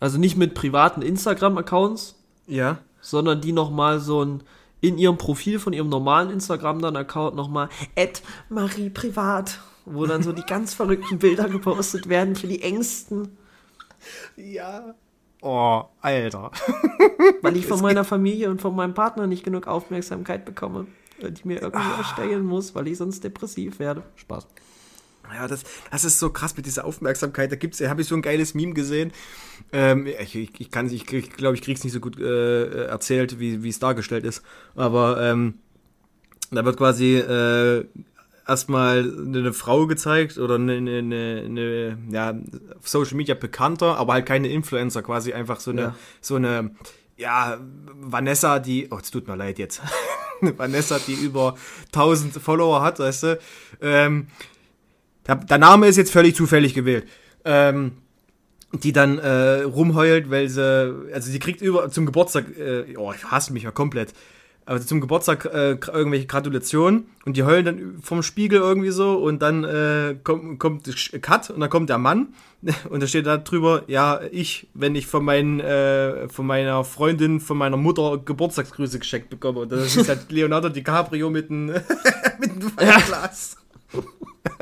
Also 0.00 0.18
nicht 0.18 0.36
mit 0.36 0.54
privaten 0.54 1.02
Instagram-Accounts, 1.02 2.16
Ja. 2.48 2.78
sondern 3.00 3.40
die 3.40 3.52
nochmal 3.52 4.00
so 4.00 4.24
ein 4.24 4.42
in 4.82 4.98
ihrem 4.98 5.16
Profil 5.16 5.58
von 5.58 5.72
ihrem 5.72 5.88
normalen 5.88 6.28
Instagram 6.28 6.82
dann 6.82 6.96
Account 6.96 7.34
nochmal 7.36 7.70
Ed 7.94 8.22
Marie 8.50 8.90
Privat, 8.90 9.60
wo 9.86 10.04
dann 10.04 10.22
so 10.22 10.32
die 10.32 10.42
ganz 10.42 10.74
verrückten 10.74 11.18
Bilder 11.18 11.48
gepostet 11.48 12.10
werden 12.10 12.36
für 12.36 12.48
die 12.48 12.62
Ängsten, 12.62 13.38
Ja. 14.36 14.94
Oh, 15.40 15.84
Alter. 16.00 16.50
weil 17.42 17.56
ich 17.56 17.66
von 17.66 17.80
meiner 17.80 18.04
Familie 18.04 18.50
und 18.50 18.60
von 18.60 18.76
meinem 18.76 18.94
Partner 18.94 19.26
nicht 19.26 19.44
genug 19.44 19.66
Aufmerksamkeit 19.66 20.44
bekomme, 20.44 20.86
die 21.20 21.32
ich 21.32 21.44
mir 21.44 21.60
irgendwie 21.62 21.98
erstellen 21.98 22.44
muss, 22.44 22.74
weil 22.74 22.86
ich 22.88 22.98
sonst 22.98 23.24
depressiv 23.24 23.78
werde. 23.78 24.02
Spaß. 24.16 24.46
Ja, 25.34 25.48
das, 25.48 25.62
das 25.90 26.04
ist 26.04 26.18
so 26.18 26.30
krass 26.30 26.56
mit 26.56 26.66
dieser 26.66 26.84
Aufmerksamkeit. 26.84 27.50
Da 27.50 27.56
gibt's, 27.56 27.80
habe 27.80 28.02
ich 28.02 28.08
so 28.08 28.14
ein 28.14 28.22
geiles 28.22 28.54
Meme 28.54 28.74
gesehen. 28.74 29.12
Ähm, 29.72 30.06
ich, 30.06 30.34
ich, 30.34 30.50
ich 30.60 30.70
kann, 30.70 30.86
ich, 30.90 31.10
ich 31.12 31.30
glaube, 31.30 31.54
ich 31.56 31.62
krieg's 31.62 31.84
nicht 31.84 31.92
so 31.92 32.00
gut 32.00 32.18
äh, 32.20 32.84
erzählt, 32.86 33.38
wie 33.40 33.68
es 33.68 33.78
dargestellt 33.78 34.24
ist. 34.24 34.42
Aber 34.74 35.20
ähm, 35.22 35.54
da 36.50 36.64
wird 36.64 36.76
quasi 36.76 37.16
äh, 37.16 37.86
erstmal 38.46 38.98
eine 39.00 39.52
Frau 39.52 39.86
gezeigt 39.86 40.38
oder 40.38 40.56
eine, 40.56 40.74
eine, 40.74 40.98
eine, 40.98 41.42
eine 41.46 41.98
ja, 42.10 42.34
Social 42.82 43.16
Media 43.16 43.34
bekannter, 43.34 43.96
aber 43.96 44.14
halt 44.14 44.26
keine 44.26 44.48
Influencer, 44.48 45.02
quasi 45.02 45.32
einfach 45.32 45.60
so 45.60 45.70
eine, 45.70 45.80
Ja. 45.82 45.94
so 46.20 46.36
eine, 46.36 46.72
ja, 47.16 47.58
Vanessa, 47.94 48.58
die, 48.58 48.88
oh, 48.90 48.98
es 49.00 49.10
tut 49.10 49.28
mir 49.28 49.36
leid 49.36 49.58
jetzt, 49.58 49.80
Vanessa, 50.40 50.98
die 50.98 51.14
über 51.14 51.54
1000 51.86 52.34
Follower 52.34 52.82
hat, 52.82 52.98
weißt 52.98 53.22
du, 53.22 53.38
ähm, 53.80 54.26
der, 55.26 55.58
Name 55.58 55.86
ist 55.86 55.96
jetzt 55.96 56.12
völlig 56.12 56.34
zufällig 56.34 56.74
gewählt. 56.74 57.06
Ähm, 57.44 57.92
die 58.72 58.92
dann 58.92 59.18
äh, 59.18 59.62
rumheult, 59.62 60.30
weil 60.30 60.48
sie, 60.48 60.62
also 61.12 61.30
sie 61.30 61.38
kriegt 61.38 61.60
über 61.60 61.90
zum 61.90 62.06
Geburtstag, 62.06 62.56
äh, 62.56 62.96
oh, 62.96 63.12
ich 63.12 63.24
hasse 63.24 63.52
mich 63.52 63.64
ja 63.64 63.70
komplett, 63.70 64.14
aber 64.64 64.80
zum 64.80 65.00
Geburtstag 65.00 65.44
äh, 65.46 65.72
irgendwelche 65.72 66.26
Gratulationen 66.26 67.06
und 67.24 67.36
die 67.36 67.42
heulen 67.42 67.64
dann 67.64 67.98
vom 68.00 68.22
Spiegel 68.22 68.60
irgendwie 68.60 68.90
so 68.90 69.16
und 69.16 69.42
dann 69.42 69.64
äh, 69.64 70.16
kommt, 70.22 70.58
kommt 70.58 71.20
Cut 71.20 71.50
und 71.50 71.60
dann 71.60 71.68
kommt 71.68 71.90
der 71.90 71.98
Mann 71.98 72.28
und 72.88 73.02
da 73.02 73.06
steht 73.06 73.26
da 73.26 73.36
drüber, 73.38 73.82
ja, 73.88 74.20
ich, 74.30 74.68
wenn 74.72 74.94
ich 74.94 75.06
von, 75.06 75.24
meinen, 75.24 75.60
äh, 75.60 76.28
von 76.28 76.46
meiner 76.46 76.84
Freundin, 76.84 77.40
von 77.40 77.58
meiner 77.58 77.76
Mutter 77.76 78.22
Geburtstagsgrüße 78.24 79.00
geschenkt 79.00 79.30
bekomme. 79.30 79.60
Und 79.60 79.72
das 79.72 79.96
ist 79.96 80.08
halt 80.08 80.26
Leonardo 80.30 80.68
DiCaprio 80.68 81.28
mit 81.28 81.50
einem 81.50 81.66
mit 82.38 82.50
einem 82.50 82.76
Weinglas. 82.76 83.56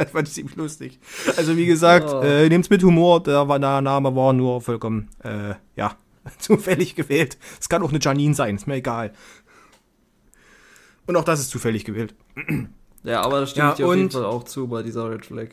Das 0.02 0.10
fand 0.12 0.28
ich 0.28 0.35
ziemlich 0.35 0.56
lustig. 0.56 0.98
Also 1.36 1.56
wie 1.56 1.66
gesagt, 1.66 2.09
Oh. 2.10 2.20
äh, 2.22 2.48
nehmt's 2.48 2.70
mit 2.70 2.82
Humor, 2.82 3.22
der, 3.22 3.44
der 3.44 3.81
Name 3.81 4.14
war 4.16 4.32
nur 4.32 4.60
vollkommen, 4.60 5.09
äh, 5.22 5.55
ja, 5.77 5.97
zufällig 6.39 6.94
gewählt. 6.94 7.39
Es 7.60 7.68
kann 7.68 7.82
auch 7.82 7.90
eine 7.90 7.98
Janine 8.01 8.35
sein, 8.35 8.56
ist 8.56 8.66
mir 8.66 8.77
egal. 8.77 9.12
Und 11.06 11.16
auch 11.16 11.24
das 11.24 11.40
ist 11.40 11.51
zufällig 11.51 11.85
gewählt. 11.85 12.14
Ja, 13.02 13.22
aber 13.22 13.40
das 13.40 13.51
stimme 13.51 13.66
Ja, 13.66 13.70
ich 13.72 13.77
dir 13.78 13.86
auf 13.86 13.94
jeden 13.94 14.06
und- 14.06 14.12
Fall 14.12 14.24
auch 14.24 14.44
zu 14.44 14.68
bei 14.68 14.82
dieser 14.82 15.10
Red 15.10 15.24
Flag. 15.27 15.48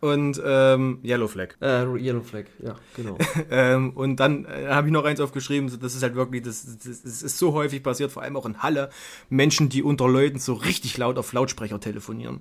Und 0.00 0.42
ähm, 0.44 0.98
Yellow 1.04 1.28
Flag. 1.28 1.50
Äh, 1.60 1.84
Yellow 1.96 2.22
Flag, 2.22 2.46
ja, 2.60 2.74
genau. 2.96 3.16
Ähm, 3.50 3.90
und 3.90 4.16
dann 4.16 4.46
äh, 4.46 4.66
habe 4.68 4.88
ich 4.88 4.92
noch 4.92 5.04
eins 5.04 5.20
aufgeschrieben, 5.20 5.68
so, 5.68 5.76
das 5.76 5.94
ist 5.94 6.02
halt 6.02 6.16
wirklich, 6.16 6.42
das, 6.42 6.64
das, 6.82 7.02
das 7.02 7.22
ist 7.22 7.38
so 7.38 7.52
häufig 7.52 7.84
passiert, 7.84 8.10
vor 8.10 8.22
allem 8.24 8.36
auch 8.36 8.44
in 8.46 8.60
Halle, 8.64 8.90
Menschen, 9.30 9.68
die 9.68 9.84
unter 9.84 10.08
Leuten 10.08 10.40
so 10.40 10.54
richtig 10.54 10.98
laut 10.98 11.18
auf 11.18 11.32
Lautsprecher 11.32 11.78
telefonieren. 11.78 12.40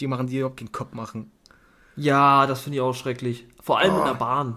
Die 0.00 0.06
machen, 0.06 0.26
die 0.26 0.38
überhaupt 0.38 0.58
keinen 0.58 0.72
Kopf 0.72 0.92
machen. 0.94 1.30
Ja, 1.96 2.46
das 2.46 2.60
finde 2.62 2.76
ich 2.76 2.80
auch 2.82 2.94
schrecklich. 2.94 3.46
Vor 3.62 3.78
allem 3.78 3.96
in 3.98 4.04
der 4.04 4.14
Bahn. 4.14 4.56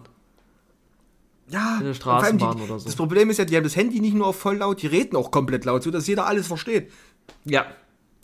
Ja, 1.50 1.78
In 1.80 1.86
der 1.86 1.94
Straßenbahn 1.94 2.58
die, 2.58 2.64
oder 2.64 2.80
so. 2.80 2.86
Das 2.86 2.96
Problem 2.96 3.30
ist 3.30 3.38
ja, 3.38 3.46
die 3.46 3.56
haben 3.58 3.64
das 3.64 3.76
Handy 3.76 4.00
nicht 4.00 4.14
nur 4.16 4.28
auf 4.28 4.40
voll 4.40 4.58
laut, 4.58 4.82
die 4.82 4.88
reden 4.88 5.16
auch 5.18 5.30
komplett 5.30 5.66
laut, 5.66 5.84
so 5.84 5.92
dass 5.92 6.08
jeder 6.08 6.26
alles 6.26 6.48
versteht. 6.48 6.90
Ja, 7.44 7.66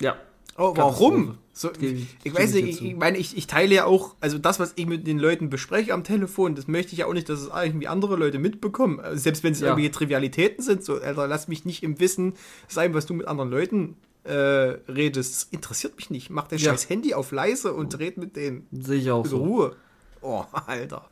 ja. 0.01 0.15
Oh, 0.57 0.73
warum? 0.75 1.37
So, 1.53 1.69
ich- 1.79 2.07
ich 2.23 2.33
weiß 2.33 2.53
nicht, 2.53 2.65
ich 2.67 2.83
ich, 2.83 2.95
meine, 2.95 3.17
ich, 3.17 3.37
ich 3.37 3.47
teile 3.47 3.75
ja 3.75 3.85
auch, 3.85 4.15
also 4.21 4.37
das, 4.37 4.59
was 4.59 4.73
ich 4.77 4.85
mit 4.87 5.05
den 5.07 5.19
Leuten 5.19 5.49
bespreche 5.49 5.93
am 5.93 6.03
Telefon, 6.05 6.55
das 6.55 6.67
möchte 6.67 6.93
ich 6.93 6.99
ja 6.99 7.05
auch 7.05 7.13
nicht, 7.13 7.27
dass 7.29 7.41
es 7.41 7.49
irgendwie 7.53 7.87
andere 7.87 8.15
Leute 8.15 8.39
mitbekommen. 8.39 8.99
Also 9.01 9.19
selbst 9.21 9.43
wenn 9.43 9.51
es 9.51 9.59
Ja. 9.59 9.67
irgendwelche 9.67 9.91
Trivialitäten 9.91 10.63
sind, 10.63 10.83
so, 10.83 10.95
Alter, 10.95 11.27
lass 11.27 11.49
mich 11.49 11.65
nicht 11.65 11.83
im 11.83 11.99
Wissen 11.99 12.33
sein, 12.69 12.93
was 12.93 13.05
du 13.05 13.13
mit 13.13 13.27
anderen 13.27 13.49
Leuten 13.51 13.95
äh, 14.23 14.33
redest. 14.33 15.33
Das 15.33 15.43
interessiert 15.51 15.95
mich 15.97 16.09
nicht. 16.09 16.29
Mach 16.29 16.47
dein 16.47 16.59
Ja. 16.59 16.71
scheiß 16.71 16.89
Handy 16.89 17.13
auf 17.13 17.31
leise 17.31 17.73
und 17.73 17.97
red 17.99 18.17
mit 18.17 18.35
denen. 18.35 18.67
Sehe 18.71 18.99
ich 18.99 19.11
auch 19.11 19.23
In 19.23 19.29
so. 19.29 19.37
Ruhe. 19.37 19.75
Oh, 20.21 20.43
Alter. 20.67 21.09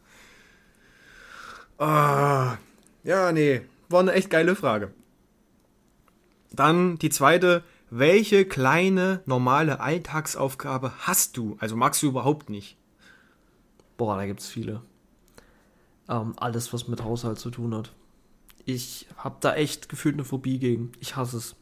Ah, 1.78 2.58
ja, 3.04 3.32
nee. 3.32 3.62
War 3.90 4.02
eine 4.02 4.14
echt 4.14 4.30
geile 4.30 4.56
Frage. 4.56 4.94
Dann 6.52 6.98
die 6.98 7.10
zweite. 7.10 7.64
Welche 7.90 8.44
kleine, 8.44 9.22
normale 9.26 9.80
Alltagsaufgabe 9.80 10.92
hast 11.00 11.38
du? 11.38 11.56
Also 11.62 11.78
magst 11.78 12.04
du 12.04 12.08
überhaupt 12.08 12.50
nicht? 12.50 12.76
Boah, 13.96 14.18
da 14.18 14.26
gibt 14.26 14.42
es 14.42 14.50
viele. 14.50 14.82
Ähm, 16.10 16.34
alles, 16.36 16.74
was 16.74 16.90
mit 16.90 17.02
Haushalt 17.04 17.40
zu 17.40 17.50
tun 17.50 17.74
hat. 17.74 17.94
Ich 18.66 19.08
habe 19.16 19.38
da 19.40 19.56
echt 19.56 19.88
gefühlt 19.88 20.16
eine 20.16 20.26
Phobie 20.26 20.60
gegen. 20.60 20.92
Ich 21.00 21.16
hasse 21.16 21.38
es. 21.38 21.56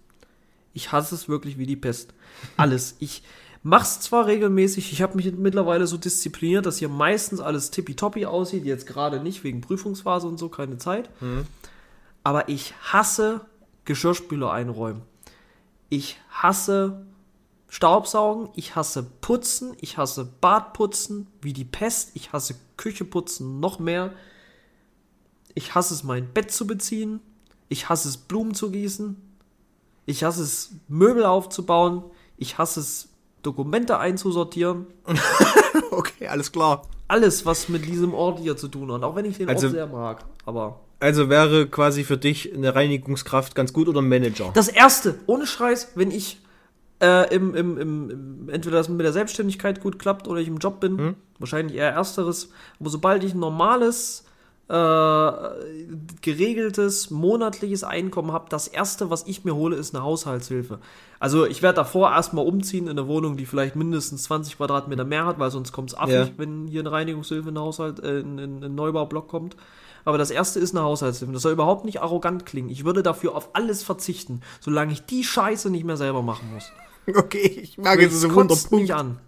Ich 0.76 0.92
hasse 0.92 1.16
es 1.16 1.28
wirklich 1.28 1.58
wie 1.58 1.66
die 1.66 1.78
Pest. 1.78 2.14
Alles. 2.58 2.98
Ich 3.00 3.24
mach's 3.64 4.02
zwar 4.02 4.28
regelmäßig, 4.28 4.92
ich 4.92 5.02
habe 5.02 5.16
mich 5.16 5.32
mittlerweile 5.32 5.88
so 5.88 5.98
diszipliniert, 5.98 6.68
dass 6.68 6.78
hier 6.78 6.90
meistens 6.90 7.40
alles 7.40 7.72
tippitoppi 7.72 8.28
aussieht. 8.28 8.66
Jetzt 8.66 8.86
gerade 8.86 9.22
nicht, 9.22 9.44
wegen 9.44 9.62
Prüfungsphase 9.62 10.28
und 10.28 10.38
so, 10.38 10.50
keine 10.50 10.78
Zeit. 10.78 11.10
Aber 12.24 12.50
ich 12.50 12.74
hasse 12.82 13.42
Geschirrspüler 13.86 14.52
einräumen. 14.52 15.02
Ich 15.90 16.20
hasse 16.30 17.06
Staubsaugen, 17.70 18.50
ich 18.56 18.76
hasse 18.76 19.04
Putzen, 19.22 19.76
ich 19.80 19.98
hasse 19.98 20.26
Badputzen 20.26 21.28
wie 21.42 21.54
die 21.54 21.66
Pest, 21.66 22.12
ich 22.16 22.34
hasse 22.34 22.56
Küche 22.76 23.06
putzen 23.06 23.62
noch 23.62 23.80
mehr. 23.80 24.12
Ich 25.54 25.74
hasse 25.74 25.94
es, 25.94 26.04
mein 26.04 26.34
Bett 26.34 26.52
zu 26.52 26.68
beziehen, 26.68 27.22
ich 27.70 27.88
hasse 27.88 28.10
es, 28.10 28.18
Blumen 28.18 28.54
zu 28.54 28.72
gießen, 28.72 29.16
ich 30.06 30.24
hasse 30.24 30.42
es, 30.44 30.72
Möbel 30.88 31.26
aufzubauen, 31.26 32.04
ich 32.38 32.58
hasse 32.58 32.80
es, 32.80 33.10
Dokumente 33.44 34.00
einzusortieren. 34.00 34.88
Okay, 35.92 36.28
alles 36.28 36.52
klar. 36.52 36.82
Alles, 37.08 37.46
was 37.46 37.70
mit 37.70 37.86
diesem 37.86 38.14
Ort 38.14 38.40
hier 38.40 38.58
zu 38.58 38.68
tun 38.68 38.92
hat, 38.92 39.04
auch 39.04 39.16
wenn 39.16 39.26
ich 39.26 39.38
den 39.38 39.48
Also- 39.50 39.68
Ort 39.68 39.74
sehr 39.76 39.88
mag. 39.88 40.26
Aber 40.46 40.80
Also 41.00 41.30
wäre 41.30 41.68
quasi 41.68 42.04
für 42.04 42.18
dich 42.18 42.54
eine 42.54 42.74
Reinigungskraft 42.76 43.56
ganz 43.56 43.72
gut 43.74 43.88
oder 43.88 44.02
ein 44.02 44.10
Manager? 44.10 44.52
Das 44.54 44.68
erste, 44.68 45.16
ohne 45.28 45.46
Scheiß, 45.48 45.92
wenn 45.96 46.12
ich 46.12 46.40
äh, 47.02 47.34
im, 47.34 47.54
im, 47.56 47.78
im, 47.78 48.50
entweder 48.50 48.78
das 48.78 48.90
mit 48.90 49.02
der 49.06 49.14
Selbstständigkeit 49.14 49.82
gut 49.82 50.00
klappt 50.00 50.28
oder 50.28 50.40
ich 50.42 50.48
im 50.48 50.58
Job 50.58 50.80
bin, 50.80 50.98
Hm? 50.98 51.16
wahrscheinlich 51.40 51.76
eher 51.78 51.92
ersteres, 51.92 52.50
aber 52.80 52.90
sobald 52.90 53.24
ich 53.24 53.34
ein 53.34 53.40
normales, 53.40 54.26
äh, 54.68 55.32
geregeltes, 56.22 57.12
monatliches 57.12 57.84
Einkommen 57.84 58.32
habe, 58.32 58.46
das 58.50 58.68
erste, 58.68 59.10
was 59.10 59.24
ich 59.28 59.44
mir 59.46 59.56
hole, 59.56 59.76
ist 59.76 59.94
eine 59.96 60.04
Haushaltshilfe. 60.04 60.80
Also 61.20 61.46
ich 61.46 61.62
werde 61.62 61.78
davor 61.78 62.12
erstmal 62.12 62.46
umziehen 62.46 62.86
in 62.86 62.92
eine 62.98 63.08
Wohnung, 63.08 63.38
die 63.38 63.46
vielleicht 63.46 63.76
mindestens 63.76 64.24
20 64.24 64.58
Quadratmeter 64.58 65.04
mehr 65.06 65.26
hat, 65.26 65.40
weil 65.40 65.52
sonst 65.52 65.72
kommt 65.72 65.92
es 65.92 65.98
affig, 65.98 66.14
Ja. 66.16 66.30
wenn 66.38 66.68
hier 66.68 66.82
eine 66.82 66.92
Reinigungshilfe 66.92 67.50
in, 67.50 67.60
Haushalt, 67.60 68.00
äh, 68.04 68.20
in, 68.20 68.38
in, 68.38 68.58
in 68.58 68.64
einen 68.64 68.76
Neubaublock 68.76 69.28
kommt. 69.28 69.56
Aber 70.04 70.18
das 70.20 70.30
erste 70.30 70.60
ist 70.60 70.76
eine 70.76 70.84
Haushaltshilfe. 70.84 71.34
Das 71.34 71.42
soll 71.42 71.54
überhaupt 71.54 71.84
nicht 71.86 72.02
arrogant 72.02 72.46
klingen. 72.46 72.70
Ich 72.70 72.86
würde 72.86 73.02
dafür 73.02 73.36
auf 73.36 73.50
alles 73.54 73.82
verzichten, 73.82 74.42
solange 74.60 74.94
ich 74.94 75.04
die 75.06 75.24
Scheiße 75.24 75.70
nicht 75.72 75.84
mehr 75.84 75.98
selber 75.98 76.22
machen 76.22 76.52
muss. 76.54 76.72
Okay, 77.16 77.60
ich 77.62 77.78
mag 77.78 78.02
Es 78.02 78.20
so 78.20 78.34
Wunderpunkt. 78.34 78.72
mich 78.72 78.92
an. 78.96 79.20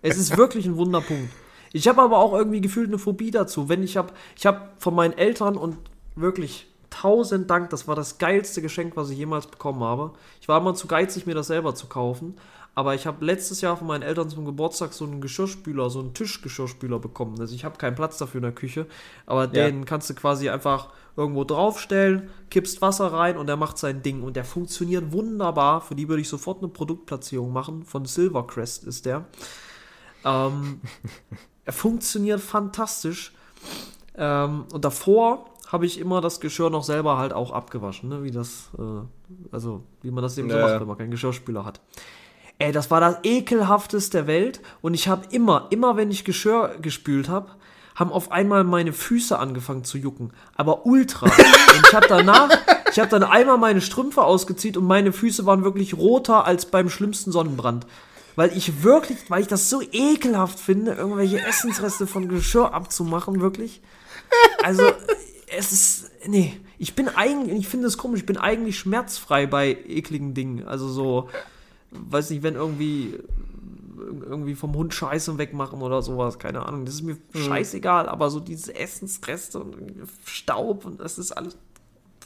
Es 0.00 0.16
ist 0.16 0.38
wirklich 0.38 0.64
ein 0.64 0.78
Wunderpunkt. 0.78 1.28
Ich 1.76 1.88
habe 1.88 2.00
aber 2.02 2.18
auch 2.18 2.32
irgendwie 2.32 2.60
gefühlt 2.60 2.88
eine 2.88 2.98
Phobie 2.98 3.30
dazu. 3.30 3.68
Wenn 3.68 3.82
ich 3.82 3.96
habe, 3.96 4.12
ich 4.36 4.46
habe 4.46 4.70
von 4.78 4.94
meinen 4.94 5.16
Eltern 5.16 5.56
und 5.56 5.76
wirklich 6.14 6.66
tausend 6.88 7.50
Dank, 7.50 7.68
das 7.70 7.86
war 7.86 7.94
das 7.94 8.16
geilste 8.16 8.62
Geschenk, 8.62 8.96
was 8.96 9.10
ich 9.10 9.18
jemals 9.18 9.46
bekommen 9.46 9.82
habe. 9.82 10.12
Ich 10.40 10.48
war 10.48 10.58
immer 10.60 10.74
zu 10.74 10.86
geizig, 10.86 11.26
mir 11.26 11.34
das 11.34 11.48
selber 11.48 11.74
zu 11.74 11.86
kaufen. 11.86 12.36
aber 12.74 12.94
ich 12.94 13.06
habe 13.06 13.24
letztes 13.24 13.62
Jahr 13.62 13.76
von 13.76 13.86
meinen 13.86 14.02
Eltern 14.02 14.28
zum 14.28 14.44
Geburtstag 14.44 14.92
so 14.92 15.06
einen 15.06 15.22
Geschirrspüler, 15.22 15.88
so 15.88 16.00
einen 16.00 16.12
Tischgeschirrspüler 16.12 16.98
bekommen. 16.98 17.40
Also 17.40 17.54
ich 17.54 17.64
habe 17.64 17.78
keinen 17.78 17.94
Platz 17.94 18.18
dafür 18.18 18.38
in 18.38 18.42
der 18.42 18.52
Küche, 18.52 18.86
aber 19.24 19.46
den 19.46 19.86
kannst 19.86 20.10
du 20.10 20.14
quasi 20.14 20.50
einfach 20.50 20.90
irgendwo 21.16 21.44
draufstellen, 21.44 22.28
kippst 22.50 22.82
Wasser 22.82 23.12
rein 23.12 23.38
und 23.38 23.46
der 23.46 23.56
macht 23.56 23.78
sein 23.78 24.02
Ding 24.02 24.22
und 24.22 24.36
der 24.36 24.44
funktioniert 24.44 25.10
wunderbar. 25.12 25.80
Für 25.80 25.94
die 25.94 26.08
würde 26.08 26.20
ich 26.20 26.28
sofort 26.28 26.58
eine 26.58 26.68
Produktplatzierung 26.68 27.52
machen. 27.52 27.84
Von 27.84 28.04
Silvercrest 28.04 28.84
ist 28.84 29.06
der. 29.06 29.24
Ähm, 30.24 30.80
er 31.66 31.72
funktioniert 31.72 32.40
fantastisch. 32.40 33.32
Ähm, 34.16 34.64
und 34.72 34.84
davor 34.84 35.46
habe 35.70 35.84
ich 35.84 35.98
immer 36.00 36.20
das 36.20 36.40
Geschirr 36.40 36.70
noch 36.70 36.84
selber 36.84 37.18
halt 37.18 37.32
auch 37.32 37.50
abgewaschen, 37.50 38.08
ne? 38.08 38.22
wie 38.22 38.30
das, 38.30 38.70
äh, 38.78 38.82
also 39.52 39.82
wie 40.00 40.10
man 40.10 40.22
das 40.22 40.38
eben 40.38 40.48
so 40.48 40.56
Ja. 40.56 40.62
macht, 40.66 40.80
wenn 40.80 40.86
man 40.86 40.96
keinen 40.96 41.10
Geschirrspüler 41.10 41.64
hat. 41.64 41.80
Ey, 42.58 42.72
das 42.72 42.90
war 42.90 43.00
das 43.00 43.18
ekelhafteste 43.24 44.18
der 44.18 44.26
Welt 44.26 44.60
und 44.80 44.94
ich 44.94 45.08
habe 45.08 45.26
immer, 45.30 45.66
immer 45.70 45.96
wenn 45.96 46.10
ich 46.10 46.24
Geschirr 46.24 46.76
gespült 46.80 47.28
habe, 47.28 47.50
haben 47.96 48.12
auf 48.12 48.30
einmal 48.30 48.62
meine 48.64 48.92
Füße 48.92 49.38
angefangen 49.38 49.84
zu 49.84 49.98
jucken, 49.98 50.32
aber 50.54 50.86
ultra. 50.86 51.26
und 51.76 51.86
ich 51.86 51.94
habe 51.94 52.06
danach, 52.08 52.48
ich 52.90 52.98
habe 52.98 53.10
dann 53.10 53.24
einmal 53.24 53.58
meine 53.58 53.80
Strümpfe 53.80 54.22
ausgezogen 54.22 54.80
und 54.82 54.86
meine 54.86 55.12
Füße 55.12 55.44
waren 55.46 55.64
wirklich 55.64 55.94
roter 55.98 56.44
als 56.46 56.66
beim 56.66 56.88
schlimmsten 56.88 57.32
Sonnenbrand. 57.32 57.86
Weil 58.36 58.56
ich 58.56 58.82
wirklich, 58.82 59.30
weil 59.30 59.42
ich 59.42 59.48
das 59.48 59.70
so 59.70 59.80
ekelhaft 59.80 60.60
finde, 60.60 60.92
irgendwelche 60.92 61.40
Essensreste 61.40 62.06
von 62.06 62.28
Geschirr 62.28 62.72
abzumachen, 62.72 63.40
wirklich. 63.40 63.80
Also, 64.62 64.82
es 65.46 65.72
ist, 65.72 66.10
nee, 66.26 66.60
ich 66.78 66.94
bin 66.94 67.08
eigentlich, 67.08 67.60
ich 67.60 67.68
finde 67.68 67.86
es 67.86 67.96
komisch, 67.98 68.20
ich 68.20 68.26
bin 68.26 68.36
eigentlich 68.36 68.78
schmerzfrei 68.78 69.46
bei 69.46 69.70
ekligen 69.86 70.34
Dingen. 70.34 70.66
Also 70.66 70.88
so, 70.88 71.28
weiß 71.90 72.30
nicht, 72.30 72.42
wenn 72.42 72.54
irgendwie 72.54 73.18
irgendwie 73.96 74.54
vom 74.54 74.74
Hund 74.74 74.92
Scheiße 74.94 75.38
wegmachen 75.38 75.80
oder 75.80 76.02
sowas, 76.02 76.38
keine 76.38 76.66
Ahnung. 76.66 76.84
Das 76.84 76.94
ist 76.94 77.02
mir 77.02 77.16
scheißegal, 77.34 78.08
aber 78.08 78.30
so 78.30 78.40
diese 78.40 78.74
Essensreste 78.74 79.58
und 79.58 79.74
Staub 80.26 80.84
und 80.84 81.00
das 81.00 81.18
ist 81.18 81.32
alles 81.32 81.56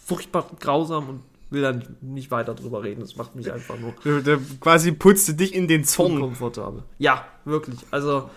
furchtbar 0.05 0.47
grausam 0.59 1.09
und 1.09 1.23
will 1.51 1.63
da 1.63 1.79
nicht, 2.01 2.31
weiter 2.31 2.55
drüber 2.55 2.83
reden. 2.83 3.01
Das 3.01 3.17
macht 3.17 3.35
mich 3.35 3.53
einfach 3.53 3.79
nur 3.79 3.93
Der, 4.05 4.21
der 4.21 4.39
quasi 4.61 4.93
putzte 4.93 5.35
dich 5.35 5.55
in 5.55 5.69
den 5.69 5.85
Zorn. 5.85 6.13
unkomfortabel. 6.15 6.83
Ja, 6.99 7.25
wirklich. 7.45 7.81
Also, 7.91 8.31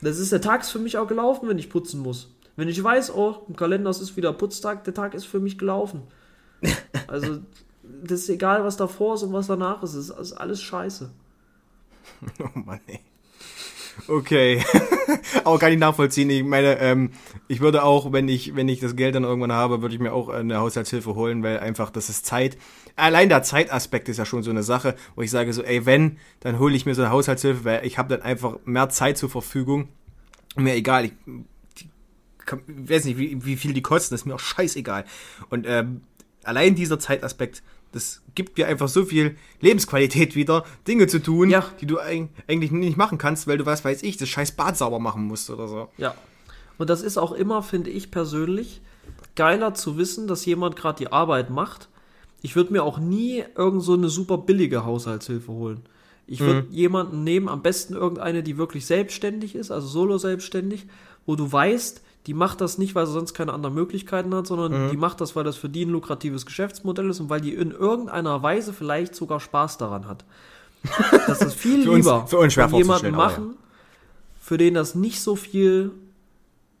das 0.00 0.18
ist 0.18 0.32
der 0.32 0.40
Tag 0.40 0.62
ist 0.62 0.70
für 0.70 0.78
mich 0.78 0.98
auch 0.98 1.06
gelaufen, 1.06 1.48
wenn 1.48 1.58
ich 1.58 1.70
putzen 1.70 2.00
muss. 2.00 2.34
Wenn 2.56 2.68
ich 2.68 2.82
weiß, 2.82 3.14
oh, 3.14 3.36
im 3.48 3.56
Kalender 3.56 3.90
es 3.90 4.00
ist 4.00 4.16
wieder 4.16 4.32
Putztag, 4.32 4.84
der 4.84 4.94
Tag 4.94 5.14
ist 5.14 5.24
für 5.26 5.40
mich 5.40 5.58
gelaufen. 5.58 6.02
Also, 7.06 7.38
das 8.04 8.20
ist 8.20 8.28
egal, 8.28 8.62
was 8.64 8.76
davor 8.76 9.14
ist 9.14 9.24
und 9.24 9.32
was 9.32 9.48
danach 9.48 9.82
ist. 9.82 9.94
Es 9.94 10.10
ist, 10.10 10.18
ist 10.18 10.32
alles 10.34 10.60
scheiße. 10.62 11.10
Oh 12.40 12.58
Mann, 12.58 12.80
ey. 12.86 13.00
Okay. 14.08 14.64
Aber 15.44 15.58
kann 15.58 15.72
ich 15.72 15.78
nachvollziehen. 15.78 16.30
Ich 16.30 16.44
meine, 16.44 16.78
ähm, 16.78 17.10
ich 17.48 17.60
würde 17.60 17.82
auch, 17.82 18.12
wenn 18.12 18.28
ich, 18.28 18.54
wenn 18.56 18.68
ich 18.68 18.80
das 18.80 18.96
Geld 18.96 19.14
dann 19.14 19.24
irgendwann 19.24 19.52
habe, 19.52 19.82
würde 19.82 19.94
ich 19.94 20.00
mir 20.00 20.12
auch 20.12 20.28
eine 20.28 20.58
Haushaltshilfe 20.58 21.14
holen, 21.14 21.42
weil 21.42 21.58
einfach 21.60 21.90
das 21.90 22.08
ist 22.08 22.26
Zeit. 22.26 22.56
Allein 22.96 23.28
der 23.28 23.42
Zeitaspekt 23.42 24.08
ist 24.08 24.18
ja 24.18 24.24
schon 24.24 24.42
so 24.42 24.50
eine 24.50 24.62
Sache, 24.62 24.94
wo 25.14 25.22
ich 25.22 25.30
sage 25.30 25.52
so, 25.52 25.62
ey, 25.62 25.86
wenn, 25.86 26.18
dann 26.40 26.58
hole 26.58 26.74
ich 26.76 26.86
mir 26.86 26.94
so 26.94 27.02
eine 27.02 27.10
Haushaltshilfe, 27.10 27.64
weil 27.64 27.86
ich 27.86 27.98
habe 27.98 28.08
dann 28.08 28.22
einfach 28.22 28.58
mehr 28.64 28.88
Zeit 28.88 29.18
zur 29.18 29.30
Verfügung. 29.30 29.88
Mir 30.56 30.74
egal, 30.74 31.04
ich, 31.06 31.12
kann- 32.46 32.62
weiß 32.66 33.04
nicht, 33.04 33.18
wie, 33.18 33.44
wie 33.44 33.56
viel 33.56 33.72
die 33.72 33.82
kosten, 33.82 34.14
ist 34.14 34.26
mir 34.26 34.34
auch 34.34 34.40
scheißegal. 34.40 35.04
Und 35.50 35.66
ähm, 35.68 36.02
allein 36.42 36.74
dieser 36.74 36.98
Zeitaspekt, 36.98 37.62
das 37.92 38.22
gibt 38.34 38.56
dir 38.58 38.66
einfach 38.68 38.88
so 38.88 39.04
viel 39.04 39.36
Lebensqualität 39.60 40.34
wieder, 40.36 40.64
Dinge 40.86 41.06
zu 41.06 41.20
tun, 41.22 41.50
Ja. 41.50 41.64
die 41.80 41.86
du 41.86 41.98
eig- 42.00 42.28
eigentlich 42.48 42.70
nicht 42.70 42.96
machen 42.96 43.18
kannst, 43.18 43.46
weil 43.46 43.58
du, 43.58 43.66
was 43.66 43.84
weiß 43.84 44.02
ich, 44.02 44.16
das 44.16 44.28
scheiß 44.28 44.52
Bad 44.52 44.76
sauber 44.76 44.98
machen 44.98 45.24
musst 45.24 45.50
oder 45.50 45.66
so. 45.68 45.88
Ja. 45.98 46.14
Und 46.78 46.88
das 46.88 47.02
ist 47.02 47.18
auch 47.18 47.32
immer, 47.32 47.62
finde 47.62 47.90
ich 47.90 48.10
persönlich, 48.10 48.80
geiler 49.36 49.74
zu 49.74 49.96
wissen, 49.98 50.26
dass 50.26 50.46
jemand 50.46 50.76
gerade 50.76 50.98
die 50.98 51.12
Arbeit 51.12 51.50
macht. 51.50 51.88
Ich 52.42 52.56
würde 52.56 52.72
mir 52.72 52.82
auch 52.84 52.98
nie 52.98 53.44
irgend 53.56 53.82
so 53.82 53.92
eine 53.94 54.08
super 54.08 54.38
billige 54.38 54.84
Haushaltshilfe 54.84 55.52
holen. 55.52 55.82
Ich 56.26 56.40
würde 56.40 56.68
jemanden 56.70 57.24
nehmen, 57.24 57.48
am 57.48 57.60
besten 57.60 57.94
irgendeine, 57.94 58.44
die 58.44 58.56
wirklich 58.56 58.86
selbstständig 58.86 59.56
ist, 59.56 59.72
also 59.72 59.88
solo 59.88 60.16
selbstständig, 60.16 60.86
wo 61.26 61.34
du 61.34 61.50
weißt, 61.50 62.02
die 62.30 62.34
macht 62.34 62.60
das 62.60 62.78
nicht, 62.78 62.94
weil 62.94 63.06
sie 63.06 63.12
sonst 63.12 63.34
keine 63.34 63.52
anderen 63.52 63.74
Möglichkeiten 63.74 64.32
hat, 64.36 64.46
sondern 64.46 64.88
die 64.88 64.96
macht 64.96 65.20
das, 65.20 65.34
weil 65.34 65.42
das 65.42 65.56
für 65.56 65.68
die 65.68 65.84
ein 65.84 65.88
lukratives 65.90 66.46
Geschäftsmodell 66.46 67.10
ist 67.10 67.18
und 67.18 67.28
weil 67.28 67.40
die 67.40 67.52
in 67.54 67.72
irgendeiner 67.72 68.40
Weise 68.40 68.72
vielleicht 68.72 69.16
sogar 69.16 69.40
Spaß 69.40 69.78
daran 69.78 70.06
hat. 70.06 70.24
Das 71.26 71.42
ist 71.42 71.54
viel 71.54 71.82
Für 71.82 71.90
uns- 71.90 72.06
lieber 72.06 72.26
für 72.28 72.38
uns 72.38 72.52
schwer 72.52 72.68
von 72.68 72.84
vorzustellen, 72.84 73.16
aber 73.16 73.24
ja. 73.24 73.30
machen, 73.40 73.54
für 74.40 74.58
den 74.58 74.74
das 74.74 74.94
nicht 74.94 75.20
so 75.20 75.34
viel, 75.34 75.90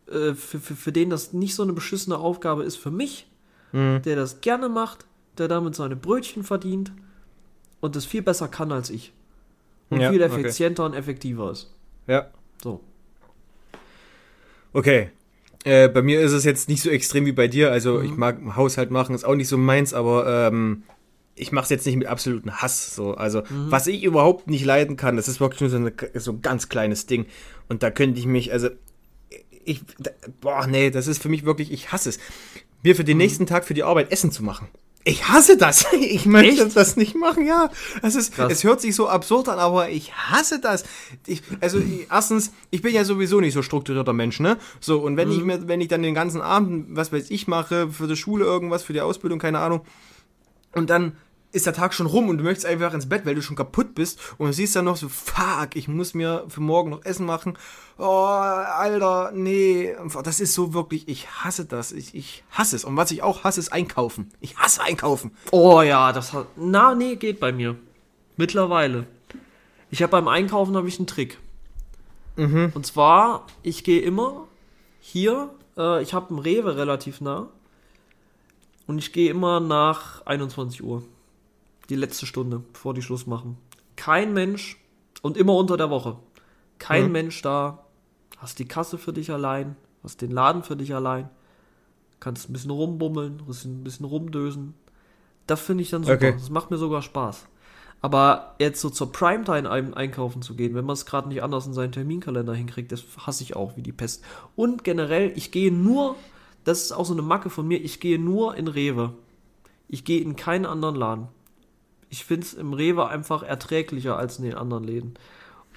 äh, 0.06 0.34
für, 0.34 0.60
für, 0.60 0.76
für 0.76 0.92
den 0.92 1.10
das 1.10 1.32
nicht 1.32 1.56
so 1.56 1.64
eine 1.64 1.72
beschissene 1.72 2.16
Aufgabe 2.16 2.62
ist 2.62 2.76
für 2.76 2.92
mich, 2.92 3.26
Mhm. 3.72 4.02
der 4.02 4.14
das 4.14 4.40
gerne 4.40 4.68
macht, 4.68 5.04
der 5.36 5.48
damit 5.48 5.74
seine 5.74 5.96
Brötchen 5.96 6.44
verdient 6.44 6.92
und 7.80 7.96
das 7.96 8.04
viel 8.04 8.22
besser 8.22 8.46
kann 8.46 8.70
als 8.70 8.88
ich. 8.88 9.12
Und 9.90 10.00
Ja, 10.00 10.12
viel 10.12 10.22
okay. 10.22 10.32
effizienter 10.42 10.84
und 10.84 10.94
effektiver 10.94 11.50
ist. 11.50 11.72
Ja. 12.06 12.28
So. 12.62 12.80
Okay. 14.72 15.10
Äh, 15.64 15.88
bei 15.88 16.02
mir 16.02 16.20
ist 16.20 16.32
es 16.32 16.44
jetzt 16.44 16.68
nicht 16.68 16.82
so 16.82 16.90
extrem 16.90 17.26
wie 17.26 17.32
bei 17.32 17.48
dir. 17.48 17.70
Also 17.70 18.00
ich 18.00 18.16
mag 18.16 18.38
Haushalt 18.56 18.90
machen, 18.90 19.14
ist 19.14 19.24
auch 19.24 19.34
nicht 19.34 19.48
so 19.48 19.58
meins, 19.58 19.92
aber 19.92 20.48
ähm, 20.48 20.84
ich 21.34 21.52
mache 21.52 21.64
es 21.64 21.70
jetzt 21.70 21.86
nicht 21.86 21.96
mit 21.96 22.06
absolutem 22.06 22.62
Hass. 22.62 22.94
So. 22.94 23.14
Also 23.14 23.42
was 23.48 23.86
ich 23.86 24.02
überhaupt 24.02 24.48
nicht 24.48 24.64
leiden 24.64 24.96
kann, 24.96 25.16
das 25.16 25.28
ist 25.28 25.40
wirklich 25.40 25.60
nur 25.60 25.70
so, 25.70 25.76
eine, 25.76 25.92
so 26.14 26.32
ein 26.32 26.42
ganz 26.42 26.68
kleines 26.68 27.06
Ding. 27.06 27.26
Und 27.68 27.82
da 27.82 27.90
könnte 27.90 28.18
ich 28.18 28.26
mich, 28.26 28.52
also 28.52 28.68
ich, 29.64 29.82
da, 29.98 30.10
boah, 30.40 30.66
nee, 30.66 30.90
das 30.90 31.06
ist 31.06 31.22
für 31.22 31.28
mich 31.28 31.44
wirklich, 31.44 31.72
ich 31.72 31.92
hasse 31.92 32.08
es. 32.08 32.18
Mir 32.82 32.96
für 32.96 33.04
den 33.04 33.18
nächsten 33.18 33.46
Tag 33.46 33.64
für 33.64 33.74
die 33.74 33.82
Arbeit 33.82 34.10
Essen 34.10 34.32
zu 34.32 34.42
machen. 34.42 34.68
Ich 35.04 35.28
hasse 35.28 35.56
das. 35.56 35.86
Ich 36.00 36.26
möchte 36.26 36.64
Echt? 36.64 36.76
das 36.76 36.96
nicht 36.96 37.14
machen, 37.14 37.46
ja. 37.46 37.70
Das 38.02 38.14
ist, 38.14 38.34
Krass. 38.34 38.52
es 38.52 38.64
hört 38.64 38.80
sich 38.80 38.94
so 38.94 39.08
absurd 39.08 39.48
an, 39.48 39.58
aber 39.58 39.88
ich 39.90 40.12
hasse 40.12 40.60
das. 40.60 40.84
Ich, 41.26 41.42
also 41.60 41.78
ich, 41.78 42.06
erstens, 42.10 42.52
ich 42.70 42.82
bin 42.82 42.94
ja 42.94 43.04
sowieso 43.04 43.40
nicht 43.40 43.54
so 43.54 43.62
strukturierter 43.62 44.12
Mensch, 44.12 44.40
ne? 44.40 44.58
So 44.80 45.00
und 45.00 45.16
wenn 45.16 45.30
ich 45.30 45.42
mir, 45.42 45.66
wenn 45.68 45.80
ich 45.80 45.88
dann 45.88 46.02
den 46.02 46.14
ganzen 46.14 46.40
Abend, 46.40 46.86
was 46.90 47.12
weiß 47.12 47.30
ich, 47.30 47.48
mache 47.48 47.90
für 47.90 48.06
die 48.08 48.16
Schule 48.16 48.44
irgendwas, 48.44 48.82
für 48.82 48.92
die 48.92 49.00
Ausbildung, 49.00 49.38
keine 49.38 49.60
Ahnung, 49.60 49.82
und 50.72 50.90
dann 50.90 51.16
ist 51.52 51.66
der 51.66 51.72
Tag 51.72 51.94
schon 51.94 52.06
rum 52.06 52.28
und 52.28 52.38
du 52.38 52.44
möchtest 52.44 52.66
einfach 52.66 52.94
ins 52.94 53.08
Bett, 53.08 53.26
weil 53.26 53.34
du 53.34 53.42
schon 53.42 53.56
kaputt 53.56 53.94
bist 53.94 54.20
und 54.38 54.46
du 54.46 54.52
siehst 54.52 54.76
dann 54.76 54.84
noch 54.84 54.96
so, 54.96 55.08
fuck, 55.08 55.74
ich 55.74 55.88
muss 55.88 56.14
mir 56.14 56.44
für 56.48 56.60
morgen 56.60 56.90
noch 56.90 57.04
Essen 57.04 57.26
machen. 57.26 57.58
Oh, 57.98 58.04
Alter, 58.04 59.32
nee, 59.34 59.94
das 60.22 60.40
ist 60.40 60.54
so 60.54 60.72
wirklich, 60.72 61.08
ich 61.08 61.28
hasse 61.28 61.64
das, 61.64 61.92
ich, 61.92 62.14
ich 62.14 62.44
hasse 62.50 62.76
es. 62.76 62.84
Und 62.84 62.96
was 62.96 63.10
ich 63.10 63.22
auch 63.22 63.44
hasse, 63.44 63.60
ist 63.60 63.72
Einkaufen. 63.72 64.30
Ich 64.40 64.56
hasse 64.58 64.82
Einkaufen. 64.82 65.32
Oh 65.50 65.82
ja, 65.82 66.12
das 66.12 66.32
hat. 66.32 66.46
Na, 66.56 66.94
nee, 66.94 67.16
geht 67.16 67.40
bei 67.40 67.52
mir. 67.52 67.76
Mittlerweile. 68.36 69.06
Ich 69.90 70.02
habe 70.02 70.12
beim 70.12 70.28
Einkaufen 70.28 70.76
habe 70.76 70.88
ich 70.88 70.98
einen 70.98 71.08
Trick. 71.08 71.38
Und 72.74 72.86
zwar, 72.86 73.46
ich 73.62 73.84
gehe 73.84 74.00
immer 74.00 74.46
hier, 75.00 75.50
äh, 75.76 76.02
ich 76.02 76.14
habe 76.14 76.30
einen 76.30 76.38
Rewe 76.38 76.76
relativ 76.76 77.20
nah. 77.20 77.48
Und 78.86 78.98
ich 78.98 79.12
gehe 79.12 79.30
immer 79.30 79.60
nach 79.60 80.24
21 80.26 80.82
Uhr. 80.82 81.02
Die 81.90 81.96
letzte 81.96 82.24
Stunde, 82.24 82.62
bevor 82.72 82.94
die 82.94 83.02
Schluss 83.02 83.26
machen. 83.26 83.58
Kein 83.96 84.32
Mensch, 84.32 84.80
und 85.22 85.36
immer 85.36 85.54
unter 85.54 85.76
der 85.76 85.90
Woche. 85.90 86.16
Kein 86.78 87.12
Mensch 87.12 87.42
da. 87.42 87.84
Hast 88.38 88.58
die 88.58 88.66
Kasse 88.66 88.96
für 88.96 89.12
dich 89.12 89.30
allein, 89.30 89.76
hast 90.02 90.22
den 90.22 90.30
Laden 90.30 90.62
für 90.62 90.76
dich 90.76 90.94
allein. 90.94 91.28
Kannst 92.20 92.48
ein 92.48 92.52
bisschen 92.52 92.70
rumbummeln, 92.70 93.42
ein 93.46 93.84
bisschen 93.84 94.06
rumdösen. 94.06 94.74
Das 95.46 95.60
finde 95.60 95.82
ich 95.82 95.90
dann 95.90 96.04
super. 96.04 96.14
Okay. 96.14 96.32
Das 96.32 96.50
macht 96.50 96.70
mir 96.70 96.78
sogar 96.78 97.02
Spaß. 97.02 97.46
Aber 98.02 98.54
jetzt 98.58 98.80
so 98.80 98.88
zur 98.88 99.12
Primetime 99.12 99.70
ein 99.70 99.92
einkaufen 99.92 100.40
zu 100.40 100.54
gehen, 100.54 100.74
wenn 100.74 100.86
man 100.86 100.94
es 100.94 101.04
gerade 101.04 101.28
nicht 101.28 101.42
anders 101.42 101.66
in 101.66 101.74
seinen 101.74 101.92
Terminkalender 101.92 102.54
hinkriegt, 102.54 102.92
das 102.92 103.04
hasse 103.18 103.42
ich 103.42 103.56
auch 103.56 103.76
wie 103.76 103.82
die 103.82 103.92
Pest. 103.92 104.24
Und 104.56 104.84
generell, 104.84 105.32
ich 105.36 105.50
gehe 105.50 105.70
nur, 105.70 106.16
das 106.64 106.84
ist 106.84 106.92
auch 106.92 107.04
so 107.04 107.12
eine 107.12 107.20
Macke 107.20 107.50
von 107.50 107.68
mir, 107.68 107.78
ich 107.78 108.00
gehe 108.00 108.18
nur 108.18 108.56
in 108.56 108.68
Rewe. 108.68 109.12
Ich 109.86 110.06
gehe 110.06 110.22
in 110.22 110.36
keinen 110.36 110.64
anderen 110.64 110.94
Laden. 110.94 111.28
Ich 112.10 112.24
finde 112.24 112.44
es 112.46 112.54
im 112.54 112.72
Rewe 112.74 113.08
einfach 113.08 113.42
erträglicher 113.42 114.18
als 114.18 114.38
in 114.38 114.44
den 114.44 114.54
anderen 114.54 114.84
Läden. 114.84 115.14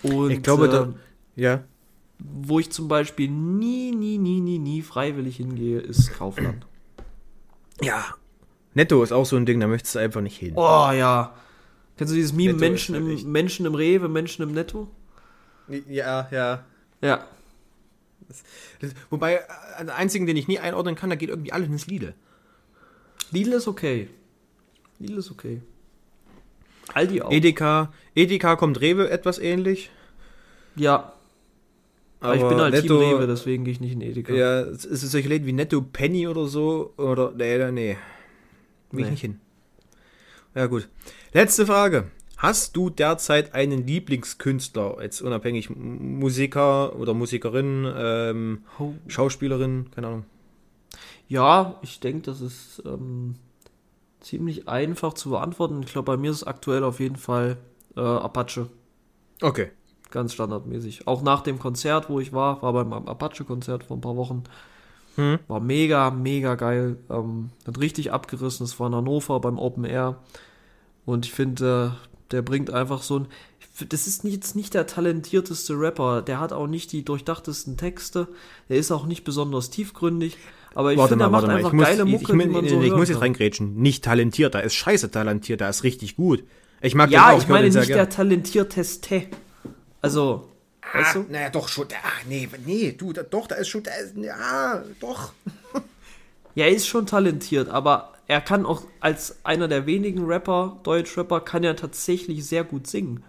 Und 0.02 0.32
Ich 0.32 0.42
glaube, 0.44 0.66
äh, 0.68 0.70
da, 0.72 0.94
ja. 1.36 1.64
wo 2.20 2.60
ich 2.60 2.72
zum 2.72 2.88
Beispiel 2.88 3.30
nie, 3.30 3.92
nie, 3.92 4.18
nie, 4.18 4.42
nie, 4.42 4.58
nie 4.60 4.82
freiwillig 4.82 5.38
hingehe, 5.38 5.80
ist 5.80 6.12
Kaufland. 6.14 6.66
Ja. 7.82 8.06
Netto 8.76 9.02
ist 9.04 9.12
auch 9.12 9.26
so 9.26 9.36
ein 9.36 9.46
Ding, 9.48 9.60
da 9.60 9.68
möchtest 9.68 9.96
du 9.96 10.00
einfach 10.00 10.22
nicht 10.22 10.38
hin. 10.38 10.54
Oh 10.56 10.90
ja. 10.92 11.34
Kennst 11.98 12.12
du 12.12 12.16
dieses 12.16 12.32
Meme 12.34 12.54
Netto 12.54 12.60
Menschen 12.60 12.96
ist 12.96 13.02
halt 13.02 13.14
echt- 13.14 13.24
im, 13.26 13.32
Menschen 13.32 13.66
im 13.66 13.76
Rewe, 13.76 14.08
Menschen 14.10 14.44
im 14.44 14.52
Netto? 14.54 14.90
Ja, 15.88 16.28
ja. 16.32 16.64
Ja. 17.02 17.26
Das, 18.80 18.94
wobei, 19.10 19.36
äh, 19.80 19.86
der 19.86 19.96
einzigen, 19.96 20.26
den 20.28 20.38
ich 20.38 20.48
nie 20.48 20.60
einordnen 20.60 20.96
kann, 20.96 21.10
da 21.10 21.16
geht 21.16 21.30
irgendwie 21.30 21.52
alles 21.52 21.68
ins 21.68 21.88
Lidl. 21.88 22.14
Lidl 23.32 23.54
ist 23.54 23.68
okay. 23.68 24.10
Lidl 25.00 25.18
ist 25.18 25.32
okay. 25.32 25.62
Aldi 26.94 27.22
auch. 27.22 27.32
Edeka, 27.32 27.92
Edeka 28.16 28.56
kommt 28.56 28.82
Rewe 28.82 29.10
etwas 29.10 29.40
ähnlich. 29.40 29.90
ja, 30.76 31.14
aber, 32.20 32.36
ich 32.36 32.42
bin 32.42 32.58
halt 32.58 32.82
Team 32.82 32.96
Rewe, 32.98 33.28
deswegen 33.28 33.66
gehe 33.66 33.74
ich 33.74 33.82
nicht 33.82 33.94
in 33.94 34.02
Edeka. 34.02 34.34
Ja, 34.34 34.62
es 34.62 34.86
ist 34.86 35.02
solche 35.12 35.28
Läden 35.28 35.46
wie 35.46 35.52
Netto 35.52 35.82
Penny 35.82 36.26
oder 36.28 36.46
so. 36.48 36.94
Oder, 36.96 37.32
nee, 37.36 37.72
nee. 37.72 37.98
Will 38.92 39.02
Nee. 39.02 39.04
ich 39.04 39.12
nicht 39.12 39.22
hin. 39.22 39.42
Ja, 40.56 40.68
gut. 40.68 40.88
Letzte 41.34 41.66
Frage. 41.66 42.12
Hast 42.38 42.78
du 42.78 42.90
derzeit 42.90 43.54
einen 43.54 43.86
Lieblingskünstler, 43.88 44.98
jetzt 45.02 45.22
unabhängig 45.22 45.70
Musiker 45.70 46.96
oder 46.98 47.14
Musikerin, 47.14 47.92
ähm, 47.94 48.64
Oh. 48.80 48.94
Schauspielerin, 49.08 49.88
keine 49.94 50.08
Ahnung. 50.08 50.26
Ja, 51.28 51.78
ich 51.82 52.00
denke, 52.00 52.22
das 52.22 52.40
ist 52.42 52.84
ähm, 52.86 53.36
ziemlich 54.24 54.68
einfach 54.68 55.14
zu 55.14 55.30
beantworten. 55.30 55.84
Ich 55.84 55.92
glaube, 55.92 56.12
bei 56.14 56.18
mir 56.18 56.32
ist 56.32 56.38
es 56.38 56.44
aktuell 56.44 56.84
auf 56.84 57.00
jeden 57.00 57.18
Fall 57.18 57.58
äh, 57.96 58.02
Apache. 58.02 58.70
Okay. 59.42 59.72
Ganz 60.10 60.34
standardmäßig. 60.34 61.08
Auch 61.08 61.22
nach 61.22 61.42
dem 61.42 61.60
Konzert, 61.60 62.10
wo 62.10 62.20
ich 62.20 62.34
war, 62.34 62.62
war 62.62 62.74
beim 62.74 62.94
Apache-Konzert 62.94 63.84
vor 63.84 63.98
ein 63.98 64.02
paar 64.02 64.16
Wochen. 64.16 64.44
Hm. 65.16 65.40
War 65.48 65.60
mega, 65.60 66.12
mega 66.12 66.56
geil. 66.56 66.98
Ähm, 67.10 67.50
hat 67.68 67.80
richtig 67.80 68.12
abgerissen. 68.12 68.64
Es 68.64 68.80
war 68.80 68.88
in 68.88 68.96
Hannover 68.96 69.40
beim 69.40 69.60
Open 69.60 69.86
Air. 69.86 70.18
Und 71.06 71.26
ich 71.26 71.34
finde, 71.34 71.94
äh, 71.94 72.08
der 72.32 72.42
bringt 72.42 72.72
einfach 72.72 73.02
so 73.04 73.20
ein. 73.20 73.28
Das 73.90 74.06
ist 74.06 74.24
nicht, 74.24 74.34
jetzt 74.34 74.56
nicht 74.56 74.76
der 74.76 74.86
talentierteste 74.86 75.74
Rapper. 75.74 76.22
Der 76.22 76.40
hat 76.40 76.54
auch 76.54 76.68
nicht 76.68 76.92
die 76.92 77.04
durchdachtesten 77.04 77.76
Texte. 77.76 78.28
Der 78.70 78.78
ist 78.78 78.92
auch 78.92 79.06
nicht 79.06 79.24
besonders 79.24 79.72
tiefgründig. 79.72 80.38
Aber 80.76 80.92
ich 80.92 80.98
warte 80.98 81.10
finde, 81.10 81.26
mal, 81.26 81.28
er 81.28 81.32
macht 81.32 81.42
warte 81.44 81.48
mal. 81.48 81.58
einfach 81.58 81.70
Ich 81.70 81.74
muss, 81.74 81.86
geile 81.86 82.04
ich, 82.04 82.10
Mucke, 82.10 82.24
ich, 82.24 82.52
man 82.52 82.66
ich, 82.66 82.72
so 82.72 82.82
ich 82.82 82.94
muss 82.94 83.10
jetzt 83.10 83.22
reingrätschen. 83.22 83.76
Nicht 83.76 84.04
talentiert, 84.04 84.56
da 84.56 84.60
ist 84.60 84.74
scheiße 84.74 85.12
talentiert, 85.12 85.62
da 85.62 85.70
ist 85.70 85.84
richtig 85.84 86.16
gut. 86.16 86.44
Ich 86.82 86.96
mag 86.96 87.10
Ja, 87.12 87.30
den 87.30 87.36
auch, 87.38 87.42
ich 87.42 87.48
meine 87.48 87.70
nicht 87.70 87.90
der 87.90 88.10
talentierteste. 88.10 89.24
Also, 90.02 90.50
weißt 90.94 91.16
du? 91.16 91.26
Naja, 91.30 91.50
doch 91.50 91.70
schon. 91.70 91.88
Ach, 92.04 92.26
nee, 92.28 92.50
nee, 92.66 92.92
du, 92.98 93.14
da, 93.14 93.24
doch, 93.24 93.48
da 93.48 93.56
ist 93.56 93.70
schon, 93.70 93.84
da 93.84 93.92
ist, 93.94 94.16
ja, 94.18 94.84
doch. 95.00 95.34
Ja, 96.56 96.66
er 96.66 96.72
ist 96.72 96.86
schon 96.86 97.08
talentiert, 97.08 97.68
aber 97.68 98.14
er 98.28 98.40
kann 98.40 98.68
auch 98.68 98.84
als 99.00 99.38
einer 99.44 99.68
der 99.68 99.88
wenigen 99.88 100.26
Rapper, 100.26 100.78
Deutschrapper, 100.84 101.42
kann 101.42 101.64
er 101.64 101.76
tatsächlich 101.76 102.46
sehr 102.46 102.64
gut 102.64 102.86
singen. 102.86 103.24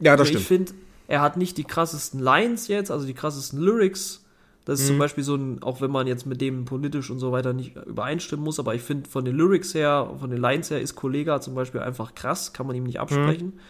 Ja, 0.00 0.16
das 0.16 0.28
Also 0.28 0.38
ich 0.38 0.44
stimmt. 0.44 0.68
finde, 0.68 0.82
er 1.06 1.20
hat 1.20 1.36
nicht 1.36 1.58
die 1.58 1.64
krassesten 1.64 2.18
Lines 2.20 2.68
jetzt, 2.68 2.90
also 2.90 3.06
die 3.06 3.12
krassesten 3.12 3.60
Lyrics. 3.60 4.24
Das 4.68 4.80
ist 4.80 4.84
Mhm. 4.86 4.92
zum 4.92 4.98
Beispiel 4.98 5.24
so 5.24 5.34
ein, 5.34 5.62
auch 5.62 5.80
wenn 5.80 5.90
man 5.90 6.06
jetzt 6.06 6.26
mit 6.26 6.40
dem 6.42 6.66
politisch 6.66 7.10
und 7.10 7.18
so 7.18 7.32
weiter 7.32 7.54
nicht 7.54 7.74
übereinstimmen 7.74 8.44
muss, 8.44 8.60
aber 8.60 8.74
ich 8.74 8.82
finde 8.82 9.08
von 9.08 9.24
den 9.24 9.34
Lyrics 9.34 9.74
her, 9.74 10.10
von 10.20 10.28
den 10.30 10.38
Lines 10.40 10.70
her 10.70 10.80
ist 10.80 10.94
Kollega 10.94 11.40
zum 11.40 11.54
Beispiel 11.54 11.80
einfach 11.80 12.14
krass, 12.14 12.52
kann 12.52 12.66
man 12.66 12.76
ihm 12.76 12.84
nicht 12.84 13.00
absprechen. 13.00 13.46
Mhm. 13.46 13.60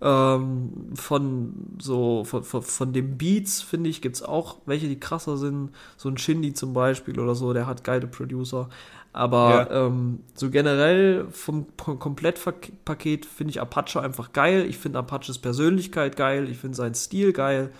Ähm, 0.00 0.70
von 0.94 1.54
so, 1.80 2.24
von, 2.24 2.42
von, 2.44 2.62
von 2.62 2.92
den 2.92 3.16
Beats, 3.16 3.62
finde 3.62 3.88
ich, 3.90 4.02
gibt 4.02 4.16
es 4.16 4.22
auch 4.22 4.58
welche, 4.66 4.86
die 4.88 5.00
krasser 5.00 5.36
sind. 5.36 5.70
So 5.96 6.08
ein 6.08 6.18
Shindy 6.18 6.52
zum 6.52 6.74
Beispiel 6.74 7.18
oder 7.18 7.34
so, 7.34 7.52
der 7.52 7.66
hat 7.66 7.84
geile 7.84 8.06
Producer. 8.06 8.68
Aber 9.12 9.68
ähm, 9.70 10.20
so 10.34 10.50
generell 10.50 11.26
vom 11.30 11.66
P- 11.66 11.96
Komplettpaket 11.96 13.24
finde 13.26 13.50
ich 13.50 13.60
Apache 13.60 14.00
einfach 14.00 14.32
geil. 14.32 14.66
Ich 14.68 14.76
finde 14.78 14.98
Apaches 14.98 15.38
Persönlichkeit 15.38 16.16
geil. 16.16 16.48
Ich 16.50 16.58
finde 16.58 16.76
seinen 16.76 16.94
Stil 16.94 17.32
geil. 17.32 17.70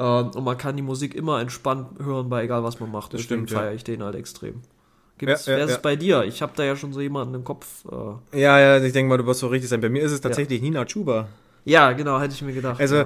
Ähm, 0.00 0.30
und 0.34 0.44
man 0.44 0.56
kann 0.56 0.76
die 0.76 0.82
Musik 0.82 1.14
immer 1.14 1.40
entspannt 1.40 1.98
hören, 2.02 2.30
bei 2.30 2.44
egal 2.44 2.64
was 2.64 2.80
man 2.80 2.90
macht. 2.90 3.12
Das 3.12 3.20
Deswegen 3.20 3.46
stimmt, 3.46 3.60
feiere 3.60 3.74
ich 3.74 3.84
den 3.84 4.02
halt 4.02 4.14
extrem. 4.14 4.62
Gibt's, 5.18 5.44
Ja, 5.44 5.52
ja, 5.52 5.58
wer 5.58 5.64
ist 5.66 5.70
ja. 5.72 5.76
es 5.76 5.82
bei 5.82 5.96
dir? 5.96 6.24
Ich 6.24 6.40
habe 6.40 6.52
da 6.56 6.64
ja 6.64 6.74
schon 6.76 6.94
so 6.94 7.00
jemanden 7.02 7.34
im 7.34 7.44
Kopf. 7.44 7.66
Äh, 8.32 8.40
Ja, 8.40 8.58
ja, 8.58 8.82
ich 8.82 8.92
denke 8.94 9.10
mal, 9.10 9.18
du 9.18 9.26
wirst 9.26 9.40
so 9.40 9.48
richtig 9.48 9.68
sein. 9.68 9.82
Bei 9.82 9.90
mir 9.90 10.02
ist 10.02 10.12
es 10.12 10.22
tatsächlich 10.22 10.62
Nina 10.62 10.86
Chuba. 10.86 11.28
ja, 11.66 11.92
genau, 11.92 12.18
hätte 12.18 12.32
ich 12.32 12.40
mir 12.40 12.54
gedacht. 12.54 12.80
Also, 12.80 13.04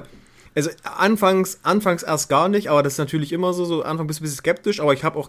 also 0.54 0.70
anfangs, 0.84 1.58
anfangs 1.64 2.04
erst 2.04 2.28
gar 2.28 2.48
nicht, 2.48 2.68
aber 2.70 2.84
das 2.84 2.92
ist 2.92 2.98
natürlich 2.98 3.32
immer 3.32 3.52
so, 3.52 3.64
so 3.64 3.82
Anfang 3.82 4.06
bist 4.06 4.20
du 4.20 4.22
ein 4.22 4.26
bisschen 4.26 4.38
skeptisch, 4.38 4.78
aber 4.78 4.92
ich 4.92 5.02
habe 5.02 5.18
auch, 5.18 5.28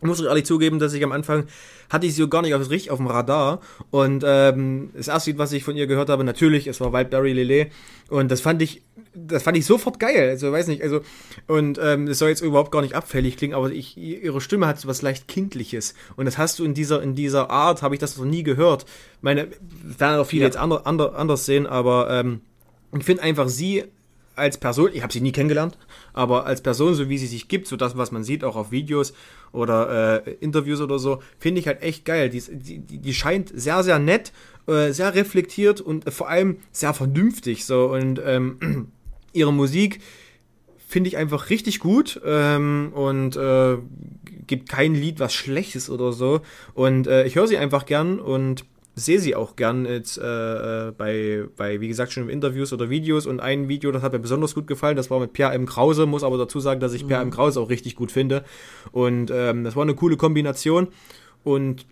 muss 0.00 0.18
ich 0.20 0.24
ehrlich 0.24 0.46
zugeben, 0.46 0.78
dass 0.78 0.94
ich 0.94 1.04
am 1.04 1.12
Anfang 1.12 1.44
hatte 1.90 2.06
ich 2.06 2.14
sie 2.14 2.22
so 2.22 2.28
gar 2.28 2.40
nicht 2.40 2.54
auf, 2.54 2.70
richtig 2.70 2.90
auf 2.90 2.96
dem 2.98 3.06
Radar 3.08 3.60
und 3.90 4.24
ähm, 4.26 4.88
das 4.96 5.08
erste 5.08 5.30
Lied, 5.30 5.38
was 5.38 5.52
ich 5.52 5.64
von 5.64 5.76
ihr 5.76 5.86
gehört 5.86 6.08
habe, 6.08 6.24
natürlich, 6.24 6.66
es 6.66 6.80
war 6.80 6.94
Wildberry 6.94 7.34
Lele 7.34 7.66
und 8.08 8.30
das 8.30 8.40
fand 8.40 8.62
ich, 8.62 8.80
das 9.16 9.42
fand 9.42 9.56
ich 9.56 9.64
sofort 9.66 9.98
geil, 9.98 10.28
also 10.28 10.52
weiß 10.52 10.66
nicht, 10.68 10.82
also 10.82 11.00
und 11.46 11.78
ähm, 11.82 12.06
es 12.06 12.18
soll 12.18 12.28
jetzt 12.28 12.42
überhaupt 12.42 12.70
gar 12.70 12.82
nicht 12.82 12.94
abfällig 12.94 13.36
klingen, 13.36 13.54
aber 13.54 13.70
ich, 13.70 13.96
ihre 13.96 14.40
Stimme 14.40 14.66
hat 14.66 14.78
so 14.78 14.88
was 14.88 15.02
leicht 15.02 15.26
kindliches 15.26 15.94
und 16.16 16.26
das 16.26 16.36
hast 16.38 16.58
du 16.58 16.64
in 16.64 16.74
dieser 16.74 17.02
in 17.02 17.14
dieser 17.14 17.50
Art, 17.50 17.82
habe 17.82 17.94
ich 17.94 17.98
das 18.00 18.16
noch 18.18 18.24
nie 18.26 18.42
gehört. 18.42 18.84
Meine, 19.22 19.48
werden 19.82 20.20
auch 20.20 20.26
viele 20.26 20.42
Ja. 20.42 20.48
jetzt 20.48 20.56
ander, 20.58 20.86
ander, 20.86 21.16
anders 21.16 21.46
sehen, 21.46 21.66
aber 21.66 22.10
ähm, 22.10 22.40
ich 22.96 23.04
finde 23.04 23.22
einfach 23.22 23.48
sie 23.48 23.84
als 24.36 24.58
Person, 24.58 24.90
ich 24.92 25.02
habe 25.02 25.12
sie 25.12 25.22
nie 25.22 25.32
kennengelernt, 25.32 25.78
aber 26.12 26.44
als 26.44 26.60
Person, 26.60 26.94
so 26.94 27.08
wie 27.08 27.16
sie 27.16 27.26
sich 27.26 27.48
gibt, 27.48 27.66
so 27.66 27.76
das, 27.76 27.96
was 27.96 28.12
man 28.12 28.22
sieht, 28.22 28.44
auch 28.44 28.54
auf 28.54 28.70
Videos 28.70 29.14
oder 29.50 30.26
äh, 30.26 30.30
Interviews 30.40 30.82
oder 30.82 30.98
so, 30.98 31.22
finde 31.38 31.60
ich 31.60 31.66
halt 31.66 31.80
echt 31.82 32.04
geil. 32.04 32.28
Die, 32.28 32.42
die 32.42 32.98
die 32.98 33.14
scheint 33.14 33.50
sehr, 33.54 33.82
sehr 33.82 33.98
nett, 33.98 34.32
äh, 34.66 34.92
sehr 34.92 35.14
reflektiert 35.14 35.80
und 35.80 36.06
äh, 36.06 36.10
vor 36.10 36.28
allem 36.28 36.58
sehr 36.70 36.92
vernünftig. 36.92 37.64
So 37.64 37.86
und 37.86 38.20
ähm, 38.22 38.88
ihre 39.36 39.52
Musik 39.52 40.00
finde 40.88 41.08
ich 41.08 41.16
einfach 41.16 41.50
richtig 41.50 41.80
gut 41.80 42.20
ähm, 42.24 42.92
und 42.94 43.36
äh, 43.36 43.76
gibt 44.46 44.68
kein 44.68 44.94
Lied, 44.94 45.18
was 45.20 45.34
schlecht 45.34 45.74
ist 45.74 45.90
oder 45.90 46.12
so. 46.12 46.40
Und 46.74 47.06
äh, 47.06 47.24
ich 47.26 47.34
höre 47.34 47.48
sie 47.48 47.58
einfach 47.58 47.86
gern 47.86 48.20
und 48.20 48.64
sehe 48.94 49.20
sie 49.20 49.34
auch 49.34 49.56
gern 49.56 49.84
jetzt 49.84 50.16
äh, 50.16 50.88
äh, 50.88 50.92
bei, 50.92 51.44
bei, 51.56 51.80
wie 51.80 51.88
gesagt, 51.88 52.12
schon 52.12 52.30
Interviews 52.30 52.72
oder 52.72 52.88
Videos. 52.88 53.26
Und 53.26 53.40
ein 53.40 53.68
Video, 53.68 53.92
das 53.92 54.02
hat 54.02 54.12
mir 54.12 54.20
besonders 54.20 54.54
gut 54.54 54.66
gefallen, 54.66 54.96
das 54.96 55.10
war 55.10 55.20
mit 55.20 55.34
Pierre 55.34 55.52
M. 55.52 55.66
Krause, 55.66 56.06
muss 56.06 56.24
aber 56.24 56.38
dazu 56.38 56.60
sagen, 56.60 56.80
dass 56.80 56.94
ich 56.94 57.06
Pierre 57.06 57.22
M. 57.22 57.30
Krause 57.30 57.60
auch 57.60 57.68
richtig 57.68 57.94
gut 57.94 58.10
finde. 58.10 58.44
Und 58.92 59.30
ähm, 59.30 59.64
das 59.64 59.76
war 59.76 59.82
eine 59.82 59.94
coole 59.94 60.16
Kombination. 60.16 60.88
Und 61.44 61.84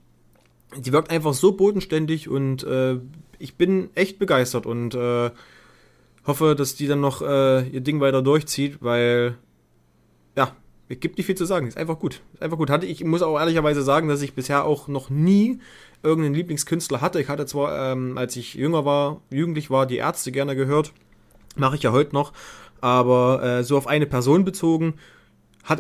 die 0.79 0.93
wirkt 0.93 1.11
einfach 1.11 1.35
so 1.35 1.53
bodenständig 1.53 2.29
und 2.29 2.65
äh, 2.65 2.97
ich 3.39 3.57
bin 3.57 3.91
echt 3.95 4.19
begeistert 4.19 4.67
und 4.67 4.95
äh, 4.95 5.31
hoffe, 6.27 6.55
dass 6.55 6.75
die 6.75 6.87
dann 6.87 7.01
noch 7.01 7.23
äh, 7.23 7.69
ihr 7.69 7.81
Ding 7.81 8.01
weiter 8.01 8.23
durchzieht, 8.23 8.79
weil 8.81 9.37
ja, 10.37 10.53
es 10.89 11.01
gibt 11.01 11.17
nicht 11.17 11.27
viel 11.27 11.35
zu 11.35 11.45
sagen. 11.45 11.67
Ist 11.67 11.77
einfach 11.77 11.99
gut. 11.99 12.21
Ist 12.35 12.43
einfach 12.43 12.59
gut. 12.59 12.71
Hatte 12.71 12.87
ich 12.87 13.05
muss 13.05 13.23
auch 13.23 13.39
ehrlicherweise 13.39 13.83
sagen, 13.83 14.09
dass 14.09 14.23
ich 14.23 14.35
bisher 14.35 14.65
auch 14.65 14.89
noch 14.89 15.11
nie 15.11 15.61
irgendeinen 16.03 16.35
Lieblingskünstler 16.35 17.01
hatte. 17.01 17.21
Ich 17.21 17.29
hatte 17.29 17.47
zwar, 17.47 17.93
ähm, 17.93 18.19
als 18.19 18.37
ich 18.37 18.55
jünger 18.55 18.85
war, 18.85 19.23
jugendlich 19.31 19.71
war, 19.71 19.87
die 19.87 19.97
Ärzte 19.97 20.33
gerne 20.33 20.55
gehört. 20.57 20.93
Mache 21.57 21.77
ich 21.77 21.83
ja 21.83 21.93
heute 21.93 22.15
noch. 22.15 22.33
Aber 22.81 23.43
äh, 23.43 23.65
so 23.65 23.79
auf 23.79 23.87
eine 23.87 24.07
Person 24.07 24.45
bezogen 24.45 24.95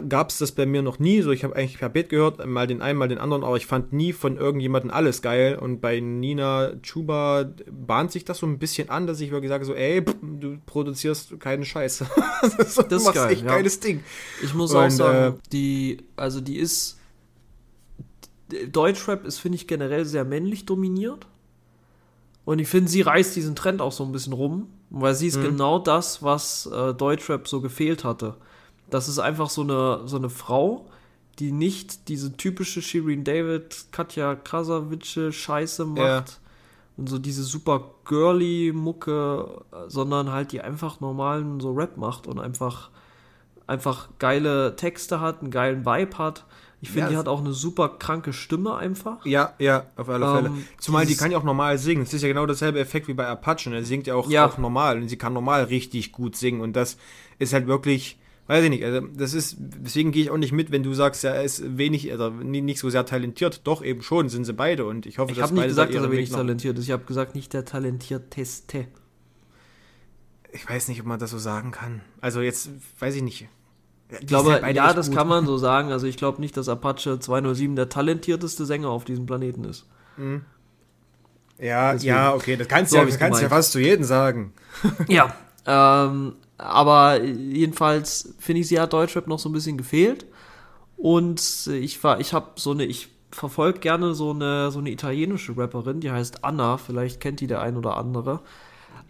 gab 0.09 0.31
es 0.31 0.39
das 0.39 0.52
bei 0.52 0.65
mir 0.65 0.82
noch 0.82 0.98
nie. 0.98 1.20
So, 1.20 1.31
ich 1.31 1.44
habe 1.44 1.55
eigentlich 1.55 1.78
per 1.78 1.90
Beat 1.90 2.09
gehört, 2.09 2.44
mal 2.47 2.66
den 2.66 2.81
einen, 2.81 2.98
mal 2.98 3.09
den 3.09 3.19
anderen, 3.19 3.44
aber 3.44 3.56
ich 3.56 3.66
fand 3.66 3.93
nie 3.93 4.12
von 4.12 4.36
irgendjemandem 4.36 4.90
alles 4.90 5.20
geil. 5.20 5.59
Und 5.61 5.81
bei 5.81 6.01
Nina 6.01 6.73
Chuba 6.82 7.44
bahnt 7.70 8.11
sich 8.11 8.24
das 8.24 8.39
so 8.39 8.47
ein 8.47 8.59
bisschen 8.59 8.89
an, 8.89 9.06
dass 9.06 9.20
ich 9.20 9.31
wirklich 9.31 9.51
sage 9.51 9.65
so, 9.65 9.74
ey, 9.74 10.02
pff, 10.02 10.16
du 10.23 10.56
produzierst 10.65 11.39
keinen 11.39 11.65
Scheiß. 11.65 12.05
das 12.59 12.78
ist 12.78 12.90
machst 12.90 13.15
geil, 13.15 13.32
echt 13.32 13.43
ja. 13.43 13.48
geiles 13.48 13.81
Ding. 13.81 14.02
Ich 14.43 14.55
muss 14.55 14.73
Und, 14.73 14.78
auch 14.78 14.90
sagen, 14.90 15.36
äh, 15.36 15.39
die, 15.52 15.98
also 16.16 16.40
die 16.40 16.56
ist, 16.56 16.98
Deutschrap 18.70 19.27
ist, 19.27 19.39
finde 19.39 19.56
ich, 19.56 19.66
generell 19.66 20.06
sehr 20.06 20.24
männlich 20.24 20.65
dominiert. 20.65 21.27
Und 22.47 22.59
ich 22.59 22.69
finde, 22.69 22.90
sie 22.90 23.02
reißt 23.02 23.36
diesen 23.36 23.55
Trend 23.55 23.81
auch 23.81 23.93
so 23.93 24.05
ein 24.05 24.12
bisschen 24.12 24.32
rum, 24.32 24.69
weil 24.90 25.15
sie 25.15 25.27
ist 25.27 25.40
genau 25.40 25.78
das, 25.78 26.23
was 26.23 26.66
äh, 26.66 26.93
Deutschrap 26.93 27.48
so 27.48 27.61
gefehlt 27.61 28.05
hatte. 28.05 28.36
Das 28.90 29.09
ist 29.09 29.19
einfach 29.19 29.51
so 29.51 29.62
eine, 29.62 30.02
so 30.06 30.16
eine 30.16 30.31
Frau, 30.31 30.86
die 31.39 31.52
nicht 31.52 32.09
diese 32.09 32.36
typische 32.36 32.81
Shirin 32.82 33.24
David, 33.24 33.86
Katja 33.90 34.35
Krasavice 34.36 35.35
Scheiße 35.35 35.85
macht 35.85 35.98
Ja. 35.98 36.24
und 36.97 37.09
so 37.09 37.19
diese 37.19 37.43
super 37.43 37.90
girly 38.05 38.73
Mucke, 38.74 39.62
sondern 39.89 40.31
halt 40.31 40.52
die 40.52 40.61
einfach 40.61 41.01
normalen 41.01 41.59
so 41.61 41.73
Rap 41.73 41.97
macht 41.97 42.27
und 42.27 42.39
einfach 42.39 42.90
einfach 43.66 44.11
geile 44.19 44.77
Texte 44.77 45.20
hat, 45.20 45.40
einen 45.40 45.51
geilen 45.51 45.86
Vibe 45.86 46.19
hat. 46.19 46.44
Ich 46.82 46.90
finde, 46.90 47.05
Ja, 47.05 47.09
die 47.09 47.16
hat 47.16 47.28
auch 47.28 47.40
eine 47.40 47.55
super 47.55 47.89
kranke 47.89 48.35
Stimme 48.35 48.77
einfach. 48.77 49.24
Ja, 49.24 49.55
ja, 49.59 49.86
auf 49.97 50.06
alle 50.11 50.27
Ähm, 50.27 50.35
Fälle. 50.35 50.51
Zumal 50.78 51.06
die 51.06 51.16
kann 51.16 51.31
ja 51.32 51.39
auch 51.39 51.43
normal 51.44 51.78
singen. 51.78 52.02
Es 52.02 52.12
ist 52.12 52.20
ja 52.20 52.28
genau 52.28 52.44
dasselbe 52.44 52.78
Effekt 52.78 53.09
wie 53.09 53.15
bei 53.15 53.27
Apache. 53.27 53.74
Er 53.74 53.82
singt 53.85 54.06
ja 54.06 54.16
auch, 54.16 54.28
Ja. 54.28 54.44
auch 54.47 54.59
normal 54.59 54.98
und 55.01 55.09
sie 55.09 55.16
kann 55.16 55.32
normal 55.32 55.65
richtig 55.65 56.12
gut 56.12 56.36
singen. 56.36 56.61
Und 56.61 56.74
das 56.77 56.98
ist 57.39 57.55
halt 57.55 57.66
wirklich, 57.66 58.19
weiß 58.46 58.64
ich 58.64 58.70
nicht, 58.70 58.84
also 58.84 59.00
das 59.06 59.32
ist, 59.34 59.56
deswegen 59.58 60.12
gehe 60.12 60.22
ich 60.24 60.30
auch 60.30 60.36
nicht 60.36 60.52
mit, 60.52 60.70
wenn 60.70 60.82
du 60.82 60.92
sagst, 60.94 61.22
ja, 61.24 61.30
er 61.30 61.44
ist 61.44 61.78
wenig, 61.78 62.10
nie- 62.42 62.60
nicht 62.60 62.78
so 62.78 62.90
sehr 62.90 63.06
talentiert. 63.06 63.62
Doch, 63.64 63.82
eben 63.82 64.02
schon, 64.02 64.28
sind 64.28 64.44
sie 64.44 64.52
beide. 64.52 64.84
Und 64.84 65.06
ich 65.06 65.18
hoffe, 65.18 65.32
Ich 65.32 65.38
dass 65.38 65.44
habe 65.44 65.54
nicht 65.54 65.62
beide 65.62 65.68
gesagt, 65.70 65.90
da 65.94 65.98
dass 65.98 66.06
er 66.06 66.12
wenig 66.12 66.30
talentiert 66.30 66.78
ist. 66.78 66.84
Ich 66.84 66.90
habe 66.90 67.04
gesagt, 67.04 67.34
nicht 67.34 67.52
der 67.54 67.64
talentierteste. 67.64 68.86
Ich 70.52 70.68
weiß 70.68 70.88
nicht, 70.88 71.00
ob 71.00 71.06
man 71.06 71.18
das 71.18 71.30
so 71.30 71.38
sagen 71.38 71.70
kann. 71.72 72.00
Also 72.20 72.40
jetzt, 72.40 72.70
weiß 73.00 73.14
ich 73.16 73.22
nicht. 73.22 73.48
Ich 74.20 74.26
glaube, 74.26 74.60
ja, 74.72 74.92
das 74.92 75.10
kann 75.10 75.26
man 75.26 75.46
so 75.46 75.56
sagen. 75.56 75.90
Also 75.90 76.06
ich 76.06 76.16
glaube 76.16 76.40
nicht, 76.40 76.56
dass 76.56 76.68
Apache 76.68 77.18
207 77.18 77.74
der 77.74 77.88
talentierteste 77.88 78.64
Sänger 78.66 78.90
auf 78.90 79.04
diesem 79.04 79.26
Planeten 79.26 79.64
ist. 79.64 79.86
Ja, 81.58 81.92
Deswegen. 81.92 82.08
ja, 82.08 82.34
okay, 82.34 82.56
das 82.56 82.68
kannst, 82.68 82.92
so 82.92 82.98
ja, 82.98 83.04
das 83.04 83.18
kannst 83.18 83.40
ja 83.40 83.48
fast 83.48 83.72
zu 83.72 83.80
jedem 83.80 84.04
sagen. 84.04 84.52
ja, 85.08 85.34
ähm, 85.66 86.34
aber 86.59 87.22
jedenfalls 87.22 88.35
finde 88.39 88.60
ich, 88.60 88.68
sie 88.68 88.81
hat 88.81 88.93
Deutschrap 88.93 89.26
noch 89.26 89.39
so 89.39 89.48
ein 89.48 89.52
bisschen 89.52 89.76
gefehlt. 89.76 90.26
Und 90.97 91.66
ich 91.66 92.02
war, 92.05 92.20
ich 92.20 92.32
habe 92.32 92.52
so 92.56 92.70
eine, 92.70 92.85
ich 92.85 93.09
verfolge 93.31 93.81
gerne 93.81 94.14
so 94.14 94.31
eine, 94.31 94.70
so 94.70 94.78
eine 94.78 94.90
italienische 94.90 95.56
Rapperin, 95.56 96.01
die 96.01 96.10
heißt 96.10 96.44
Anna, 96.44 96.76
vielleicht 96.76 97.20
kennt 97.20 97.40
die 97.40 97.47
der 97.47 97.60
ein 97.60 97.76
oder 97.76 97.97
andere. 97.97 98.40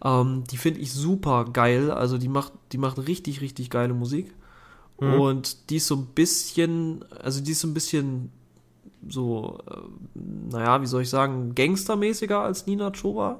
Ähm, 0.03 0.43
die 0.49 0.57
finde 0.57 0.79
ich 0.81 0.91
super 0.91 1.45
geil, 1.45 1.91
also 1.91 2.17
die 2.17 2.27
macht, 2.27 2.53
die 2.71 2.77
macht 2.77 3.07
richtig, 3.07 3.41
richtig 3.41 3.69
geile 3.69 3.93
Musik. 3.93 4.33
Mhm. 4.99 5.13
Und 5.13 5.69
die 5.69 5.77
ist 5.77 5.87
so 5.87 5.95
ein 5.95 6.07
bisschen, 6.07 7.05
also 7.21 7.41
die 7.41 7.51
ist 7.51 7.61
so 7.61 7.67
ein 7.67 7.73
bisschen 7.73 8.31
so, 9.07 9.59
äh, 9.69 10.19
naja, 10.51 10.81
wie 10.81 10.87
soll 10.87 11.03
ich 11.03 11.09
sagen, 11.09 11.53
gangstermäßiger 11.53 12.39
als 12.39 12.65
Nina 12.65 12.91
Choba. 12.91 13.39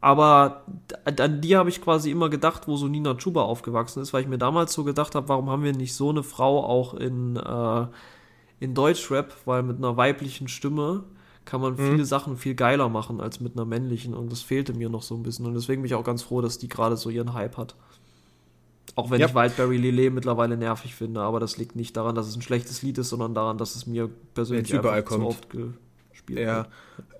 Aber 0.00 0.64
an 1.04 1.40
die 1.40 1.56
habe 1.56 1.70
ich 1.70 1.80
quasi 1.80 2.10
immer 2.10 2.28
gedacht, 2.28 2.68
wo 2.68 2.76
so 2.76 2.86
Nina 2.86 3.14
Chuba 3.14 3.42
aufgewachsen 3.42 4.00
ist, 4.00 4.12
weil 4.12 4.22
ich 4.22 4.28
mir 4.28 4.38
damals 4.38 4.72
so 4.72 4.84
gedacht 4.84 5.14
habe, 5.14 5.28
warum 5.28 5.50
haben 5.50 5.64
wir 5.64 5.72
nicht 5.72 5.94
so 5.94 6.10
eine 6.10 6.22
Frau 6.22 6.64
auch 6.64 6.94
in, 6.94 7.36
äh, 7.36 7.86
in 8.60 8.74
Deutschrap, 8.74 9.34
weil 9.44 9.64
mit 9.64 9.78
einer 9.78 9.96
weiblichen 9.96 10.46
Stimme 10.46 11.04
kann 11.44 11.60
man 11.60 11.72
mhm. 11.72 11.90
viele 11.90 12.04
Sachen 12.04 12.36
viel 12.36 12.54
geiler 12.54 12.88
machen 12.88 13.20
als 13.20 13.40
mit 13.40 13.54
einer 13.56 13.64
männlichen 13.64 14.14
und 14.14 14.30
das 14.30 14.42
fehlte 14.42 14.74
mir 14.74 14.88
noch 14.88 15.02
so 15.02 15.16
ein 15.16 15.22
bisschen 15.22 15.46
und 15.46 15.54
deswegen 15.54 15.82
bin 15.82 15.86
ich 15.86 15.94
auch 15.94 16.04
ganz 16.04 16.22
froh, 16.22 16.42
dass 16.42 16.58
die 16.58 16.68
gerade 16.68 16.96
so 16.96 17.10
ihren 17.10 17.32
Hype 17.32 17.56
hat. 17.56 17.74
Auch 18.94 19.10
wenn 19.10 19.20
ja. 19.20 19.28
ich 19.28 19.34
Wildberry 19.34 19.78
Lillet 19.78 20.12
mittlerweile 20.12 20.56
nervig 20.56 20.94
finde, 20.94 21.22
aber 21.22 21.40
das 21.40 21.56
liegt 21.56 21.74
nicht 21.74 21.96
daran, 21.96 22.14
dass 22.14 22.26
es 22.26 22.36
ein 22.36 22.42
schlechtes 22.42 22.82
Lied 22.82 22.98
ist, 22.98 23.08
sondern 23.08 23.34
daran, 23.34 23.56
dass 23.56 23.76
es 23.76 23.86
mir 23.86 24.10
persönlich 24.34 24.72
überall 24.72 25.02
kommt. 25.02 25.22
zu 25.22 25.28
oft 25.28 25.48
gespielt 26.10 26.40
ja. 26.40 26.56
wird. 26.56 26.68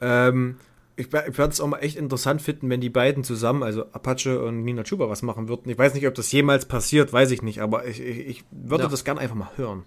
Ähm, 0.00 0.56
ich, 0.98 1.06
ich 1.06 1.38
werde 1.38 1.52
es 1.52 1.60
auch 1.60 1.68
mal 1.68 1.78
echt 1.78 1.96
interessant 1.96 2.42
finden, 2.42 2.68
wenn 2.68 2.80
die 2.80 2.90
beiden 2.90 3.22
zusammen, 3.22 3.62
also 3.62 3.84
Apache 3.92 4.42
und 4.42 4.64
Nina 4.64 4.82
Chuba, 4.82 5.08
was 5.08 5.22
machen 5.22 5.48
würden. 5.48 5.70
Ich 5.70 5.78
weiß 5.78 5.94
nicht, 5.94 6.06
ob 6.08 6.14
das 6.14 6.32
jemals 6.32 6.66
passiert, 6.66 7.12
weiß 7.12 7.30
ich 7.30 7.42
nicht, 7.42 7.62
aber 7.62 7.86
ich, 7.86 8.00
ich, 8.00 8.26
ich 8.26 8.44
würde 8.50 8.84
ja. 8.84 8.90
das 8.90 9.04
gerne 9.04 9.20
einfach 9.20 9.36
mal 9.36 9.50
hören. 9.56 9.84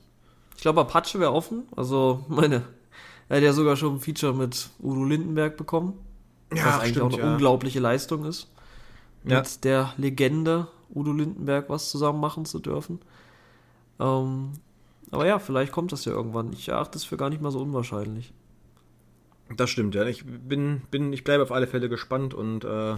Ich 0.55 0.61
glaube, 0.61 0.79
Apache 0.81 1.19
wäre 1.19 1.33
offen. 1.33 1.63
Also, 1.75 2.23
meine, 2.29 2.63
er 3.27 3.37
hat 3.37 3.43
ja 3.43 3.51
sogar 3.51 3.75
schon 3.75 3.95
ein 3.95 3.99
Feature 3.99 4.33
mit 4.33 4.69
Udo 4.79 5.03
Lindenberg 5.03 5.57
bekommen. 5.57 5.93
Ja, 6.53 6.65
was 6.65 6.79
eigentlich 6.79 6.91
stimmt, 6.91 7.13
auch 7.13 7.17
eine 7.17 7.27
ja. 7.27 7.33
unglaubliche 7.33 7.79
Leistung 7.79 8.25
ist. 8.25 8.49
Mit 9.23 9.33
ja. 9.33 9.43
der 9.63 9.93
Legende 9.97 10.67
Udo 10.93 11.11
Lindenberg 11.11 11.69
was 11.69 11.89
zusammen 11.89 12.21
machen 12.21 12.45
zu 12.45 12.59
dürfen. 12.59 12.99
Ähm, 13.99 14.53
aber 15.11 15.27
ja, 15.27 15.39
vielleicht 15.39 15.73
kommt 15.73 15.91
das 15.91 16.05
ja 16.05 16.13
irgendwann. 16.13 16.53
Ich 16.53 16.69
erachte 16.69 16.97
es 16.97 17.03
für 17.03 17.17
gar 17.17 17.29
nicht 17.29 17.41
mal 17.41 17.51
so 17.51 17.59
unwahrscheinlich. 17.59 18.33
Das 19.57 19.69
stimmt, 19.69 19.95
ja. 19.95 20.05
Ich 20.05 20.23
bin, 20.25 20.81
bin, 20.91 21.13
ich 21.13 21.23
bleibe 21.23 21.43
auf 21.43 21.51
alle 21.51 21.67
Fälle 21.67 21.89
gespannt 21.89 22.33
und 22.33 22.63
äh, 22.63 22.95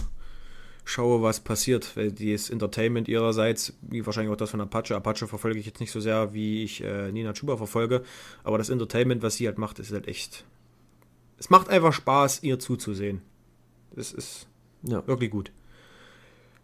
schaue, 0.86 1.22
was 1.22 1.40
passiert, 1.40 1.96
weil 1.96 2.12
dieses 2.12 2.50
Entertainment 2.50 3.08
ihrerseits, 3.08 3.74
wie 3.82 4.06
wahrscheinlich 4.06 4.32
auch 4.32 4.38
das 4.38 4.52
von 4.52 4.62
Apache, 4.62 4.96
Apache 4.96 5.28
verfolge 5.28 5.60
ich 5.60 5.66
jetzt 5.66 5.80
nicht 5.80 5.92
so 5.92 6.00
sehr, 6.00 6.34
wie 6.34 6.64
ich 6.64 6.84
äh, 6.84 7.12
Nina 7.12 7.34
Chuba 7.34 7.58
verfolge, 7.58 8.04
aber 8.44 8.58
das 8.58 8.70
Entertainment, 8.70 9.24
was 9.24 9.36
sie 9.36 9.48
halt 9.48 9.58
macht, 9.58 9.80
ist 9.80 9.92
halt 9.92 10.08
echt. 10.08 10.44
Es 11.38 11.50
macht 11.50 11.70
einfach 11.70 11.94
Spaß, 11.94 12.44
ihr 12.44 12.60
zuzusehen. 12.60 13.22
Es 13.96 14.12
ist 14.12 14.48
ja. 14.84 15.06
wirklich 15.08 15.32
gut. 15.32 15.52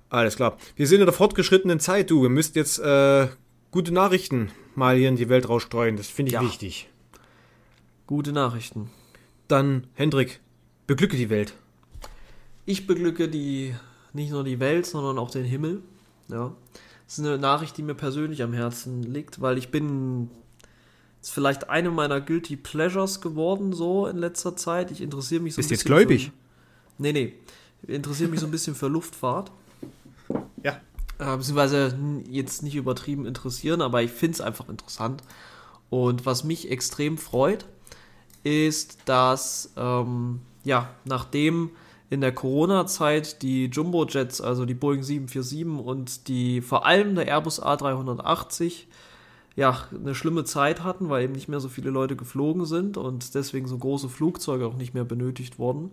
Alles 0.09 0.35
klar. 0.35 0.57
Wir 0.75 0.87
sind 0.87 0.99
in 0.99 1.05
der 1.05 1.13
fortgeschrittenen 1.13 1.79
Zeit, 1.79 2.09
du. 2.09 2.23
Wir 2.23 2.29
müssten 2.29 2.57
jetzt 2.57 2.79
äh, 2.79 3.27
gute 3.71 3.93
Nachrichten 3.93 4.51
mal 4.75 4.97
hier 4.97 5.09
in 5.09 5.15
die 5.15 5.29
Welt 5.29 5.47
rausstreuen. 5.47 5.97
Das 5.97 6.07
finde 6.07 6.29
ich 6.29 6.33
ja. 6.33 6.41
wichtig. 6.41 6.89
Gute 8.07 8.31
Nachrichten. 8.31 8.89
Dann, 9.49 9.87
Hendrik, 9.95 10.39
beglücke 10.87 11.17
die 11.17 11.29
Welt. 11.29 11.53
Ich 12.65 12.87
beglücke 12.87 13.27
die 13.27 13.75
nicht 14.13 14.31
nur 14.31 14.45
die 14.45 14.59
Welt, 14.59 14.85
sondern 14.85 15.17
auch 15.17 15.31
den 15.31 15.43
Himmel. 15.43 15.81
Ja. 16.29 16.55
Das 17.05 17.17
ist 17.17 17.25
eine 17.25 17.37
Nachricht, 17.39 17.75
die 17.75 17.81
mir 17.81 17.95
persönlich 17.95 18.43
am 18.43 18.53
Herzen 18.53 19.03
liegt, 19.03 19.41
weil 19.41 19.57
ich 19.57 19.69
bin 19.69 20.29
ist 21.21 21.31
vielleicht 21.31 21.69
eine 21.69 21.91
meiner 21.91 22.21
Guilty 22.21 22.55
Pleasures 22.55 23.19
geworden, 23.21 23.73
so 23.73 24.07
in 24.07 24.17
letzter 24.17 24.55
Zeit. 24.55 24.91
Ich 24.91 25.01
interessiere 25.01 25.41
mich 25.41 25.53
so 25.53 25.57
Bist 25.57 25.69
ein 25.69 25.73
bisschen. 25.73 25.89
Bist 25.89 25.99
jetzt 25.99 26.07
gläubig? 26.07 26.25
Für, 26.27 27.01
nee, 27.01 27.11
nee. 27.11 27.33
Ich 27.81 27.89
interessiere 27.89 28.29
mich 28.29 28.39
so 28.39 28.45
ein 28.45 28.51
bisschen 28.51 28.75
für 28.75 28.87
Luftfahrt. 28.87 29.51
Ja. 30.63 30.79
Äh, 31.17 31.37
beziehungsweise 31.37 31.97
jetzt 32.29 32.63
nicht 32.63 32.75
übertrieben 32.75 33.25
interessieren, 33.25 33.81
aber 33.81 34.01
ich 34.03 34.11
finde 34.11 34.35
es 34.35 34.41
einfach 34.41 34.69
interessant. 34.69 35.23
Und 35.89 36.25
was 36.25 36.43
mich 36.43 36.69
extrem 36.71 37.17
freut, 37.17 37.65
ist, 38.43 38.99
dass 39.05 39.73
ähm, 39.77 40.41
ja, 40.63 40.89
nachdem 41.05 41.71
in 42.09 42.21
der 42.21 42.33
Corona-Zeit 42.33 43.41
die 43.41 43.65
Jumbo-Jets, 43.65 44.41
also 44.41 44.65
die 44.65 44.73
Boeing 44.73 45.03
747 45.03 45.85
und 45.85 46.27
die 46.27 46.61
vor 46.61 46.85
allem 46.85 47.15
der 47.15 47.27
Airbus 47.27 47.61
A380, 47.61 48.85
ja, 49.55 49.77
eine 49.93 50.15
schlimme 50.15 50.43
Zeit 50.43 50.83
hatten, 50.83 51.09
weil 51.09 51.23
eben 51.23 51.33
nicht 51.33 51.49
mehr 51.49 51.59
so 51.59 51.69
viele 51.69 51.89
Leute 51.89 52.15
geflogen 52.15 52.65
sind 52.65 52.97
und 52.97 53.35
deswegen 53.35 53.67
so 53.67 53.77
große 53.77 54.09
Flugzeuge 54.09 54.65
auch 54.65 54.75
nicht 54.75 54.93
mehr 54.93 55.03
benötigt 55.03 55.59
wurden. 55.59 55.91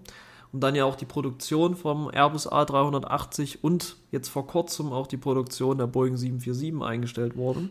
Und 0.52 0.60
dann 0.60 0.74
ja 0.74 0.84
auch 0.84 0.94
die 0.94 1.04
Produktion 1.04 1.74
vom 1.74 2.08
Airbus 2.08 2.50
A380 2.50 3.58
und 3.60 3.96
jetzt 4.10 4.28
vor 4.28 4.46
kurzem 4.46 4.92
auch 4.92 5.06
die 5.06 5.16
Produktion 5.16 5.78
der 5.78 5.86
Boeing 5.86 6.16
747 6.16 6.82
eingestellt 6.82 7.36
wurden 7.36 7.70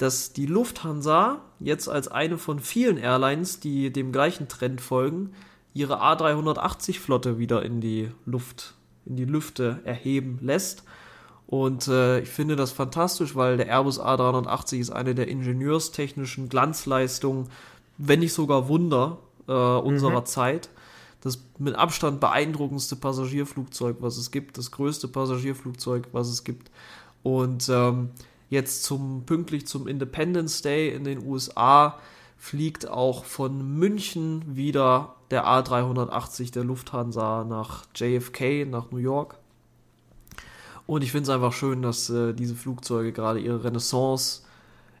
dass 0.00 0.32
die 0.32 0.46
Lufthansa 0.46 1.42
jetzt 1.58 1.86
als 1.86 2.08
eine 2.08 2.38
von 2.38 2.58
vielen 2.58 2.96
Airlines, 2.96 3.60
die 3.60 3.92
dem 3.92 4.12
gleichen 4.12 4.48
Trend 4.48 4.80
folgen, 4.80 5.34
ihre 5.74 6.02
A380-Flotte 6.02 7.38
wieder 7.38 7.62
in 7.62 7.82
die 7.82 8.10
Luft, 8.24 8.74
in 9.04 9.16
die 9.16 9.26
Lüfte 9.26 9.80
erheben 9.84 10.38
lässt. 10.40 10.84
Und 11.46 11.86
äh, 11.88 12.20
ich 12.20 12.30
finde 12.30 12.56
das 12.56 12.72
fantastisch, 12.72 13.36
weil 13.36 13.58
der 13.58 13.66
Airbus 13.66 14.00
A380 14.00 14.78
ist 14.78 14.90
eine 14.90 15.14
der 15.14 15.28
ingenieurstechnischen 15.28 16.48
Glanzleistungen, 16.48 17.48
wenn 17.98 18.20
nicht 18.20 18.32
sogar 18.32 18.68
Wunder 18.68 19.18
äh, 19.48 19.52
unserer 19.52 20.22
mhm. 20.22 20.26
Zeit. 20.26 20.70
Das 21.20 21.42
mit 21.58 21.74
Abstand 21.74 22.20
beeindruckendste 22.20 22.96
Passagierflugzeug, 22.96 23.96
was 24.00 24.16
es 24.16 24.30
gibt, 24.30 24.56
das 24.56 24.70
größte 24.70 25.08
Passagierflugzeug, 25.08 26.08
was 26.12 26.28
es 26.28 26.42
gibt. 26.42 26.70
Und 27.22 27.68
ähm, 27.68 28.12
Jetzt 28.50 28.82
zum 28.82 29.22
pünktlich 29.26 29.66
zum 29.68 29.86
Independence 29.86 30.60
Day 30.60 30.90
in 30.90 31.04
den 31.04 31.24
USA 31.24 31.98
fliegt 32.36 32.88
auch 32.88 33.24
von 33.24 33.78
München 33.78 34.56
wieder 34.56 35.14
der 35.30 35.46
A380 35.46 36.52
der 36.52 36.64
Lufthansa 36.64 37.44
nach 37.48 37.86
JFK, 37.94 38.64
nach 38.64 38.90
New 38.90 38.98
York. 38.98 39.38
Und 40.86 41.04
ich 41.04 41.12
finde 41.12 41.24
es 41.24 41.28
einfach 41.30 41.52
schön, 41.52 41.80
dass 41.82 42.10
äh, 42.10 42.34
diese 42.34 42.56
Flugzeuge 42.56 43.12
gerade 43.12 43.38
ihre 43.38 43.62
Renaissance 43.62 44.42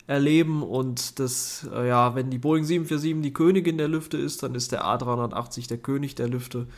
erleben 0.06 0.62
und 0.62 1.18
das, 1.18 1.68
äh, 1.72 1.88
ja, 1.88 2.14
wenn 2.14 2.30
die 2.30 2.38
Boeing 2.38 2.64
747 2.64 3.22
die 3.22 3.32
Königin 3.32 3.78
der 3.78 3.88
Lüfte 3.88 4.16
ist, 4.16 4.44
dann 4.44 4.54
ist 4.54 4.70
der 4.70 4.84
A380 4.84 5.66
der 5.66 5.78
König 5.78 6.14
der 6.14 6.28
Lüfte. 6.28 6.68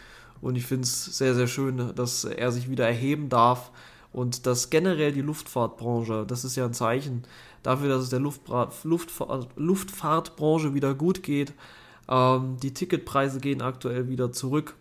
Und 0.40 0.56
ich 0.56 0.64
finde 0.64 0.84
es 0.84 1.04
sehr, 1.04 1.34
sehr 1.34 1.48
schön, 1.48 1.94
dass 1.94 2.24
er 2.24 2.50
sich 2.50 2.70
wieder 2.70 2.86
erheben 2.86 3.28
darf 3.28 3.70
und 4.12 4.46
dass 4.46 4.70
generell 4.70 5.12
die 5.12 5.22
Luftfahrtbranche, 5.22 6.24
das 6.26 6.44
ist 6.44 6.56
ja 6.56 6.66
ein 6.66 6.74
Zeichen 6.74 7.22
dafür, 7.62 7.88
dass 7.88 8.02
es 8.02 8.10
der 8.10 8.20
Luftbra 8.20 8.70
Luftfahr 8.82 9.46
Luftfahrtbranche 9.56 10.74
wieder 10.74 10.94
gut 10.94 11.22
geht. 11.22 11.54
Ähm, 12.08 12.56
die 12.62 12.74
Ticketpreise 12.74 13.40
gehen 13.40 13.62
aktuell 13.62 14.08
wieder 14.08 14.32
zurück. 14.32 14.74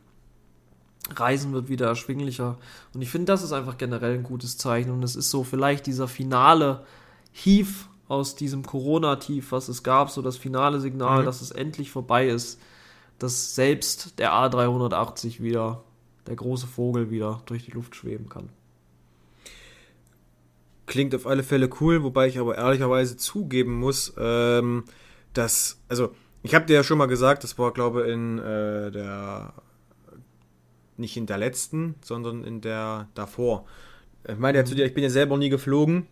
Reisen 1.15 1.53
wird 1.53 1.69
wieder 1.69 1.87
erschwinglicher. 1.87 2.57
Und 2.93 3.01
ich 3.01 3.09
finde, 3.09 3.25
das 3.25 3.43
ist 3.43 3.53
einfach 3.53 3.77
generell 3.77 4.15
ein 4.15 4.23
gutes 4.23 4.57
Zeichen. 4.57 4.91
Und 4.91 5.03
es 5.03 5.15
ist 5.15 5.29
so 5.29 5.43
vielleicht 5.43 5.87
dieser 5.87 6.07
finale 6.07 6.85
Hief 7.31 7.87
aus 8.07 8.35
diesem 8.35 8.65
Corona-Tief, 8.65 9.51
was 9.51 9.69
es 9.69 9.83
gab, 9.83 10.09
so 10.09 10.21
das 10.21 10.35
finale 10.35 10.81
Signal, 10.81 11.21
mhm. 11.21 11.25
dass 11.25 11.41
es 11.41 11.51
endlich 11.51 11.91
vorbei 11.91 12.27
ist, 12.27 12.59
dass 13.19 13.55
selbst 13.55 14.19
der 14.19 14.33
A380 14.33 15.41
wieder, 15.41 15.83
der 16.27 16.35
große 16.35 16.67
Vogel 16.67 17.09
wieder 17.09 17.41
durch 17.45 17.65
die 17.65 17.71
Luft 17.71 17.95
schweben 17.95 18.27
kann. 18.27 18.49
Klingt 20.91 21.15
auf 21.15 21.25
alle 21.25 21.41
Fälle 21.41 21.69
cool, 21.79 22.03
wobei 22.03 22.27
ich 22.27 22.37
aber 22.37 22.57
ehrlicherweise 22.57 23.15
zugeben 23.15 23.79
muss, 23.79 24.13
ähm, 24.17 24.83
dass, 25.31 25.79
also, 25.87 26.13
ich 26.43 26.53
habe 26.53 26.65
dir 26.65 26.73
ja 26.73 26.83
schon 26.83 26.97
mal 26.97 27.05
gesagt, 27.05 27.45
das 27.45 27.57
war, 27.57 27.71
glaube 27.71 28.01
ich, 28.01 28.11
in 28.11 28.39
äh, 28.39 28.91
der, 28.91 29.53
nicht 30.97 31.15
in 31.15 31.27
der 31.27 31.37
letzten, 31.37 31.95
sondern 32.03 32.43
in 32.43 32.59
der 32.59 33.07
davor. 33.13 33.63
Ich 34.27 34.37
meine 34.37 34.57
ja 34.57 34.65
zu 34.65 34.75
dir, 34.75 34.85
ich 34.85 34.93
bin 34.93 35.05
ja 35.05 35.09
selber 35.09 35.37
nie 35.37 35.47
geflogen 35.47 36.07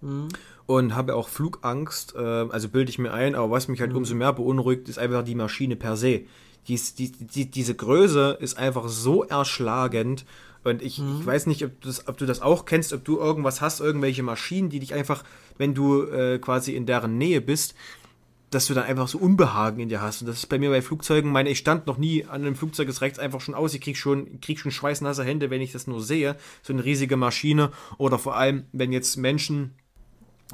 mhm. 0.00 0.28
und 0.66 0.94
habe 0.94 1.16
auch 1.16 1.28
Flugangst, 1.28 2.14
äh, 2.14 2.20
also 2.20 2.68
bilde 2.68 2.90
ich 2.90 3.00
mir 3.00 3.12
ein, 3.12 3.34
aber 3.34 3.50
was 3.50 3.66
mich 3.66 3.80
halt 3.80 3.90
mhm. 3.90 3.96
umso 3.96 4.14
mehr 4.14 4.32
beunruhigt, 4.32 4.88
ist 4.88 5.00
einfach 5.00 5.24
die 5.24 5.34
Maschine 5.34 5.74
per 5.74 5.96
se. 5.96 6.20
Dies, 6.68 6.94
die, 6.94 7.10
die, 7.10 7.50
diese 7.50 7.74
Größe 7.74 8.38
ist 8.40 8.56
einfach 8.56 8.86
so 8.86 9.24
erschlagend 9.24 10.24
und 10.64 10.82
ich, 10.82 10.98
mhm. 10.98 11.18
ich 11.20 11.26
weiß 11.26 11.46
nicht, 11.46 11.64
ob, 11.64 11.80
das, 11.80 12.06
ob, 12.08 12.18
du 12.18 12.26
das 12.26 12.42
auch 12.42 12.64
kennst, 12.64 12.92
ob 12.92 13.04
du 13.04 13.18
irgendwas 13.18 13.60
hast, 13.60 13.80
irgendwelche 13.80 14.22
Maschinen, 14.22 14.68
die 14.68 14.80
dich 14.80 14.94
einfach, 14.94 15.24
wenn 15.58 15.74
du 15.74 16.02
äh, 16.04 16.38
quasi 16.38 16.74
in 16.74 16.86
deren 16.86 17.16
Nähe 17.18 17.40
bist, 17.40 17.74
dass 18.50 18.66
du 18.66 18.74
dann 18.74 18.84
einfach 18.84 19.08
so 19.08 19.18
Unbehagen 19.18 19.80
in 19.80 19.88
dir 19.88 20.02
hast. 20.02 20.20
Und 20.20 20.26
das 20.26 20.38
ist 20.38 20.46
bei 20.46 20.58
mir 20.58 20.70
bei 20.70 20.82
Flugzeugen, 20.82 21.30
meine, 21.30 21.50
ich 21.50 21.58
stand 21.58 21.86
noch 21.86 21.98
nie 21.98 22.24
an 22.24 22.42
einem 22.42 22.56
Flugzeug, 22.56 22.88
es 22.88 23.00
reicht 23.00 23.20
einfach 23.20 23.40
schon 23.40 23.54
aus. 23.54 23.74
Ich 23.74 23.80
krieg 23.80 23.96
schon, 23.96 24.40
krieg 24.40 24.58
schon 24.58 24.72
schweißnasse 24.72 25.24
Hände, 25.24 25.50
wenn 25.50 25.60
ich 25.60 25.72
das 25.72 25.86
nur 25.86 26.02
sehe. 26.02 26.36
So 26.62 26.72
eine 26.72 26.84
riesige 26.84 27.16
Maschine. 27.16 27.70
Oder 27.96 28.18
vor 28.18 28.36
allem, 28.36 28.64
wenn 28.72 28.92
jetzt 28.92 29.16
Menschen 29.16 29.74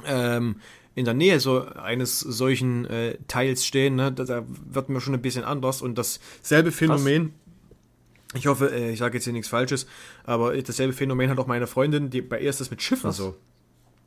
ähm, 0.05 0.57
in 0.93 1.05
der 1.05 1.15
Nähe 1.15 1.39
so 1.39 1.65
eines 1.65 2.19
solchen 2.19 2.85
äh, 2.85 3.17
Teils 3.27 3.65
stehen, 3.65 3.95
ne, 3.95 4.11
da, 4.11 4.25
da, 4.25 4.43
wird 4.47 4.89
mir 4.89 5.01
schon 5.01 5.15
ein 5.15 5.21
bisschen 5.21 5.43
anders. 5.43 5.81
Und 5.81 5.97
dasselbe 5.97 6.71
Phänomen. 6.71 7.25
Was? 7.25 7.46
Ich 8.33 8.47
hoffe, 8.47 8.71
äh, 8.71 8.91
ich 8.91 8.99
sage 8.99 9.17
jetzt 9.17 9.23
hier 9.23 9.33
nichts 9.33 9.47
Falsches, 9.47 9.87
aber 10.25 10.59
dasselbe 10.61 10.93
Phänomen 10.93 11.29
hat 11.29 11.39
auch 11.39 11.47
meine 11.47 11.67
Freundin, 11.67 12.09
die 12.09 12.21
bei 12.21 12.39
ihr 12.39 12.49
ist 12.49 12.59
das 12.59 12.69
mit 12.69 12.81
Schiffen 12.81 13.09
Was? 13.09 13.17
so. 13.17 13.35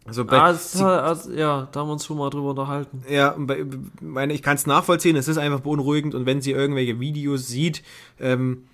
Also 0.06 0.24
bei, 0.24 0.38
ah, 0.38 0.54
sie, 0.54 0.84
also, 0.84 1.30
ja, 1.32 1.68
da 1.70 1.80
haben 1.80 1.88
wir 1.88 1.92
uns 1.92 2.06
schon 2.06 2.16
mal 2.16 2.30
drüber 2.30 2.50
unterhalten. 2.50 3.04
Ja, 3.08 3.34
bei, 3.36 3.64
meine, 4.00 4.32
ich 4.32 4.42
kann 4.42 4.56
es 4.56 4.66
nachvollziehen, 4.66 5.14
es 5.14 5.28
ist 5.28 5.36
einfach 5.36 5.60
beunruhigend 5.60 6.14
und 6.14 6.24
wenn 6.24 6.40
sie 6.40 6.52
irgendwelche 6.52 6.98
Videos 7.00 7.48
sieht, 7.48 7.82
ähm, 8.18 8.64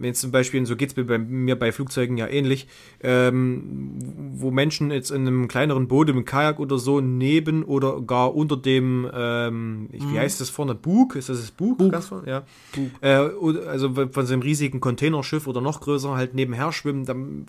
wenn 0.00 0.14
zum 0.14 0.30
Beispiel, 0.30 0.64
so 0.66 0.76
geht 0.76 0.96
es 0.96 1.06
bei 1.06 1.18
mir 1.18 1.58
bei 1.58 1.72
Flugzeugen 1.72 2.16
ja 2.16 2.26
ähnlich, 2.26 2.66
ähm, 3.02 3.94
wo 4.32 4.50
Menschen 4.50 4.90
jetzt 4.90 5.10
in 5.10 5.26
einem 5.26 5.46
kleineren 5.46 5.88
Boot, 5.88 6.08
im 6.08 6.24
Kajak 6.24 6.58
oder 6.58 6.78
so, 6.78 7.00
neben 7.00 7.62
oder 7.64 8.00
gar 8.00 8.34
unter 8.34 8.56
dem, 8.56 9.08
ähm, 9.12 9.82
mhm. 9.82 10.12
wie 10.12 10.18
heißt 10.18 10.40
das 10.40 10.50
vorne, 10.50 10.74
Bug? 10.74 11.16
Ist 11.16 11.28
das 11.28 11.40
das 11.40 11.50
Bug? 11.50 11.78
Bug. 11.78 11.92
Ganz 11.92 12.06
vorne? 12.06 12.28
Ja. 12.28 12.42
Bug. 12.74 12.90
Äh, 13.02 13.66
also 13.68 13.94
von 13.94 14.26
so 14.26 14.32
einem 14.32 14.42
riesigen 14.42 14.80
Containerschiff 14.80 15.46
oder 15.46 15.60
noch 15.60 15.80
größer 15.80 16.14
halt 16.16 16.34
nebenher 16.34 16.72
schwimmen, 16.72 17.04
dann 17.04 17.46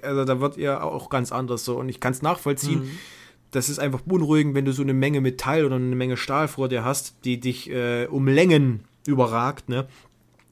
also 0.00 0.24
da 0.24 0.40
wird 0.40 0.56
ihr 0.56 0.82
auch 0.82 1.10
ganz 1.10 1.32
anders 1.32 1.64
so. 1.64 1.78
Und 1.78 1.88
ich 1.88 2.00
kann 2.00 2.12
es 2.12 2.22
nachvollziehen. 2.22 2.80
Mhm. 2.80 2.98
Das 3.50 3.68
ist 3.68 3.78
einfach 3.78 4.00
beunruhigend, 4.00 4.54
wenn 4.54 4.64
du 4.64 4.72
so 4.72 4.82
eine 4.82 4.94
Menge 4.94 5.20
Metall 5.20 5.64
oder 5.66 5.76
eine 5.76 5.94
Menge 5.94 6.16
Stahl 6.16 6.48
vor 6.48 6.68
dir 6.68 6.84
hast, 6.84 7.16
die 7.24 7.38
dich 7.38 7.70
äh, 7.70 8.06
um 8.06 8.26
Längen 8.26 8.80
überragt, 9.06 9.68
ne? 9.68 9.86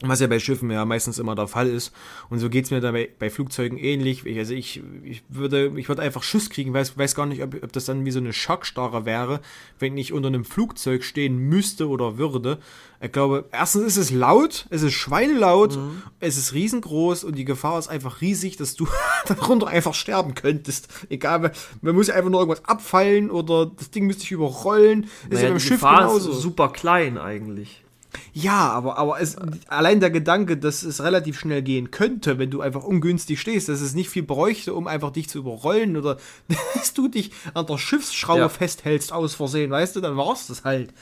Was 0.02 0.20
ja 0.20 0.28
bei 0.28 0.38
Schiffen 0.38 0.70
ja 0.70 0.86
meistens 0.86 1.18
immer 1.18 1.34
der 1.34 1.46
Fall 1.46 1.68
ist. 1.68 1.92
Und 2.30 2.38
so 2.38 2.48
geht 2.48 2.64
es 2.64 2.70
mir 2.70 2.80
dabei 2.80 3.10
bei 3.18 3.28
Flugzeugen 3.28 3.76
ähnlich. 3.76 4.24
Ich, 4.24 4.38
also 4.38 4.54
ich, 4.54 4.82
ich 5.04 5.22
würde, 5.28 5.72
ich 5.76 5.88
würde 5.88 6.00
einfach 6.00 6.22
Schiss 6.22 6.48
kriegen, 6.48 6.72
weiß, 6.72 6.96
weiß 6.96 7.14
gar 7.14 7.26
nicht, 7.26 7.42
ob, 7.42 7.62
ob 7.62 7.70
das 7.72 7.84
dann 7.84 8.06
wie 8.06 8.10
so 8.10 8.18
eine 8.18 8.32
Schockstarre 8.32 9.04
wäre, 9.04 9.40
wenn 9.78 9.98
ich 9.98 10.14
unter 10.14 10.28
einem 10.28 10.46
Flugzeug 10.46 11.04
stehen 11.04 11.36
müsste 11.36 11.88
oder 11.88 12.16
würde. 12.16 12.60
Ich 13.02 13.12
glaube, 13.12 13.46
erstens 13.52 13.84
ist 13.84 13.96
es 13.98 14.10
laut, 14.10 14.66
es 14.70 14.82
ist 14.82 14.94
schweinelaut, 14.94 15.76
mhm. 15.76 16.02
es 16.18 16.38
ist 16.38 16.54
riesengroß 16.54 17.24
und 17.24 17.36
die 17.36 17.44
Gefahr 17.44 17.78
ist 17.78 17.88
einfach 17.88 18.22
riesig, 18.22 18.56
dass 18.56 18.76
du 18.76 18.86
darunter 19.26 19.68
einfach 19.68 19.94
sterben 19.94 20.34
könntest. 20.34 20.88
Egal, 21.10 21.52
man 21.82 21.94
muss 21.94 22.08
ja 22.08 22.14
einfach 22.14 22.30
nur 22.30 22.40
irgendwas 22.40 22.64
abfallen 22.64 23.30
oder 23.30 23.66
das 23.66 23.90
Ding 23.90 24.06
müsste 24.06 24.22
sich 24.22 24.32
überrollen. 24.32 25.08
Naja, 25.28 25.34
ist 25.34 25.42
ja 25.42 25.48
beim 25.48 25.58
die 25.58 25.64
Schiff 25.64 25.80
Gefahr 25.80 25.98
genauso. 25.98 26.32
Ist 26.32 26.40
super 26.40 26.70
klein 26.70 27.18
eigentlich. 27.18 27.82
Ja, 28.32 28.70
aber, 28.70 28.98
aber 28.98 29.20
es, 29.20 29.36
allein 29.68 30.00
der 30.00 30.10
Gedanke, 30.10 30.56
dass 30.56 30.82
es 30.82 31.02
relativ 31.02 31.38
schnell 31.38 31.62
gehen 31.62 31.90
könnte, 31.90 32.38
wenn 32.38 32.50
du 32.50 32.60
einfach 32.60 32.84
ungünstig 32.84 33.40
stehst, 33.40 33.68
dass 33.68 33.80
es 33.80 33.94
nicht 33.94 34.10
viel 34.10 34.22
bräuchte, 34.22 34.74
um 34.74 34.86
einfach 34.86 35.10
dich 35.10 35.28
zu 35.28 35.38
überrollen 35.38 35.96
oder 35.96 36.16
dass 36.74 36.94
du 36.94 37.08
dich 37.08 37.32
an 37.54 37.66
der 37.66 37.78
Schiffsschraube 37.78 38.40
ja. 38.40 38.48
festhältst 38.48 39.12
aus 39.12 39.34
Versehen, 39.34 39.70
weißt 39.70 39.96
du, 39.96 40.00
dann 40.00 40.16
war 40.16 40.32
es 40.32 40.46
das 40.46 40.64
halt. 40.64 40.92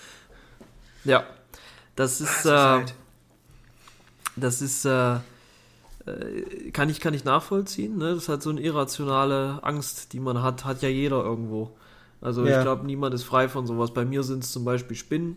Ja, 1.05 1.25
das 1.97 2.21
ist, 2.21 2.29
das 2.31 2.39
ist, 2.39 2.47
äh, 2.47 2.57
halt. 2.57 2.95
das 4.37 4.63
ist 4.63 4.85
äh, 4.85 5.15
äh, 6.07 6.71
kann 6.73 6.89
ich, 6.89 7.01
kann 7.01 7.15
ich 7.15 7.25
nachvollziehen. 7.25 7.99
Ne? 7.99 8.15
Das 8.15 8.25
ist 8.25 8.29
halt 8.29 8.43
so 8.43 8.51
eine 8.51 8.61
irrationale 8.61 9.61
Angst, 9.63 10.13
die 10.13 10.21
man 10.21 10.43
hat, 10.43 10.65
hat 10.65 10.83
ja 10.83 10.89
jeder 10.89 11.23
irgendwo. 11.23 11.77
Also 12.21 12.45
ja. 12.45 12.59
ich 12.59 12.63
glaube, 12.63 12.85
niemand 12.85 13.15
ist 13.15 13.25
frei 13.25 13.49
von 13.49 13.67
sowas. 13.67 13.93
Bei 13.93 14.05
mir 14.05 14.23
sind 14.23 14.45
es 14.45 14.53
zum 14.53 14.65
Beispiel 14.65 14.97
Spinnen 14.97 15.37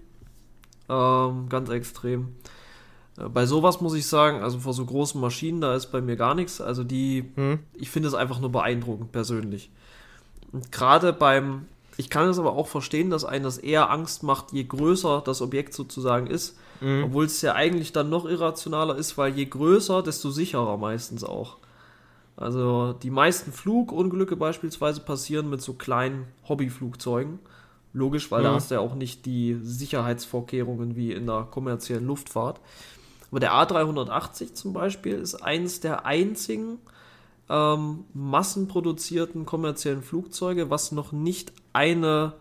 ähm, 0.90 1.48
ganz 1.50 1.70
extrem. 1.70 2.36
Äh, 3.18 3.30
bei 3.30 3.46
sowas 3.46 3.82
muss 3.82 3.94
ich 3.94 4.08
sagen, 4.08 4.42
also 4.42 4.60
vor 4.60 4.74
so 4.74 4.86
großen 4.86 5.20
Maschinen, 5.20 5.62
da 5.62 5.76
ist 5.76 5.88
bei 5.88 6.02
mir 6.02 6.16
gar 6.16 6.36
nichts. 6.36 6.62
Also 6.62 6.84
die, 6.84 7.32
hm. 7.36 7.60
ich 7.74 7.90
finde 7.90 8.08
es 8.08 8.14
einfach 8.14 8.40
nur 8.40 8.52
beeindruckend 8.52 9.12
persönlich. 9.12 9.70
Und 10.52 10.72
gerade 10.72 11.14
beim, 11.14 11.66
ich 11.98 12.10
kann 12.10 12.28
es 12.28 12.40
aber 12.40 12.54
auch 12.54 12.68
verstehen, 12.68 13.10
dass 13.10 13.26
einem 13.26 13.44
das 13.44 13.58
eher 13.58 13.90
Angst 13.90 14.24
macht, 14.24 14.52
je 14.52 14.64
größer 14.64 15.22
das 15.26 15.42
Objekt 15.42 15.74
sozusagen 15.74 16.28
ist. 16.28 16.58
Mhm. 16.82 17.06
Obwohl 17.06 17.26
es 17.26 17.42
ja 17.42 17.54
eigentlich 17.54 17.94
dann 17.94 18.10
noch 18.10 18.26
irrationaler 18.26 18.96
ist, 18.96 19.18
weil 19.18 19.34
je 19.34 19.46
größer, 19.46 20.02
desto 20.02 20.32
sicherer 20.32 20.78
meistens 20.78 21.24
auch. 21.24 21.58
Also 22.36 22.94
die 22.94 23.12
meisten 23.12 23.52
Flugunglücke 23.52 24.36
beispielsweise 24.36 25.02
passieren 25.02 25.50
mit 25.50 25.62
so 25.62 25.74
kleinen 25.74 26.26
Hobbyflugzeugen. 26.50 27.40
Logisch, 27.94 28.32
weil 28.32 28.42
mhm. 28.42 28.46
da 28.46 28.54
hast 28.54 28.72
du 28.72 28.76
ja 28.76 28.82
auch 28.82 28.96
nicht 28.96 29.26
die 29.26 29.60
Sicherheitsvorkehrungen 29.62 30.96
wie 30.96 31.12
in 31.12 31.28
der 31.28 31.48
kommerziellen 31.50 32.06
Luftfahrt. 32.06 32.60
Aber 33.30 33.40
der 33.40 33.54
A380 33.54 34.54
zum 34.54 34.74
Beispiel 34.74 35.14
ist 35.14 35.36
eines 35.36 35.80
der 35.80 36.06
einzigen 36.06 36.80
ähm, 37.50 38.06
massenproduzierten 38.14 39.46
kommerziellen 39.46 40.02
Flugzeuge, 40.02 40.70
was 40.70 40.92
noch 40.92 41.12
nicht 41.12 41.54
eine, 41.74 42.34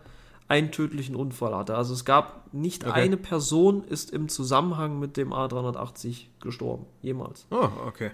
einen 0.47 0.71
tödlichen 0.71 1.15
Unfall 1.15 1.55
hatte. 1.55 1.75
Also 1.75 1.93
es 1.93 2.05
gab 2.05 2.53
nicht 2.53 2.85
okay. 2.85 3.01
eine 3.01 3.17
Person 3.17 3.83
ist 3.83 4.11
im 4.11 4.29
Zusammenhang 4.29 4.99
mit 4.99 5.17
dem 5.17 5.33
A380 5.33 6.25
gestorben. 6.41 6.85
Jemals. 7.01 7.45
Oh, 7.51 7.67
okay. 7.87 8.11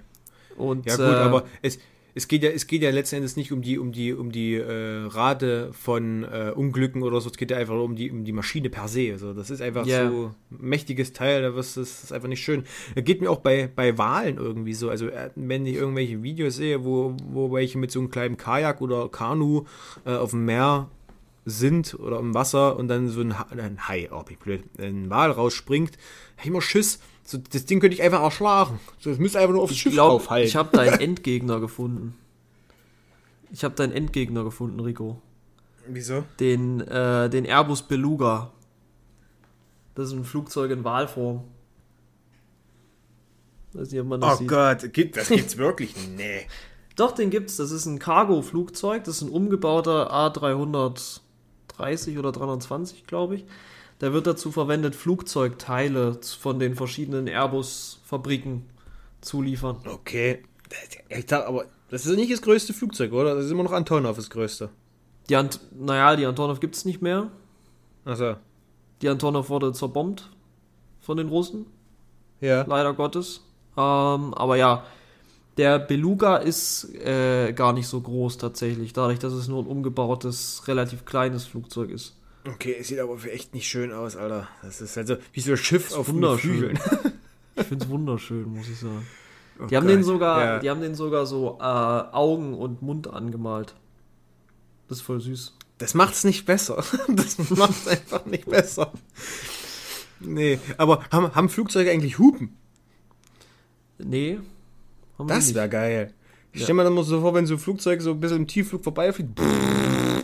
Und, 0.55 0.85
ja 0.87 0.95
gut, 0.95 1.05
äh, 1.05 1.17
aber 1.17 1.43
es, 1.61 1.77
es 2.17 2.27
geht 2.27 2.43
ja, 2.43 2.49
es 2.49 2.65
geht 2.65 2.81
ja 2.81 2.89
letzten 2.89 3.17
Endes 3.17 3.35
nicht 3.35 3.51
um 3.51 3.61
die, 3.61 3.77
um 3.77 3.91
die, 3.91 4.11
um 4.11 4.31
die 4.31 4.55
äh, 4.55 5.05
Rate 5.05 5.71
von 5.71 6.23
äh, 6.23 6.51
Unglücken 6.53 7.03
oder 7.03 7.21
so, 7.21 7.29
es 7.29 7.37
geht 7.37 7.51
ja 7.51 7.57
einfach 7.57 7.75
um 7.75 7.95
die, 7.95 8.11
um 8.11 8.25
die 8.25 8.31
Maschine 8.31 8.69
per 8.69 8.87
se. 8.87 9.11
Also 9.11 9.33
das 9.33 9.51
ist 9.51 9.61
einfach 9.61 9.85
yeah. 9.85 10.09
so 10.09 10.33
ein 10.51 10.57
mächtiges 10.59 11.13
Teil, 11.13 11.43
da 11.43 11.55
wirst, 11.55 11.77
das 11.77 12.05
ist 12.05 12.11
einfach 12.11 12.27
nicht 12.27 12.43
schön. 12.43 12.63
Das 12.95 13.03
geht 13.03 13.21
mir 13.21 13.29
auch 13.29 13.39
bei, 13.39 13.69
bei 13.73 13.97
Wahlen 13.97 14.37
irgendwie 14.37 14.73
so. 14.73 14.89
Also 14.89 15.07
äh, 15.07 15.29
wenn 15.35 15.65
ich 15.67 15.75
irgendwelche 15.75 16.23
Videos 16.23 16.55
sehe, 16.55 16.83
wo, 16.83 17.15
wo 17.29 17.53
welche 17.53 17.77
mit 17.77 17.91
so 17.91 17.99
einem 17.99 18.09
kleinen 18.09 18.35
Kajak 18.35 18.81
oder 18.81 19.09
Kanu 19.09 19.65
äh, 20.05 20.15
auf 20.15 20.31
dem 20.31 20.45
Meer 20.45 20.89
sind 21.45 21.93
oder 21.99 22.19
im 22.19 22.33
Wasser 22.33 22.77
und 22.77 22.87
dann 22.87 23.07
so 23.09 23.21
ein, 23.21 23.31
ein 23.31 23.87
Hai, 23.87 24.09
oh, 24.11 24.23
wie 24.27 24.35
blöd, 24.35 24.63
ein 24.79 25.09
Wal 25.09 25.31
rausspringt, 25.31 25.97
hab 26.35 26.43
ich 26.43 26.47
immer 26.47 26.61
Schiss 26.61 26.99
so, 27.27 27.37
das 27.37 27.65
Ding 27.65 27.81
könnte 27.81 27.93
ich 27.93 28.01
einfach 28.01 28.21
erschlagen. 28.21 28.79
So, 28.99 29.09
das 29.09 29.19
müsste 29.19 29.39
einfach 29.39 29.51
nur 29.51 29.61
aufs 29.61 29.73
ich 29.73 29.81
Schiff 29.81 29.91
glaub, 29.91 30.13
aufhalten. 30.13 30.47
Ich 30.47 30.55
habe 30.55 30.75
deinen 30.75 31.01
Endgegner 31.01 31.59
gefunden. 31.59 32.15
Ich 33.51 33.65
habe 33.65 33.75
deinen 33.75 33.91
Endgegner 33.91 34.45
gefunden, 34.45 34.79
Rico. 34.79 35.21
Wieso? 35.87 36.23
Den, 36.39 36.79
äh, 36.79 37.29
den 37.29 37.43
Airbus 37.43 37.81
Beluga. 37.81 38.53
Das 39.93 40.07
ist 40.07 40.13
ein 40.13 40.23
Flugzeug 40.23 40.71
in 40.71 40.85
Wahlform. 40.85 41.43
Weiß 43.73 43.91
nicht, 43.91 43.99
ob 43.99 44.07
man 44.07 44.21
das 44.21 44.35
oh 44.35 44.37
sieht. 44.37 44.47
Gott, 44.47 44.93
gibt, 44.93 45.17
das 45.17 45.27
gibt's 45.27 45.57
wirklich? 45.57 45.95
Nee. 46.15 46.47
Doch, 46.95 47.11
den 47.11 47.29
gibt's. 47.29 47.57
Das 47.57 47.71
ist 47.71 47.85
ein 47.87 47.99
Cargo-Flugzeug. 47.99 49.03
Das 49.03 49.17
ist 49.17 49.23
ein 49.23 49.29
umgebauter 49.29 50.13
A330 50.13 52.17
oder 52.17 52.31
320, 52.31 53.05
glaube 53.05 53.35
ich. 53.35 53.45
Der 54.01 54.13
wird 54.13 54.27
dazu 54.27 54.51
verwendet, 54.51 54.95
Flugzeugteile 54.95 56.19
von 56.39 56.59
den 56.59 56.75
verschiedenen 56.75 57.27
Airbus-Fabriken 57.27 58.65
zu 59.21 59.41
liefern. 59.41 59.77
Okay. 59.85 60.43
aber 61.31 61.65
das 61.89 62.05
ist 62.05 62.15
nicht 62.15 62.31
das 62.31 62.41
größte 62.41 62.73
Flugzeug, 62.73 63.13
oder? 63.13 63.35
Das 63.35 63.45
ist 63.45 63.51
immer 63.51 63.63
noch 63.63 63.71
Antonov 63.71 64.17
das 64.17 64.29
größte. 64.29 64.69
Die 65.29 65.35
Ant 65.35 65.59
naja, 65.77 66.15
die 66.15 66.25
Antonov 66.25 66.59
gibt 66.59 66.75
es 66.75 66.85
nicht 66.85 67.01
mehr. 67.01 67.31
Achso. 68.05 68.35
Die 69.01 69.09
Antonov 69.09 69.49
wurde 69.49 69.73
zerbombt 69.73 70.29
von 71.01 71.17
den 71.17 71.29
Russen. 71.29 71.65
Ja. 72.41 72.63
Leider 72.67 72.93
Gottes. 72.93 73.41
Ähm, 73.77 74.33
aber 74.33 74.57
ja, 74.57 74.83
der 75.57 75.79
Beluga 75.79 76.37
ist 76.37 76.93
äh, 76.95 77.53
gar 77.53 77.73
nicht 77.73 77.87
so 77.87 78.01
groß 78.01 78.37
tatsächlich, 78.37 78.93
dadurch, 78.93 79.19
dass 79.19 79.33
es 79.33 79.47
nur 79.47 79.63
ein 79.63 79.67
umgebautes, 79.67 80.67
relativ 80.67 81.05
kleines 81.05 81.45
Flugzeug 81.45 81.89
ist. 81.89 82.16
Okay, 82.53 82.77
es 82.79 82.87
sieht 82.87 82.99
aber 82.99 83.17
echt 83.25 83.53
nicht 83.53 83.67
schön 83.67 83.91
aus, 83.91 84.15
Alter. 84.15 84.47
Das 84.61 84.81
ist 84.81 84.97
also 84.97 85.17
wie 85.33 85.41
so 85.41 85.51
ein 85.51 85.57
Schiff 85.57 85.91
auf 85.93 86.07
Flügeln. 86.07 86.79
ich 87.55 87.65
finde 87.65 87.85
es 87.85 87.89
wunderschön, 87.89 88.45
muss 88.53 88.69
ich 88.69 88.79
sagen. 88.79 89.05
Oh 89.59 89.65
die, 89.65 89.75
haben 89.75 89.87
den 89.87 90.03
sogar, 90.03 90.43
ja. 90.43 90.59
die 90.59 90.69
haben 90.69 90.81
den 90.81 90.95
sogar 90.95 91.25
so 91.25 91.57
äh, 91.59 91.63
Augen 91.63 92.53
und 92.53 92.81
Mund 92.81 93.07
angemalt. 93.07 93.75
Das 94.87 94.99
ist 94.99 95.03
voll 95.03 95.19
süß. 95.19 95.55
Das 95.79 95.93
macht's 95.93 96.23
nicht 96.23 96.45
besser. 96.45 96.83
Das 97.07 97.37
macht's 97.49 97.87
einfach 97.87 98.25
nicht 98.25 98.45
besser. 98.45 98.91
Nee, 100.19 100.59
aber 100.77 101.03
haben, 101.11 101.33
haben 101.35 101.49
Flugzeuge 101.49 101.91
eigentlich 101.91 102.17
Hupen? 102.19 102.55
Nee. 103.97 104.39
das 105.17 105.53
wäre 105.53 105.69
geil. 105.69 106.13
Ich 106.53 106.61
ja. 106.61 106.65
stelle 106.65 106.77
mir 106.77 106.83
dann 106.83 106.93
mal 106.93 107.03
so 107.03 107.21
vor, 107.21 107.33
wenn 107.33 107.45
so 107.45 107.55
ein 107.55 107.59
Flugzeug 107.59 108.01
so 108.01 108.11
ein 108.11 108.19
bisschen 108.19 108.37
im 108.37 108.47
Tiefflug 108.47 108.83
vorbeifliegt. 108.83 109.39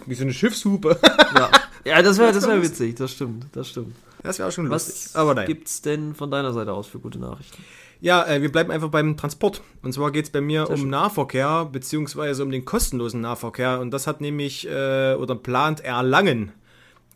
Wie 0.05 0.15
so 0.15 0.23
eine 0.23 0.33
Schiffshupe. 0.33 0.99
Ja. 1.35 1.51
Ja, 1.85 2.01
das 2.01 2.18
wäre 2.18 2.31
das 2.31 2.47
wär 2.47 2.61
witzig, 2.61 2.95
das 2.95 3.11
stimmt, 3.11 3.45
das 3.51 3.69
stimmt. 3.69 3.95
Das 4.23 4.39
wäre 4.39 4.47
auch 4.47 4.53
schon 4.53 4.68
lustig. 4.68 4.95
Was 4.95 5.15
aber 5.15 5.35
nein. 5.35 5.47
gibt's 5.47 5.81
denn 5.81 6.15
von 6.15 6.31
deiner 6.31 6.53
Seite 6.53 6.72
aus 6.72 6.88
für 6.88 6.99
gute 6.99 7.19
Nachrichten? 7.19 7.61
Ja, 7.99 8.26
äh, 8.26 8.41
wir 8.41 8.51
bleiben 8.51 8.72
einfach 8.72 8.89
beim 8.89 9.15
Transport. 9.18 9.61
Und 9.81 9.93
zwar 9.93 10.11
geht 10.11 10.26
es 10.26 10.31
bei 10.31 10.41
mir 10.41 10.65
Sehr 10.65 10.76
um 10.76 10.81
schön. 10.81 10.89
Nahverkehr, 10.89 11.69
beziehungsweise 11.72 12.43
um 12.43 12.51
den 12.51 12.65
kostenlosen 12.65 13.22
Nahverkehr. 13.22 13.80
Und 13.80 13.91
das 13.91 14.07
hat 14.07 14.22
nämlich, 14.22 14.68
äh, 14.68 15.15
oder 15.15 15.35
plant 15.35 15.81
Erlangen 15.81 16.51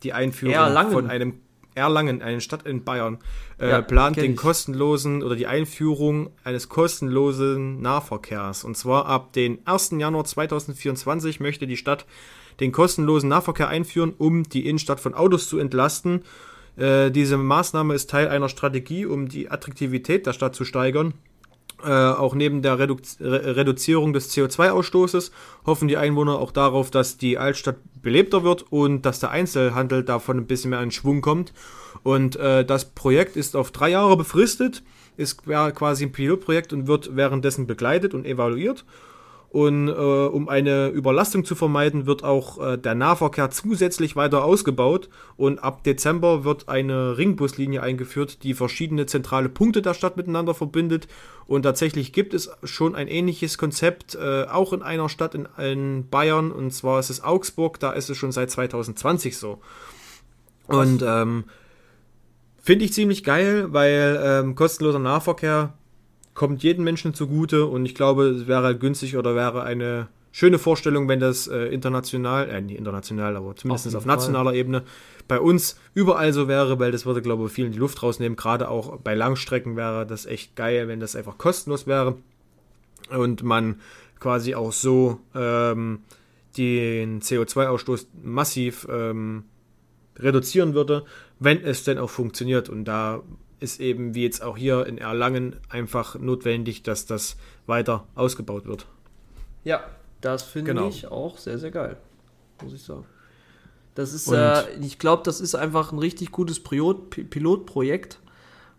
die 0.02 0.12
Einführung 0.12 0.54
Erlangen. 0.54 0.92
von 0.92 1.10
einem 1.10 1.40
Erlangen, 1.74 2.22
eine 2.22 2.40
Stadt 2.40 2.66
in 2.66 2.84
Bayern, 2.84 3.18
äh, 3.58 3.68
Ja, 3.68 3.82
plant 3.82 4.16
den 4.16 4.34
kostenlosen 4.36 5.22
oder 5.22 5.36
die 5.36 5.46
Einführung 5.46 6.30
eines 6.44 6.68
kostenlosen 6.68 7.80
Nahverkehrs. 7.80 8.64
Und 8.64 8.76
zwar 8.76 9.06
ab 9.06 9.32
den 9.32 9.58
1. 9.66 9.98
Januar 9.98 10.24
2024 10.24 11.40
möchte 11.40 11.66
die 11.66 11.76
Stadt 11.76 12.06
den 12.60 12.72
kostenlosen 12.72 13.28
Nahverkehr 13.28 13.68
einführen, 13.68 14.14
um 14.16 14.42
die 14.42 14.66
Innenstadt 14.66 15.00
von 15.00 15.14
Autos 15.14 15.48
zu 15.48 15.58
entlasten. 15.58 16.22
Äh, 16.76 17.10
diese 17.10 17.36
Maßnahme 17.36 17.94
ist 17.94 18.10
Teil 18.10 18.28
einer 18.28 18.48
Strategie, 18.48 19.06
um 19.06 19.28
die 19.28 19.50
Attraktivität 19.50 20.26
der 20.26 20.32
Stadt 20.32 20.54
zu 20.54 20.64
steigern. 20.64 21.14
Äh, 21.84 21.90
auch 21.90 22.34
neben 22.34 22.60
der 22.60 22.78
Redu 22.78 22.96
Re 23.20 23.56
Reduzierung 23.56 24.12
des 24.12 24.34
CO2-Ausstoßes 24.34 25.30
hoffen 25.64 25.86
die 25.86 25.96
Einwohner 25.96 26.38
auch 26.38 26.50
darauf, 26.50 26.90
dass 26.90 27.18
die 27.18 27.38
Altstadt 27.38 27.76
belebter 28.02 28.42
wird 28.42 28.64
und 28.70 29.02
dass 29.02 29.20
der 29.20 29.30
Einzelhandel 29.30 30.02
davon 30.02 30.38
ein 30.38 30.46
bisschen 30.46 30.70
mehr 30.70 30.82
in 30.82 30.90
Schwung 30.90 31.20
kommt. 31.20 31.52
Und 32.02 32.36
äh, 32.36 32.64
das 32.64 32.86
Projekt 32.86 33.36
ist 33.36 33.54
auf 33.54 33.70
drei 33.70 33.90
Jahre 33.90 34.16
befristet, 34.16 34.82
ist 35.16 35.44
quasi 35.44 36.04
ein 36.04 36.12
Pilotprojekt 36.12 36.72
und 36.72 36.86
wird 36.88 37.14
währenddessen 37.14 37.66
begleitet 37.66 38.12
und 38.14 38.24
evaluiert. 38.24 38.84
Und 39.50 39.88
äh, 39.88 39.92
um 39.92 40.48
eine 40.50 40.88
Überlastung 40.88 41.44
zu 41.44 41.54
vermeiden, 41.54 42.04
wird 42.04 42.22
auch 42.22 42.62
äh, 42.62 42.76
der 42.76 42.94
Nahverkehr 42.94 43.50
zusätzlich 43.50 44.14
weiter 44.14 44.44
ausgebaut. 44.44 45.08
Und 45.38 45.58
ab 45.60 45.84
Dezember 45.84 46.44
wird 46.44 46.68
eine 46.68 47.16
Ringbuslinie 47.16 47.82
eingeführt, 47.82 48.42
die 48.42 48.52
verschiedene 48.52 49.06
zentrale 49.06 49.48
Punkte 49.48 49.80
der 49.80 49.94
Stadt 49.94 50.18
miteinander 50.18 50.52
verbindet. 50.52 51.08
Und 51.46 51.62
tatsächlich 51.62 52.12
gibt 52.12 52.34
es 52.34 52.50
schon 52.62 52.94
ein 52.94 53.08
ähnliches 53.08 53.56
Konzept, 53.56 54.16
äh, 54.16 54.44
auch 54.44 54.74
in 54.74 54.82
einer 54.82 55.08
Stadt 55.08 55.34
in, 55.34 55.48
in 55.56 56.10
Bayern. 56.10 56.52
Und 56.52 56.72
zwar 56.72 57.00
ist 57.00 57.08
es 57.08 57.24
Augsburg, 57.24 57.80
da 57.80 57.92
ist 57.92 58.10
es 58.10 58.18
schon 58.18 58.32
seit 58.32 58.50
2020 58.50 59.38
so. 59.38 59.60
Und 60.66 61.02
ähm, 61.02 61.44
finde 62.60 62.84
ich 62.84 62.92
ziemlich 62.92 63.24
geil, 63.24 63.68
weil 63.72 64.20
ähm, 64.22 64.54
kostenloser 64.54 64.98
Nahverkehr 64.98 65.72
kommt 66.38 66.62
jedem 66.62 66.84
Menschen 66.84 67.14
zugute 67.14 67.66
und 67.66 67.84
ich 67.84 67.96
glaube, 67.96 68.28
es 68.28 68.46
wäre 68.46 68.62
halt 68.62 68.78
günstig 68.78 69.16
oder 69.16 69.34
wäre 69.34 69.64
eine 69.64 70.06
schöne 70.30 70.60
Vorstellung, 70.60 71.08
wenn 71.08 71.18
das 71.18 71.48
äh, 71.48 71.64
international, 71.64 72.48
äh, 72.48 72.60
nicht 72.60 72.78
international, 72.78 73.36
aber 73.36 73.56
zumindest 73.56 73.96
auf, 73.96 74.04
Fall. 74.04 74.14
nationaler 74.14 74.54
Ebene 74.54 74.84
bei 75.26 75.40
uns 75.40 75.80
überall 75.94 76.32
so 76.32 76.46
wäre, 76.46 76.78
weil 76.78 76.92
das 76.92 77.04
würde, 77.04 77.22
glaube 77.22 77.46
ich, 77.46 77.52
vielen 77.52 77.72
die 77.72 77.78
Luft 77.78 78.04
rausnehmen. 78.04 78.36
Gerade 78.36 78.68
auch 78.68 78.98
bei 79.00 79.16
Langstrecken 79.16 79.74
wäre 79.74 80.06
das 80.06 80.26
echt 80.26 80.54
geil, 80.54 80.86
wenn 80.86 81.00
das 81.00 81.16
einfach 81.16 81.38
kostenlos 81.38 81.88
wäre 81.88 82.14
und 83.10 83.42
man 83.42 83.80
quasi 84.20 84.54
auch 84.54 84.72
so 84.72 85.18
ähm, 85.34 86.02
den 86.56 87.20
CO2-Ausstoß 87.20 88.06
massiv 88.22 88.86
ähm, 88.88 89.42
reduzieren 90.16 90.74
würde, 90.74 91.04
wenn 91.40 91.60
es 91.64 91.82
denn 91.82 91.98
auch 91.98 92.10
funktioniert. 92.10 92.68
Und 92.68 92.84
da 92.84 93.24
ist 93.60 93.80
eben, 93.80 94.14
wie 94.14 94.22
jetzt 94.22 94.42
auch 94.42 94.56
hier 94.56 94.86
in 94.86 94.98
Erlangen, 94.98 95.56
einfach 95.68 96.18
notwendig, 96.18 96.82
dass 96.82 97.06
das 97.06 97.36
weiter 97.66 98.06
ausgebaut 98.14 98.66
wird. 98.66 98.86
Ja, 99.64 99.80
das 100.20 100.42
finde 100.44 100.72
Genau. 100.74 100.88
ich 100.88 101.06
auch 101.06 101.38
sehr, 101.38 101.58
sehr 101.58 101.70
geil. 101.70 101.96
Muss 102.62 102.72
ich 102.72 102.82
sagen. 102.82 103.04
Das 103.94 104.12
ist, 104.12 104.30
äh, 104.30 104.62
ich 104.80 104.98
glaube, 104.98 105.22
das 105.24 105.40
ist 105.40 105.54
einfach 105.56 105.90
ein 105.92 105.98
richtig 105.98 106.30
gutes 106.30 106.60
Pilot, 106.62 107.10
Pi- 107.10 107.24
Pilotprojekt, 107.24 108.20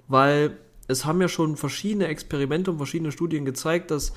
weil 0.08 0.58
es 0.88 1.06
haben 1.06 1.20
ja 1.22 1.28
schon 1.28 1.58
verschiedene 1.58 2.08
Experimente 2.08 2.72
und 2.72 2.78
verschiedene 2.78 3.12
Studien 3.12 3.44
gezeigt, 3.46 3.92
dass 3.92 4.14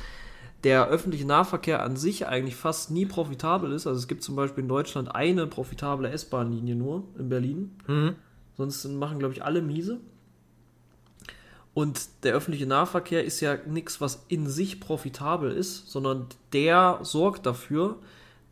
der 0.62 0.86
öffentliche 0.86 1.26
Nahverkehr 1.26 1.82
an 1.82 1.96
sich 1.96 2.26
eigentlich 2.28 2.54
fast 2.54 2.92
nie 2.92 3.04
profitabel 3.04 3.72
ist. 3.72 3.88
Also 3.88 3.98
es 3.98 4.06
gibt 4.06 4.22
zum 4.22 4.36
Beispiel 4.36 4.62
in 4.62 4.68
Deutschland 4.68 5.12
eine 5.12 5.48
profitable 5.48 6.08
S-Bahn-Linie 6.08 6.76
nur 6.76 7.02
in 7.18 7.28
Berlin. 7.28 7.72
Sonst 8.56 8.84
machen, 8.84 9.18
glaube 9.18 9.34
ich, 9.34 9.42
alle 9.42 9.60
miese. 9.60 9.98
Und 11.74 12.24
der 12.24 12.34
öffentliche 12.34 12.66
Nahverkehr 12.66 13.24
ist 13.24 13.40
ja 13.40 13.56
nichts, 13.66 14.00
was 14.00 14.24
in 14.28 14.46
sich 14.46 14.78
profitabel 14.80 15.50
ist, 15.50 15.90
sondern 15.90 16.26
der 16.52 16.98
sorgt 17.02 17.46
dafür, 17.46 17.96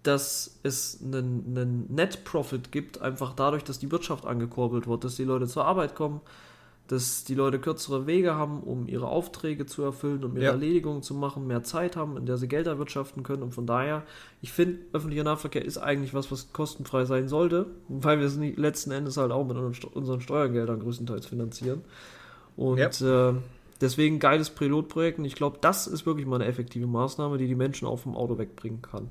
dass 0.03 0.59
es 0.63 1.01
einen, 1.03 1.45
einen 1.47 1.95
Net-Profit 1.95 2.73
gibt, 2.73 3.03
einfach 3.03 3.35
dadurch, 3.35 3.63
dass 3.65 3.79
die 3.79 3.91
Wirtschaft 3.93 4.25
angekurbelt 4.25 4.87
wird, 4.87 5.05
dass 5.05 5.17
die 5.17 5.25
Leute 5.25 5.47
zur 5.47 5.67
Arbeit 5.67 5.95
kommen, 5.95 6.23
dass 6.87 7.23
die 7.23 7.35
Leute 7.35 7.61
kürzere 7.61 8.07
Wege 8.07 8.35
haben, 8.35 8.63
um 8.63 8.89
ihre 8.89 9.07
Aufträge 9.07 9.67
zu 9.67 9.83
erfüllen, 9.83 10.25
um 10.25 10.35
ihre 10.35 10.47
Ja. 10.47 10.51
Erledigungen 10.53 11.03
zu 11.03 11.15
machen, 11.15 11.47
mehr 11.47 11.63
Zeit 11.63 11.97
haben, 11.97 12.17
in 12.17 12.27
der 12.27 12.39
sie 12.39 12.49
Geld 12.49 12.67
erwirtschaften 12.67 13.23
können. 13.23 13.43
Und 13.43 13.55
von 13.55 13.67
daher, 13.67 14.03
ich 14.41 14.51
finde, 14.51 14.79
öffentlicher 14.93 15.23
Nahverkehr 15.23 15.65
ist 15.65 15.79
eigentlich 15.79 16.15
was, 16.15 16.33
was 16.33 16.53
kostenfrei 16.53 17.05
sein 17.05 17.29
sollte, 17.29 17.67
weil 17.89 18.19
wir 18.19 18.27
es 18.27 18.37
letzten 18.37 18.91
Endes 18.91 19.19
halt 19.19 19.31
auch 19.31 19.47
mit 19.47 19.57
unseren 19.59 20.21
Steuergeldern 20.21 20.81
größtenteils 20.81 21.27
finanzieren. 21.27 21.83
Und 22.57 22.79
äh, 23.01 23.33
deswegen 23.81 24.19
geiles 24.19 24.51
Pilotprojekt 24.51 25.19
und 25.19 25.25
ich 25.25 25.35
glaube, 25.35 25.59
das 25.61 25.87
ist 25.87 26.07
wirklich 26.07 26.27
mal 26.27 26.37
eine 26.37 26.47
effektive 26.47 26.87
Maßnahme, 26.87 27.39
die 27.39 27.47
die 27.47 27.55
Menschen 27.55 27.87
auch 27.89 27.99
vom 27.99 28.17
Auto 28.17 28.39
wegbringen 28.39 28.83
kann. 28.83 29.09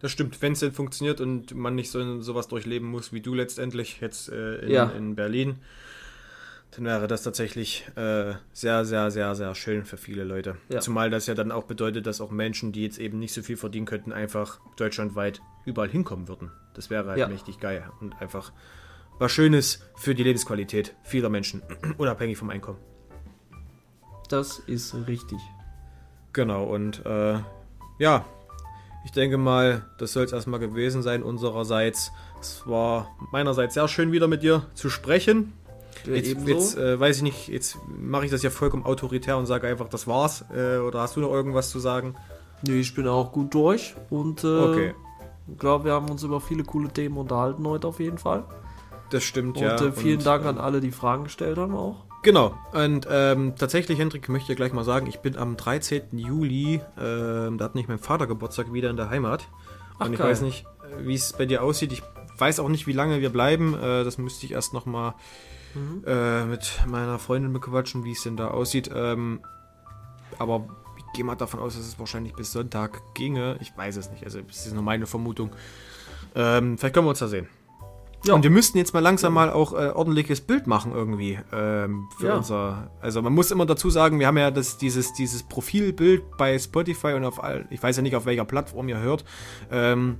Das 0.00 0.12
stimmt, 0.12 0.40
wenn 0.42 0.52
es 0.52 0.60
denn 0.60 0.72
funktioniert 0.72 1.20
und 1.20 1.54
man 1.54 1.74
nicht 1.74 1.90
so 1.90 2.20
sowas 2.22 2.46
durchleben 2.48 2.88
muss 2.88 3.12
wie 3.12 3.20
du 3.20 3.34
letztendlich 3.34 4.00
jetzt 4.00 4.28
äh, 4.30 4.56
in, 4.58 4.70
Ja. 4.70 4.84
in 4.90 5.16
Berlin, 5.16 5.56
dann 6.70 6.84
wäre 6.84 7.08
das 7.08 7.22
tatsächlich 7.22 7.84
äh, 7.96 8.34
sehr, 8.52 8.84
sehr, 8.84 9.10
sehr, 9.10 9.34
sehr 9.34 9.54
schön 9.54 9.84
für 9.86 9.96
viele 9.96 10.22
Leute. 10.22 10.56
Ja. 10.68 10.80
Zumal 10.80 11.10
das 11.10 11.26
ja 11.26 11.34
dann 11.34 11.50
auch 11.50 11.64
bedeutet, 11.64 12.06
dass 12.06 12.20
auch 12.20 12.30
Menschen, 12.30 12.72
die 12.72 12.82
jetzt 12.84 12.98
eben 12.98 13.18
nicht 13.18 13.32
so 13.32 13.42
viel 13.42 13.56
verdienen 13.56 13.86
könnten, 13.86 14.12
einfach 14.12 14.60
deutschlandweit 14.76 15.40
überall 15.64 15.88
hinkommen 15.88 16.28
würden. 16.28 16.52
Das 16.74 16.90
wäre 16.90 17.08
halt 17.08 17.18
Ja. 17.18 17.26
mächtig 17.28 17.58
geil 17.58 17.90
und 18.00 18.20
einfach 18.20 18.52
was 19.18 19.32
Schönes 19.32 19.80
für 19.96 20.14
die 20.14 20.22
Lebensqualität 20.22 20.94
vieler 21.02 21.28
Menschen, 21.28 21.62
unabhängig 21.98 22.38
vom 22.38 22.50
Einkommen. 22.50 22.78
Das 24.28 24.58
ist 24.60 24.94
richtig. 25.06 25.38
Genau, 26.32 26.64
und 26.64 27.04
äh, 27.06 27.38
ja, 27.98 28.24
ich 29.04 29.12
denke 29.12 29.38
mal, 29.38 29.86
das 29.98 30.12
soll 30.12 30.24
es 30.24 30.32
erstmal 30.32 30.60
gewesen 30.60 31.02
sein 31.02 31.22
unsererseits. 31.22 32.12
Es 32.40 32.62
war 32.66 33.08
meinerseits 33.32 33.74
sehr 33.74 33.88
schön 33.88 34.12
wieder 34.12 34.28
mit 34.28 34.42
dir 34.42 34.66
zu 34.74 34.90
sprechen. 34.90 35.54
Ja, 36.06 36.12
Jetzt, 36.14 36.46
jetzt 36.46 36.76
äh, 36.76 37.00
weiß 37.00 37.16
ich 37.16 37.22
nicht, 37.22 37.48
jetzt 37.48 37.78
mache 37.88 38.26
ich 38.26 38.30
das 38.30 38.42
ja 38.42 38.50
vollkommen 38.50 38.84
autoritär 38.84 39.36
und 39.38 39.46
sage 39.46 39.66
einfach, 39.66 39.88
das 39.88 40.06
war's. 40.06 40.44
Äh, 40.54 40.76
oder 40.78 41.00
hast 41.00 41.16
du 41.16 41.20
noch 41.20 41.32
irgendwas 41.32 41.70
zu 41.70 41.80
sagen? 41.80 42.14
Nee, 42.62 42.80
ich 42.80 42.94
bin 42.94 43.08
auch 43.08 43.32
gut 43.32 43.54
durch 43.54 43.94
und 44.10 44.44
äh, 44.44 44.46
Okay. 44.46 44.94
ich 45.50 45.58
glaube, 45.58 45.86
wir 45.86 45.92
haben 45.92 46.08
uns 46.10 46.22
über 46.22 46.40
viele 46.40 46.62
coole 46.64 46.88
Themen 46.88 47.16
unterhalten 47.16 47.66
heute 47.66 47.88
auf 47.88 47.98
jeden 47.98 48.18
Fall. 48.18 48.44
Das 49.10 49.24
stimmt, 49.24 49.56
Und 49.56 49.62
ja. 49.62 49.74
äh, 49.76 49.92
vielen 49.92 50.18
und, 50.18 50.26
Dank 50.26 50.44
an 50.44 50.58
alle, 50.58 50.80
die 50.80 50.90
Fragen 50.90 51.24
gestellt 51.24 51.56
haben 51.58 51.74
auch. 51.74 52.04
Genau, 52.22 52.58
und 52.72 53.06
ähm, 53.10 53.54
tatsächlich, 53.56 53.98
Hendrik, 53.98 54.28
möchte 54.28 54.52
ich 54.52 54.56
gleich 54.56 54.72
mal 54.72 54.84
sagen, 54.84 55.06
ich 55.06 55.20
bin 55.20 55.36
am 55.36 55.56
13. 55.56 56.18
Juli, 56.18 56.80
ähm, 57.00 57.58
da 57.58 57.64
hat 57.66 57.74
nicht 57.76 57.88
mein 57.88 57.98
Vater 58.00 58.26
Geburtstag 58.26 58.72
wieder 58.72 58.90
in 58.90 58.96
der 58.96 59.08
Heimat. 59.08 59.48
Ach, 59.98 60.06
und 60.06 60.12
ich 60.14 60.18
geil. 60.18 60.30
weiß 60.30 60.42
nicht, 60.42 60.66
äh, 60.82 61.06
wie 61.06 61.14
es 61.14 61.32
bei 61.32 61.46
dir 61.46 61.62
aussieht. 61.62 61.92
Ich 61.92 62.02
weiß 62.36 62.58
auch 62.60 62.68
nicht, 62.68 62.86
wie 62.86 62.92
lange 62.92 63.20
wir 63.20 63.30
bleiben. 63.30 63.74
Äh, 63.74 64.04
das 64.04 64.18
müsste 64.18 64.46
ich 64.46 64.52
erst 64.52 64.72
nochmal 64.74 65.14
Mhm. 65.74 66.02
äh, 66.06 66.44
mit 66.46 66.80
meiner 66.86 67.18
Freundin 67.18 67.52
bequatschen, 67.52 68.02
wie 68.04 68.12
es 68.12 68.22
denn 68.22 68.36
da 68.36 68.48
aussieht. 68.48 68.90
Ähm, 68.92 69.40
aber 70.38 70.66
ich 70.96 71.04
gehe 71.14 71.24
mal 71.24 71.34
davon 71.36 71.60
aus, 71.60 71.76
dass 71.76 71.86
es 71.86 71.98
wahrscheinlich 71.98 72.34
bis 72.34 72.52
Sonntag 72.52 73.00
ginge. 73.14 73.58
Ich 73.60 73.76
weiß 73.76 73.96
es 73.96 74.10
nicht, 74.10 74.24
also 74.24 74.40
das 74.40 74.66
ist 74.66 74.72
nur 74.74 74.82
meine 74.82 75.06
Vermutung. 75.06 75.50
Ähm, 76.34 76.78
vielleicht 76.78 76.94
können 76.94 77.06
wir 77.06 77.10
uns 77.10 77.18
da 77.18 77.28
sehen. 77.28 77.48
Ja. 78.24 78.34
Und 78.34 78.42
wir 78.42 78.50
müssten 78.50 78.78
jetzt 78.78 78.92
mal 78.94 79.00
langsam 79.00 79.32
mal 79.32 79.50
auch 79.50 79.72
äh, 79.72 79.90
ordentliches 79.90 80.40
Bild 80.40 80.66
machen 80.66 80.92
irgendwie 80.92 81.38
ähm, 81.52 82.08
für 82.18 82.26
Ja. 82.26 82.36
unser. 82.36 82.90
Also 83.00 83.22
man 83.22 83.32
muss 83.32 83.50
immer 83.50 83.64
dazu 83.64 83.90
sagen, 83.90 84.18
wir 84.18 84.26
haben 84.26 84.36
ja 84.38 84.50
das, 84.50 84.76
dieses, 84.76 85.12
dieses 85.12 85.44
Profilbild 85.44 86.36
bei 86.36 86.58
Spotify 86.58 87.12
und 87.14 87.24
auf 87.24 87.42
all, 87.42 87.66
ich 87.70 87.80
weiß 87.82 87.96
ja 87.96 88.02
nicht 88.02 88.16
auf 88.16 88.26
welcher 88.26 88.44
Plattform 88.44 88.88
ihr 88.88 88.98
hört. 88.98 89.24
Ähm, 89.70 90.16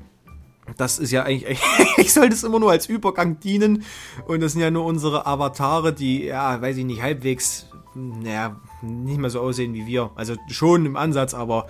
das 0.76 0.98
ist 0.98 1.10
ja 1.10 1.24
eigentlich, 1.24 1.58
ich 1.96 2.12
sollte 2.12 2.34
es 2.34 2.44
immer 2.44 2.60
nur 2.60 2.70
als 2.70 2.86
Übergang 2.86 3.40
dienen 3.40 3.82
und 4.26 4.40
das 4.42 4.52
sind 4.52 4.60
ja 4.60 4.70
nur 4.70 4.84
unsere 4.84 5.26
Avatare, 5.26 5.92
die, 5.92 6.24
ja, 6.24 6.60
weiß 6.60 6.76
ich 6.76 6.84
nicht, 6.84 7.02
halbwegs, 7.02 7.66
naja, 7.94 8.60
nicht 8.82 9.18
mehr 9.18 9.30
so 9.30 9.40
aussehen 9.40 9.74
wie 9.74 9.86
wir. 9.86 10.10
Also 10.14 10.36
schon 10.48 10.86
im 10.86 10.96
Ansatz, 10.96 11.34
aber 11.34 11.66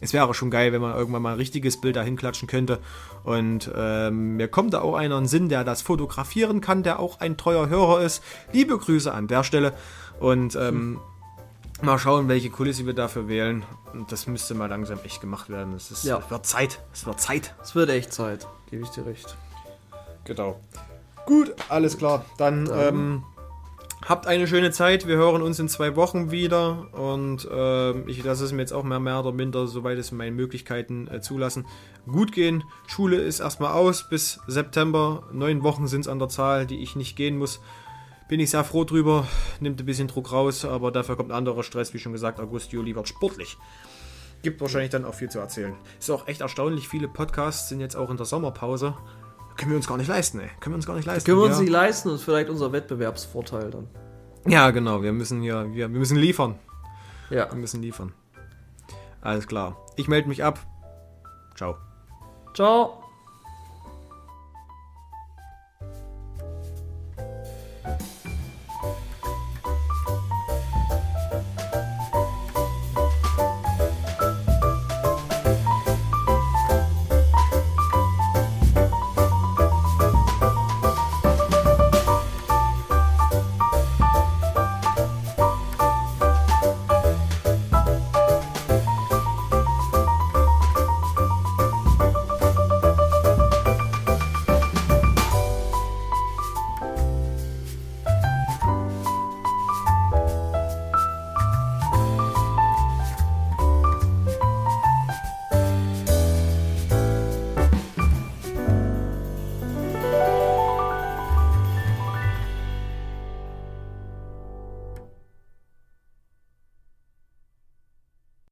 es 0.00 0.12
wäre 0.12 0.32
schon 0.34 0.50
geil, 0.50 0.72
wenn 0.72 0.80
man 0.82 0.94
irgendwann 0.94 1.22
mal 1.22 1.32
ein 1.32 1.38
richtiges 1.38 1.80
Bild 1.80 1.96
dahin 1.96 2.16
klatschen 2.16 2.48
könnte. 2.48 2.78
Und 3.24 3.70
ähm, 3.74 4.36
mir 4.36 4.48
kommt 4.48 4.74
da 4.74 4.80
auch 4.82 4.94
einer 4.94 5.16
in 5.16 5.22
den 5.24 5.28
Sinn, 5.28 5.48
der 5.48 5.64
das 5.64 5.82
fotografieren 5.82 6.60
kann, 6.60 6.82
der 6.82 6.98
auch 7.00 7.20
ein 7.20 7.36
treuer 7.36 7.68
Hörer 7.68 8.02
ist. 8.02 8.22
Liebe 8.52 8.76
Grüße 8.78 9.12
an 9.12 9.26
der 9.28 9.42
Stelle. 9.42 9.72
Und 10.20 10.54
ähm, 10.56 11.00
mal 11.82 11.98
schauen, 11.98 12.28
welche 12.28 12.50
Kulisse 12.50 12.86
wir 12.86 12.94
dafür 12.94 13.28
wählen. 13.28 13.64
Und 13.92 14.12
das 14.12 14.26
müsste 14.26 14.54
mal 14.54 14.66
langsam 14.68 14.98
echt 15.04 15.20
gemacht 15.20 15.48
werden. 15.48 15.74
Es, 15.74 15.90
ist, 15.90 16.04
Ja. 16.04 16.18
es 16.18 16.30
wird 16.30 16.44
Zeit. 16.46 16.80
Es 16.92 17.06
wird 17.06 17.20
Zeit. 17.20 17.54
Es 17.62 17.74
wird 17.74 17.88
echt 17.90 18.12
Zeit, 18.12 18.46
gebe 18.70 18.82
ich 18.82 18.90
dir 18.90 19.06
recht. 19.06 19.36
Genau. 20.24 20.60
Gut, 21.24 21.54
alles 21.68 21.96
klar. 21.98 22.24
Dann, 22.38 22.66
Dann- 22.66 22.88
ähm, 22.94 23.24
Habt 24.08 24.28
eine 24.28 24.46
schöne 24.46 24.70
Zeit. 24.70 25.08
Wir 25.08 25.16
hören 25.16 25.42
uns 25.42 25.58
in 25.58 25.68
zwei 25.68 25.96
Wochen 25.96 26.30
wieder. 26.30 26.86
Und 26.92 27.44
äh, 27.50 28.08
ich 28.08 28.22
lasse 28.22 28.44
es 28.44 28.52
mir 28.52 28.60
jetzt 28.60 28.72
auch 28.72 28.84
mehr, 28.84 29.00
mehr 29.00 29.18
oder 29.18 29.32
minder, 29.32 29.66
soweit 29.66 29.98
es 29.98 30.12
meine 30.12 30.30
Möglichkeiten 30.30 31.08
äh, 31.08 31.20
zulassen, 31.20 31.66
gut 32.06 32.30
gehen. 32.30 32.62
Schule 32.86 33.16
ist 33.16 33.40
erstmal 33.40 33.72
aus 33.72 34.08
bis 34.08 34.38
September. 34.46 35.24
Neun 35.32 35.64
Wochen 35.64 35.88
sind 35.88 36.02
es 36.02 36.08
an 36.08 36.20
der 36.20 36.28
Zahl, 36.28 36.66
die 36.66 36.84
ich 36.84 36.94
nicht 36.94 37.16
gehen 37.16 37.36
muss. 37.36 37.60
Bin 38.28 38.38
ich 38.38 38.50
sehr 38.50 38.62
froh 38.62 38.84
drüber. 38.84 39.26
Nimmt 39.58 39.80
ein 39.80 39.86
bisschen 39.86 40.06
Druck 40.06 40.30
raus, 40.30 40.64
aber 40.64 40.92
dafür 40.92 41.16
kommt 41.16 41.32
anderer 41.32 41.64
Stress. 41.64 41.92
Wie 41.92 41.98
schon 41.98 42.12
gesagt, 42.12 42.38
August, 42.38 42.70
Juli 42.70 42.94
wird 42.94 43.08
sportlich. 43.08 43.58
Gibt 44.42 44.60
wahrscheinlich 44.60 44.90
dann 44.90 45.04
auch 45.04 45.14
viel 45.14 45.30
zu 45.30 45.40
erzählen. 45.40 45.74
Ist 45.98 46.10
auch 46.10 46.28
echt 46.28 46.42
erstaunlich. 46.42 46.86
Viele 46.86 47.08
Podcasts 47.08 47.70
sind 47.70 47.80
jetzt 47.80 47.96
auch 47.96 48.10
in 48.10 48.16
der 48.16 48.26
Sommerpause. 48.26 48.94
Können 49.56 49.70
wir 49.70 49.76
uns 49.76 49.86
gar 49.86 49.96
nicht 49.96 50.08
leisten, 50.08 50.40
ey. 50.40 50.50
Können 50.60 50.74
wir 50.74 50.76
uns 50.76 50.86
gar 50.86 50.94
nicht 50.94 51.06
leisten. 51.06 51.26
Können 51.26 51.38
wir 51.38 51.44
uns 51.44 51.56
ja. 51.56 51.62
nicht 51.62 51.70
leisten, 51.70 52.10
ist 52.10 52.22
vielleicht 52.22 52.50
unser 52.50 52.72
Wettbewerbsvorteil 52.72 53.70
dann. 53.70 53.88
Ja, 54.46 54.70
genau. 54.70 55.02
Wir 55.02 55.12
müssen 55.12 55.40
hier, 55.42 55.66
wir, 55.72 55.90
wir 55.92 55.98
müssen 55.98 56.16
liefern. 56.16 56.58
Ja. 57.30 57.50
Wir 57.50 57.58
müssen 57.58 57.82
liefern. 57.82 58.12
Alles 59.20 59.46
klar. 59.46 59.76
Ich 59.96 60.08
melde 60.08 60.28
mich 60.28 60.44
ab. 60.44 60.60
Ciao. 61.56 61.76
Ciao. 62.54 63.05